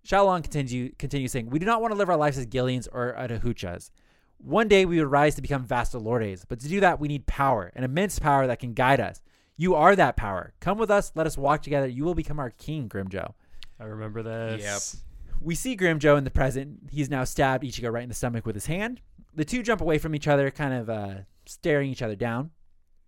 Shawlong 0.08 0.42
continue, 0.42 0.94
continues 0.98 1.34
saying, 1.34 1.50
We 1.50 1.60
do 1.60 1.66
not 1.66 1.82
want 1.82 1.92
to 1.92 1.98
live 1.98 2.10
our 2.10 2.16
lives 2.18 2.38
as 2.38 2.46
Gillians 2.46 2.88
or 2.94 3.14
Adahuchas. 3.18 3.90
One 4.38 4.70
day 4.70 4.86
we 4.86 5.00
would 5.00 5.12
rise 5.12 5.36
to 5.36 5.42
become 5.42 5.68
Vasto 5.68 6.02
Lordes, 6.02 6.46
but 6.48 6.62
to 6.62 6.70
do 6.70 6.80
that 6.80 7.00
we 7.02 7.10
need 7.10 7.26
power, 7.28 7.74
an 7.76 7.84
immense 7.84 8.20
power 8.20 8.48
that 8.48 8.60
can 8.60 8.74
guide 8.74 9.02
us. 9.02 9.22
You 9.60 9.76
are 9.76 9.94
that 9.94 10.16
power. 10.16 10.54
Come 10.62 10.78
with 10.78 10.90
us. 10.90 11.12
Let 11.16 11.28
us 11.28 11.38
walk 11.38 11.64
together. 11.64 11.86
You 11.86 12.06
will 12.06 12.16
become 12.16 12.40
our 12.40 12.52
king, 12.52 12.88
Grimmjow. 12.88 13.34
I 13.78 13.84
remember 13.84 14.24
this. 14.24 14.64
Yep. 14.64 15.02
We 15.42 15.54
see 15.54 15.76
Grimmjow 15.76 16.18
in 16.18 16.24
the 16.24 16.32
present. 16.32 16.80
He's 16.90 17.10
now 17.10 17.26
stabbed 17.26 17.66
Ichigo 17.66 17.92
right 17.92 18.04
in 18.04 18.08
the 18.08 18.16
stomach 18.16 18.46
with 18.46 18.56
his 18.56 18.68
hand. 18.68 19.02
The 19.36 19.44
two 19.44 19.62
jump 19.62 19.82
away 19.82 19.98
from 19.98 20.16
each 20.16 20.30
other, 20.30 20.50
kind 20.50 20.74
of 20.74 20.90
uh, 20.90 21.16
staring 21.46 21.90
each 21.90 22.02
other 22.02 22.16
down. 22.16 22.52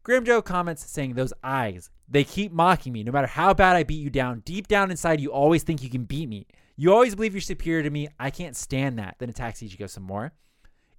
Grimmjow 0.03 0.43
comments 0.43 0.85
saying, 0.91 1.13
Those 1.13 1.31
eyes, 1.41 1.89
they 2.09 2.25
keep 2.25 2.51
mocking 2.51 2.91
me. 2.91 3.05
No 3.05 3.13
matter 3.13 3.27
how 3.27 3.53
bad 3.53 3.77
I 3.77 3.83
beat 3.83 4.03
you 4.03 4.09
down, 4.09 4.41
deep 4.41 4.67
down 4.67 4.91
inside, 4.91 5.21
you 5.21 5.31
always 5.31 5.63
think 5.63 5.81
you 5.81 5.89
can 5.89 6.03
beat 6.03 6.27
me. 6.27 6.47
You 6.75 6.91
always 6.91 7.15
believe 7.15 7.33
you're 7.33 7.39
superior 7.39 7.83
to 7.83 7.89
me. 7.89 8.09
I 8.19 8.29
can't 8.29 8.57
stand 8.57 8.99
that. 8.99 9.15
Then 9.19 9.29
attacks 9.29 9.61
Ichigo 9.61 9.89
some 9.89 10.03
more. 10.03 10.33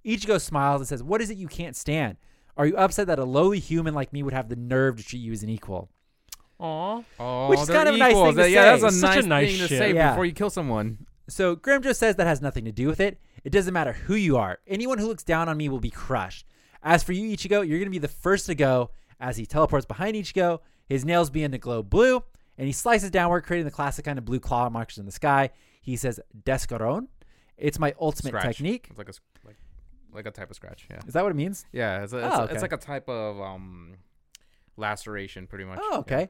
Ichigo 0.03 0.41
smiles 0.41 0.81
and 0.81 0.87
says, 0.87 1.03
What 1.03 1.21
is 1.21 1.29
it 1.29 1.37
you 1.37 1.47
can't 1.47 1.75
stand? 1.75 2.17
Are 2.57 2.65
you 2.65 2.75
upset 2.77 3.07
that 3.07 3.19
a 3.19 3.25
lowly 3.25 3.59
human 3.59 3.93
like 3.93 4.13
me 4.13 4.21
would 4.23 4.33
have 4.33 4.49
the 4.49 4.55
nerve 4.55 4.97
to 4.97 5.03
treat 5.03 5.19
you 5.19 5.31
as 5.31 5.43
an 5.43 5.49
equal? 5.49 5.89
Aw. 6.59 7.01
Oh, 7.19 7.49
Which 7.49 7.59
is 7.61 7.69
kind 7.69 7.89
of 7.89 7.95
a 7.95 7.97
nice 7.97 8.13
thing 8.13 8.25
to 8.31 8.35
That- 8.37 8.49
Yeah, 8.51 8.75
say. 8.75 8.81
that's 8.81 8.95
a 8.95 8.97
Such 8.99 9.11
a 9.11 9.15
nice, 9.21 9.25
nice 9.25 9.49
thing 9.49 9.59
to 9.59 9.67
shit. 9.67 9.77
say 9.79 9.93
Yeah. 9.93 10.11
before 10.11 10.25
you 10.25 10.33
kill 10.33 10.49
someone. 10.49 11.05
So 11.27 11.55
Grimmjow 11.55 11.95
says 11.95 12.15
that 12.17 12.27
has 12.27 12.41
nothing 12.41 12.65
to 12.65 12.71
do 12.71 12.87
with 12.87 12.99
it. 12.99 13.19
It 13.43 13.49
doesn't 13.51 13.73
matter 13.73 13.93
who 13.93 14.15
you 14.15 14.37
are. 14.37 14.59
Anyone 14.67 14.97
who 14.99 15.07
looks 15.07 15.23
down 15.23 15.49
on 15.49 15.57
me 15.57 15.67
will 15.69 15.79
be 15.79 15.89
crushed. 15.89 16.45
As 16.83 17.01
for 17.03 17.13
you, 17.13 17.35
Ichigo, 17.35 17.67
you're 17.67 17.79
going 17.79 17.85
to 17.85 17.89
be 17.89 17.97
the 17.97 18.07
first 18.07 18.45
to 18.47 18.55
go 18.55 18.91
as 19.19 19.37
he 19.37 19.45
teleports 19.45 19.85
behind 19.85 20.15
Ichigo. 20.15 20.59
His 20.85 21.05
nails 21.05 21.29
begin 21.29 21.51
to 21.53 21.57
glow 21.57 21.81
blue, 21.81 22.23
and 22.57 22.67
he 22.67 22.73
slices 22.73 23.09
downward, 23.09 23.41
creating 23.45 23.65
the 23.65 23.71
classic 23.71 24.03
kind 24.05 24.19
of 24.19 24.25
blue 24.25 24.39
claw 24.39 24.69
marks 24.69 24.97
in 24.97 25.05
the 25.05 25.11
sky. 25.13 25.49
He 25.81 25.95
says, 25.95 26.19
Desgarrón. 26.43 27.07
It's 27.57 27.79
my 27.79 27.93
ultimate 27.99 28.31
Scratch. 28.31 28.57
technique. 28.57 28.87
It's 28.89 28.97
like 28.97 29.07
a 29.07 29.11
s- 29.11 29.21
like, 29.45 29.55
like 30.15 30.25
a 30.25 30.31
type 30.31 30.49
of 30.49 30.55
scratch. 30.55 30.87
Yeah. 30.89 30.99
Is 31.07 31.13
that 31.13 31.23
what 31.23 31.31
it 31.31 31.35
means? 31.35 31.65
Yeah. 31.71 32.03
It's, 32.03 32.13
a, 32.13 32.17
it's, 32.17 32.35
Oh, 32.35 32.39
a- 32.39 32.43
okay. 32.43 32.53
it's 32.53 32.61
like 32.61 32.73
a 32.73 32.77
type 32.77 33.07
of 33.09 33.39
um 33.41 33.95
laceration, 34.77 35.47
pretty 35.47 35.65
much. 35.65 35.79
Oh, 35.81 35.99
okay. 35.99 36.27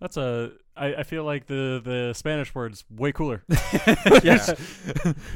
That's 0.00 0.16
a. 0.16 0.52
I, 0.76 0.94
I 0.96 1.02
feel 1.04 1.24
like 1.24 1.46
the 1.46 1.80
the 1.84 2.12
Spanish 2.14 2.54
word's 2.54 2.84
way 2.90 3.12
cooler. 3.12 3.44
yeah. 4.22 4.54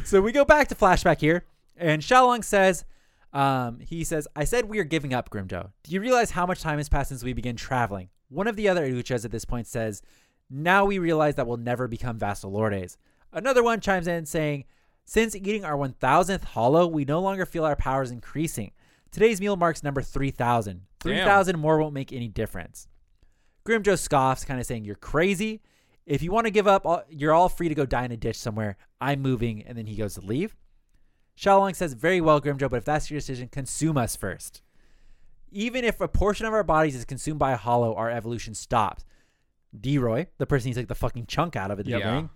so 0.05 0.21
we 0.21 0.33
go 0.33 0.45
back 0.45 0.69
to 0.69 0.75
flashback 0.75 1.21
here, 1.21 1.45
and 1.77 2.03
Shawlong 2.03 2.43
says, 2.45 2.85
um, 3.33 3.79
he 3.81 4.03
says, 4.05 4.27
I 4.35 4.45
said 4.45 4.65
we 4.67 4.79
are 4.81 4.85
giving 4.85 5.15
up, 5.15 5.31
Grimmjow. 5.31 5.71
Do 5.85 5.93
you 5.93 6.01
realize 6.01 6.33
how 6.33 6.45
much 6.45 6.61
time 6.61 6.79
has 6.79 6.89
passed 6.89 7.09
since 7.11 7.23
we 7.23 7.33
began 7.33 7.57
traveling? 7.57 8.09
One 8.31 8.47
of 8.49 8.57
the 8.57 8.69
other 8.69 8.87
Uchuas 8.91 9.25
at 9.25 9.31
this 9.31 9.45
point 9.45 9.67
says, 9.69 10.03
Now 10.51 10.85
we 10.85 10.99
realize 10.99 11.37
that 11.37 11.47
we'll 11.47 11.57
never 11.57 11.87
become 11.89 12.19
Vasto 12.19 12.51
Lordes. 12.51 12.97
Another 13.33 13.63
one 13.63 13.81
chimes 13.81 14.09
in 14.09 14.27
saying, 14.27 14.65
Since 15.09 15.35
eating 15.35 15.65
our 15.65 15.75
1000th 15.75 16.45
hollow, 16.45 16.87
we 16.87 17.07
no 17.07 17.19
longer 17.21 17.47
feel 17.47 17.65
our 17.65 17.75
powers 17.77 18.11
increasing. 18.11 18.73
Today's 19.11 19.41
meal 19.41 19.57
marks 19.57 19.83
number 19.83 20.03
3000. 20.03 20.83
3000 21.01 21.59
more 21.59 21.79
won't 21.79 21.95
make 21.95 22.13
any 22.13 22.29
difference. 22.29 22.89
Grimmjow 23.65 23.99
scoffs, 23.99 24.45
kind 24.45 24.61
of 24.61 24.67
saying, 24.67 24.85
You're 24.85 24.97
crazy. 24.97 25.63
If 26.05 26.21
you 26.23 26.31
want 26.31 26.45
to 26.47 26.51
give 26.51 26.67
up, 26.69 27.07
you're 27.09 27.33
all 27.33 27.49
free 27.49 27.71
to 27.71 27.75
go 27.75 27.87
die 27.87 28.05
in 28.05 28.13
a 28.13 28.19
ditch 28.19 28.37
somewhere. 28.37 28.77
I'm 29.01 29.23
moving. 29.23 29.63
And 29.63 29.79
then 29.79 29.87
he 29.87 29.97
goes 29.97 30.13
to 30.17 30.21
leave. 30.21 30.55
Shawlong 31.39 31.75
says, 31.75 31.95
Very 31.95 32.21
well, 32.21 32.39
Grimmjow, 32.39 32.69
but 32.69 32.77
if 32.77 32.85
that's 32.85 33.11
your 33.11 33.19
decision, 33.19 33.49
consume 33.49 33.97
us 33.97 34.15
first. 34.15 34.61
Even 35.51 35.87
if 35.87 36.03
a 36.03 36.09
portion 36.09 36.45
of 36.45 36.53
our 36.53 36.63
bodies 36.65 36.95
is 36.95 37.07
consumed 37.07 37.39
by 37.39 37.53
a 37.53 37.57
hollow, 37.57 37.95
our 37.95 38.11
evolution 38.11 38.55
stops. 38.55 39.07
Di 39.79 39.97
Roy, 39.97 40.27
the 40.37 40.45
person 40.47 40.69
he 40.69 40.75
took 40.75 40.89
the 40.89 40.95
fucking 40.95 41.25
chunk 41.25 41.57
out 41.57 41.71
of 41.71 41.79
at 41.81 41.87
the 41.87 41.93
Yeah. 41.93 41.97
beginning, 41.99 42.31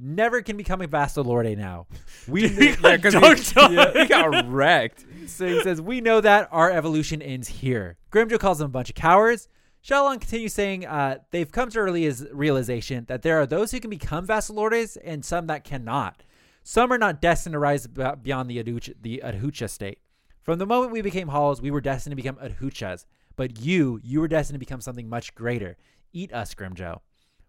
never 0.00 0.40
can 0.42 0.56
become 0.56 0.80
a 0.80 0.88
Vasto 0.88 1.24
Lorde 1.24 1.56
now. 1.58 1.86
We 2.28 2.48
Yeah, 2.48 2.96
'cause 2.96 3.14
he- 3.14 3.20
Don't 3.20 3.56
yeah, 3.72 3.92
he 4.02 4.06
got 4.08 4.48
wrecked. 4.50 5.04
so 5.26 5.46
he 5.46 5.62
says, 5.62 5.80
We 5.80 6.00
know 6.00 6.20
that 6.20 6.48
our 6.50 6.70
evolution 6.70 7.20
ends 7.22 7.48
here. 7.48 7.96
Grimmjow 8.12 8.38
calls 8.38 8.58
them 8.58 8.66
a 8.66 8.70
bunch 8.70 8.88
of 8.90 8.94
cowards. 8.96 9.48
Shawlong 9.82 10.20
continues 10.20 10.52
saying 10.52 10.84
uh, 10.86 11.18
they've 11.30 11.50
come 11.50 11.70
to 11.70 11.78
early 11.78 12.04
as 12.06 12.26
realization 12.32 13.06
that 13.08 13.22
there 13.22 13.40
are 13.40 13.46
those 13.46 13.70
who 13.70 13.80
can 13.80 13.88
become 13.90 14.26
Vasto 14.26 14.54
Lordes 14.54 14.96
and 15.02 15.24
some 15.24 15.46
that 15.46 15.64
cannot. 15.64 16.22
Some 16.62 16.92
are 16.92 16.98
not 16.98 17.22
destined 17.22 17.54
to 17.54 17.58
rise 17.58 17.86
beyond 17.86 18.50
the 18.50 18.62
Adhucha, 18.62 18.94
the 19.00 19.22
Adhucha 19.24 19.70
state. 19.70 19.98
From 20.42 20.58
the 20.58 20.66
moment 20.66 20.92
we 20.92 21.00
became 21.00 21.28
Halls, 21.28 21.62
we 21.62 21.70
were 21.70 21.80
destined 21.80 22.12
to 22.12 22.16
become 22.16 22.36
Adhuchas. 22.36 23.06
But 23.36 23.58
you, 23.60 23.98
you 24.02 24.20
were 24.20 24.28
destined 24.28 24.56
to 24.56 24.58
become 24.58 24.82
something 24.82 25.08
much 25.08 25.34
greater. 25.34 25.78
Eat 26.12 26.30
us, 26.34 26.54
Grimmjow. 26.54 27.00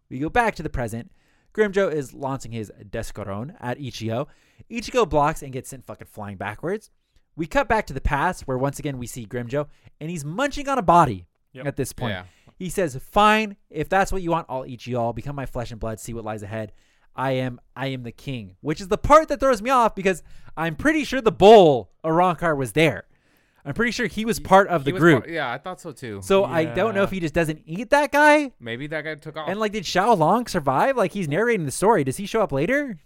We 0.09 0.19
go 0.19 0.29
back 0.29 0.55
to 0.55 0.63
the 0.63 0.69
present. 0.69 1.11
Grimmjow 1.53 1.91
is 1.91 2.13
launching 2.13 2.51
his 2.51 2.71
Desgarrón 2.89 3.55
at 3.59 3.77
Ichigo. 3.79 4.27
Ichigo 4.69 5.07
blocks 5.09 5.41
and 5.43 5.51
gets 5.51 5.69
sent 5.69 5.85
fucking 5.85 6.07
flying 6.07 6.37
backwards. 6.37 6.89
We 7.35 7.45
cut 7.45 7.67
back 7.67 7.87
to 7.87 7.93
the 7.93 8.01
past 8.01 8.47
where 8.47 8.57
once 8.57 8.79
again 8.79 8.97
we 8.97 9.07
see 9.07 9.25
Grimmjow 9.25 9.67
and 9.99 10.09
he's 10.09 10.23
munching 10.25 10.67
on 10.69 10.77
a 10.77 10.81
body 10.83 11.27
Yep. 11.53 11.65
at 11.65 11.75
this 11.75 11.91
point. 11.91 12.11
Yeah. 12.11 12.23
He 12.57 12.69
says, 12.69 12.95
"Fine, 13.11 13.57
if 13.69 13.89
that's 13.89 14.11
what 14.11 14.21
you 14.21 14.31
want, 14.31 14.45
I'll 14.49 14.65
eat 14.65 14.85
you 14.87 14.97
all. 14.97 15.11
Become 15.13 15.35
my 15.35 15.45
flesh 15.45 15.71
and 15.71 15.79
blood. 15.79 15.99
See 15.99 16.13
what 16.13 16.23
lies 16.23 16.43
ahead. 16.43 16.71
I 17.15 17.31
am, 17.31 17.59
I 17.75 17.87
am 17.87 18.03
the 18.03 18.11
king." 18.13 18.55
Which 18.61 18.79
is 18.79 18.87
the 18.87 18.97
part 18.97 19.27
that 19.27 19.39
throws 19.41 19.61
me 19.61 19.69
off 19.69 19.93
because 19.95 20.23
I'm 20.55 20.75
pretty 20.75 21.03
sure 21.03 21.19
the 21.19 21.31
bull 21.31 21.91
Arrancar 22.05 22.55
was 22.55 22.71
there. 22.73 23.03
I'm 23.65 23.73
pretty 23.73 23.91
sure 23.91 24.07
he 24.07 24.25
was 24.25 24.39
part 24.39 24.67
of 24.69 24.83
the 24.85 24.89
He 24.89 24.93
was 24.93 24.99
group. 25.01 25.23
part- 25.23 25.29
yeah, 25.33 25.51
I 25.51 25.57
thought 25.59 25.79
so 25.79 25.91
too. 25.91 26.21
so 26.23 26.43
I 26.45 26.65
don't 26.65 26.93
know 26.95 27.01
Yeah. 27.01 27.05
if 27.05 27.11
he 27.11 27.19
just 27.19 27.33
doesn't 27.33 27.61
eat 27.65 27.89
that 27.91 28.11
guy. 28.11 28.51
Maybe 28.59 28.87
that 28.87 29.03
guy 29.03 29.15
took 29.15 29.37
off. 29.37 29.47
And 29.49 29.59
like, 29.59 29.71
did 29.71 29.83
Shawlong 29.83 30.47
survive? 30.49 30.97
Like, 30.97 31.11
he's 31.11 31.27
narrating 31.27 31.65
the 31.65 31.71
story. 31.71 32.03
Does 32.03 32.17
he 32.17 32.25
show 32.25 32.41
up 32.41 32.51
later? 32.51 32.99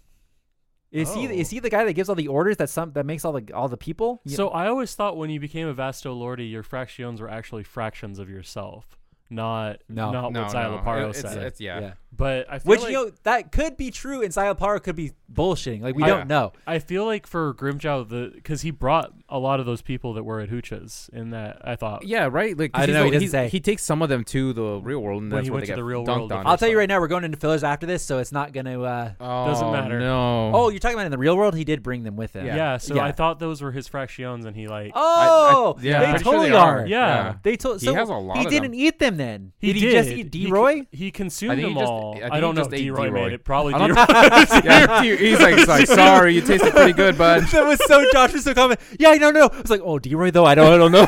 Is 0.92 1.12
he 1.12 1.26
Oh. 1.26 1.30
is 1.30 1.50
he 1.50 1.58
the 1.58 1.68
guy 1.68 1.84
that 1.84 1.92
gives 1.92 2.08
all 2.08 2.14
the 2.14 2.28
orders 2.28 2.56
that 2.58 2.70
some 2.70 2.92
that 2.92 3.04
makes 3.04 3.24
all 3.24 3.32
the 3.32 3.52
all 3.52 3.68
the 3.68 3.76
people? 3.76 4.22
So 4.26 4.48
I 4.48 4.68
always 4.68 4.94
thought 4.94 5.16
when 5.16 5.28
you 5.30 5.40
became 5.40 5.66
a 5.68 5.74
Vasto 5.74 6.16
Lorde, 6.16 6.40
your 6.40 6.62
fractions 6.62 7.20
were 7.20 7.28
actually 7.28 7.64
fractions 7.64 8.18
of 8.18 8.30
yourself, 8.30 8.96
not 9.28 9.80
No. 9.88 10.10
not 10.12 10.32
no, 10.32 10.42
what 10.42 10.52
no. 10.52 10.58
Szayelaporro 10.58 11.10
It's, 11.10 11.20
said. 11.20 11.42
it's, 11.42 11.60
yeah. 11.60 11.94
But 12.16 12.46
I 12.50 12.58
feel 12.58 12.70
Which 12.70 12.80
like, 12.80 12.90
you 12.90 12.94
know 13.06 13.10
that 13.24 13.52
could 13.52 13.76
be 13.76 13.90
true, 13.90 14.22
and 14.22 14.32
Paro 14.32 14.82
could 14.82 14.96
be 14.96 15.12
bullshitting. 15.32 15.82
Like 15.82 15.94
we 15.94 16.02
I- 16.04 16.06
don't 16.06 16.28
know. 16.28 16.52
I 16.66 16.78
feel 16.78 17.04
like 17.04 17.26
for 17.26 17.52
Grimmjow, 17.54 18.08
the 18.08 18.30
because 18.34 18.62
he 18.62 18.70
brought 18.70 19.12
a 19.28 19.38
lot 19.38 19.60
of 19.60 19.66
those 19.66 19.82
people 19.82 20.14
that 20.14 20.22
were 20.24 20.40
at 20.40 20.48
Hoochas 20.48 21.08
in 21.10 21.30
that. 21.30 21.60
I 21.64 21.76
thought 21.76 22.04
Yeah, 22.06 22.28
right. 22.30 22.56
Like 22.56 22.70
I 22.74 22.86
don't 22.86 22.94
know, 22.94 23.04
he 23.04 23.10
doesn't 23.10 23.20
he's- 23.22 23.30
say. 23.32 23.48
He 23.48 23.60
takes 23.60 23.84
some 23.84 24.02
of 24.02 24.08
them 24.08 24.24
to 24.24 24.52
the 24.52 24.80
real 24.82 25.00
world, 25.00 25.22
and 25.22 25.30
When 25.32 25.38
that's 25.38 25.46
he 25.46 25.50
where 25.50 25.56
went 25.56 25.62
they 25.66 25.72
to 25.72 25.72
get 25.72 25.76
the 25.76 25.84
real 25.84 26.04
world, 26.04 26.32
on. 26.32 26.46
I'll 26.46 26.56
tell 26.56 26.68
you 26.68 26.78
right 26.78 26.88
now, 26.88 27.00
we're 27.00 27.08
going 27.08 27.24
into 27.24 27.36
fillers 27.38 27.64
after 27.64 27.86
this, 27.86 28.02
so 28.04 28.18
it's 28.18 28.32
not 28.32 28.52
going 28.52 28.66
to. 28.66 28.82
Uh... 28.84 29.12
Oh, 29.20 29.46
Doesn't 29.48 29.72
matter. 29.72 29.98
No. 29.98 30.52
Oh, 30.54 30.68
you're 30.70 30.78
talking 30.78 30.94
about 30.96 31.06
in 31.06 31.12
the 31.12 31.18
real 31.18 31.36
world? 31.36 31.54
He 31.56 31.64
did 31.64 31.82
bring 31.82 32.02
them 32.04 32.16
with 32.16 32.34
him. 32.34 32.46
yeah. 32.46 32.56
Yeah. 32.56 32.76
so 32.78 32.94
Yeah. 32.94 33.04
I 33.04 33.12
thought 33.12 33.38
those 33.40 33.60
were 33.62 33.72
his 33.72 33.88
fractions, 33.88 34.44
and 34.46 34.56
he 34.56 34.68
like 34.68 34.92
Oh, 34.94 35.76
yeah, 35.80 36.00
they 36.00 36.06
I'm 36.06 36.16
sure 36.22 36.32
totally 36.32 36.50
they 36.50 36.56
are. 36.56 36.80
are. 36.82 36.86
Yeah. 36.86 37.34
They 37.42 37.56
told. 37.56 37.80
He 37.80 37.92
has 37.92 38.08
a 38.08 38.14
lot 38.14 38.38
He 38.38 38.44
didn't 38.46 38.70
them. 38.72 38.74
eat 38.80 38.98
them 38.98 39.16
then. 39.16 39.52
he 39.58 39.72
did 39.72 39.80
did. 39.80 39.86
he 39.88 39.92
just 39.92 40.08
eat 40.10 40.34
He 40.34 40.44
Di 40.44 40.50
Roy? 40.50 40.80
c- 40.82 40.86
He, 40.92 41.10
consumed 41.10 41.52
I 41.52 41.56
think 41.56 41.68
he 41.68 41.74
them 41.74 41.82
just- 41.82 41.92
all. 42.06 42.24
I 42.32 42.36
I 42.36 42.40
don't 42.40 42.54
know. 42.54 42.62
just 42.62 42.72
ate 42.74 42.82
Di 42.84 42.90
Roy 42.90 43.04
D-Roy. 43.06 43.24
made 43.24 43.32
it. 43.34 43.44
Probably 43.44 43.74
I 43.74 43.78
Di 43.78 43.88
Roy. 43.88 43.94
don't- 43.94 44.64
yeah, 44.64 45.02
he- 45.02 45.16
he's 45.28 45.40
like, 45.40 45.56
he's 45.56 45.68
like, 45.68 45.86
sorry, 45.86 46.34
you 46.34 46.40
tasted 46.40 46.72
pretty 46.72 46.92
good, 46.92 47.16
bud. 47.18 47.42
that 47.44 47.64
was 47.66 47.78
so. 47.86 48.04
Josh 48.12 48.32
was 48.32 48.44
so 48.44 48.54
confident. 48.54 48.80
Yeah, 49.00 49.10
I 49.10 49.18
don't 49.18 49.34
know. 49.34 49.48
I 49.52 49.60
was 49.60 49.70
like, 49.70 49.80
oh, 49.84 49.98
Di 49.98 50.14
Roy 50.14 50.30
though. 50.30 50.44
I 50.44 50.54
don't. 50.54 50.72
I 50.72 50.76
don't 50.78 50.92
know. 50.92 51.06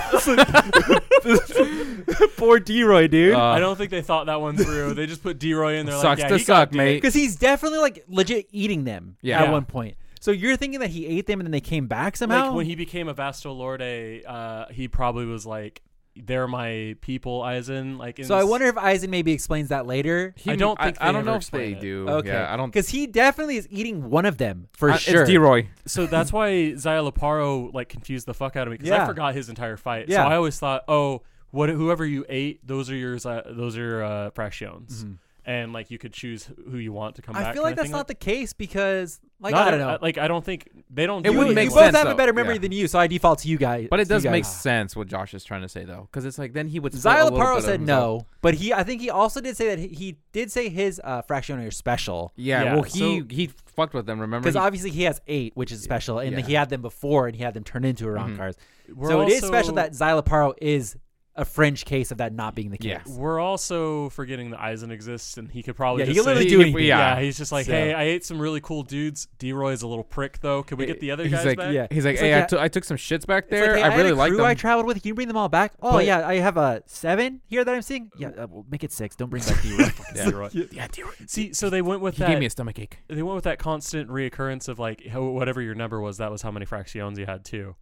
Poor 2.37 2.59
Di 2.61 2.83
Roy, 2.83 3.07
dude. 3.09 3.35
Uh, 3.35 3.43
I 3.43 3.59
don't 3.59 3.77
think 3.77 3.91
they 3.91 4.03
thought 4.03 4.27
that 4.27 4.41
one 4.41 4.57
through. 4.57 4.95
They 4.95 5.07
just 5.07 5.23
put 5.23 5.39
Di 5.39 5.53
Roy 5.55 5.77
in 5.77 5.87
there. 5.87 5.95
Sucks 6.01 6.21
like, 6.23 6.31
yeah, 6.31 6.37
to 6.37 6.43
suck, 6.45 6.73
mate. 6.73 6.95
Because 6.97 7.15
he's 7.15 7.37
definitely 7.37 7.79
like 7.81 8.05
legit 8.09 8.47
eating 8.53 8.85
them 8.85 9.17
Yeah. 9.23 9.43
at 9.43 9.51
one 9.53 9.65
point. 9.65 9.97
So 10.21 10.31
you're 10.33 10.57
thinking 10.57 10.81
that 10.81 10.91
he 10.91 11.07
ate 11.07 11.27
them 11.27 11.39
and 11.41 11.47
then 11.47 11.53
they 11.53 11.61
came 11.61 11.87
back 11.87 12.17
somehow? 12.17 12.47
Like 12.47 12.55
when 12.57 12.67
he 12.67 12.75
became 12.75 13.09
a 13.09 13.15
Vasto 13.15 13.57
Lorde, 13.57 14.25
uh, 14.27 14.67
he 14.71 14.89
probably 14.89 15.27
was 15.27 15.47
like, 15.47 15.81
"They're 16.27 16.47
my 16.49 16.97
people," 17.01 17.41
Aizen. 17.43 17.99
Like, 17.99 18.19
in 18.19 18.25
so 18.27 18.35
I 18.37 18.41
this- 18.41 18.51
wonder 18.51 18.67
if 18.67 18.75
Aizen 18.77 19.09
maybe 19.09 19.33
explains 19.33 19.69
that 19.71 19.87
later. 19.87 20.35
I 20.47 20.57
don't 20.57 20.79
think 20.81 20.97
I, 21.01 21.07
they 21.07 21.13
don't 21.13 21.25
know 21.25 21.35
if 21.35 21.51
they 21.51 21.71
explain 21.71 21.77
it. 21.77 21.81
do. 21.81 22.09
Okay, 22.09 22.29
Yeah, 22.29 22.53
I 22.53 22.57
don't. 22.57 22.71
because 22.71 22.89
he 22.89 23.07
definitely 23.07 23.57
is 23.57 23.67
eating 23.71 24.11
one 24.11 24.27
of 24.27 24.39
them 24.39 24.69
for 24.73 24.91
uh, 24.91 24.97
sure. 24.97 25.23
It's 25.23 25.31
Di 25.31 25.39
Roy. 25.39 25.69
So 25.87 26.07
that's 26.07 26.33
why 26.33 26.51
Szayelaporro 26.77 27.73
like 27.73 27.89
confused 27.89 28.27
the 28.27 28.35
fuck 28.35 28.57
out 28.57 28.67
of 28.67 28.71
me 28.73 28.77
because 28.79 28.91
Yeah. 28.91 29.05
I 29.05 29.07
forgot 29.07 29.35
his 29.35 29.49
entire 29.49 29.77
fight. 29.77 30.09
Yeah. 30.09 30.25
So 30.25 30.29
I 30.31 30.37
always 30.37 30.59
thought, 30.59 30.85
oh, 30.89 31.23
what 31.51 31.69
whoever 31.71 32.05
you 32.05 32.27
ate, 32.29 32.67
those 32.67 32.91
are 32.91 32.97
yours. 32.97 33.25
Uh, 33.25 33.43
those 33.47 33.77
are 33.79 34.03
uh, 34.03 34.31
fractions, 34.31 35.07
and 35.49 35.73
like 35.73 35.91
you 35.91 35.97
could 35.99 36.13
choose 36.13 36.49
who 36.71 36.77
you 36.77 36.93
want 36.93 37.17
to 37.17 37.23
come 37.23 37.33
back. 37.33 37.41
Mm-hmm. 37.43 37.51
I 37.51 37.55
feel 37.55 37.63
like 37.63 37.75
that's 37.77 37.87
thing. 37.89 37.93
not 37.97 38.07
the 38.07 38.15
case 38.15 38.53
because, 38.53 39.19
like, 39.41 39.53
Not 39.55 39.69
I 39.69 39.71
don't 39.71 39.81
a- 39.81 39.85
know. 39.85 39.99
Like 40.03 40.19
I 40.19 40.29
don't 40.29 40.45
think 40.45 40.69
they 40.91 41.07
don't. 41.07 41.25
It 41.27 41.31
do 41.33 41.39
would 41.39 41.47
you, 41.47 41.53
anything 41.53 41.55
make 41.55 41.71
you 41.71 41.77
like- 41.77 41.87
both 41.87 41.95
sense, 41.95 42.07
have 42.07 42.15
a 42.15 42.17
better 42.17 42.35
memory 42.35 42.57
Yeah. 42.57 42.61
than 42.61 42.73
you, 42.73 42.87
so 42.87 42.99
I 42.99 43.07
default 43.07 43.39
to 43.41 43.49
you 43.49 43.57
guys. 43.57 43.89
But 43.91 44.01
it 44.01 44.05
to 44.09 44.15
you 44.15 44.21
does 44.21 44.25
make 44.31 44.45
sense 44.45 44.95
what 44.95 45.09
Josh 45.09 45.33
is 45.33 45.45
trying 45.45 45.63
to 45.63 45.69
say 45.69 45.85
though, 45.85 46.07
because 46.13 46.27
it's 46.27 46.39
like 46.39 46.53
then 46.53 46.69
he 46.69 46.79
would. 46.81 46.93
split 46.93 46.99
a 46.99 47.03
Zaya 47.03 47.25
little 47.25 47.39
Laparo 47.39 47.55
bit 47.55 47.59
of 47.59 47.65
said 47.65 47.81
no, 47.81 48.27
but 48.43 48.55
he 48.55 48.75
I 48.75 48.83
think 48.85 49.01
he 49.01 49.09
also 49.11 49.41
did 49.41 49.57
say 49.57 49.69
that 49.69 49.79
he, 49.79 49.89
he 49.89 50.17
did 50.33 50.53
say 50.53 50.69
his 50.69 51.01
uh, 51.03 51.23
fractionary 51.23 51.67
are 51.67 51.71
special 51.71 52.33
Yeah, 52.37 52.63
Yeah, 52.65 52.75
well, 52.75 52.83
he 52.83 52.99
so- 52.99 53.27
he 53.31 53.47
fucked 53.75 53.95
with 53.95 54.05
them. 54.07 54.21
Remember? 54.21 54.43
because 54.45 54.57
obviously 54.57 54.91
he 54.91 55.05
has 55.05 55.21
eight, 55.29 55.53
which 55.57 55.73
is 55.73 55.83
special, 55.83 56.19
and 56.19 56.33
Yeah. 56.33 56.41
he 56.45 56.53
had 56.53 56.69
them 56.69 56.83
before, 56.83 57.27
and 57.27 57.35
he 57.35 57.43
had 57.43 57.55
them 57.55 57.65
turn 57.65 57.85
into 57.87 58.07
Iran 58.07 58.35
Mhm. 58.35 58.37
cars. 58.37 58.57
We're 58.95 59.09
so 59.09 59.23
it 59.23 59.31
is 59.31 59.45
special 59.47 59.75
that 59.75 59.95
Zaya 59.95 60.21
Laparo 60.21 60.53
is 60.61 60.97
a 61.39 61.45
fringe 61.45 61.85
case 61.85 62.11
of 62.11 62.19
that 62.19 62.33
not 62.35 62.55
being 62.55 62.71
the 62.71 62.77
case. 62.79 63.01
Yeah. 63.07 63.17
We're 63.17 63.39
also 63.41 64.11
forgetting 64.11 64.51
that 64.51 64.61
Aizen 64.61 64.91
exists, 64.91 65.39
and 65.39 65.51
he 65.51 65.63
could 65.63 65.77
probably 65.77 66.03
Yeah, 66.03 66.09
he 66.09 66.13
just 66.15 66.27
can 66.27 66.35
literally 66.35 66.51
say, 66.51 66.57
do 66.57 66.61
anything. 66.63 66.85
Yeah. 66.85 67.15
Yeah. 67.17 67.21
he's 67.23 67.39
just 67.39 67.53
like, 67.53 67.67
So- 67.67 67.73
hey, 67.73 67.95
I 67.95 68.03
ate 68.03 68.25
some 68.25 68.39
really 68.41 68.61
cool 68.61 68.83
dudes. 68.83 69.29
Di 69.39 69.53
Roy 69.53 69.73
is 69.73 69.83
a 69.83 69.87
little 69.87 70.05
prick, 70.05 70.41
though. 70.41 70.63
Can 70.63 70.77
we 70.79 70.85
get 70.87 71.01
the 71.01 71.11
other 71.13 71.23
he's 71.23 71.33
guys 71.33 71.47
like, 71.47 71.59
back? 71.59 71.73
Yeah. 71.73 71.87
He's 71.91 72.05
like, 72.05 72.15
It's 72.15 72.21
hey, 72.23 72.35
like, 72.35 72.53
I 72.61 72.69
took- 72.69 72.85
some 72.85 72.97
shits 72.97 73.25
back 73.27 73.49
there. 73.49 73.69
like, 73.73 73.77
hey, 73.77 73.83
I 73.83 73.91
had 73.91 73.97
really 73.99 74.13
like 74.13 74.33
them. 74.33 74.45
I 74.45 74.55
traveled 74.55 74.87
with. 74.87 75.01
Can 75.01 75.09
you 75.09 75.15
bring 75.15 75.29
them 75.29 75.37
all 75.37 75.49
back? 75.49 75.73
Oh 75.81 75.93
But- 75.93 76.05
yeah, 76.07 76.27
I 76.27 76.35
have 76.37 76.57
a 76.57 76.83
seven 76.87 77.41
here 77.47 77.65
that 77.65 77.75
I'm 77.75 77.83
seeing. 77.83 78.11
Yeah, 78.19 78.29
uh, 78.29 78.47
well, 78.51 78.67
make 78.71 78.85
it 78.85 78.93
six. 78.93 79.15
Don't 79.17 79.31
bring 79.31 79.43
back 79.45 79.63
Di 79.63 79.77
Roy. 79.77 79.85
Yeah. 80.15 80.25
Di 80.25 80.31
Roy. 80.33 80.49
yeah, 80.73 80.87
Di 80.91 81.03
Roy. 81.03 81.11
See, 81.27 81.53
so 81.53 81.71
they 81.71 81.83
went 81.83 82.01
with 82.01 82.17
He 82.17 82.21
that. 82.23 82.29
gave 82.31 82.39
me 82.41 82.47
a 82.47 82.51
stomach 82.51 82.79
ache. 82.79 82.99
they 83.09 83.23
went 83.23 83.37
with 83.37 83.45
that 83.45 83.59
constant 83.59 84.11
reoccurrence 84.11 84.69
of 84.69 84.79
like 84.79 85.03
whatever 85.15 85.63
your 85.63 85.75
number 85.77 86.01
was, 86.01 86.19
that 86.19 86.31
was 86.33 86.43
how 86.43 86.51
many 86.51 86.67
fractions 86.67 87.19
you 87.19 87.27
had 87.27 87.45
too. 87.45 87.77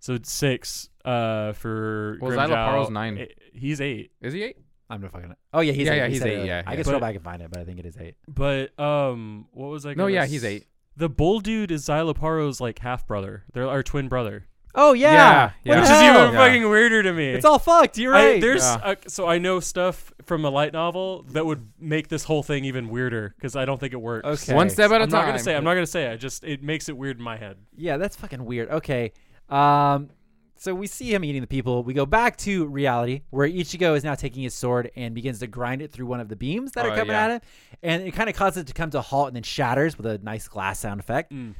So 0.00 0.14
it's 0.14 0.32
six 0.32 0.88
uh, 1.04 1.52
for 1.52 2.18
Well, 2.20 2.30
Grim 2.30 2.40
Zyla 2.40 2.86
Zhao. 2.86 2.90
Nine. 2.90 3.18
Eh, 3.18 3.26
He's 3.52 3.80
eight, 3.80 4.12
Is 4.20 4.32
he 4.32 4.42
eight? 4.42 4.56
I'm 4.88 5.00
not 5.02 5.12
fucking. 5.12 5.34
Oh 5.52 5.60
yeah, 5.60 5.72
he's 5.72 5.86
Yeah, 5.86 5.92
eight. 5.92 5.96
yeah, 5.98 6.06
He 6.06 6.12
he's 6.12 6.18
said 6.20 6.28
it 6.28 6.30
eight, 6.32 6.36
earlier. 6.38 6.46
yeah, 6.46 6.62
I 6.66 6.70
yeah. 6.70 6.74
can 6.76 6.84
scroll 6.84 7.00
But- 7.00 7.06
back 7.06 7.14
and 7.14 7.24
find 7.24 7.42
it, 7.42 7.50
but 7.50 7.60
I 7.60 7.64
think 7.64 7.78
it 7.78 7.86
is 7.86 7.96
eight. 7.96 8.16
but 8.26 8.78
um, 8.80 9.46
what 9.52 9.68
was 9.68 9.86
I? 9.86 9.90
No, 9.90 10.04
gonna 10.04 10.12
yeah, 10.14 10.26
he's 10.26 10.42
s- 10.44 10.48
eight. 10.50 10.66
The 10.96 11.08
bull 11.08 11.40
dude 11.40 11.70
is 11.70 11.84
Szayelaporro's 11.84 12.60
like 12.60 12.78
half 12.80 13.06
brother. 13.06 13.44
They're 13.52 13.68
our 13.68 13.82
twin 13.82 14.08
brother, 14.08 14.46
Oh 14.74 14.92
yeah, 14.92 15.12
Yeah, 15.12 15.44
What 15.44 15.52
yeah. 15.64 15.74
the 15.74 15.80
which 15.80 15.84
is 15.84 15.88
hell? 15.90 16.20
even 16.22 16.32
Yeah. 16.34 16.38
fucking 16.46 16.68
weirder 16.70 17.02
to 17.04 17.12
me. 17.12 17.26
It's 17.30 17.44
all 17.44 17.58
fucked. 17.58 17.98
You're 17.98 18.14
I- 18.14 18.24
right. 18.32 18.40
there's 18.40 18.62
Yeah. 18.62 18.80
uh, 18.82 18.94
so 19.08 19.26
I 19.28 19.38
know 19.38 19.58
stuff 19.60 20.12
from 20.24 20.44
a 20.44 20.50
light 20.50 20.72
novel 20.72 21.24
that 21.30 21.44
would 21.46 21.70
make 21.78 22.08
this 22.08 22.24
whole 22.24 22.42
thing 22.44 22.64
even 22.64 22.88
weirder 22.88 23.34
because 23.36 23.56
I 23.56 23.64
don't 23.64 23.78
think 23.80 23.92
it 23.92 24.00
works. 24.00 24.26
Okay. 24.44 24.54
One 24.54 24.70
step 24.70 24.90
at 24.92 25.00
a 25.00 25.04
I'm 25.04 25.10
time. 25.10 25.20
not 25.22 25.26
gonna 25.26 25.38
say. 25.40 25.56
I'm 25.56 25.64
not 25.64 25.74
gonna 25.74 25.86
say. 25.86 26.08
I 26.08 26.16
just 26.16 26.44
it 26.44 26.62
makes 26.62 26.88
it 26.88 26.96
weird 26.96 27.18
in 27.18 27.22
my 27.24 27.36
head. 27.36 27.56
Yeah, 27.76 27.96
that's 27.96 28.14
fucking 28.16 28.44
weird. 28.44 28.70
Okay. 28.70 29.12
Um 29.50 30.10
so 30.56 30.74
we 30.74 30.86
see 30.86 31.14
him 31.14 31.24
eating 31.24 31.40
the 31.40 31.46
people. 31.46 31.82
We 31.82 31.94
go 31.94 32.04
back 32.04 32.36
to 32.38 32.66
reality 32.66 33.22
where 33.30 33.48
Ichigo 33.48 33.96
is 33.96 34.04
now 34.04 34.14
taking 34.14 34.42
his 34.42 34.52
sword 34.52 34.90
and 34.94 35.14
begins 35.14 35.38
to 35.38 35.46
grind 35.46 35.80
it 35.80 35.90
through 35.90 36.04
one 36.04 36.20
of 36.20 36.28
the 36.28 36.36
beams 36.36 36.72
that 36.72 36.84
are 36.84 36.90
Oh, 36.92 36.96
coming 36.96 37.12
yeah. 37.14 37.24
at 37.24 37.30
him. 37.30 37.40
And 37.82 38.02
it 38.02 38.10
kind 38.10 38.28
of 38.28 38.36
causes 38.36 38.64
it 38.64 38.66
to 38.66 38.74
come 38.74 38.90
to 38.90 38.98
a 38.98 39.00
halt 39.00 39.28
and 39.28 39.36
then 39.36 39.42
shatters 39.42 39.96
with 39.96 40.04
a 40.04 40.18
nice 40.18 40.48
glass 40.48 40.78
sound 40.80 41.00
effect. 41.00 41.32
Mm. 41.32 41.54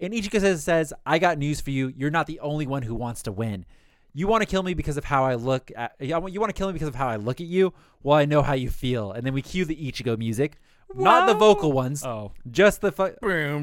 And 0.00 0.14
Ichigo 0.14 0.40
says, 0.40 0.64
says, 0.64 0.94
I 1.04 1.18
got 1.18 1.36
news 1.36 1.60
for 1.60 1.70
you. 1.70 1.92
You're 1.94 2.10
not 2.10 2.26
the 2.26 2.40
only 2.40 2.66
one 2.66 2.80
who 2.82 2.94
wants 2.94 3.22
to 3.24 3.32
win. 3.32 3.66
You 4.14 4.26
want 4.26 4.40
to 4.40 4.46
kill 4.46 4.62
me 4.62 4.72
because 4.72 4.96
of 4.96 5.04
how 5.04 5.24
I 5.24 5.34
look 5.34 5.70
at 5.76 5.92
you 6.00 6.14
want 6.18 6.32
to 6.48 6.54
kill 6.54 6.68
me 6.68 6.72
because 6.72 6.88
of 6.88 6.94
how 6.94 7.08
I 7.08 7.16
look 7.16 7.42
at 7.42 7.46
you? 7.46 7.74
Well, 8.02 8.16
I 8.16 8.24
know 8.24 8.40
how 8.40 8.54
you 8.54 8.70
feel. 8.70 9.12
And 9.12 9.26
then 9.26 9.34
we 9.34 9.42
cue 9.42 9.66
the 9.66 9.76
Ichigo 9.76 10.16
music. 10.16 10.56
Not 10.94 11.26
the 11.26 11.34
vocal 11.34 11.72
ones, 11.72 12.04
Oh, 12.04 12.32
just 12.50 12.80
the 12.80 12.92
fu- 12.92 13.14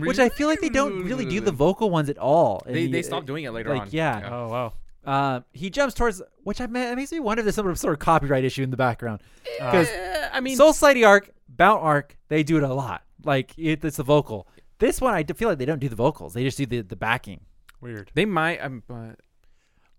which 0.06 0.20
I 0.20 0.30
feel 0.30 0.48
like 0.48 0.60
they 0.62 0.70
don't 0.70 1.04
really 1.04 1.26
do 1.26 1.40
the 1.40 1.52
vocal 1.52 1.90
ones 1.90 2.10
at 2.10 2.18
all. 2.18 2.62
in 2.68 2.74
They 2.74 2.86
the- 2.86 2.92
they 2.92 3.02
stopped 3.02 3.26
doing 3.26 3.44
it 3.46 3.52
later 3.52 3.70
like, 3.70 3.82
on. 3.84 3.88
yeah. 3.92 4.30
oh 4.32 4.48
wow. 4.50 4.74
Uh, 5.06 5.42
he 5.52 5.70
jumps 5.70 5.94
towards, 5.94 6.22
which 6.44 6.62
I 6.62 6.66
it 6.66 6.70
makes 6.96 7.12
me 7.12 7.20
wonder 7.20 7.42
if 7.42 7.46
there's 7.46 7.56
some 7.56 7.76
sort 7.76 7.94
of 7.94 8.00
copyright 8.00 8.44
issue 8.46 8.64
in 8.64 8.70
the 8.70 8.78
background. 8.78 9.22
Because 9.58 9.90
Uh, 9.90 10.30
I 10.32 10.40
mean, 10.40 10.56
Soul 10.56 10.72
Society 10.74 11.04
arc, 11.04 11.30
Bount 11.50 11.82
arc, 11.84 12.18
they 12.30 12.42
do 12.44 12.56
it 12.58 12.64
a 12.64 12.74
lot. 12.74 13.04
Like 13.24 13.54
it, 13.58 13.84
it's 13.84 13.98
the 13.98 14.04
vocal. 14.04 14.48
This 14.80 15.02
one, 15.02 15.14
I 15.14 15.24
d- 15.24 15.34
feel 15.34 15.50
like 15.50 15.58
they 15.58 15.66
don't 15.66 15.80
do 15.80 15.90
the 15.90 15.96
vocals. 15.96 16.34
They 16.34 16.44
just 16.44 16.58
do 16.58 16.66
the, 16.66 16.82
the 16.82 16.96
backing. 16.96 17.42
Weird. 17.82 18.12
they 18.14 18.26
might. 18.26 18.60
Um, 18.60 18.84
but 18.88 19.20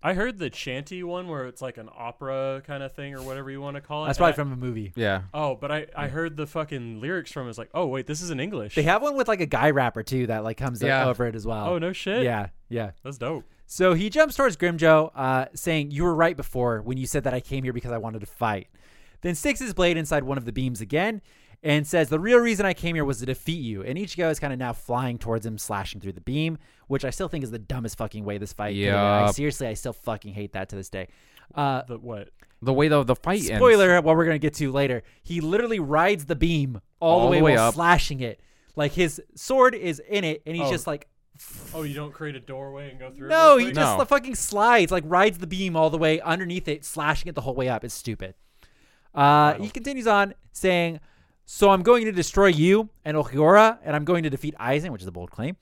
I 0.05 0.13
heard 0.13 0.37
the 0.37 0.49
chanty 0.49 1.01
one 1.03 1.27
where 1.27 1.45
it's 1.47 1.61
like 1.61 1.77
an 1.77 1.89
opera 1.97 2.61
kind 2.65 2.83
of 2.83 2.93
thing 2.93 3.15
or 3.15 3.21
whatever 3.23 3.49
you 3.49 3.59
want 3.59 3.75
to 3.75 3.81
call 3.81 4.03
it. 4.03 4.07
That's 4.07 4.17
probably 4.19 4.33
I- 4.33 4.35
from 4.35 4.51
a 4.51 4.55
movie. 4.55 4.93
yeah. 4.95 5.23
Oh, 5.33 5.55
but 5.55 5.71
I 5.71 5.87
I 5.95 6.07
heard 6.07 6.37
the 6.37 6.45
fucking 6.45 7.01
lyrics 7.01 7.31
from 7.31 7.47
it. 7.47 7.49
It's 7.49 7.57
like, 7.57 7.71
oh 7.73 7.87
wait, 7.87 8.05
this 8.07 8.21
is 8.21 8.29
in 8.29 8.39
English. 8.39 8.75
They 8.75 8.83
have 8.83 9.01
one 9.01 9.15
with 9.17 9.27
like 9.27 9.41
a 9.41 9.45
guy 9.45 9.71
rapper 9.71 10.03
too 10.03 10.27
that 10.27 10.43
like 10.43 10.57
comes 10.57 10.81
Yeah. 10.81 11.07
over 11.07 11.25
it 11.25 11.35
as 11.35 11.45
well. 11.45 11.67
Oh 11.69 11.77
no 11.79 11.91
shit. 11.93 12.23
Yeah, 12.23 12.49
yeah. 12.69 12.91
That's 13.03 13.17
dope. 13.17 13.45
So 13.67 13.95
he 13.95 14.11
jumps 14.11 14.35
towards 14.35 14.57
Grimmjow, 14.57 15.09
uh, 15.15 15.45
saying, 15.55 15.89
You 15.89 16.03
were 16.03 16.13
right 16.13 16.37
before 16.37 16.81
when 16.83 16.97
you 16.97 17.07
said 17.07 17.23
that 17.23 17.33
I 17.33 17.39
came 17.39 17.63
here 17.63 17.73
because 17.73 17.91
I 17.91 17.97
wanted 17.97 18.19
to 18.19 18.27
fight. 18.27 18.67
Then 19.21 19.33
sticks 19.33 19.59
his 19.59 19.73
blade 19.73 19.97
inside 19.97 20.23
one 20.23 20.37
of 20.37 20.45
the 20.45 20.51
beams 20.51 20.81
again 20.81 21.19
and 21.65 21.85
says, 21.85 22.07
The 22.09 22.19
real 22.19 22.37
reason 22.37 22.65
I 22.65 22.73
came 22.73 22.95
here 22.95 23.03
was 23.03 23.17
to 23.19 23.25
defeat 23.25 23.59
you. 23.61 23.81
And 23.83 23.97
Ichigo 23.97 24.29
is 24.31 24.39
kind 24.39 24.53
of 24.53 24.59
now 24.59 24.71
flying 24.71 25.17
towards 25.17 25.45
him, 25.45 25.57
slashing 25.57 25.99
through 25.99 26.13
the 26.13 26.21
beam, 26.21 26.57
which 26.87 27.03
I 27.03 27.09
still 27.09 27.27
think 27.27 27.43
is 27.43 27.51
the 27.51 27.59
dumbest 27.59 27.97
fucking 27.97 28.23
way 28.23 28.37
this 28.37 28.53
fight 28.53 28.75
could 28.75 28.85
have 28.85 28.93
been. 29.21 29.29
I, 29.29 29.31
seriously, 29.31 29.67
I 29.67 29.73
still 29.73 29.91
fucking 29.93 30.33
hate 30.33 30.53
that 30.53 30.69
to 30.69 30.75
this 30.77 30.89
day. 30.89 31.07
Uh, 31.53 31.81
The 31.87 31.97
what? 31.97 32.29
The 32.61 32.71
way 32.73 32.87
the 32.87 33.03
the 33.03 33.15
fight 33.15 33.39
ends. 33.41 33.49
spoiler, 33.57 33.99
what 34.01 34.15
we're 34.15 34.25
going 34.25 34.35
to 34.35 34.39
get 34.39 34.53
to 34.55 34.71
later. 34.71 35.03
He 35.23 35.41
literally 35.41 35.79
rides 35.79 36.25
the 36.25 36.35
beam 36.35 36.79
all, 36.99 37.19
All 37.19 37.25
the 37.25 37.31
way, 37.31 37.37
the 37.39 37.43
way 37.43 37.55
while 37.55 37.67
up. 37.67 37.73
slashing 37.73 38.21
it. 38.21 38.39
Like 38.75 38.93
his 38.93 39.21
sword 39.35 39.73
is 39.75 39.99
in 40.07 40.23
it, 40.23 40.41
and 40.45 40.55
he's 40.55 40.67
Oh. 40.67 40.71
just 40.71 40.87
like, 40.87 41.07
Oh, 41.73 41.83
you 41.83 41.93
don't 41.93 42.13
create 42.13 42.35
a 42.35 42.39
doorway 42.39 42.89
and 42.89 42.97
go 42.99 43.11
through. 43.11 43.27
No, 43.27 43.57
real 43.57 43.67
he 43.67 43.73
just 43.73 43.93
No. 43.93 43.97
the 43.97 44.05
fucking 44.05 44.35
slides, 44.35 44.91
like 44.91 45.03
rides 45.05 45.39
the 45.39 45.47
beam 45.47 45.75
all 45.75 45.89
the 45.89 45.97
way 45.97 46.21
underneath 46.21 46.67
it, 46.67 46.85
slashing 46.85 47.27
it 47.27 47.35
the 47.35 47.41
whole 47.41 47.55
way 47.55 47.67
up. 47.67 47.83
It's 47.83 47.93
stupid. 47.93 48.35
Uh, 49.13 49.53
he 49.55 49.69
continues 49.69 50.07
on 50.07 50.33
saying, 50.51 50.99
"So 51.45 51.69
I'm 51.69 51.81
going 51.83 52.05
to 52.05 52.11
destroy 52.11 52.47
you 52.47 52.89
and 53.03 53.15
Ulquiorra, 53.17 53.77
and 53.83 53.95
I'm 53.95 54.05
going 54.05 54.23
to 54.23 54.29
defeat 54.29 54.55
Aizen, 54.59 54.89
which 54.89 55.01
is 55.01 55.07
a 55.07 55.11
bold 55.11 55.31
claim." 55.31 55.57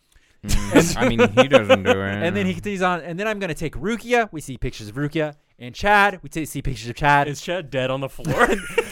Mm, 0.46 0.98
I 0.98 1.08
mean, 1.08 1.20
he 1.42 1.48
doesn't 1.48 1.84
do 1.84 1.92
it. 1.92 1.96
And 2.24 2.36
then 2.36 2.46
he 2.46 2.54
continues 2.54 2.82
on, 2.82 3.00
and 3.02 3.18
then 3.20 3.28
I'm 3.28 3.40
going 3.40 3.48
to 3.50 3.56
take 3.56 3.76
Rukia. 3.76 4.28
We 4.34 4.42
see 4.42 4.58
pictures 4.58 4.90
of 4.90 4.96
Rukia 4.96 5.36
and 5.58 5.74
Chad. 5.74 6.20
We 6.22 6.28
t- 6.30 6.44
see 6.46 6.62
pictures 6.62 6.90
of 6.90 6.96
Chad. 6.98 7.28
Is 7.30 7.40
Chad 7.42 7.70
dead 7.70 7.90
on 7.90 8.02
the 8.02 8.10
floor? 8.18 8.48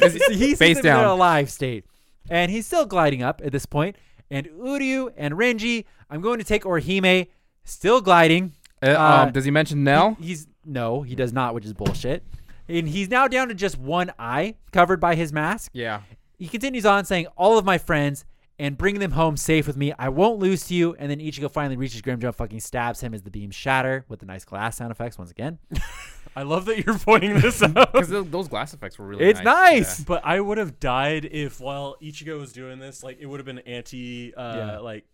See, 0.10 0.36
he's 0.36 0.58
face 0.58 0.78
in 0.80 0.86
a 0.86 0.89
down. 0.89 1.20
live 1.20 1.50
state, 1.52 1.86
and 2.30 2.50
he's 2.52 2.66
still 2.66 2.86
gliding 2.86 3.22
up 3.22 3.42
at 3.44 3.52
this 3.52 3.66
point. 3.66 3.98
And 4.30 4.48
Uryu 4.48 5.12
and 5.18 5.34
Renji, 5.34 5.84
I'm 6.10 6.22
going 6.22 6.39
to 6.39 6.46
take 6.46 6.64
Orihime, 6.64 7.28
still 7.66 8.00
gliding. 8.00 8.54
Uh, 8.82 8.86
uh, 8.98 9.24
um, 9.26 9.32
does 9.34 9.44
he 9.44 9.52
mention 9.52 9.84
Nel? 9.84 10.16
He- 10.22 10.28
he's 10.28 10.48
no, 10.66 11.02
he 11.02 11.16
does 11.16 11.34
not, 11.34 11.54
which 11.54 11.66
is 11.66 11.74
bullshit. 11.74 12.24
And 12.70 12.88
he's 12.88 13.10
now 13.10 13.28
down 13.28 13.50
to 13.50 13.54
just 13.54 13.78
one 13.78 14.14
eye 14.18 14.56
covered 14.72 15.02
by 15.02 15.16
his 15.16 15.34
mask. 15.34 15.72
yeah. 15.74 16.02
He 16.42 16.48
continues 16.50 16.86
on 16.86 17.06
saying, 17.06 17.28
"All 17.38 17.58
of 17.58 17.66
my 17.66 17.78
friends 17.78 18.26
and 18.60 18.78
bring 18.78 19.00
them 19.00 19.12
home 19.12 19.38
safe 19.38 19.66
with 19.68 19.78
me. 19.78 19.94
I 19.98 20.10
won't 20.10 20.39
lose 20.39 20.68
to 20.68 20.74
you." 20.74 20.96
And 20.98 21.10
then 21.12 21.20
Ichigo 21.20 21.50
finally 21.52 21.78
reaches 21.78 22.02
Grimmjow, 22.02 22.34
fucking 22.34 22.60
stabs 22.60 23.00
him 23.02 23.14
as 23.14 23.22
the 23.22 23.30
beams 23.32 23.56
shatter 23.56 24.06
with 24.10 24.20
the 24.20 24.26
nice 24.26 24.44
glass 24.44 24.78
sound 24.78 24.92
effects 24.92 25.18
once 25.18 25.30
again. 25.32 25.60
I 26.36 26.44
love 26.44 26.66
that 26.66 26.86
you're 26.86 26.98
pointing 26.98 27.39
this 27.42 27.62
out. 27.64 27.94
Because 27.94 28.10
those 28.10 28.48
glass 28.48 28.74
effects 28.74 28.98
were 28.98 29.06
really. 29.06 29.26
It's 29.26 29.42
nice. 29.42 30.04
But 30.04 30.22
I 30.26 30.39
would 30.39 30.58
have 30.58 30.80
died 30.80 31.26
if 31.26 31.60
while 31.60 31.96
Ichigo 32.02 32.39
was 32.39 32.54
doing 32.54 32.80
this, 32.80 33.04
like 33.04 33.18
it 33.20 33.26
would 33.26 33.39
have 33.39 33.46
been 33.46 33.60
anti, 33.60 34.34
uh, 34.34 34.56
Yeah. 34.56 34.78
like, 34.80 35.06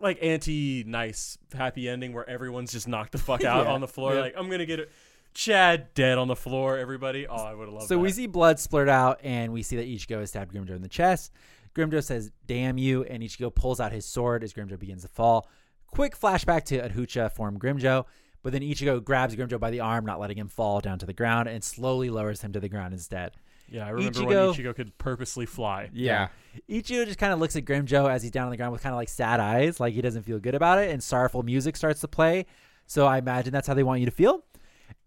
like 0.00 0.18
anti 0.22 0.84
nice 0.86 1.38
happy 1.54 1.88
ending 1.88 2.12
where 2.12 2.28
everyone's 2.28 2.72
just 2.72 2.86
knocked 2.86 3.12
the 3.12 3.18
fuck 3.18 3.42
out 3.44 3.66
Yeah. 3.66 3.72
on 3.72 3.80
the 3.80 3.88
floor. 3.88 4.14
Yeah. 4.14 4.20
Like 4.20 4.34
I'm 4.36 4.50
gonna 4.50 4.66
get 4.66 4.80
it. 4.80 4.90
Chad 5.38 5.94
dead 5.94 6.18
on 6.18 6.26
the 6.26 6.34
floor. 6.34 6.78
Everybody. 6.78 7.28
Oh, 7.28 7.36
I 7.36 7.54
would 7.54 7.66
have 7.68 7.74
loved. 7.74 7.86
So 7.86 7.94
that. 7.94 8.00
we 8.00 8.10
see 8.10 8.26
blood 8.26 8.56
splurt 8.56 8.88
out, 8.88 9.20
and 9.22 9.52
we 9.52 9.62
see 9.62 9.76
that 9.76 9.86
Ichigo 9.86 10.18
has 10.18 10.30
stabbed 10.30 10.52
Grimmjow 10.52 10.74
in 10.74 10.82
the 10.82 10.88
chest. 10.88 11.30
Grimmjow 11.76 12.02
says, 12.02 12.32
"Damn 12.46 12.76
you!" 12.76 13.04
and 13.04 13.22
Ichigo 13.22 13.54
pulls 13.54 13.78
out 13.78 13.92
his 13.92 14.04
sword 14.04 14.42
as 14.42 14.52
Grimmjow 14.52 14.80
begins 14.80 15.02
to 15.02 15.08
fall. 15.08 15.48
Quick 15.86 16.18
flashback 16.18 16.64
to 16.64 16.80
Adhucha 16.80 17.30
form 17.30 17.56
Grimmjow, 17.56 18.04
but 18.42 18.52
then 18.52 18.62
Ichigo 18.62 19.02
grabs 19.02 19.36
Grimmjow 19.36 19.60
by 19.60 19.70
the 19.70 19.78
arm, 19.78 20.04
not 20.04 20.18
letting 20.18 20.38
him 20.38 20.48
fall 20.48 20.80
down 20.80 20.98
to 20.98 21.06
the 21.06 21.12
ground, 21.12 21.48
and 21.48 21.62
slowly 21.62 22.10
lowers 22.10 22.42
him 22.42 22.52
to 22.54 22.58
the 22.58 22.68
ground 22.68 22.92
instead. 22.92 23.30
Yeah, 23.68 23.86
I 23.86 23.90
remember 23.90 24.18
Ichigo- 24.18 24.26
when 24.26 24.56
Ichigo 24.56 24.74
could 24.74 24.98
purposely 24.98 25.46
fly. 25.46 25.88
Yeah. 25.92 26.30
Ichigo 26.68 27.06
just 27.06 27.18
kind 27.18 27.32
of 27.32 27.38
looks 27.38 27.54
at 27.54 27.64
Grimmjow 27.64 28.10
as 28.10 28.24
he's 28.24 28.32
down 28.32 28.46
on 28.46 28.50
the 28.50 28.56
ground 28.56 28.72
with 28.72 28.82
kind 28.82 28.92
of 28.92 28.96
like 28.96 29.08
sad 29.08 29.38
eyes, 29.38 29.78
like 29.78 29.94
he 29.94 30.02
doesn't 30.02 30.24
feel 30.24 30.40
good 30.40 30.56
about 30.56 30.78
it, 30.78 30.90
and 30.90 31.00
sorrowful 31.00 31.44
music 31.44 31.76
starts 31.76 32.00
to 32.00 32.08
play. 32.08 32.46
So 32.86 33.06
I 33.06 33.18
imagine 33.18 33.52
that's 33.52 33.68
how 33.68 33.74
they 33.74 33.84
want 33.84 34.00
you 34.00 34.06
to 34.06 34.12
feel. 34.12 34.42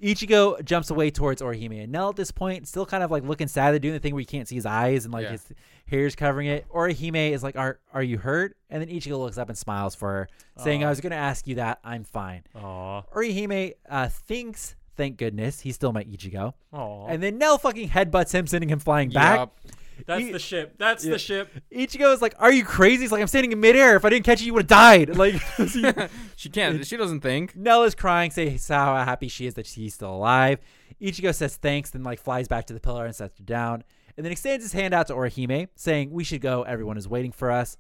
Ichigo 0.02 0.64
jumps 0.64 0.89
away 0.89 1.12
towards 1.12 1.41
Orihime. 1.41 1.84
And 1.84 1.91
Nel 1.91 2.10
at 2.10 2.16
this 2.16 2.32
point, 2.32 2.68
still 2.68 2.86
kind 2.86 3.04
of 3.04 3.12
like 3.12 3.24
looking 3.24 3.47
sad. 3.47 3.72
They're 3.72 3.80
doing 3.80 3.93
the 3.93 3.99
thing 3.99 4.14
where 4.14 4.20
you 4.22 4.26
can't 4.26 4.47
see 4.47 4.56
his 4.56 4.66
eyes 4.66 5.06
and 5.06 5.14
like 5.14 5.24
Yeah. 5.24 5.32
his 5.32 5.52
hair's 5.88 6.16
covering 6.16 6.47
it. 6.47 6.66
Orihime 6.70 7.32
is 7.32 7.43
like, 7.43 7.56
"Are 7.56 7.80
are 7.93 8.04
you 8.04 8.18
hurt?" 8.18 8.58
And 8.70 8.82
then 8.82 8.89
Ichigo 8.89 9.20
looks 9.20 9.38
up 9.38 9.49
and 9.49 9.58
smiles 9.58 9.93
for 9.95 10.10
her, 10.10 10.28
saying, 10.58 10.84
"I 10.84 10.89
was 10.89 11.02
going 11.02 11.12
to 11.12 11.18
ask 11.18 11.47
you 11.47 11.56
that. 11.56 11.80
I'm 11.84 12.04
fine." 12.04 12.43
Aw. 12.56 13.02
Orihime 13.14 13.74
uh, 13.89 14.08
thinks, 14.10 14.76
thank 14.97 15.18
goodness, 15.18 15.60
he's 15.62 15.76
still 15.76 15.91
my 15.93 16.04
Ichigo. 16.04 16.54
Aw. 16.74 17.06
And 17.08 17.22
then 17.22 17.38
Nel 17.38 17.58
fucking 17.58 17.89
headbutts 17.89 18.34
him, 18.34 18.47
sending 18.47 18.70
him 18.70 18.80
flying 18.80 19.10
back. 19.10 19.38
Yup. 19.39 19.56
That's 20.06 20.22
he- 20.22 20.32
the 20.32 20.39
ship. 20.39 20.76
That's 20.78 21.04
Yeah. 21.06 21.12
the 21.12 21.20
ship. 21.20 21.49
Ichigo 21.72 22.14
is 22.14 22.22
like, 22.22 22.34
"Are 22.39 22.52
you 22.52 22.64
crazy?" 22.64 23.04
He's 23.04 23.12
like, 23.12 23.22
"I'm 23.22 23.28
standing 23.28 23.52
in 23.52 23.60
midair. 23.60 23.95
If 23.95 24.06
I 24.06 24.10
didn't 24.10 24.26
catch 24.26 24.41
you, 24.41 24.47
you 24.47 24.54
would 24.54 24.64
have 24.64 24.68
died." 24.70 25.16
Like, 25.22 25.36
she 26.36 26.49
can't. 26.49 26.86
She 26.86 26.97
doesn't 26.97 27.22
think. 27.22 27.56
Nel 27.56 27.84
is 27.84 27.95
crying, 27.95 28.32
saying 28.32 28.60
how 28.68 28.95
happy 29.04 29.28
she 29.28 29.45
is 29.47 29.54
that 29.56 29.68
he's 29.68 29.93
still 29.93 30.14
alive. 30.14 30.60
Ichigo 31.02 31.34
says 31.34 31.56
thanks, 31.56 31.89
then 31.91 32.04
like 32.04 32.20
flies 32.20 32.47
back 32.47 32.66
to 32.68 32.74
the 32.74 32.80
pillar 32.80 33.06
and 33.06 33.16
sets 33.16 33.38
her 33.39 33.43
down, 33.43 33.84
and 34.18 34.26
then 34.26 34.32
extends 34.32 34.64
his 34.64 34.74
hand 34.74 34.93
out 34.93 35.08
to 35.08 35.14
Orihime, 35.14 35.68
saying, 35.76 36.12
"We 36.12 36.24
should 36.24 36.41
go. 36.41 36.64
Everyone 36.64 36.97
is 36.97 37.08
waiting 37.08 37.32
for 37.32 37.52
us." 37.52 37.78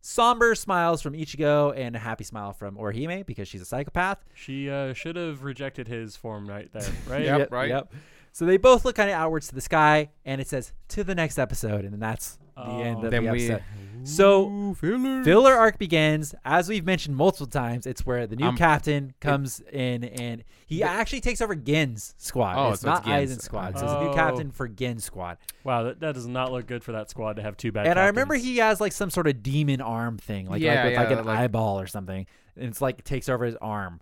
Somber 0.00 0.54
smiles 0.54 1.02
from 1.02 1.14
Ichigo 1.14 1.76
and 1.76 1.96
a 1.96 1.98
happy 1.98 2.22
smile 2.24 2.52
from 2.52 2.76
Orihime 2.76 3.26
because 3.26 3.48
she's 3.48 3.60
a 3.60 3.64
psychopath. 3.64 4.24
She 4.32 4.70
uh, 4.70 4.92
should 4.94 5.16
have 5.16 5.42
rejected 5.42 5.88
his 5.88 6.14
form 6.16 6.48
right 6.48 6.72
there, 6.72 6.88
right? 7.08 7.24
Yep. 7.24 7.50
right. 7.52 7.68
Yep. 7.68 7.92
So 8.32 8.44
they 8.44 8.56
both 8.56 8.84
look 8.84 8.94
kind 8.96 9.10
of 9.10 9.16
outwards 9.16 9.48
to 9.48 9.54
the 9.54 9.60
sky, 9.60 10.10
and 10.24 10.40
it 10.40 10.48
says 10.48 10.72
to 10.88 11.02
the 11.04 11.14
next 11.14 11.38
episode, 11.38 11.84
and 11.84 11.92
then 11.92 12.00
that's 12.00 12.38
the 12.56 12.62
end 12.64 12.98
Oh. 13.02 13.04
of 13.06 13.10
Then 13.10 13.24
the 13.24 13.32
we. 13.32 13.50
episode. 13.50 13.62
So 14.04 14.74
filler. 14.74 15.24
filler 15.24 15.54
arc 15.54 15.76
begins 15.78 16.34
as 16.44 16.68
we've 16.68 16.84
mentioned 16.84 17.16
multiple 17.16 17.46
times. 17.48 17.84
It's 17.86 18.06
where 18.06 18.26
the 18.28 18.36
new 18.36 18.46
Um, 18.46 18.56
captain 18.56 19.12
comes 19.20 19.60
in 19.72 20.04
and 20.04 20.44
he 20.66 20.82
actually 20.84 21.20
takes 21.20 21.40
over 21.40 21.54
Gin's 21.56 22.14
squad. 22.16 22.54
Oh, 22.56 22.72
it's 22.72 22.82
so 22.82 22.90
it's 22.90 23.04
not 23.04 23.04
Gin's. 23.04 23.32
Aizen's 23.32 23.44
squad. 23.44 23.76
So 23.78 23.84
it's 23.84 23.92
a 23.94 24.00
new 24.00 24.10
Oh. 24.10 24.14
captain 24.14 24.50
for 24.52 24.68
Gin's 24.68 25.04
squad. 25.04 25.38
Wow, 25.64 25.82
that, 25.84 26.00
that 26.00 26.14
does 26.14 26.26
not 26.28 26.52
look 26.52 26.66
good 26.66 26.82
for 26.84 26.92
that 26.92 27.10
squad 27.10 27.34
to 27.36 27.42
have 27.42 27.56
two 27.56 27.72
bad. 27.72 27.86
and 27.88 27.98
I 27.98 28.06
remember 28.06 28.34
he 28.34 28.58
has 28.58 28.80
like 28.80 28.92
some 28.92 29.10
sort 29.10 29.26
of 29.26 29.42
demon 29.42 29.80
arm 29.80 30.16
thing, 30.16 30.46
like, 30.48 30.62
Yeah, 30.62 30.74
like 30.84 30.84
with 30.84 30.96
like 31.10 31.18
an 31.18 31.24
like- 31.26 31.38
eyeball 31.40 31.80
or 31.80 31.86
something. 31.88 32.24
And 32.56 32.66
it's 32.66 32.80
like 32.80 33.02
takes 33.04 33.28
over 33.28 33.44
his 33.44 33.56
arm. 33.56 34.00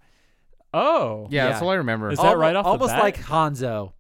Oh. 0.75 1.27
Yeah, 1.31 1.47
that's 1.49 1.61
yeah. 1.61 1.65
all 1.67 1.71
I 1.73 1.77
remember. 1.77 2.11
Is 2.11 2.19
that 2.19 2.37
right 2.37 2.55
Almo- 2.55 2.59
off 2.71 2.79
the 2.79 2.85
Almost 2.85 2.95
bat? 2.95 3.03
like 3.03 3.17
Hanzo. 3.19 3.93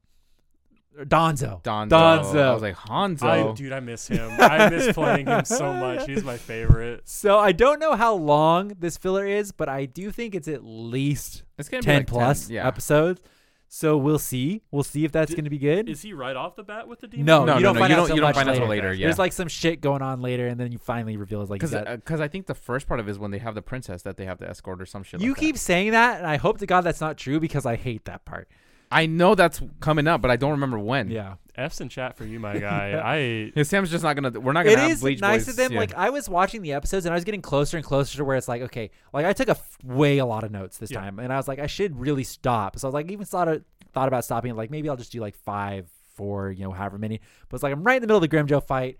Or 0.99 1.05
Donzo. 1.05 1.62
Donzo. 1.62 1.88
Donzo. 1.88 2.42
I 2.42 2.53
was 2.55 2.62
like 2.62 2.76
Hanzo. 2.76 3.22
I, 3.51 3.53
dude, 3.55 3.72
I 3.72 3.80
miss 3.80 4.09
him. 4.09 4.30
I 4.38 4.68
miss 4.70 4.92
playing 4.94 5.26
him 5.26 5.44
so 5.44 5.72
much. 5.72 6.07
He's 6.07 6.24
my 6.24 6.36
favorite. 6.36 7.03
So 7.09 7.38
I 7.38 7.53
don't 7.53 7.78
know 7.80 7.94
how 7.94 8.14
long 8.14 8.68
this 8.78 8.97
filler 8.97 9.26
is, 9.26 9.53
but 9.53 9.68
I 9.68 9.84
do 9.86 10.11
think 10.11 10.34
it's 10.34 10.49
at 10.49 10.64
least 10.64 11.42
it's 11.59 11.68
gonna 11.68 11.82
be 11.82 11.86
10 11.86 11.97
like 11.99 12.07
plus 12.07 12.47
10, 12.47 12.55
yeah. 12.55 12.66
episodes. 12.66 13.20
So 13.68 13.97
we'll 13.97 14.20
see. 14.20 14.62
We'll 14.70 14.84
see 14.84 15.05
if 15.05 15.11
that's 15.11 15.30
Did- 15.30 15.36
going 15.38 15.44
to 15.44 15.51
be 15.51 15.59
good. 15.59 15.88
Is 15.88 16.01
he 16.01 16.12
right 16.12 16.36
off 16.36 16.55
the 16.55 16.62
bat 16.62 16.86
with 16.86 17.01
the 17.01 17.09
demon? 17.09 17.26
No, 17.26 17.44
No, 17.44 17.55
you 17.57 17.61
no, 17.61 17.66
don't 17.66 17.74
no, 17.74 17.80
find 17.80 17.90
you 17.90 17.97
out 17.97 18.07
don't- 18.07 18.14
you 18.16 18.20
don't 18.20 18.28
much 18.28 18.36
find 18.36 18.49
out 18.49 18.55
till 18.55 18.68
later. 18.68 18.84
later, 18.90 18.94
yeah. 18.94 19.07
There's 19.09 19.18
like 19.18 19.32
some 19.32 19.49
shit 19.49 19.80
going 19.80 20.03
on 20.03 20.20
later, 20.22 20.47
and 20.47 20.59
then 20.59 20.70
you 20.70 20.78
finally 20.78 21.16
reveal 21.16 21.42
it's 21.42 21.51
like 21.51 21.59
Because 21.59 21.72
you, 21.72 21.80
got- 21.84 21.97
because 21.97 22.20
uh, 22.20 22.24
I 22.24 22.28
think 22.28 22.47
the 22.47 22.55
first 22.55 22.86
part 22.86 23.01
of 23.01 23.09
it 23.09 23.11
is 23.11 23.18
when 23.18 23.32
they 23.32 23.38
have 23.38 23.57
the 23.57 23.62
princess 23.62 24.03
that 24.03 24.16
they 24.16 24.24
have 24.24 24.38
to 24.38 24.49
escort 24.49 24.80
or 24.80 24.86
some 24.86 25.03
shit. 25.03 25.20
you 25.20 25.30
like 25.30 25.36
that. 25.36 25.40
keep 25.44 25.59
saying 25.59 25.90
that, 25.90 26.18
and 26.18 26.26
I 26.28 26.36
hope 26.36 26.59
to 26.59 26.66
God 26.66 26.82
that's 26.82 27.01
not 27.01 27.16
true 27.18 27.40
because 27.40 27.66
I 27.66 27.74
hate 27.74 28.05
that 28.05 28.24
part. 28.24 28.49
I 28.91 29.07
know 29.07 29.34
that's 29.34 29.61
coming 29.80 30.07
up, 30.07 30.22
but 30.22 30.30
I 30.30 30.37
don't 30.37 30.53
remember 30.53 30.78
when. 30.78 31.11
Yeah, 31.11 31.34
F's 31.57 31.80
in 31.80 31.89
chat 31.89 32.16
for 32.16 32.24
you, 32.24 32.39
my 32.39 32.59
guy. 32.59 33.01
I 33.05 33.53
His 33.55 33.68
Sam's 33.68 33.91
just 33.91 34.05
not 34.05 34.14
gonna. 34.14 34.39
We're 34.39 34.53
not 34.53 34.64
gonna 34.64 34.78
have 34.78 34.91
is 34.93 35.01
Bleach 35.01 35.20
nice 35.20 35.47
Boys. 35.47 35.49
of 35.51 35.57
them. 35.57 35.72
yeah. 35.72 35.78
Like 35.80 35.95
I 35.95 36.11
was 36.11 36.28
watching 36.28 36.62
the 36.62 36.72
episodes, 36.72 37.05
and 37.07 37.12
I 37.12 37.16
was 37.16 37.24
getting 37.24 37.43
closer 37.43 37.76
and 37.76 37.84
closer 37.84 38.16
to 38.18 38.24
where 38.24 38.37
it's 38.37 38.49
like, 38.49 38.62
okay, 38.62 38.91
like 39.12 39.26
I 39.26 39.32
took 39.32 39.49
a 39.49 39.53
f- 39.53 39.78
way 39.82 40.18
a 40.18 40.26
lot 40.26 40.45
of 40.45 40.51
notes 40.53 40.78
this 40.78 40.91
Yeah. 40.91 41.01
time, 41.01 41.18
and 41.18 41.32
I 41.32 41.37
was 41.37 41.49
like, 41.49 41.59
I 41.59 41.66
should 41.66 41.99
really 41.99 42.24
stop. 42.24 42.78
So 42.78 42.87
I 42.87 42.89
was 42.89 42.95
like, 42.95 43.11
even 43.11 43.26
thought 43.26 43.49
of, 43.49 43.64
thought 43.93 44.09
about 44.09 44.24
stopping. 44.24 44.55
Like 44.55 44.70
maybe 44.70 44.89
I'll 44.89 44.97
just 44.97 45.11
do 45.12 45.20
like 45.20 45.34
five, 45.37 45.89
four, 46.14 46.51
you 46.53 46.64
know, 46.64 46.70
however 46.72 46.99
many. 46.99 47.20
But 47.49 47.57
it's 47.57 47.62
like 47.62 47.72
I'm 47.72 47.82
right 47.82 47.97
in 47.97 48.03
the 48.03 48.07
middle 48.07 48.22
of 48.22 48.28
the 48.28 48.34
Grimjo 48.37 48.64
fight. 48.64 48.99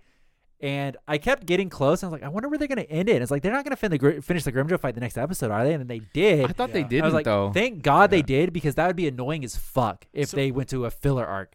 And 0.59 0.97
I 1.07 1.17
kept 1.19 1.45
getting 1.45 1.69
close. 1.69 2.01
And 2.01 2.07
I 2.07 2.11
was 2.11 2.19
like, 2.21 2.27
I 2.27 2.29
wonder 2.31 2.49
where 2.49 2.57
they're 2.57 2.67
going 2.67 2.79
to 2.83 2.89
end 2.89 3.09
it. 3.09 3.13
And 3.13 3.21
it's 3.21 3.29
like, 3.31 3.43
they're 3.43 3.51
not 3.51 3.63
going 3.63 3.75
to 3.75 3.77
fin- 3.77 3.91
the, 3.91 4.21
finish 4.23 4.43
the 4.43 4.51
Grimmjow 4.51 4.79
fight 4.79 4.95
the 4.95 5.01
next 5.01 5.17
episode, 5.17 5.51
are 5.51 5.63
they? 5.63 5.73
And 5.73 5.81
then 5.81 5.87
they 5.87 6.01
did. 6.13 6.45
I 6.49 6.53
thought 6.53 6.73
they 6.73 6.79
Yeah. 6.79 6.85
I 6.85 6.89
didn't 6.89 7.03
I 7.03 7.05
was 7.07 7.13
like, 7.13 7.25
though. 7.25 7.51
thank 7.53 7.83
God 7.83 8.09
they 8.09 8.23
did 8.23 8.53
because 8.53 8.73
that 8.75 8.87
would 8.87 8.95
be 8.95 9.07
annoying 9.07 9.43
as 9.43 9.55
fuck 9.55 10.05
if 10.13 10.29
So- 10.29 10.37
they 10.37 10.49
went 10.51 10.69
to 10.69 10.85
a 10.85 10.89
filler 10.91 11.25
arc. 11.27 11.53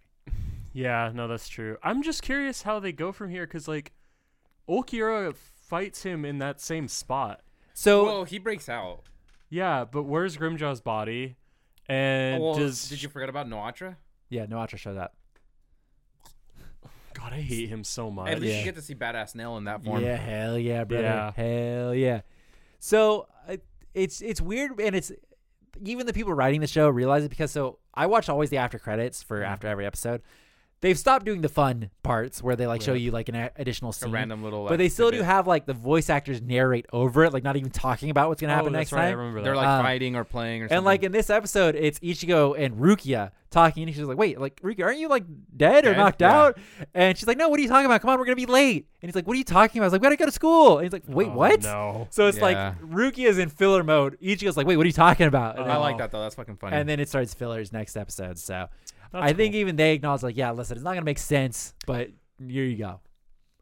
yeah, 0.73 1.11
no, 1.13 1.27
that's 1.27 1.49
true. 1.49 1.77
I'm 1.83 2.03
just 2.03 2.23
curious 2.23 2.63
how 2.63 2.79
they 2.79 2.93
go 2.93 3.11
from 3.13 3.29
here 3.31 3.45
because 3.47 3.67
like, 3.67 3.93
Ulquiorra 4.69 5.35
fights 5.35 6.03
him 6.05 6.25
in 6.25 6.39
that 6.39 6.61
same 6.61 6.87
spot. 6.89 7.41
So 7.75 8.05
Well, 8.05 8.25
he 8.25 8.39
breaks 8.39 8.69
out. 8.69 9.03
Yeah, 9.51 9.85
but 9.85 10.05
where's 10.05 10.37
Grimmjow's 10.37 10.81
body? 10.81 11.37
And 11.89 12.41
Oh, 12.41 12.51
well, 12.51 12.55
does 12.55 12.89
did 12.89 13.03
you 13.03 13.09
forget 13.09 13.29
about 13.29 13.49
Nnoitra? 13.49 13.97
yeah, 14.31 14.47
Nnoitra 14.47 14.79
showed 14.79 14.97
up. 14.97 15.17
God, 17.33 17.39
I 17.39 17.43
hate 17.43 17.69
him 17.69 17.85
so 17.85 18.11
much. 18.11 18.29
At 18.29 18.41
least 18.41 18.53
yeah. 18.53 18.59
you 18.59 18.65
get 18.65 18.75
to 18.77 18.83
see 18.83 18.95
badass 18.95 19.35
Nel 19.35 19.57
in 19.57 19.65
that 19.65 19.83
form. 19.83 20.03
Yeah, 20.03 20.17
hell 20.17 20.59
yeah, 20.59 20.85
brother. 20.85 21.05
Yeah. 21.05 21.33
Hell 21.33 21.95
yeah. 21.95 22.21
So 22.79 23.29
it's 23.95 24.21
it's 24.21 24.41
weird, 24.41 24.81
and 24.81 24.95
it's 24.97 25.13
even 25.85 26.07
the 26.07 26.13
people 26.13 26.33
writing 26.33 26.61
the 26.61 26.67
show 26.67 26.89
realize 26.89 27.25
it 27.25 27.31
because 27.31 27.51
so 27.51 27.79
I 27.95 28.07
watch 28.07 28.29
always 28.29 28.51
the 28.51 28.59
after 28.59 28.79
credits 28.79 29.23
for 29.23 29.41
Mm-hmm. 29.41 29.53
after 29.53 29.69
every 29.69 29.87
episode. 29.87 30.23
They've 30.83 30.99
stopped 30.99 31.25
doing 31.25 31.41
the 31.41 31.49
fun 31.49 31.91
parts 32.03 32.43
where 32.43 32.57
they 32.57 32.67
like 32.67 32.83
show 32.83 32.93
Right. 32.93 33.01
you 33.01 33.11
like 33.13 33.29
an 33.31 33.37
a- 33.37 33.51
additional 33.57 33.95
A 34.03 34.09
random 34.09 34.43
little. 34.43 34.67
but 34.69 34.77
they 34.79 34.89
still 34.89 35.11
do 35.11 35.17
exhibit. 35.19 35.27
have 35.33 35.47
like 35.47 35.65
the 35.65 35.75
voice 35.75 36.11
actors 36.11 36.43
narrate 36.43 36.87
over 36.93 37.25
it, 37.25 37.33
like 37.33 37.45
not 37.45 37.57
even 37.57 37.71
talking 37.71 38.11
about 38.11 38.29
what's 38.29 38.41
gonna 38.41 38.53
oh, 38.53 38.57
happen 38.57 38.73
that's 38.73 38.91
next 38.91 38.93
right. 38.93 39.07
I 39.07 39.11
time. 39.11 39.19
remember 39.19 39.41
that. 39.41 39.45
They're 39.45 39.57
like 39.57 39.67
Um, 39.67 39.85
fighting 39.85 40.17
or 40.17 40.25
playing 40.25 40.63
or 40.63 40.65
something. 40.67 40.77
And 40.79 40.85
like 40.85 41.03
in 41.05 41.13
this 41.13 41.31
episode, 41.31 41.75
it's 41.77 41.99
Ichigo 42.01 42.59
and 42.59 42.75
Rukia 42.79 43.31
talking, 43.51 43.85
and 43.85 43.95
she's 43.95 44.03
like, 44.05 44.17
"Wait, 44.19 44.41
like 44.41 44.61
Rukia, 44.63 44.85
aren't 44.87 44.99
you 44.99 45.09
like 45.09 45.25
dead 45.57 45.85
or 45.85 45.91
Dead? 45.93 45.97
knocked 45.99 46.21
Yeah. 46.23 46.37
out?" 46.43 46.59
And 46.95 47.17
she's 47.17 47.29
like, 47.29 47.37
"No, 47.39 47.49
what 47.49 47.61
are 47.61 47.63
you 47.63 47.69
talking 47.69 47.87
about? 47.87 48.01
Come 48.01 48.11
on, 48.11 48.19
we're 48.19 48.25
gonna 48.25 48.35
be 48.35 48.47
late." 48.47 48.89
And 49.03 49.09
he's 49.09 49.15
like, 49.15 49.27
"What 49.29 49.35
are 49.35 49.39
you 49.39 49.45
talking 49.45 49.79
about?" 49.79 49.85
I 49.85 49.87
was 49.87 49.93
like, 49.93 50.01
"We 50.03 50.07
gotta 50.07 50.17
go 50.17 50.27
to 50.27 50.33
school." 50.33 50.79
And 50.79 50.85
he's 50.87 50.93
like, 50.93 51.05
"Wait, 51.07 51.29
Oh, 51.29 51.35
what?" 51.35 51.63
No. 51.63 52.09
So 52.11 52.27
it's 52.27 52.41
like 52.41 52.57
Yeah. 52.57 52.75
Rukia's 52.85 53.39
in 53.39 53.51
filler 53.51 53.85
mode. 53.85 54.19
Ichigo's 54.21 54.57
like, 54.57 54.67
"Wait, 54.67 54.77
what 54.79 54.83
are 54.85 54.89
you 54.89 54.93
talking 54.93 55.29
about?" 55.29 55.59
And, 55.59 55.67
I 55.67 55.75
then, 55.75 55.81
like 55.81 55.99
that 55.99 56.11
though. 56.11 56.23
That's 56.23 56.35
fucking 56.35 56.57
funny. 56.57 56.75
and 56.77 56.89
then 56.89 56.99
it 56.99 57.09
starts 57.09 57.35
fillers 57.35 57.73
next 57.73 57.97
episode. 57.97 58.39
So 58.39 58.67
That's 59.13 59.25
I 59.25 59.33
think 59.35 59.53
cool. 59.55 59.61
even 59.61 59.77
they 59.77 59.93
acknowledge, 59.93 60.23
like, 60.23 60.37
"Yeah, 60.37 60.51
listen, 60.53 60.77
it's 60.77 60.85
not 60.85 60.91
gonna 60.95 61.05
make 61.05 61.19
sense, 61.19 61.75
but 61.87 62.11
here 62.39 62.65
you 62.65 62.77
go." 62.77 63.01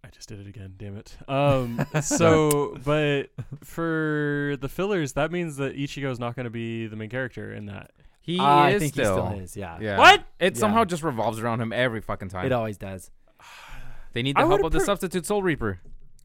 I 0.03 0.09
just 0.09 0.29
did 0.29 0.41
it 0.41 0.47
again. 0.47 0.75
Damn 0.79 0.97
it. 0.97 1.17
Um. 1.29 1.85
so, 2.03 2.77
but 2.85 3.31
for 3.63 4.57
the 4.61 4.69
fillers, 4.69 5.13
that 5.13 5.31
means 5.31 5.57
that 5.59 5.77
Ichigo 5.77 6.11
is 6.11 6.19
not 6.19 6.35
going 6.37 6.45
to 6.45 6.51
be 6.51 6.87
the 6.87 6.97
main 6.97 7.11
character 7.11 7.53
in 7.53 7.67
that. 7.67 7.91
he 8.21 8.39
I 8.39 8.71
is 8.71 8.81
think 8.81 8.95
still. 8.95 9.27
he 9.27 9.31
still 9.33 9.41
is. 9.45 9.57
Yeah, 9.57 9.79
Yeah. 9.81 9.99
What? 9.99 10.25
It 10.39 10.55
Yeah. 10.55 10.61
somehow 10.61 10.85
just 10.85 11.03
revolves 11.03 11.39
around 11.41 11.61
him 11.61 11.73
every 11.73 12.01
fucking 12.01 12.29
time. 12.31 12.47
it 12.47 12.53
always 12.53 12.79
does. 12.79 13.11
they 14.15 14.23
need 14.23 14.37
I 14.37 14.43
the 14.43 14.49
help 14.49 14.63
would've 14.63 14.67
of 14.67 14.73
the 14.73 14.79
pre- 14.79 14.87
substitute 14.87 15.27
Soul 15.27 15.43
Reaper. 15.43 15.81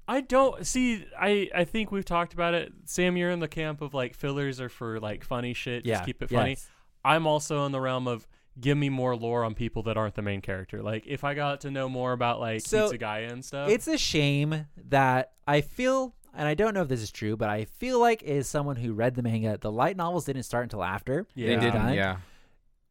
I 0.08 0.22
don't 0.22 0.66
see. 0.66 1.06
I 1.20 1.50
I 1.54 1.64
think 1.66 1.92
we've 1.92 2.06
talked 2.06 2.34
about 2.34 2.54
it. 2.54 2.72
Sam, 2.86 3.18
you're 3.18 3.32
in 3.32 3.40
the 3.40 3.48
camp 3.48 3.82
of 3.82 3.94
like 3.94 4.14
fillers 4.14 4.62
are 4.62 4.70
for 4.70 5.00
like 5.00 5.24
funny 5.24 5.54
shit. 5.54 5.86
Yeah, 5.86 5.96
Just 5.96 6.06
keep 6.06 6.22
it 6.22 6.30
funny. 6.30 6.52
yes. 6.52 6.70
I'm 7.04 7.26
also 7.28 7.66
in 7.66 7.72
the 7.72 7.82
realm 7.82 8.08
of 8.08 8.28
give 8.60 8.78
me 8.78 8.90
more 8.90 9.16
lore 9.16 9.44
on 9.44 9.54
people 9.54 9.84
that 9.84 9.98
aren't 9.98 10.16
the 10.16 10.22
main 10.22 10.42
character. 10.42 10.82
Like 10.82 11.06
if 11.08 11.24
I 11.24 11.34
got 11.34 11.62
to 11.62 11.72
know 11.72 11.90
more 11.90 12.14
about 12.14 12.40
like 12.40 12.62
So, 12.62 12.90
Hitsugaya 12.92 13.32
and 13.32 13.44
stuff. 13.44 13.70
It's 13.70 13.88
a 13.88 13.98
shame 13.98 14.68
that 14.90 15.34
I 15.48 15.62
feel, 15.62 16.14
and 16.34 16.48
I 16.48 16.54
don't 16.54 16.74
know 16.74 16.82
if 16.82 16.88
this 16.88 17.02
is 17.02 17.12
true, 17.12 17.36
but 17.36 17.50
I 17.50 17.66
feel 17.66 18.00
like 18.00 18.24
as 18.24 18.48
someone 18.48 18.78
who 18.78 18.94
read 18.94 19.16
the 19.16 19.24
manga, 19.24 19.58
the 19.60 19.72
light 19.72 19.98
novels 19.98 20.26
didn't 20.26 20.44
start 20.44 20.64
until 20.64 20.84
after. 20.84 21.28
Yeah. 21.36 21.48
They 21.48 21.56
were 21.56 21.62
did. 21.62 21.74
done, 21.74 21.94
Yeah. 21.94 22.18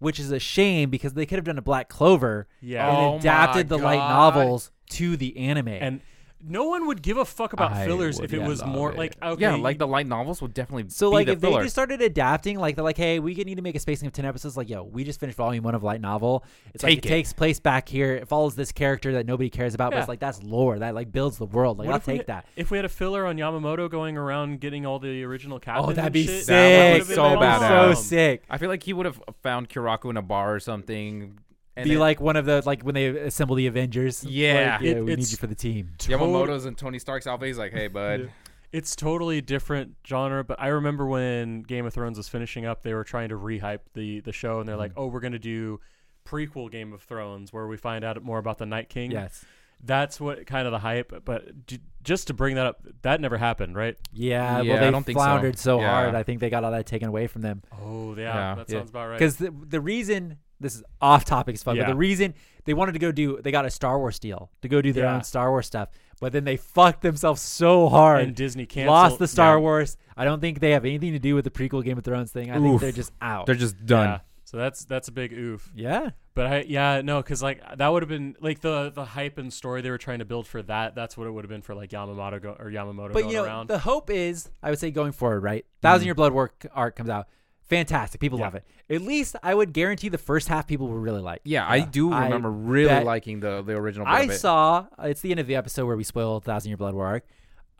Which 0.00 0.20
is 0.20 0.30
a 0.32 0.38
shame 0.40 0.90
because 0.90 1.14
they 1.14 1.24
could 1.24 1.36
have 1.36 1.44
done 1.46 1.56
a 1.56 1.62
Black 1.62 1.88
Clover 1.88 2.46
yeah. 2.60 2.88
and 2.88 2.96
Oh 2.98 3.16
adapted 3.16 3.68
the 3.68 3.78
light 3.78 3.96
novels 3.96 4.70
to 4.90 5.16
the 5.16 5.36
anime. 5.38 5.68
and 5.68 6.00
no 6.46 6.64
one 6.64 6.86
would 6.86 7.00
give 7.02 7.16
a 7.16 7.24
fuck 7.24 7.52
about 7.52 7.72
I 7.72 7.86
fillers 7.86 8.16
would 8.20 8.26
if 8.26 8.32
it 8.34 8.42
was 8.46 8.60
love 8.60 8.68
more 8.70 8.92
it. 8.92 8.98
like 8.98 9.16
okay, 9.22 9.40
Yeah, 9.40 9.54
like 9.56 9.78
the 9.78 9.86
light 9.86 10.06
novels 10.06 10.42
would 10.42 10.52
definitely 10.54 10.90
so 10.90 11.10
be 11.10 11.14
like 11.14 11.26
the 11.26 11.32
if 11.32 11.40
filler. 11.40 11.58
they 11.60 11.64
just 11.64 11.74
started 11.74 12.02
adapting, 12.02 12.58
like 12.58 12.76
they're 12.76 12.84
like, 12.84 12.96
hey, 12.96 13.18
we 13.18 13.34
need 13.34 13.54
to 13.56 13.62
make 13.62 13.74
a 13.76 13.80
spacing 13.80 14.06
of 14.06 14.12
ten 14.12 14.24
episodes. 14.24 14.56
Like, 14.56 14.68
yo, 14.68 14.82
we 14.82 15.04
just 15.04 15.20
finished 15.20 15.36
volume 15.38 15.64
one 15.64 15.74
of 15.74 15.82
light 15.82 16.00
novel. 16.00 16.44
It's 16.74 16.82
like 16.82 16.98
it, 16.98 17.04
it. 17.04 17.08
takes 17.08 17.32
place 17.32 17.60
back 17.60 17.88
here. 17.88 18.12
It 18.14 18.28
follows 18.28 18.54
this 18.54 18.72
character 18.72 19.12
that 19.14 19.26
nobody 19.26 19.50
cares 19.50 19.74
about, 19.74 19.92
but 19.92 19.98
it's 20.00 20.08
like 20.08 20.20
that's 20.20 20.42
lore 20.42 20.78
that 20.80 20.94
like 20.94 21.10
builds 21.12 21.38
the 21.38 21.46
world. 21.46 21.78
Like 21.78 21.86
What 21.86 21.92
I'll 21.94 21.98
if 21.98 22.06
we 22.06 22.12
take 22.14 22.20
had- 22.22 22.26
that. 22.28 22.46
If 22.56 22.70
we 22.70 22.78
had 22.78 22.84
a 22.84 22.88
filler 22.90 23.26
on 23.26 23.36
Yamamoto 23.36 23.90
going 23.90 24.16
around 24.16 24.60
getting 24.60 24.84
all 24.86 24.98
the 24.98 25.24
original 25.24 25.58
captains, 25.58 25.88
Oh, 25.88 25.92
that'd 25.92 26.12
be 26.12 26.26
shit, 26.26 26.44
sick. 26.44 27.06
that 27.06 27.14
So 27.14 27.22
awesome. 27.24 27.40
badass. 27.40 27.94
So 27.94 28.00
sick. 28.02 28.42
I 28.50 28.58
feel 28.58 28.68
like 28.68 28.82
he 28.82 28.92
would 28.92 29.06
have 29.06 29.20
found 29.42 29.68
Kyoraku 29.68 30.10
in 30.10 30.16
a 30.16 30.22
bar 30.22 30.54
or 30.54 30.60
something. 30.60 31.38
And 31.76 31.84
be 31.84 31.90
then 31.90 31.98
like 31.98 32.20
one 32.20 32.36
of 32.36 32.44
the 32.46 32.62
like 32.64 32.82
when 32.82 32.94
they 32.94 33.06
assemble 33.08 33.56
the 33.56 33.66
Avengers. 33.66 34.22
Yeah. 34.24 34.76
Like, 34.78 34.82
yeah, 34.82 34.90
It- 34.92 35.04
we 35.04 35.16
need 35.16 35.30
you 35.30 35.36
for 35.36 35.46
the 35.48 35.54
team. 35.54 35.90
Yamamoto's 35.98 36.66
and 36.66 36.76
Tony 36.78 36.98
Stark's 36.98 37.26
outfit. 37.26 37.48
He's 37.48 37.58
like, 37.58 37.72
hey, 37.72 37.88
bud. 37.88 38.30
It's 38.72 38.96
totally 38.96 39.40
different 39.40 39.94
genre, 40.06 40.42
but 40.42 40.60
I 40.60 40.68
remember 40.68 41.06
when 41.06 41.62
Game 41.62 41.86
of 41.86 41.94
Thrones 41.94 42.16
was 42.16 42.28
finishing 42.28 42.66
up, 42.66 42.82
they 42.82 42.92
were 42.92 43.04
trying 43.04 43.28
to 43.28 43.36
rehype 43.36 43.80
the 43.94 44.18
the 44.20 44.32
show, 44.32 44.58
and 44.58 44.68
they're 44.68 44.76
like, 44.76 44.90
Mm-hmm. 44.92 45.00
"Oh, 45.00 45.06
we're 45.06 45.20
gonna 45.20 45.38
do 45.38 45.78
prequel 46.26 46.70
Game 46.70 46.92
of 46.92 47.02
Thrones 47.02 47.52
where 47.52 47.66
we 47.68 47.76
find 47.76 48.04
out 48.04 48.20
more 48.24 48.38
about 48.38 48.58
the 48.58 48.66
Night 48.66 48.88
King." 48.88 49.10
Yes. 49.12 49.44
that's 49.86 50.18
what 50.20 50.46
kind 50.46 50.66
of 50.66 50.72
the 50.72 50.78
hype. 50.78 51.12
But 51.26 51.66
j- 51.66 51.78
just 52.02 52.28
to 52.28 52.34
bring 52.34 52.54
that 52.56 52.64
up, 52.66 52.86
that 53.02 53.20
never 53.20 53.36
happened, 53.36 53.76
right? 53.76 53.96
Yeah, 54.12 54.62
Yeah, 54.62 54.72
well, 54.72 54.80
they 54.80 54.88
I 54.88 54.90
don't 54.90 55.04
think 55.04 55.18
so. 55.18 55.24
floundered 55.24 55.58
so, 55.58 55.78
Yeah. 55.80 55.90
hard. 55.90 56.14
I 56.14 56.22
think 56.22 56.40
they 56.40 56.48
got 56.48 56.64
all 56.64 56.70
that 56.72 56.86
taken 56.86 57.08
away 57.08 57.26
from 57.26 57.42
them. 57.42 57.62
Oh, 57.70 58.14
yeah, 58.16 58.22
Yeah. 58.22 58.54
that 58.54 58.70
Yeah. 58.70 58.78
sounds 58.78 58.90
about 58.90 59.08
right. 59.10 59.18
Because 59.18 59.36
the, 59.36 59.50
the 59.50 59.80
reason 59.80 60.38
this 60.64 60.74
is 60.74 60.82
off 61.00 61.24
topic 61.24 61.54
as 61.54 61.62
fuck, 61.62 61.76
but 61.76 61.86
the 61.86 61.94
reason 61.94 62.34
they 62.64 62.74
wanted 62.74 62.92
to 62.92 62.98
go 62.98 63.12
do, 63.12 63.40
they 63.42 63.50
got 63.52 63.64
a 63.64 63.70
Star 63.70 63.98
Wars 63.98 64.18
deal 64.18 64.50
to 64.62 64.68
go 64.68 64.82
do 64.82 64.92
their 64.92 65.04
Yeah. 65.04 65.14
own 65.16 65.22
Star 65.22 65.50
Wars 65.50 65.66
stuff, 65.66 65.90
but 66.20 66.32
then 66.32 66.44
they 66.44 66.56
fucked 66.56 67.02
themselves 67.02 67.40
so 67.42 67.88
hard. 67.88 68.22
and 68.24 68.34
Disney 68.34 68.66
canceled. 68.66 68.92
lost 68.94 69.18
the 69.18 69.28
Star 69.28 69.54
yeah. 69.56 69.60
Wars. 69.60 69.96
I 70.16 70.24
don't 70.24 70.40
think 70.40 70.60
they 70.60 70.70
have 70.72 70.84
anything 70.84 71.12
to 71.12 71.18
do 71.18 71.34
with 71.34 71.44
the 71.44 71.50
prequel 71.50 71.84
Game 71.84 71.98
of 71.98 72.04
Thrones 72.04 72.32
thing. 72.32 72.50
I 72.50 72.58
think 72.58 72.80
they're 72.80 72.90
just 72.92 73.12
out. 73.20 73.46
They're 73.46 73.54
just 73.54 73.84
done. 73.86 74.08
Yeah. 74.08 74.18
So 74.46 74.58
that's 74.58 74.84
that's 74.84 75.08
a 75.08 75.12
big 75.12 75.32
oof. 75.32 75.72
yeah. 75.74 76.10
But 76.34 76.46
I 76.46 76.64
yeah 76.68 77.00
no 77.00 77.20
because 77.22 77.42
like 77.42 77.60
that 77.78 77.88
would 77.88 78.02
have 78.02 78.08
been 78.08 78.36
like 78.40 78.60
the 78.60 78.90
the 78.94 79.04
hype 79.04 79.36
and 79.38 79.52
story 79.52 79.82
they 79.82 79.90
were 79.90 79.98
trying 79.98 80.20
to 80.20 80.24
build 80.24 80.46
for 80.46 80.62
that. 80.62 80.94
That's 80.94 81.16
what 81.16 81.26
it 81.26 81.30
would 81.30 81.44
have 81.44 81.48
been 81.50 81.62
for 81.62 81.74
like 81.74 81.90
Yamamoto 81.90 82.40
go, 82.40 82.56
or 82.58 82.70
Yamamoto 82.70 83.12
But 83.12 83.22
going 83.22 83.28
you 83.30 83.36
know, 83.38 83.44
around. 83.44 83.68
the 83.68 83.78
hope 83.78 84.10
is, 84.10 84.50
I 84.62 84.70
would 84.70 84.78
say, 84.78 84.90
going 84.90 85.12
forward, 85.12 85.40
right? 85.42 85.64
Thousand 85.82 86.02
Mm. 86.02 86.06
Year 86.06 86.14
Blood 86.14 86.32
War 86.32 86.52
arc 86.72 86.94
comes 86.96 87.08
out, 87.10 87.26
fantastic. 87.66 88.20
People 88.20 88.38
Yeah. 88.38 88.44
love 88.46 88.54
it. 88.54 88.64
At 88.90 89.02
least 89.02 89.36
I 89.42 89.54
would 89.54 89.72
guarantee 89.72 90.08
the 90.08 90.18
first 90.18 90.48
half 90.48 90.66
people 90.66 90.88
will 90.88 90.98
really 90.98 91.20
like. 91.22 91.40
Yeah, 91.44 91.66
I 91.68 91.80
do 91.80 92.12
I 92.12 92.24
remember 92.24 92.50
really 92.50 92.88
bet- 92.88 93.04
liking 93.04 93.40
the 93.40 93.62
the 93.62 93.72
original. 93.72 94.06
I 94.06 94.28
saw 94.28 94.86
it's 95.02 95.20
the 95.20 95.30
end 95.30 95.40
of 95.40 95.46
the 95.46 95.56
episode 95.56 95.86
where 95.86 95.96
we 95.96 96.04
spoil 96.04 96.40
Thousand 96.40 96.70
Year 96.70 96.76
Blood 96.76 96.94
War 96.94 97.06
arc. 97.06 97.24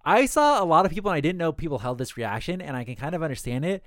I 0.05 0.27
saw 0.27 0.63
a 0.63 0.67
lot 0.67 0.85
of 0.85 0.93
people, 0.93 1.11
and 1.11 1.17
I 1.17 1.21
didn't 1.21 1.39
know 1.39 1.51
people 1.53 1.79
held 1.79 1.97
this 1.99 2.17
reaction, 2.17 2.61
and 2.61 2.77
I 2.77 2.85
can 2.85 2.95
kind 2.95 3.15
of 3.15 3.23
understand 3.23 3.65
it. 3.65 3.83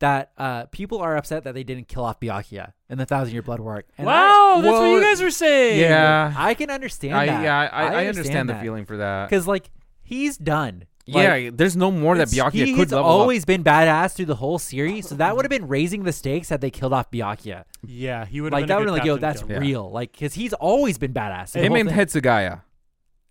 That 0.00 0.32
uh, 0.38 0.64
people 0.66 0.98
are 0.98 1.14
upset 1.18 1.44
that 1.44 1.52
they 1.52 1.62
didn't 1.62 1.86
kill 1.86 2.04
off 2.06 2.18
Byakuya 2.20 2.72
in 2.88 2.96
the 2.96 3.04
Thousand 3.04 3.34
Year 3.34 3.42
Blood 3.42 3.60
War 3.60 3.74
arc. 3.74 3.86
And 3.98 4.08
I- 4.08 4.12
wow, 4.30 4.60
that's 4.62 4.72
what 4.72 4.86
you 4.92 5.00
guys 5.02 5.22
were 5.22 5.30
saying. 5.30 5.78
Yeah, 5.78 6.32
I 6.36 6.54
can 6.54 6.70
understand 6.70 7.14
I, 7.14 7.26
that. 7.26 7.42
yeah, 7.42 7.58
I, 7.70 7.86
I, 8.02 8.06
understand, 8.06 8.48
the 8.48 8.54
feeling 8.54 8.86
for 8.86 8.96
that. 8.96 9.28
because 9.28 9.46
like 9.46 9.70
he's 10.02 10.38
done. 10.38 10.84
Yeah, 11.12 11.32
Like, 11.34 11.56
there's 11.56 11.76
no 11.76 11.90
more 11.90 12.16
that 12.16 12.32
it's- 12.32 12.34
Byakuya 12.34 12.66
could 12.74 12.78
has 12.78 12.92
level 12.92 12.98
up. 12.98 13.20
always 13.20 13.44
been 13.44 13.62
badass 13.64 14.14
through 14.14 14.26
the 14.26 14.34
whole 14.36 14.58
series, 14.58 15.08
so 15.08 15.14
that 15.16 15.34
would 15.36 15.44
have 15.44 15.50
been 15.50 15.68
raising 15.68 16.04
the 16.04 16.12
stakes 16.12 16.48
had 16.48 16.60
they 16.60 16.70
killed 16.70 16.92
off 16.92 17.10
Byakuya. 17.10 17.64
yeah, 17.86 18.24
he 18.26 18.40
would 18.40 18.52
Like 18.52 18.62
have 18.62 18.68
that 18.68 18.78
would 18.78 18.88
have 18.88 18.94
good 18.94 19.00
like, 19.00 19.06
yo, 19.06 19.16
that's 19.16 19.40
to 19.40 19.46
kill. 19.46 19.54
Yeah. 19.56 19.60
real. 19.60 19.90
Like, 19.90 20.12
because 20.12 20.34
he's 20.34 20.52
always 20.54 20.98
been 20.98 21.12
badass. 21.12 21.52
the 21.52 21.60
Him 21.60 21.72
whole 21.72 21.80
and 21.80 21.88
thing. 21.90 21.98
Hitsugaya. 21.98 22.60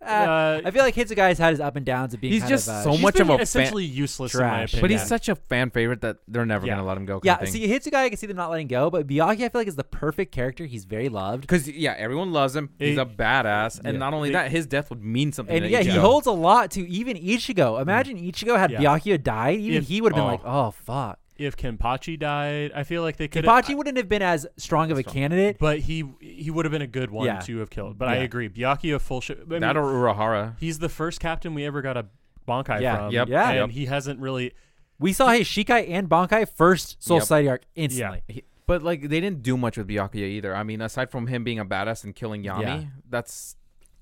Uh, 0.02 0.06
Uh, 0.06 0.62
I 0.64 0.72
feel 0.72 0.82
like 0.84 0.96
Hitsugai's 0.96 1.38
had 1.38 1.52
his 1.52 1.60
up 1.60 1.76
and 1.76 1.86
downs 1.86 2.14
of 2.14 2.22
being. 2.22 2.32
He's 2.32 2.42
kind 2.44 2.50
just 2.52 2.70
of, 2.70 2.76
uh, 2.76 2.84
so 2.84 2.92
He's 2.92 3.02
much 3.02 3.14
been 3.16 3.24
of 3.24 3.30
a 3.30 3.34
fan- 3.34 3.42
essentially 3.42 3.84
useless 3.84 4.34
in 4.34 4.40
my 4.40 4.48
trash. 4.48 4.70
opinion. 4.74 4.82
But 4.84 4.92
he's 4.92 5.00
Yeah. 5.02 5.06
such 5.06 5.28
a 5.30 5.36
fan 5.36 5.70
favorite 5.72 6.02
that 6.02 6.18
they're 6.28 6.46
never 6.46 6.66
Yeah. 6.66 6.76
gonna 6.76 6.88
let 6.88 6.96
him 6.98 7.06
go. 7.06 7.20
Yeah, 7.24 7.44
see, 7.44 7.68
Hitsugai, 7.68 7.96
I 7.96 8.10
can 8.10 8.18
see 8.18 8.26
them 8.28 8.38
not 8.38 8.50
letting 8.50 8.68
go, 8.68 8.90
but 8.90 9.08
Byakuya, 9.08 9.32
I 9.46 9.50
feel 9.50 9.50
like 9.56 9.68
is 9.68 9.76
the 9.76 9.84
perfect 9.84 10.32
character. 10.32 10.66
He's 10.66 10.86
very 10.86 11.10
loved, 11.10 11.42
because 11.42 11.68
yeah, 11.70 11.96
everyone 11.98 12.32
loves 12.32 12.56
him. 12.56 12.70
He's 12.80 12.96
He- 12.96 13.02
a 13.02 13.06
badass, 13.06 13.80
and 13.84 13.94
Yeah. 13.96 14.00
not 14.00 14.14
only 14.14 14.30
He- 14.30 14.34
that, 14.34 14.52
his 14.52 14.66
death 14.66 14.90
would 14.90 15.04
mean 15.04 15.34
something. 15.34 15.54
and 15.56 15.66
to 15.66 15.70
yeah, 15.70 15.82
he 15.82 15.90
Ichigo. 15.90 16.00
holds 16.00 16.28
a 16.28 16.32
lot 16.32 16.72
to 16.72 16.90
even 16.90 17.18
Ichigo. 17.18 17.82
Imagine 17.82 18.18
Ichigo 18.18 18.58
had 18.58 18.72
Yeah. 18.72 18.80
Byakuya 18.80 19.22
died, 19.22 19.60
even 19.60 19.80
If- 19.80 19.88
he 19.90 20.00
would 20.02 20.14
have 20.14 20.18
been 20.18 20.24
oh. 20.24 20.28
like, 20.32 20.46
"Oh 20.46 20.72
fuck." 20.72 21.20
If 21.40 21.56
Kenpachi 21.58 22.20
died, 22.20 22.72
I 22.76 22.84
feel 22.84 23.02
like 23.02 23.18
they 23.18 23.28
could. 23.28 23.46
Kenpachi 23.46 23.76
wouldn't 23.76 23.98
have 23.98 24.10
been 24.10 24.22
as 24.22 24.46
strong 24.58 24.92
of 24.92 24.98
a 24.98 25.04
candidate. 25.04 25.58
but 25.60 25.80
he 25.80 26.04
he 26.20 26.52
would 26.52 26.66
have 26.66 26.72
been 26.72 26.82
a 26.82 26.88
good 26.88 27.10
one 27.12 27.26
Yeah. 27.26 27.40
to 27.40 27.58
have 27.60 27.70
killed. 27.70 27.98
But 27.98 28.10
I 28.10 28.18
Yeah. 28.18 28.24
agree, 28.24 28.50
Byakuya 28.50 29.00
full 29.00 29.22
shit. 29.22 29.40
I 29.42 29.46
mean, 29.50 29.62
that 29.62 29.78
or 29.78 29.84
Urahara. 29.84 30.56
he's 30.60 30.80
the 30.80 30.90
first 30.90 31.20
captain 31.20 31.54
we 31.54 31.66
ever 31.66 31.82
got 31.82 31.96
a 31.98 32.06
Bankai 32.48 32.82
Yeah. 32.82 32.98
from. 32.98 33.12
Yep. 33.14 33.28
Yeah. 33.30 33.50
and 33.50 33.58
Yep. 33.58 33.70
he 33.72 33.86
hasn't 33.86 34.20
really. 34.20 34.52
We 35.00 35.14
saw 35.14 35.30
his 35.30 35.48
Shikai 35.48 35.90
and 35.90 36.10
Bankai 36.10 36.48
first 36.50 37.02
Soul 37.02 37.18
Yep. 37.18 37.24
Society 37.24 37.48
arc 37.50 37.62
instantly. 37.76 38.22
He- 38.28 38.44
but 38.68 38.84
like 38.84 39.02
they 39.02 39.20
didn't 39.22 39.42
do 39.42 39.56
much 39.58 39.78
with 39.78 39.88
Byakuya 39.88 40.16
either. 40.28 40.54
I 40.56 40.64
mean, 40.64 40.82
aside 40.82 41.10
from 41.10 41.28
him 41.28 41.44
being 41.44 41.58
a 41.60 41.66
badass 41.66 42.04
and 42.04 42.14
killing 42.16 42.44
Yammy, 42.44 42.62
Yeah. 42.62 42.84
that's 43.10 43.56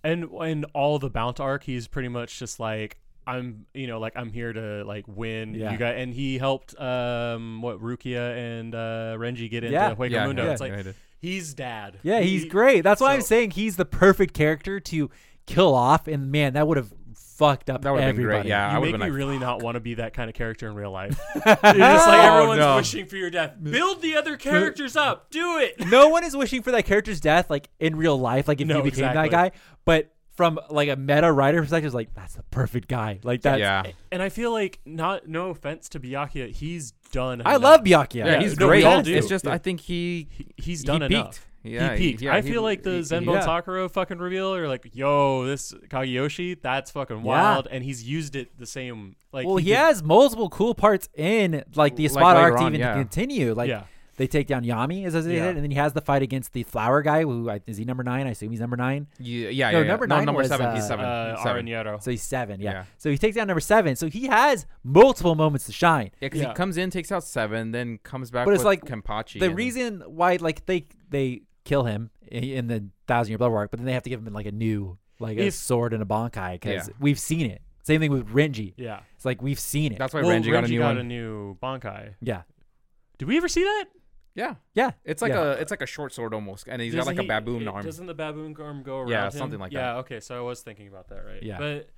and 0.04 0.26
and 0.42 0.66
all 0.74 0.98
the 1.00 1.10
Bount 1.10 1.40
arc, 1.40 1.64
he's 1.64 1.88
pretty 1.88 2.10
much 2.10 2.40
just 2.40 2.60
like 2.60 2.98
I'm, 3.28 3.66
you 3.74 3.88
know, 3.88 4.00
like 4.00 4.14
I'm 4.16 4.32
here 4.32 4.54
to 4.54 4.84
like 4.86 5.06
win. 5.08 5.54
Yeah. 5.54 5.72
You 5.72 5.78
got, 5.78 5.96
and 5.96 6.14
he 6.14 6.38
helped 6.38 6.80
um 6.80 7.62
what 7.62 7.80
Rukia 7.82 8.36
and 8.60 8.74
uh 8.74 9.16
Renji 9.18 9.50
get 9.52 9.64
into 9.64 9.74
Yeah. 9.74 9.94
Hueco 9.96 10.10
yeah, 10.10 10.26
Mundo. 10.26 10.46
yeah, 10.46 10.52
It's 10.52 10.62
like 10.62 10.72
yeah, 10.72 10.84
he 10.84 11.32
he's 11.32 11.54
dad. 11.54 12.00
Yeah, 12.04 12.22
he's 12.22 12.44
He- 12.44 12.50
great. 12.50 12.82
That's 12.82 13.02
why 13.02 13.14
I'm 13.14 13.22
saying 13.22 13.52
he's 13.52 13.76
the 13.76 13.86
perfect 13.86 14.34
character 14.34 14.80
to 14.80 15.10
kill 15.46 15.76
off. 15.76 16.08
And 16.08 16.32
man, 16.32 16.54
that 16.54 16.68
would 16.68 16.78
have 16.78 16.94
fucked 17.16 17.70
up 17.70 17.84
That 17.84 17.94
would've 17.94 18.16
been 18.16 18.26
great, 18.26 18.46
yeah. 18.48 18.74
You 18.74 18.80
would've 18.80 18.94
make 18.94 19.00
been 19.00 19.08
me 19.08 19.12
like, 19.12 19.18
really 19.18 19.38
not 19.38 19.62
want 19.62 19.76
to 19.76 19.80
be 19.80 19.94
that 19.96 20.14
kind 20.16 20.28
of 20.28 20.36
character 20.36 20.68
in 20.68 20.74
real 20.74 20.90
life. 20.92 21.20
You're 21.36 21.44
just 21.44 21.64
like 21.64 21.76
Oh, 21.78 22.34
everyone's 22.36 22.60
no. 22.60 22.76
wishing 22.78 23.06
for 23.06 23.16
your 23.16 23.30
death. 23.30 23.54
Build 23.62 24.02
the 24.02 24.16
other 24.16 24.38
characters 24.38 24.96
up. 24.96 25.30
Do 25.30 25.60
it. 25.60 25.88
no 25.88 26.10
one 26.10 26.24
is 26.24 26.36
wishing 26.36 26.64
for 26.64 26.72
that 26.72 26.86
character's 26.86 27.20
death, 27.20 27.50
like 27.52 27.70
in 27.80 27.96
real 27.96 28.18
life, 28.20 28.48
like 28.48 28.60
if 28.60 28.68
No, 28.68 28.78
you 28.78 28.84
became 28.84 29.06
exactly. 29.06 29.30
that 29.30 29.52
guy. 29.52 29.52
But 29.86 30.12
from 30.38 30.60
like 30.70 30.88
a 30.88 30.96
meta 30.96 31.30
writer 31.32 31.60
perspective, 31.62 31.88
it's 31.88 31.96
like 31.96 32.14
that's 32.14 32.36
the 32.36 32.44
perfect 32.44 32.88
guy. 32.88 33.20
Like 33.24 33.42
that. 33.42 33.60
yeah. 33.60 33.84
And 34.12 34.22
I 34.24 34.30
feel 34.30 34.52
like 34.52 34.80
not 34.86 35.28
no 35.28 35.50
offense 35.50 35.90
to 35.90 36.00
Byakuya, 36.00 36.52
he's 36.52 36.92
done. 37.12 37.42
I 37.44 37.52
enough. 37.56 37.62
love 37.64 37.82
Byakuya. 37.82 38.14
Yeah, 38.16 38.26
Yeah, 38.28 38.40
he's 38.40 38.58
no, 38.60 38.68
we 38.68 38.70
great. 38.70 38.84
all 38.86 39.02
do. 39.02 39.14
It's 39.16 39.28
just 39.28 39.44
Yeah. 39.46 39.52
I 39.54 39.58
think 39.58 39.82
he 39.82 40.28
He- 40.30 40.48
he's 40.58 40.82
he 40.82 40.88
done 40.88 41.02
peaked. 41.02 41.12
enough. 41.14 41.44
Yeah, 41.64 41.96
he 41.96 41.98
peaked. 42.12 42.22
yeah, 42.22 42.34
I 42.34 42.42
he- 42.42 42.50
feel 42.52 42.62
like 42.62 42.84
the 42.84 42.92
he- 42.92 43.00
Zenbo 43.00 43.34
yeah. 43.34 43.42
Sakura 43.42 43.90
fucking 43.90 44.20
reveal 44.20 44.54
or 44.56 44.70
like, 44.70 44.88
yo, 44.94 45.46
this 45.46 45.74
Kageyoshi, 45.90 46.62
that's 46.62 46.92
fucking 46.92 47.18
Yeah. 47.18 47.24
wild, 47.24 47.68
and 47.70 47.84
he's 47.84 48.04
used 48.08 48.36
it 48.38 48.58
the 48.58 48.66
same. 48.66 49.16
Like, 49.34 49.46
well, 49.48 49.58
he, 49.58 49.66
did- 49.70 49.78
has 49.78 50.02
multiple 50.04 50.50
cool 50.50 50.74
parts 50.76 51.10
in 51.16 51.64
like 51.76 51.96
the 51.98 52.08
spot 52.08 52.36
later 52.38 52.40
arc 52.52 52.58
to 52.58 52.64
on, 52.64 52.68
even 52.76 52.80
yeah. 52.80 52.94
to 52.94 53.00
continue. 53.00 53.54
Like 53.54 53.70
Yeah. 53.70 53.84
They 54.18 54.28
take 54.28 54.48
down 54.48 54.64
Yammy, 54.64 55.06
as 55.06 55.16
I 55.16 55.22
said, 55.22 55.32
Yeah. 55.32 55.46
and 55.50 55.58
then 55.60 55.70
he 55.72 55.78
has 55.78 55.94
the 55.94 56.02
fight 56.02 56.22
against 56.24 56.52
the 56.54 56.64
flower 56.64 57.02
guy. 57.04 57.22
Who 57.22 57.50
I- 57.50 57.62
is 57.68 57.78
he 57.78 57.86
number 57.86 58.04
nine? 58.04 58.26
I 58.28 58.32
assume 58.32 58.50
he's 58.52 58.60
number 58.60 58.76
nine. 58.76 59.08
Yeah, 59.20 59.50
yeah, 59.50 59.70
No, 59.72 59.78
yeah, 59.78 59.84
yeah. 59.84 59.88
number 59.92 60.08
no, 60.08 60.16
nine 60.16 60.26
number 60.26 60.40
was, 60.42 60.48
seven. 60.50 60.74
he's 60.76 60.84
uh, 60.86 60.88
seven. 60.88 61.06
uh, 61.06 61.44
seven. 61.44 61.66
Aranyero. 61.68 62.02
So 62.04 62.10
he's 62.12 62.24
seven. 62.24 62.60
Yeah. 62.60 62.72
Yeah. 62.72 62.84
So 62.98 63.10
he 63.12 63.18
takes 63.18 63.36
down 63.36 63.48
number 63.48 63.62
seven. 63.62 63.96
So 63.96 64.08
he 64.10 64.26
has 64.28 64.66
multiple 64.84 65.36
moments 65.36 65.68
to 65.68 65.72
shine. 65.72 66.10
Yeah, 66.20 66.28
because 66.30 66.42
Yeah. 66.42 66.48
he 66.50 66.54
comes 66.56 66.78
in, 66.78 66.90
takes 66.90 67.12
out 67.12 67.24
seven, 67.24 67.72
then 67.72 68.00
comes 68.04 68.32
back. 68.32 68.46
But 68.46 68.56
it's 68.56 68.64
with 68.64 68.66
like 68.66 68.86
Kenpachi. 68.86 69.40
the 69.40 69.46
and- 69.48 69.56
reason 69.56 70.02
why 70.08 70.38
like 70.42 70.66
they 70.66 70.88
they 71.10 71.44
kill 71.64 71.84
him 71.84 72.10
in 72.32 72.68
the 72.68 72.86
thousand 73.08 73.32
year 73.32 73.38
blood 73.38 73.52
war 73.52 73.68
but 73.70 73.78
then 73.80 73.86
they 73.86 73.94
have 73.94 74.04
to 74.04 74.10
give 74.10 74.26
him 74.26 74.34
like 74.34 74.46
a 74.48 74.52
new 74.52 74.98
like 75.20 75.38
a 75.38 75.52
sword 75.52 75.94
and 75.94 76.02
a 76.02 76.06
bankai 76.06 76.54
because 76.54 76.88
Yeah. 76.88 76.94
we've 77.00 77.20
seen 77.20 77.46
it. 77.52 77.62
Same 77.84 78.02
thing 78.02 78.12
with 78.12 78.28
Renji. 78.30 78.74
Yeah. 78.78 79.02
It's 79.16 79.26
like 79.26 79.42
we've 79.42 79.60
seen 79.60 79.94
it. 79.94 80.00
That's 80.00 80.14
why 80.14 80.22
well, 80.24 80.32
Renji 80.32 80.52
got 80.52 80.64
a 80.66 80.68
new 80.68 80.82
one. 80.82 80.98
a 80.98 81.04
new 81.04 81.56
Bankai. 81.62 82.16
yeah, 82.22 82.42
Did 83.18 83.28
we 83.28 83.38
ever 83.38 83.48
see 83.48 83.64
that? 83.64 83.86
Yeah, 84.38 84.56
yeah. 84.74 84.92
it's 85.04 85.22
like 85.22 85.34
Yeah. 85.34 85.44
a 85.44 85.52
it's 85.62 85.72
like 85.72 85.82
a 85.82 85.86
short 85.86 86.14
sword 86.14 86.34
almost, 86.34 86.68
and 86.70 86.82
he's 86.82 86.94
got 86.94 87.00
Doesn't 87.00 87.18
like 87.18 87.26
a 87.26 87.28
baboon 87.28 87.64
it- 87.64 87.68
arm. 87.68 87.84
Doesn't 87.84 88.06
the 88.06 88.14
baboon 88.14 88.56
arm 88.58 88.84
go 88.84 89.00
around 89.00 89.10
Yeah, 89.10 89.26
him? 89.26 89.32
something 89.32 89.60
like 89.60 89.72
that. 89.74 89.80
Yeah, 89.80 89.98
okay, 89.98 90.20
so 90.22 90.38
I 90.38 90.42
was 90.42 90.62
thinking 90.62 90.88
about 90.88 91.10
that, 91.10 91.26
right? 91.26 91.44
Yeah. 91.44 91.58
But 91.58 91.90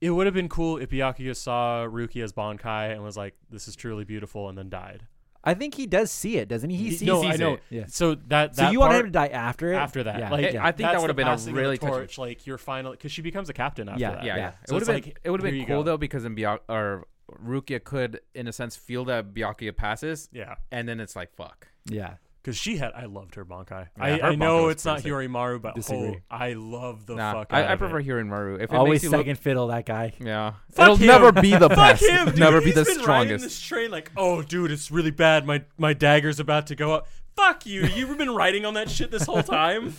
it 0.00 0.10
would 0.10 0.24
have 0.26 0.34
been 0.34 0.48
cool 0.48 0.78
if 0.78 0.88
Byakuya 0.90 1.36
saw 1.36 1.84
Rukia's 1.86 2.32
Bankai 2.32 2.92
and 2.94 3.02
was 3.02 3.18
like, 3.18 3.34
this 3.50 3.68
is 3.68 3.76
truly 3.76 4.04
beautiful, 4.04 4.48
and 4.48 4.56
then 4.56 4.70
died. 4.70 5.02
I 5.42 5.54
think 5.54 5.74
he 5.74 5.86
does 5.86 6.10
see 6.10 6.36
it, 6.36 6.48
doesn't 6.48 6.68
he? 6.70 6.76
He, 6.76 6.84
He- 6.84 6.90
sees 6.96 7.06
no, 7.08 7.22
it. 7.22 7.26
I 7.28 7.36
know. 7.36 7.58
Yeah. 7.70 7.86
So 7.88 8.14
that, 8.28 8.54
So 8.56 8.62
that 8.62 8.72
you 8.72 8.78
want 8.80 8.92
him 8.94 9.04
to 9.06 9.10
die 9.10 9.28
after 9.28 9.72
it? 9.72 9.76
after 9.76 10.02
that. 10.04 10.18
Yeah. 10.18 10.30
Like, 10.30 10.52
yeah. 10.52 10.64
I 10.64 10.70
think 10.72 10.90
that 10.90 11.00
would've 11.00 11.16
been 11.16 11.26
a 11.26 11.30
passing 11.30 11.50
of 11.52 11.56
the 11.56 11.60
really 11.62 11.78
touching- 11.78 11.94
torch. 11.94 12.18
Like 12.18 12.46
your 12.46 12.58
final, 12.58 12.92
because 12.92 13.10
she 13.10 13.22
becomes 13.22 13.48
a 13.48 13.54
captain 13.54 13.88
after 13.88 14.00
Yeah, 14.00 14.10
that. 14.16 14.24
yeah, 14.24 14.36
yeah. 14.36 14.42
yeah. 14.42 14.52
So 14.66 14.72
it 14.72 14.74
would 14.74 14.80
have 14.86 14.86
been 14.88 14.94
like, 15.12 15.20
it 15.24 15.30
would 15.30 15.42
have 15.42 15.50
been 15.50 15.66
cool 15.66 15.76
go. 15.78 15.82
though 15.82 15.96
because 15.96 16.24
in 16.26 16.34
Byak 16.36 16.60
or 16.68 17.06
Rukia 17.42 17.82
could 17.82 18.20
in 18.34 18.48
a 18.48 18.52
sense 18.52 18.76
feel 18.76 19.04
that 19.06 19.32
Byakuya 19.32 19.74
passes, 19.76 20.28
Yeah. 20.32 20.56
and 20.70 20.86
then 20.88 21.00
it's 21.00 21.16
like 21.16 21.32
fuck. 21.34 21.68
Yeah. 21.86 22.14
Because 22.42 22.56
she 22.56 22.78
had, 22.78 22.92
I 22.94 23.04
loved 23.04 23.34
her 23.34 23.44
Bankai. 23.44 23.88
Yeah, 23.98 24.02
I, 24.02 24.10
her 24.18 24.24
I 24.28 24.34
know 24.34 24.64
was 24.64 24.76
it's 24.76 24.84
not 24.86 25.02
pretty 25.02 25.10
Hyorinmaru, 25.10 25.60
but 25.60 25.92
oh, 25.92 26.16
I 26.30 26.54
love 26.54 27.04
the 27.04 27.16
Nah, 27.16 27.32
fuck. 27.34 27.48
I, 27.50 27.64
out 27.64 27.70
I 27.72 27.76
prefer 27.76 27.98
it. 27.98 28.06
Hyorinmaru. 28.06 28.54
If 28.62 28.72
it 28.72 28.76
Always 28.76 28.92
makes 28.92 29.02
you 29.04 29.10
look- 29.10 29.20
second 29.20 29.38
fiddle 29.38 29.66
that 29.66 29.84
guy. 29.84 30.14
yeah, 30.18 30.54
Fuck 30.72 30.84
it'll 30.84 30.96
him. 30.96 31.06
never 31.06 31.32
be 31.32 31.50
the 31.50 31.68
Fuck 31.68 31.76
best. 31.76 32.02
him, 32.08 32.26
dude. 32.30 32.38
never 32.38 32.60
be 32.60 32.66
He's 32.66 32.76
the 32.76 32.84
been 32.84 32.94
riding 32.96 33.02
strongest. 33.02 33.44
this 33.44 33.60
train 33.60 33.90
like, 33.90 34.10
oh, 34.16 34.40
dude, 34.42 34.70
it's 34.70 34.90
really 34.90 35.10
bad. 35.10 35.44
My 35.46 35.64
my 35.76 35.92
dagger's 35.92 36.40
about 36.40 36.66
to 36.68 36.74
go 36.74 36.94
up. 36.94 37.08
Fuck 37.36 37.66
you. 37.66 37.82
You've 37.94 38.16
been 38.16 38.34
riding 38.34 38.64
on 38.64 38.72
that 38.74 38.88
shit 38.88 39.10
this 39.10 39.24
whole 39.24 39.42
time. 39.42 39.94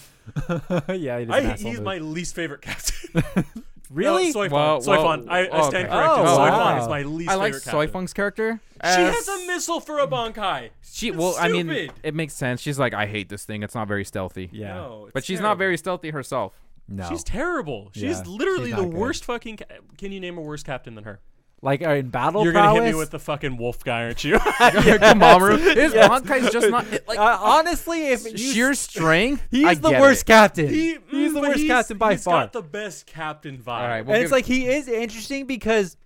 yeah, 0.89 1.19
he 1.19 1.27
I, 1.29 1.51
he's 1.57 1.63
move. 1.63 1.83
my 1.83 1.99
least 1.99 2.33
favorite 2.33 2.61
captain. 2.61 3.23
really? 3.91 4.31
No, 4.31 4.39
Soifon. 4.39 4.49
Well, 4.51 4.81
Soifon. 4.81 5.25
well, 5.25 5.29
I, 5.29 5.39
I 5.41 5.47
oh, 5.49 5.69
stand 5.69 5.87
okay. 5.87 5.93
corrected. 5.95 6.25
Oh, 6.25 6.37
Soifon 6.39 6.51
wow. 6.51 6.81
is 6.81 6.87
my 6.87 7.03
least 7.03 7.29
I 7.31 7.35
like 7.35 7.53
favorite 7.53 7.63
captain. 7.65 8.07
Character. 8.07 8.59
She 8.83 9.01
has 9.01 9.27
a 9.27 9.45
missile 9.47 9.79
for 9.79 9.99
a 9.99 10.07
Bankai. 10.07 10.69
She 10.81 11.09
That's 11.11 11.19
well, 11.19 11.35
I 11.39 11.47
mean, 11.49 11.67
stupid. 11.67 11.91
it 12.03 12.15
makes 12.15 12.33
sense. 12.33 12.61
She's 12.61 12.79
like, 12.79 12.93
I 12.93 13.05
hate 13.05 13.29
this 13.29 13.45
thing. 13.45 13.63
It's 13.63 13.75
not 13.75 13.87
very 13.87 14.03
stealthy. 14.05 14.49
yeah. 14.51 14.73
No, 14.73 15.03
it's 15.05 15.13
but 15.13 15.23
she's 15.23 15.37
terrible. 15.39 15.49
not 15.51 15.57
very 15.59 15.77
stealthy 15.77 16.09
herself. 16.09 16.53
No. 16.87 17.07
She's 17.07 17.23
terrible. 17.23 17.89
She's 17.93 18.03
Yeah, 18.03 18.23
literally 18.25 18.65
she's 18.71 18.75
the 18.75 18.81
not 18.81 18.91
good. 18.91 18.99
worst 18.99 19.25
fucking. 19.25 19.57
Ca- 19.57 19.65
Can 19.97 20.11
you 20.11 20.19
name 20.19 20.37
a 20.37 20.41
worse 20.41 20.63
captain 20.63 20.95
than 20.95 21.03
her? 21.05 21.19
like 21.63 21.85
uh, 21.85 21.91
in 21.91 22.09
battle 22.09 22.43
You're 22.43 22.53
gonna 22.53 22.73
hit 22.73 22.83
me 22.83 22.95
with 22.95 23.11
the 23.11 23.19
fucking 23.19 23.55
wolf 23.55 23.83
guy, 23.83 24.05
aren't 24.05 24.23
you? 24.23 24.33
Komamura. 24.39 25.59
His 25.59 25.93
Yes. 25.93 26.09
Bankai's 26.09 26.49
just 26.51 26.69
not 26.69 26.87
it, 26.91 27.07
like 27.07 27.19
uh, 27.19 27.37
honestly, 27.39 28.07
if 28.07 28.25
you 28.31 28.35
sheer 28.37 28.73
strength. 28.73 29.43
He's 29.51 29.65
I 29.67 29.73
the 29.75 29.89
get 29.91 30.01
worst 30.01 30.21
it. 30.23 30.25
captain. 30.25 30.69
He- 30.69 30.97
he's 31.11 31.31
mm, 31.31 31.33
the 31.35 31.39
but 31.41 31.49
worst 31.49 31.67
captain 31.67 31.97
by 31.99 32.13
he's 32.13 32.23
far. 32.23 32.43
got 32.45 32.53
the 32.53 32.63
best 32.63 33.05
captain 33.05 33.57
vibe. 33.59 33.67
All 33.67 33.87
right, 33.87 33.97
and 33.99 34.07
we'll 34.07 34.15
it's 34.17 34.23
give- 34.25 34.31
like 34.31 34.45
he 34.45 34.65
is 34.67 34.87
interesting 34.87 35.45
because 35.45 35.97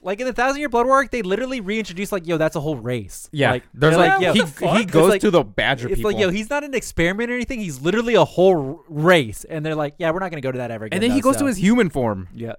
Like 0.00 0.20
in 0.20 0.26
the 0.26 0.32
Thousand 0.32 0.60
Year 0.60 0.68
Blood 0.68 0.86
War, 0.86 1.06
they 1.10 1.22
literally 1.22 1.60
reintroduced 1.60 2.12
like, 2.12 2.24
yo, 2.26 2.36
that's 2.36 2.54
a 2.54 2.60
whole 2.60 2.76
race. 2.76 3.28
Yeah, 3.32 3.50
like 3.50 3.64
there's 3.74 3.96
they're 3.96 4.08
like, 4.08 4.20
yo, 4.20 4.32
he, 4.32 4.78
he 4.78 4.84
goes 4.84 5.08
like- 5.10 5.20
to 5.22 5.30
the 5.32 5.42
badger 5.42 5.88
It's 5.88 5.96
people. 5.96 6.12
like, 6.12 6.20
yo, 6.20 6.30
he's 6.30 6.48
not 6.50 6.62
an 6.62 6.72
experiment 6.72 7.30
or 7.30 7.34
anything. 7.34 7.58
He's 7.60 7.80
literally 7.80 8.14
a 8.14 8.24
whole 8.24 8.84
race, 8.88 9.44
and 9.44 9.66
they're 9.66 9.74
like, 9.74 9.94
yeah, 9.98 10.10
we're 10.12 10.20
not 10.20 10.30
gonna 10.30 10.40
go 10.40 10.52
to 10.52 10.58
that 10.58 10.70
ever 10.70 10.84
again. 10.84 10.96
and 10.98 11.02
then 11.02 11.10
he 11.10 11.20
though, 11.20 11.30
goes 11.32 11.36
to 11.38 11.46
his 11.46 11.56
human 11.58 11.90
form. 11.90 12.28
yeah. 12.34 12.52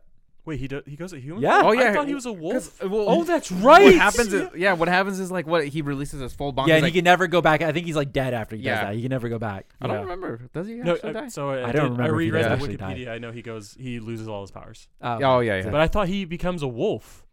Wait, 0.45 0.59
he 0.59 0.67
do, 0.67 0.81
he 0.87 0.95
goes 0.95 1.13
a 1.13 1.19
human? 1.19 1.43
Yeah. 1.43 1.61
form? 1.61 1.67
Oh 1.67 1.71
yeah, 1.79 1.91
I 1.91 1.93
thought 1.93 2.07
he 2.07 2.15
was 2.15 2.25
a 2.25 2.31
wolf. 2.33 2.81
well, 2.83 3.05
oh, 3.07 3.23
that's 3.23 3.51
right. 3.51 3.83
What 3.83 3.93
happens 3.95 4.33
is 4.33 4.49
yeah, 4.55 4.73
what 4.73 4.87
happens 4.87 5.19
is 5.19 5.29
like 5.31 5.45
what 5.45 5.67
he 5.67 5.81
releases 5.83 6.21
his 6.21 6.33
full 6.33 6.51
bond. 6.51 6.67
Yeah, 6.67 6.75
he's 6.75 6.77
and 6.79 6.83
like, 6.85 6.93
he 6.93 6.99
can 6.99 7.03
never 7.05 7.27
go 7.27 7.39
back. 7.39 7.61
I 7.61 7.71
think 7.71 7.85
he's 7.85 7.95
like 7.95 8.11
dead 8.11 8.33
after 8.33 8.55
he 8.55 8.63
Yeah. 8.63 8.75
does 8.75 8.81
that. 8.87 8.95
He 8.95 9.01
can 9.03 9.09
never 9.11 9.29
go 9.29 9.37
back. 9.37 9.67
I 9.79 9.85
don't 9.87 9.97
Yeah. 9.97 10.01
remember. 10.01 10.49
Does 10.53 10.67
he 10.67 10.75
No, 10.75 10.93
actually 10.95 11.09
uh, 11.09 11.13
die? 11.13 11.27
so 11.27 11.49
I, 11.51 11.69
I 11.69 11.71
don't 11.71 11.73
did- 11.73 11.81
remember 11.83 12.01
I 12.03 12.05
if 12.05 12.11
he 12.11 12.15
reread 12.31 12.45
the 12.45 12.49
actually 12.49 12.77
die. 12.77 12.95
Wikipedia. 12.95 13.09
I 13.09 13.17
know 13.19 13.31
he 13.31 13.41
goes, 13.43 13.77
he 13.79 13.99
loses 13.99 14.27
all 14.27 14.41
his 14.41 14.49
powers. 14.49 14.87
Oh, 15.01 15.19
Oh 15.21 15.39
yeah, 15.41 15.57
yeah. 15.57 15.69
But 15.69 15.81
I 15.81 15.87
thought 15.87 16.07
he 16.07 16.25
becomes 16.25 16.63
a 16.63 16.67
wolf. 16.67 17.25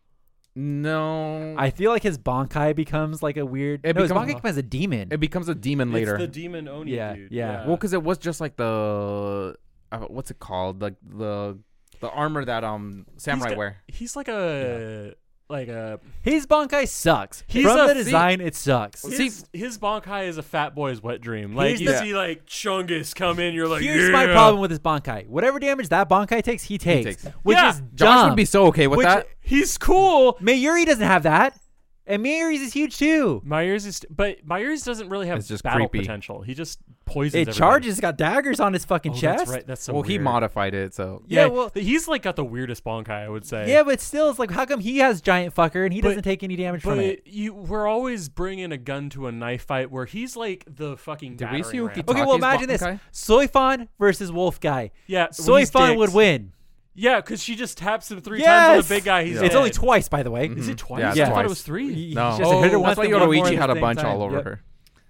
No, 0.56 1.54
I 1.58 1.70
feel 1.70 1.90
like 1.92 2.02
his 2.02 2.16
Bankai 2.18 2.74
becomes 2.74 3.22
like 3.22 3.36
a 3.36 3.44
weird. 3.44 3.82
It 3.84 3.94
no, 3.94 4.02
his 4.02 4.10
becomes- 4.10 4.32
Bankai 4.32 4.36
becomes 4.36 4.56
a 4.56 4.62
demon. 4.62 5.08
it 5.12 5.20
becomes 5.20 5.48
a 5.48 5.54
demon 5.54 5.92
later. 5.92 6.14
It's 6.16 6.22
the 6.22 6.28
demon 6.42 6.66
Oni 6.66 6.92
Yeah, 6.96 7.14
dude. 7.14 7.30
yeah. 7.30 7.66
well, 7.66 7.76
because 7.76 7.92
it 7.92 8.02
was 8.02 8.16
just 8.18 8.40
like 8.40 8.56
the 8.56 9.54
uh, 9.92 9.98
what's 10.08 10.30
it 10.30 10.38
called? 10.38 10.80
Like 10.82 10.94
the 11.06 11.58
the 12.00 12.08
armor 12.10 12.44
that 12.44 12.64
um 12.64 13.06
samurai 13.16 13.50
got- 13.50 13.58
wear. 13.58 13.76
he's 13.88 14.16
like 14.16 14.28
a 14.28 15.14
like 15.48 15.68
a 15.68 16.01
his 16.23 16.47
Bankai 16.47 16.89
sucks. 16.89 17.44
He's 17.47 17.64
From 17.64 17.78
a- 17.78 17.86
the 17.89 17.94
design, 17.94 18.40
it 18.40 18.55
sucks. 18.56 19.02
his 19.02 19.47
his 19.52 19.78
Bankai 19.78 20.27
is 20.27 20.39
a 20.39 20.43
fat 20.43 20.74
boy's 20.74 21.01
wet 21.02 21.20
dream. 21.20 21.55
Like 21.55 21.68
Here's 21.68 21.81
you 21.82 21.89
the- 21.90 21.98
see 21.98 22.14
like 22.14 22.47
Chungus 22.47 23.14
come 23.14 23.39
in, 23.39 23.55
you're 23.55 23.68
like, 23.68 23.82
Here's 23.82 24.10
my 24.10 24.24
"Yeah." 24.27 24.32
problem 24.32 24.60
with 24.60 24.70
his 24.70 24.81
Bankai. 24.81 25.28
Whatever 25.28 25.59
damage 25.60 25.89
that 25.90 26.09
Bankai 26.09 26.43
takes, 26.43 26.64
he 26.64 26.78
takes. 26.78 27.23
takes. 27.23 27.35
Which 27.43 27.56
Yeah, 27.56 27.70
is 27.70 27.82
Josh 27.94 28.16
dumb. 28.23 28.31
would 28.31 28.36
be 28.36 28.44
so 28.44 28.66
okay 28.66 28.86
with 28.89 28.98
Which- 28.98 29.06
that. 29.06 29.28
He's 29.40 29.78
cool. 29.78 30.36
Mayuri 30.40 30.85
doesn't 30.85 31.06
have 31.06 31.23
that. 31.23 31.56
And 32.09 32.24
Mayuri's 32.24 32.60
is 32.60 32.73
huge 32.73 32.98
too. 32.98 33.43
Myers 33.44 33.85
is, 33.85 34.01
but 34.09 34.44
Myers 34.47 34.82
doesn't 34.85 35.09
really 35.09 35.27
have 35.27 35.39
It's 35.39 35.48
just 35.48 35.64
battle 35.64 35.89
creepy. 35.89 36.05
potential. 36.06 36.43
He 36.43 36.55
just 36.55 36.78
poisons. 37.06 37.34
It 37.34 37.38
everybody. 37.48 37.58
charges, 37.58 38.00
got 38.00 38.18
daggers 38.18 38.60
on 38.60 38.72
his 38.74 38.84
fucking 38.84 39.12
Oh, 39.12 39.14
chest. 39.14 39.38
That's 39.38 39.50
right. 39.50 39.66
That's 39.66 39.82
so 39.82 39.94
well, 39.94 40.02
he 40.02 40.18
modified 40.18 40.74
it, 40.74 40.92
so 40.92 41.22
Yeah, 41.26 41.42
Yeah, 41.42 41.46
well- 41.46 41.70
well, 41.74 41.82
he's 41.82 42.06
like 42.08 42.22
got 42.22 42.36
the 42.36 42.44
weirdest 42.44 42.84
Bankai, 42.84 43.08
I 43.10 43.28
would 43.28 43.46
say. 43.46 43.70
Yeah, 43.70 43.82
but 43.84 44.00
still, 44.00 44.28
it's 44.28 44.38
like, 44.38 44.50
how 44.50 44.66
come 44.66 44.80
he 44.80 44.98
has 44.98 45.20
giant 45.22 45.54
fucker 45.54 45.84
and 45.84 45.94
he 45.94 46.00
But- 46.02 46.08
doesn't 46.08 46.24
take 46.24 46.42
any 46.42 46.56
damage 46.56 46.82
from 46.82 47.00
it? 47.00 47.22
You, 47.24 47.54
we're 47.54 47.86
always 47.86 48.28
bringing 48.28 48.72
a 48.72 48.78
gun 48.78 49.08
to 49.10 49.26
a 49.28 49.32
knife 49.32 49.64
fight 49.64 49.90
where 49.90 50.04
he's 50.04 50.36
like 50.36 50.64
the 50.68 50.96
fucking. 50.96 51.36
Did 51.36 51.50
we 51.52 51.62
see 51.62 51.78
battering 51.78 51.88
Uki. 51.88 52.08
Okay, 52.10 52.20
well, 52.24 52.26
Taki's 52.26 52.36
imagine 52.36 52.68
this: 52.68 52.82
Bankai? 52.82 53.00
Soifon 53.12 53.88
versus 53.98 54.30
Wolf 54.32 54.60
Guy. 54.60 54.90
Yeah, 55.06 55.28
when 55.46 55.60
he's 55.60 55.72
would 55.72 56.12
win. 56.14 56.52
Yeah, 56.98 57.16
because 57.20 57.42
she 57.42 57.56
just 57.56 57.76
taps 57.76 58.10
him 58.10 58.22
three 58.22 58.38
times 58.38 58.46
Yes, 58.46 58.76
with 58.78 58.86
a 58.86 58.88
big 58.94 59.04
guy. 59.04 59.24
He's 59.24 59.36
Yeah. 59.36 59.42
It's 59.44 59.54
only 59.54 59.70
twice, 59.70 60.08
by 60.08 60.22
the 60.22 60.30
way. 60.30 60.46
Is 60.46 60.68
it 60.68 60.76
Mhm. 60.76 60.78
twice? 60.78 61.14
Yeah, 61.16 61.26
I 61.26 61.30
thought 61.30 61.44
it 61.44 61.48
was 61.48 61.60
three. 61.60 61.92
He- 61.92 62.08
he 62.08 62.14
No. 62.14 62.30
just 62.38 62.40
hit 62.40 62.48
her 62.72 62.76
Oh, 62.78 62.80
once 62.80 62.96
that's 62.96 62.96
That's 62.96 62.98
why 62.98 63.04
and 63.04 63.12
one 63.12 63.20
more 63.36 63.44
Yoruichi 63.46 63.52
at 63.52 63.58
had 63.60 63.70
a 63.70 63.74
bunch 63.74 63.98
time. 64.00 64.06
all 64.16 64.22
over 64.22 64.36
Yep. 64.36 64.44
her. 64.44 64.60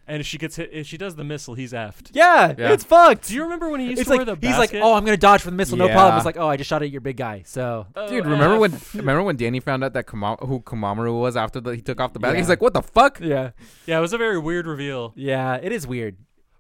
And 0.09 0.21
if 0.21 0.27
she 0.27 0.39
gets 0.39 0.55
hit, 0.55 0.71
if 0.73 0.87
she 0.87 0.97
does 0.97 1.17
the 1.17 1.25
missile, 1.25 1.55
he's 1.55 1.73
effed. 1.73 2.11
Yeah, 2.13 2.55
Yeah. 2.57 2.73
it's 2.73 2.85
fucked. 2.85 3.27
Do 3.29 3.35
you 3.35 3.43
remember 3.43 3.69
when 3.69 3.81
he 3.81 3.87
used 3.89 3.99
it's 4.01 4.09
to 4.09 4.17
like 4.17 4.27
wear 4.27 4.37
the 4.37 4.47
he's 4.47 4.57
like, 4.57 4.71
basket? 4.71 4.81
oh, 4.83 4.95
I'm 4.95 5.05
gonna 5.05 5.17
dodge 5.17 5.41
from 5.43 5.51
the 5.53 5.57
missile, 5.57 5.77
no 5.77 5.87
Yeah. 5.87 5.95
problem. 5.95 6.17
It's 6.17 6.25
like, 6.25 6.37
oh, 6.39 6.47
I 6.47 6.57
just 6.57 6.69
shot 6.71 6.83
at 6.83 6.91
your 6.91 7.01
big 7.01 7.17
guy. 7.17 7.43
So 7.45 7.87
Oh, 7.97 8.09
Dude, 8.09 8.25
remember 8.25 8.55
uh, 8.55 8.59
when 8.61 8.75
F. 8.75 8.95
remember 8.95 9.23
when 9.25 9.37
Danny 9.37 9.59
found 9.59 9.83
out 9.83 9.93
that 9.95 10.07
Kuma- 10.07 10.37
who 10.37 10.61
Komamura 10.61 11.13
was 11.19 11.37
after 11.37 11.61
the, 11.61 11.75
he 11.75 11.83
took 11.83 12.01
off 12.01 12.13
the 12.13 12.21
bag? 12.21 12.35
Yeah. 12.35 12.39
He's 12.39 12.49
like, 12.49 12.63
"What 12.63 12.73
the 12.75 12.83
fuck?" 12.83 13.19
yeah, 13.21 13.51
Yeah, 13.87 13.99
it 13.99 14.01
was 14.01 14.13
a 14.13 14.19
very 14.19 14.39
weird 14.39 14.67
reveal. 14.69 15.13
yeah, 15.17 15.57
it 15.61 15.73
is 15.73 15.87
weird. 15.89 16.17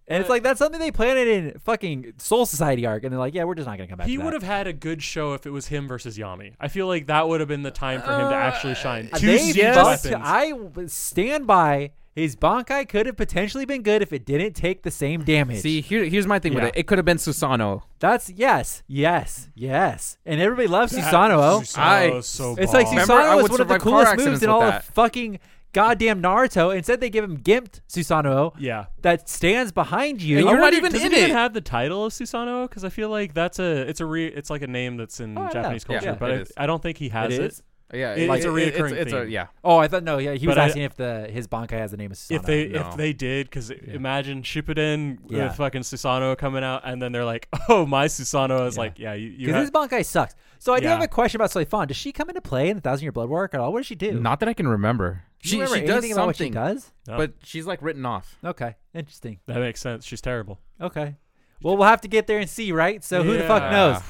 And 0.08 0.18
it's 0.20 0.28
But- 0.28 0.34
like 0.34 0.42
that's 0.44 0.58
something 0.58 0.80
they 0.80 0.90
planted 0.92 1.26
in 1.28 1.58
fucking 1.60 2.14
Soul 2.18 2.46
Society 2.46 2.84
arc, 2.86 3.02
and 3.04 3.12
they're 3.12 3.18
like, 3.18 3.34
yeah, 3.34 3.44
we're 3.44 3.54
just 3.56 3.66
not 3.68 3.76
gonna 3.76 3.88
come 3.88 3.98
back. 3.98 4.06
He 4.08 4.14
to 4.14 4.18
that. 4.18 4.24
would 4.24 4.34
have 4.34 4.42
had 4.44 4.66
a 4.68 4.72
good 4.72 5.02
show 5.02 5.34
if 5.34 5.46
it 5.46 5.50
was 5.50 5.66
him 5.68 5.86
versus 5.88 6.16
Yammy. 6.18 6.54
I 6.60 6.68
feel 6.68 6.86
like 6.88 7.06
that 7.06 7.28
would 7.28 7.38
have 7.40 7.48
been 7.48 7.62
the 7.62 7.70
time 7.72 8.00
for 8.02 8.12
him 8.12 8.28
to 8.28 8.34
actually 8.34 8.74
shine. 8.76 9.08
Uh, 9.12 9.18
Two 9.18 9.26
they 9.26 9.38
siege 9.38 9.56
just- 9.56 10.04
weapons. 10.04 10.22
I 10.26 10.50
w- 10.50 10.88
stand 10.88 11.46
by 11.48 11.90
his 12.16 12.34
Bankai 12.34 12.88
could 12.88 13.06
have 13.06 13.16
potentially 13.16 13.64
been 13.64 13.82
good 13.82 14.02
if 14.02 14.12
it 14.12 14.24
didn't 14.24 14.54
take 14.54 14.82
the 14.82 14.90
same 14.90 15.22
damage. 15.22 15.60
See, 15.60 15.80
here, 15.80 16.02
here's 16.04 16.26
my 16.26 16.38
thing 16.40 16.54
Yeah. 16.54 16.64
with 16.64 16.68
it. 16.74 16.80
It 16.80 16.86
could 16.88 16.98
have 16.98 17.04
been 17.04 17.18
Susanoo. 17.18 17.82
that's 18.00 18.28
yes, 18.30 18.82
yes, 18.88 19.48
yes, 19.54 20.16
and 20.26 20.40
everybody 20.40 20.66
loves 20.66 20.92
That- 20.92 21.04
Susanoo. 21.12 21.60
Susanoo 21.60 21.78
I- 21.78 22.04
is 22.16 22.26
so 22.26 22.56
It's 22.58 22.72
like 22.72 22.86
bomb. 22.86 22.94
Remember, 22.94 23.12
I 23.14 23.16
Susanoo 23.36 23.44
is 23.44 23.50
one 23.50 23.60
of 23.60 23.68
the 23.68 23.78
coolest 23.78 24.16
moves 24.16 24.42
in 24.42 24.48
all 24.48 24.60
that. 24.60 24.80
of 24.80 24.84
fucking 24.86 25.38
goddamn 25.72 26.22
Naruto. 26.22 26.74
Instead, 26.74 27.00
they 27.02 27.10
give 27.10 27.22
him 27.22 27.36
gimped 27.38 27.80
Susanoo 27.86 28.52
yeah. 28.58 28.86
that 29.02 29.28
stands 29.28 29.72
behind 29.72 30.22
you. 30.22 30.38
And 30.38 30.48
you're 30.48 30.58
not 30.58 30.72
even 30.72 30.90
does 30.92 31.04
in 31.04 31.12
it 31.12 31.18
even 31.18 31.30
have 31.32 31.52
the 31.52 31.60
title 31.60 32.06
of 32.06 32.12
Susanoo? 32.14 32.66
Because 32.66 32.82
I 32.82 32.88
feel 32.88 33.10
like 33.10 33.34
that's 33.34 33.58
a 33.58 33.82
it's 33.88 34.00
a 34.00 34.06
re 34.06 34.24
it's 34.26 34.48
like 34.48 34.62
a 34.62 34.66
name 34.66 34.96
that's 34.96 35.20
in 35.20 35.36
Oh. 35.36 35.48
Japanese 35.52 35.84
Yeah, 35.88 35.98
culture, 36.00 36.16
but 36.18 36.32
I. 36.56 36.64
I 36.64 36.66
don't 36.66 36.82
think 36.82 36.96
he 36.96 37.10
has 37.10 37.34
It 37.34 37.42
it. 37.42 37.60
Is? 37.92 37.98
Yeah, 37.98 38.14
It- 38.14 38.28
like, 38.28 38.38
it's 38.38 38.46
a 38.46 38.54
it- 38.56 38.74
reoccurring 38.74 38.90
it's, 38.92 39.00
it's 39.02 39.12
a, 39.12 39.20
theme. 39.22 39.30
yeah. 39.30 39.46
Oh, 39.62 39.76
I 39.78 39.86
thought 39.88 40.02
no. 40.02 40.18
Yeah, 40.18 40.32
he 40.34 40.46
was 40.46 40.56
But 40.56 40.62
I- 40.62 40.66
asking 40.66 40.82
if 40.82 40.96
the 40.96 41.28
his 41.30 41.46
Bankai 41.46 41.78
has 41.78 41.92
the 41.92 41.96
name 41.96 42.10
of 42.10 42.16
Susanoo. 42.16 42.36
If 42.36 42.42
they 42.42 42.68
No. 42.68 42.80
if 42.88 42.96
they 42.96 43.12
did, 43.12 43.46
because 43.46 43.70
imagine 43.70 44.42
Shippuden 44.42 45.18
Yeah. 45.28 45.48
with 45.48 45.56
fucking 45.56 45.82
Susanoo 45.82 46.36
coming 46.36 46.64
out, 46.64 46.82
and 46.84 47.00
then 47.00 47.12
they're 47.12 47.24
like, 47.24 47.48
"Oh, 47.68 47.86
my 47.86 48.06
Susanoo 48.06 48.66
is 48.66 48.76
Yeah. 48.76 48.80
like, 48.80 48.98
yeah, 48.98 49.14
you, 49.14 49.28
you 49.28 49.38
because 49.46 49.54
have, 49.54 49.62
his 49.62 49.70
Bankai 49.70 50.04
sucks. 50.04 50.34
So 50.58 50.72
I 50.74 50.80
do 50.80 50.86
Yeah. 50.86 50.94
have 50.94 51.02
a 51.02 51.08
question 51.08 51.40
about 51.40 51.50
Soifon. 51.50 51.86
Does 51.88 51.96
she 51.96 52.12
come 52.12 52.28
into 52.28 52.40
play 52.40 52.70
in 52.70 52.76
the 52.76 52.80
Thousand 52.80 53.04
Year 53.04 53.12
Blood 53.12 53.28
War 53.28 53.40
arc 53.40 53.54
at 53.54 53.60
all? 53.60 53.72
What 53.72 53.80
does 53.80 53.86
she 53.86 53.94
do? 53.94 54.18
Not 54.18 54.40
that 54.40 54.48
I 54.48 54.54
can 54.54 54.66
remember. 54.66 55.22
Do 55.42 55.48
you 55.48 55.50
She 55.50 55.56
remember 55.58 55.76
she 55.76 55.80
does 55.86 55.90
anything 55.98 56.12
about 56.12 56.26
what 56.26 56.36
she 56.36 56.44
something, 56.44 56.52
does? 56.54 56.92
No. 57.06 57.16
but 57.18 57.32
she's 57.44 57.66
like 57.66 57.80
written 57.82 58.04
off. 58.04 58.36
Okay, 58.42 58.74
interesting. 58.94 59.38
that 59.46 59.58
makes 59.60 59.80
sense. 59.80 60.04
She's 60.04 60.20
terrible. 60.20 60.58
Okay. 60.80 61.16
Well, 61.62 61.76
we'll 61.76 61.86
have 61.86 62.00
to 62.00 62.08
get 62.08 62.26
there 62.26 62.38
and 62.38 62.48
see, 62.50 62.72
right? 62.72 63.04
So 63.04 63.22
who 63.22 63.34
the 63.36 63.44
fuck 63.44 63.62
Yeah. 63.62 63.70
knows? 63.70 64.02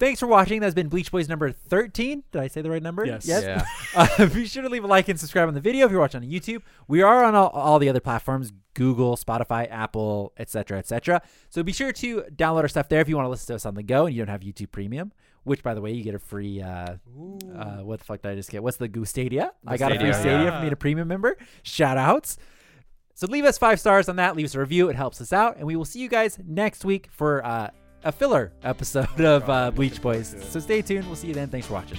Thanks 0.00 0.18
for 0.18 0.26
watching. 0.26 0.60
That's 0.60 0.74
been 0.74 0.88
Bleach 0.88 1.12
Boys 1.12 1.28
number 1.28 1.52
13. 1.52 2.24
Did 2.32 2.40
I 2.40 2.48
say 2.48 2.62
the 2.62 2.70
right 2.70 2.82
number? 2.82 3.04
Yes. 3.04 3.26
Yes. 3.26 3.44
Yeah. 3.44 3.64
Uh, 3.92 4.26
be 4.26 4.46
sure 4.46 4.62
to 4.62 4.68
leave 4.68 4.84
a 4.84 4.86
like 4.86 5.08
and 5.08 5.18
subscribe 5.18 5.48
on 5.48 5.54
the 5.54 5.60
video 5.60 5.84
if 5.84 5.90
you're 5.90 6.00
watching 6.00 6.22
on 6.22 6.30
YouTube. 6.30 6.62
We 6.86 7.02
are 7.02 7.24
on 7.24 7.34
all, 7.34 7.48
all 7.48 7.80
the 7.80 7.88
other 7.88 7.98
platforms 7.98 8.52
Google, 8.74 9.16
Spotify, 9.16 9.68
Apple, 9.68 10.32
etc., 10.38 10.78
etc. 10.78 11.20
So 11.48 11.64
be 11.64 11.72
sure 11.72 11.92
to 11.92 12.22
download 12.34 12.62
our 12.62 12.68
stuff 12.68 12.88
there 12.88 13.00
if 13.00 13.08
you 13.08 13.16
want 13.16 13.26
to 13.26 13.30
listen 13.30 13.48
to 13.48 13.56
us 13.56 13.66
on 13.66 13.74
the 13.74 13.82
go 13.82 14.06
and 14.06 14.14
you 14.14 14.24
don't 14.24 14.30
have 14.30 14.42
YouTube 14.42 14.70
Premium. 14.70 15.12
Which, 15.42 15.62
by 15.62 15.74
the 15.74 15.80
way, 15.80 15.92
you 15.92 16.04
get 16.04 16.14
a 16.14 16.20
free. 16.20 16.62
Uh, 16.62 16.96
uh, 17.56 17.78
what 17.78 17.98
the 17.98 18.04
fuck 18.04 18.22
did 18.22 18.30
I 18.30 18.34
just 18.36 18.50
get? 18.50 18.62
What's 18.62 18.76
the 18.76 18.88
Goo 18.88 19.04
Stadia? 19.04 19.52
I 19.66 19.76
got 19.76 19.90
a 19.90 19.96
free 19.96 20.12
Stadia, 20.12 20.20
Stadia 20.20 20.44
yeah. 20.44 20.56
for 20.56 20.60
being 20.60 20.72
a 20.72 20.76
premium 20.76 21.08
member. 21.08 21.36
Shout 21.62 21.98
outs. 21.98 22.38
So 23.14 23.26
leave 23.26 23.44
us 23.44 23.58
five 23.58 23.80
stars 23.80 24.08
on 24.08 24.16
that. 24.16 24.36
Leave 24.36 24.46
us 24.46 24.54
a 24.54 24.60
review. 24.60 24.88
It 24.88 24.96
helps 24.96 25.20
us 25.20 25.32
out. 25.32 25.56
And 25.56 25.66
we 25.66 25.76
will 25.76 25.84
see 25.84 25.98
you 25.98 26.08
guys 26.08 26.38
next 26.46 26.84
week 26.84 27.08
for 27.10 27.44
uh, 27.44 27.70
a 28.04 28.12
filler 28.12 28.52
episode 28.62 29.20
of 29.20 29.48
uh, 29.48 29.70
Bleach 29.70 30.00
Boys. 30.00 30.34
So 30.48 30.60
stay 30.60 30.82
tuned. 30.82 31.06
We'll 31.06 31.16
see 31.16 31.28
you 31.28 31.34
then. 31.34 31.48
Thanks 31.48 31.66
for 31.66 31.74
watching. 31.74 31.98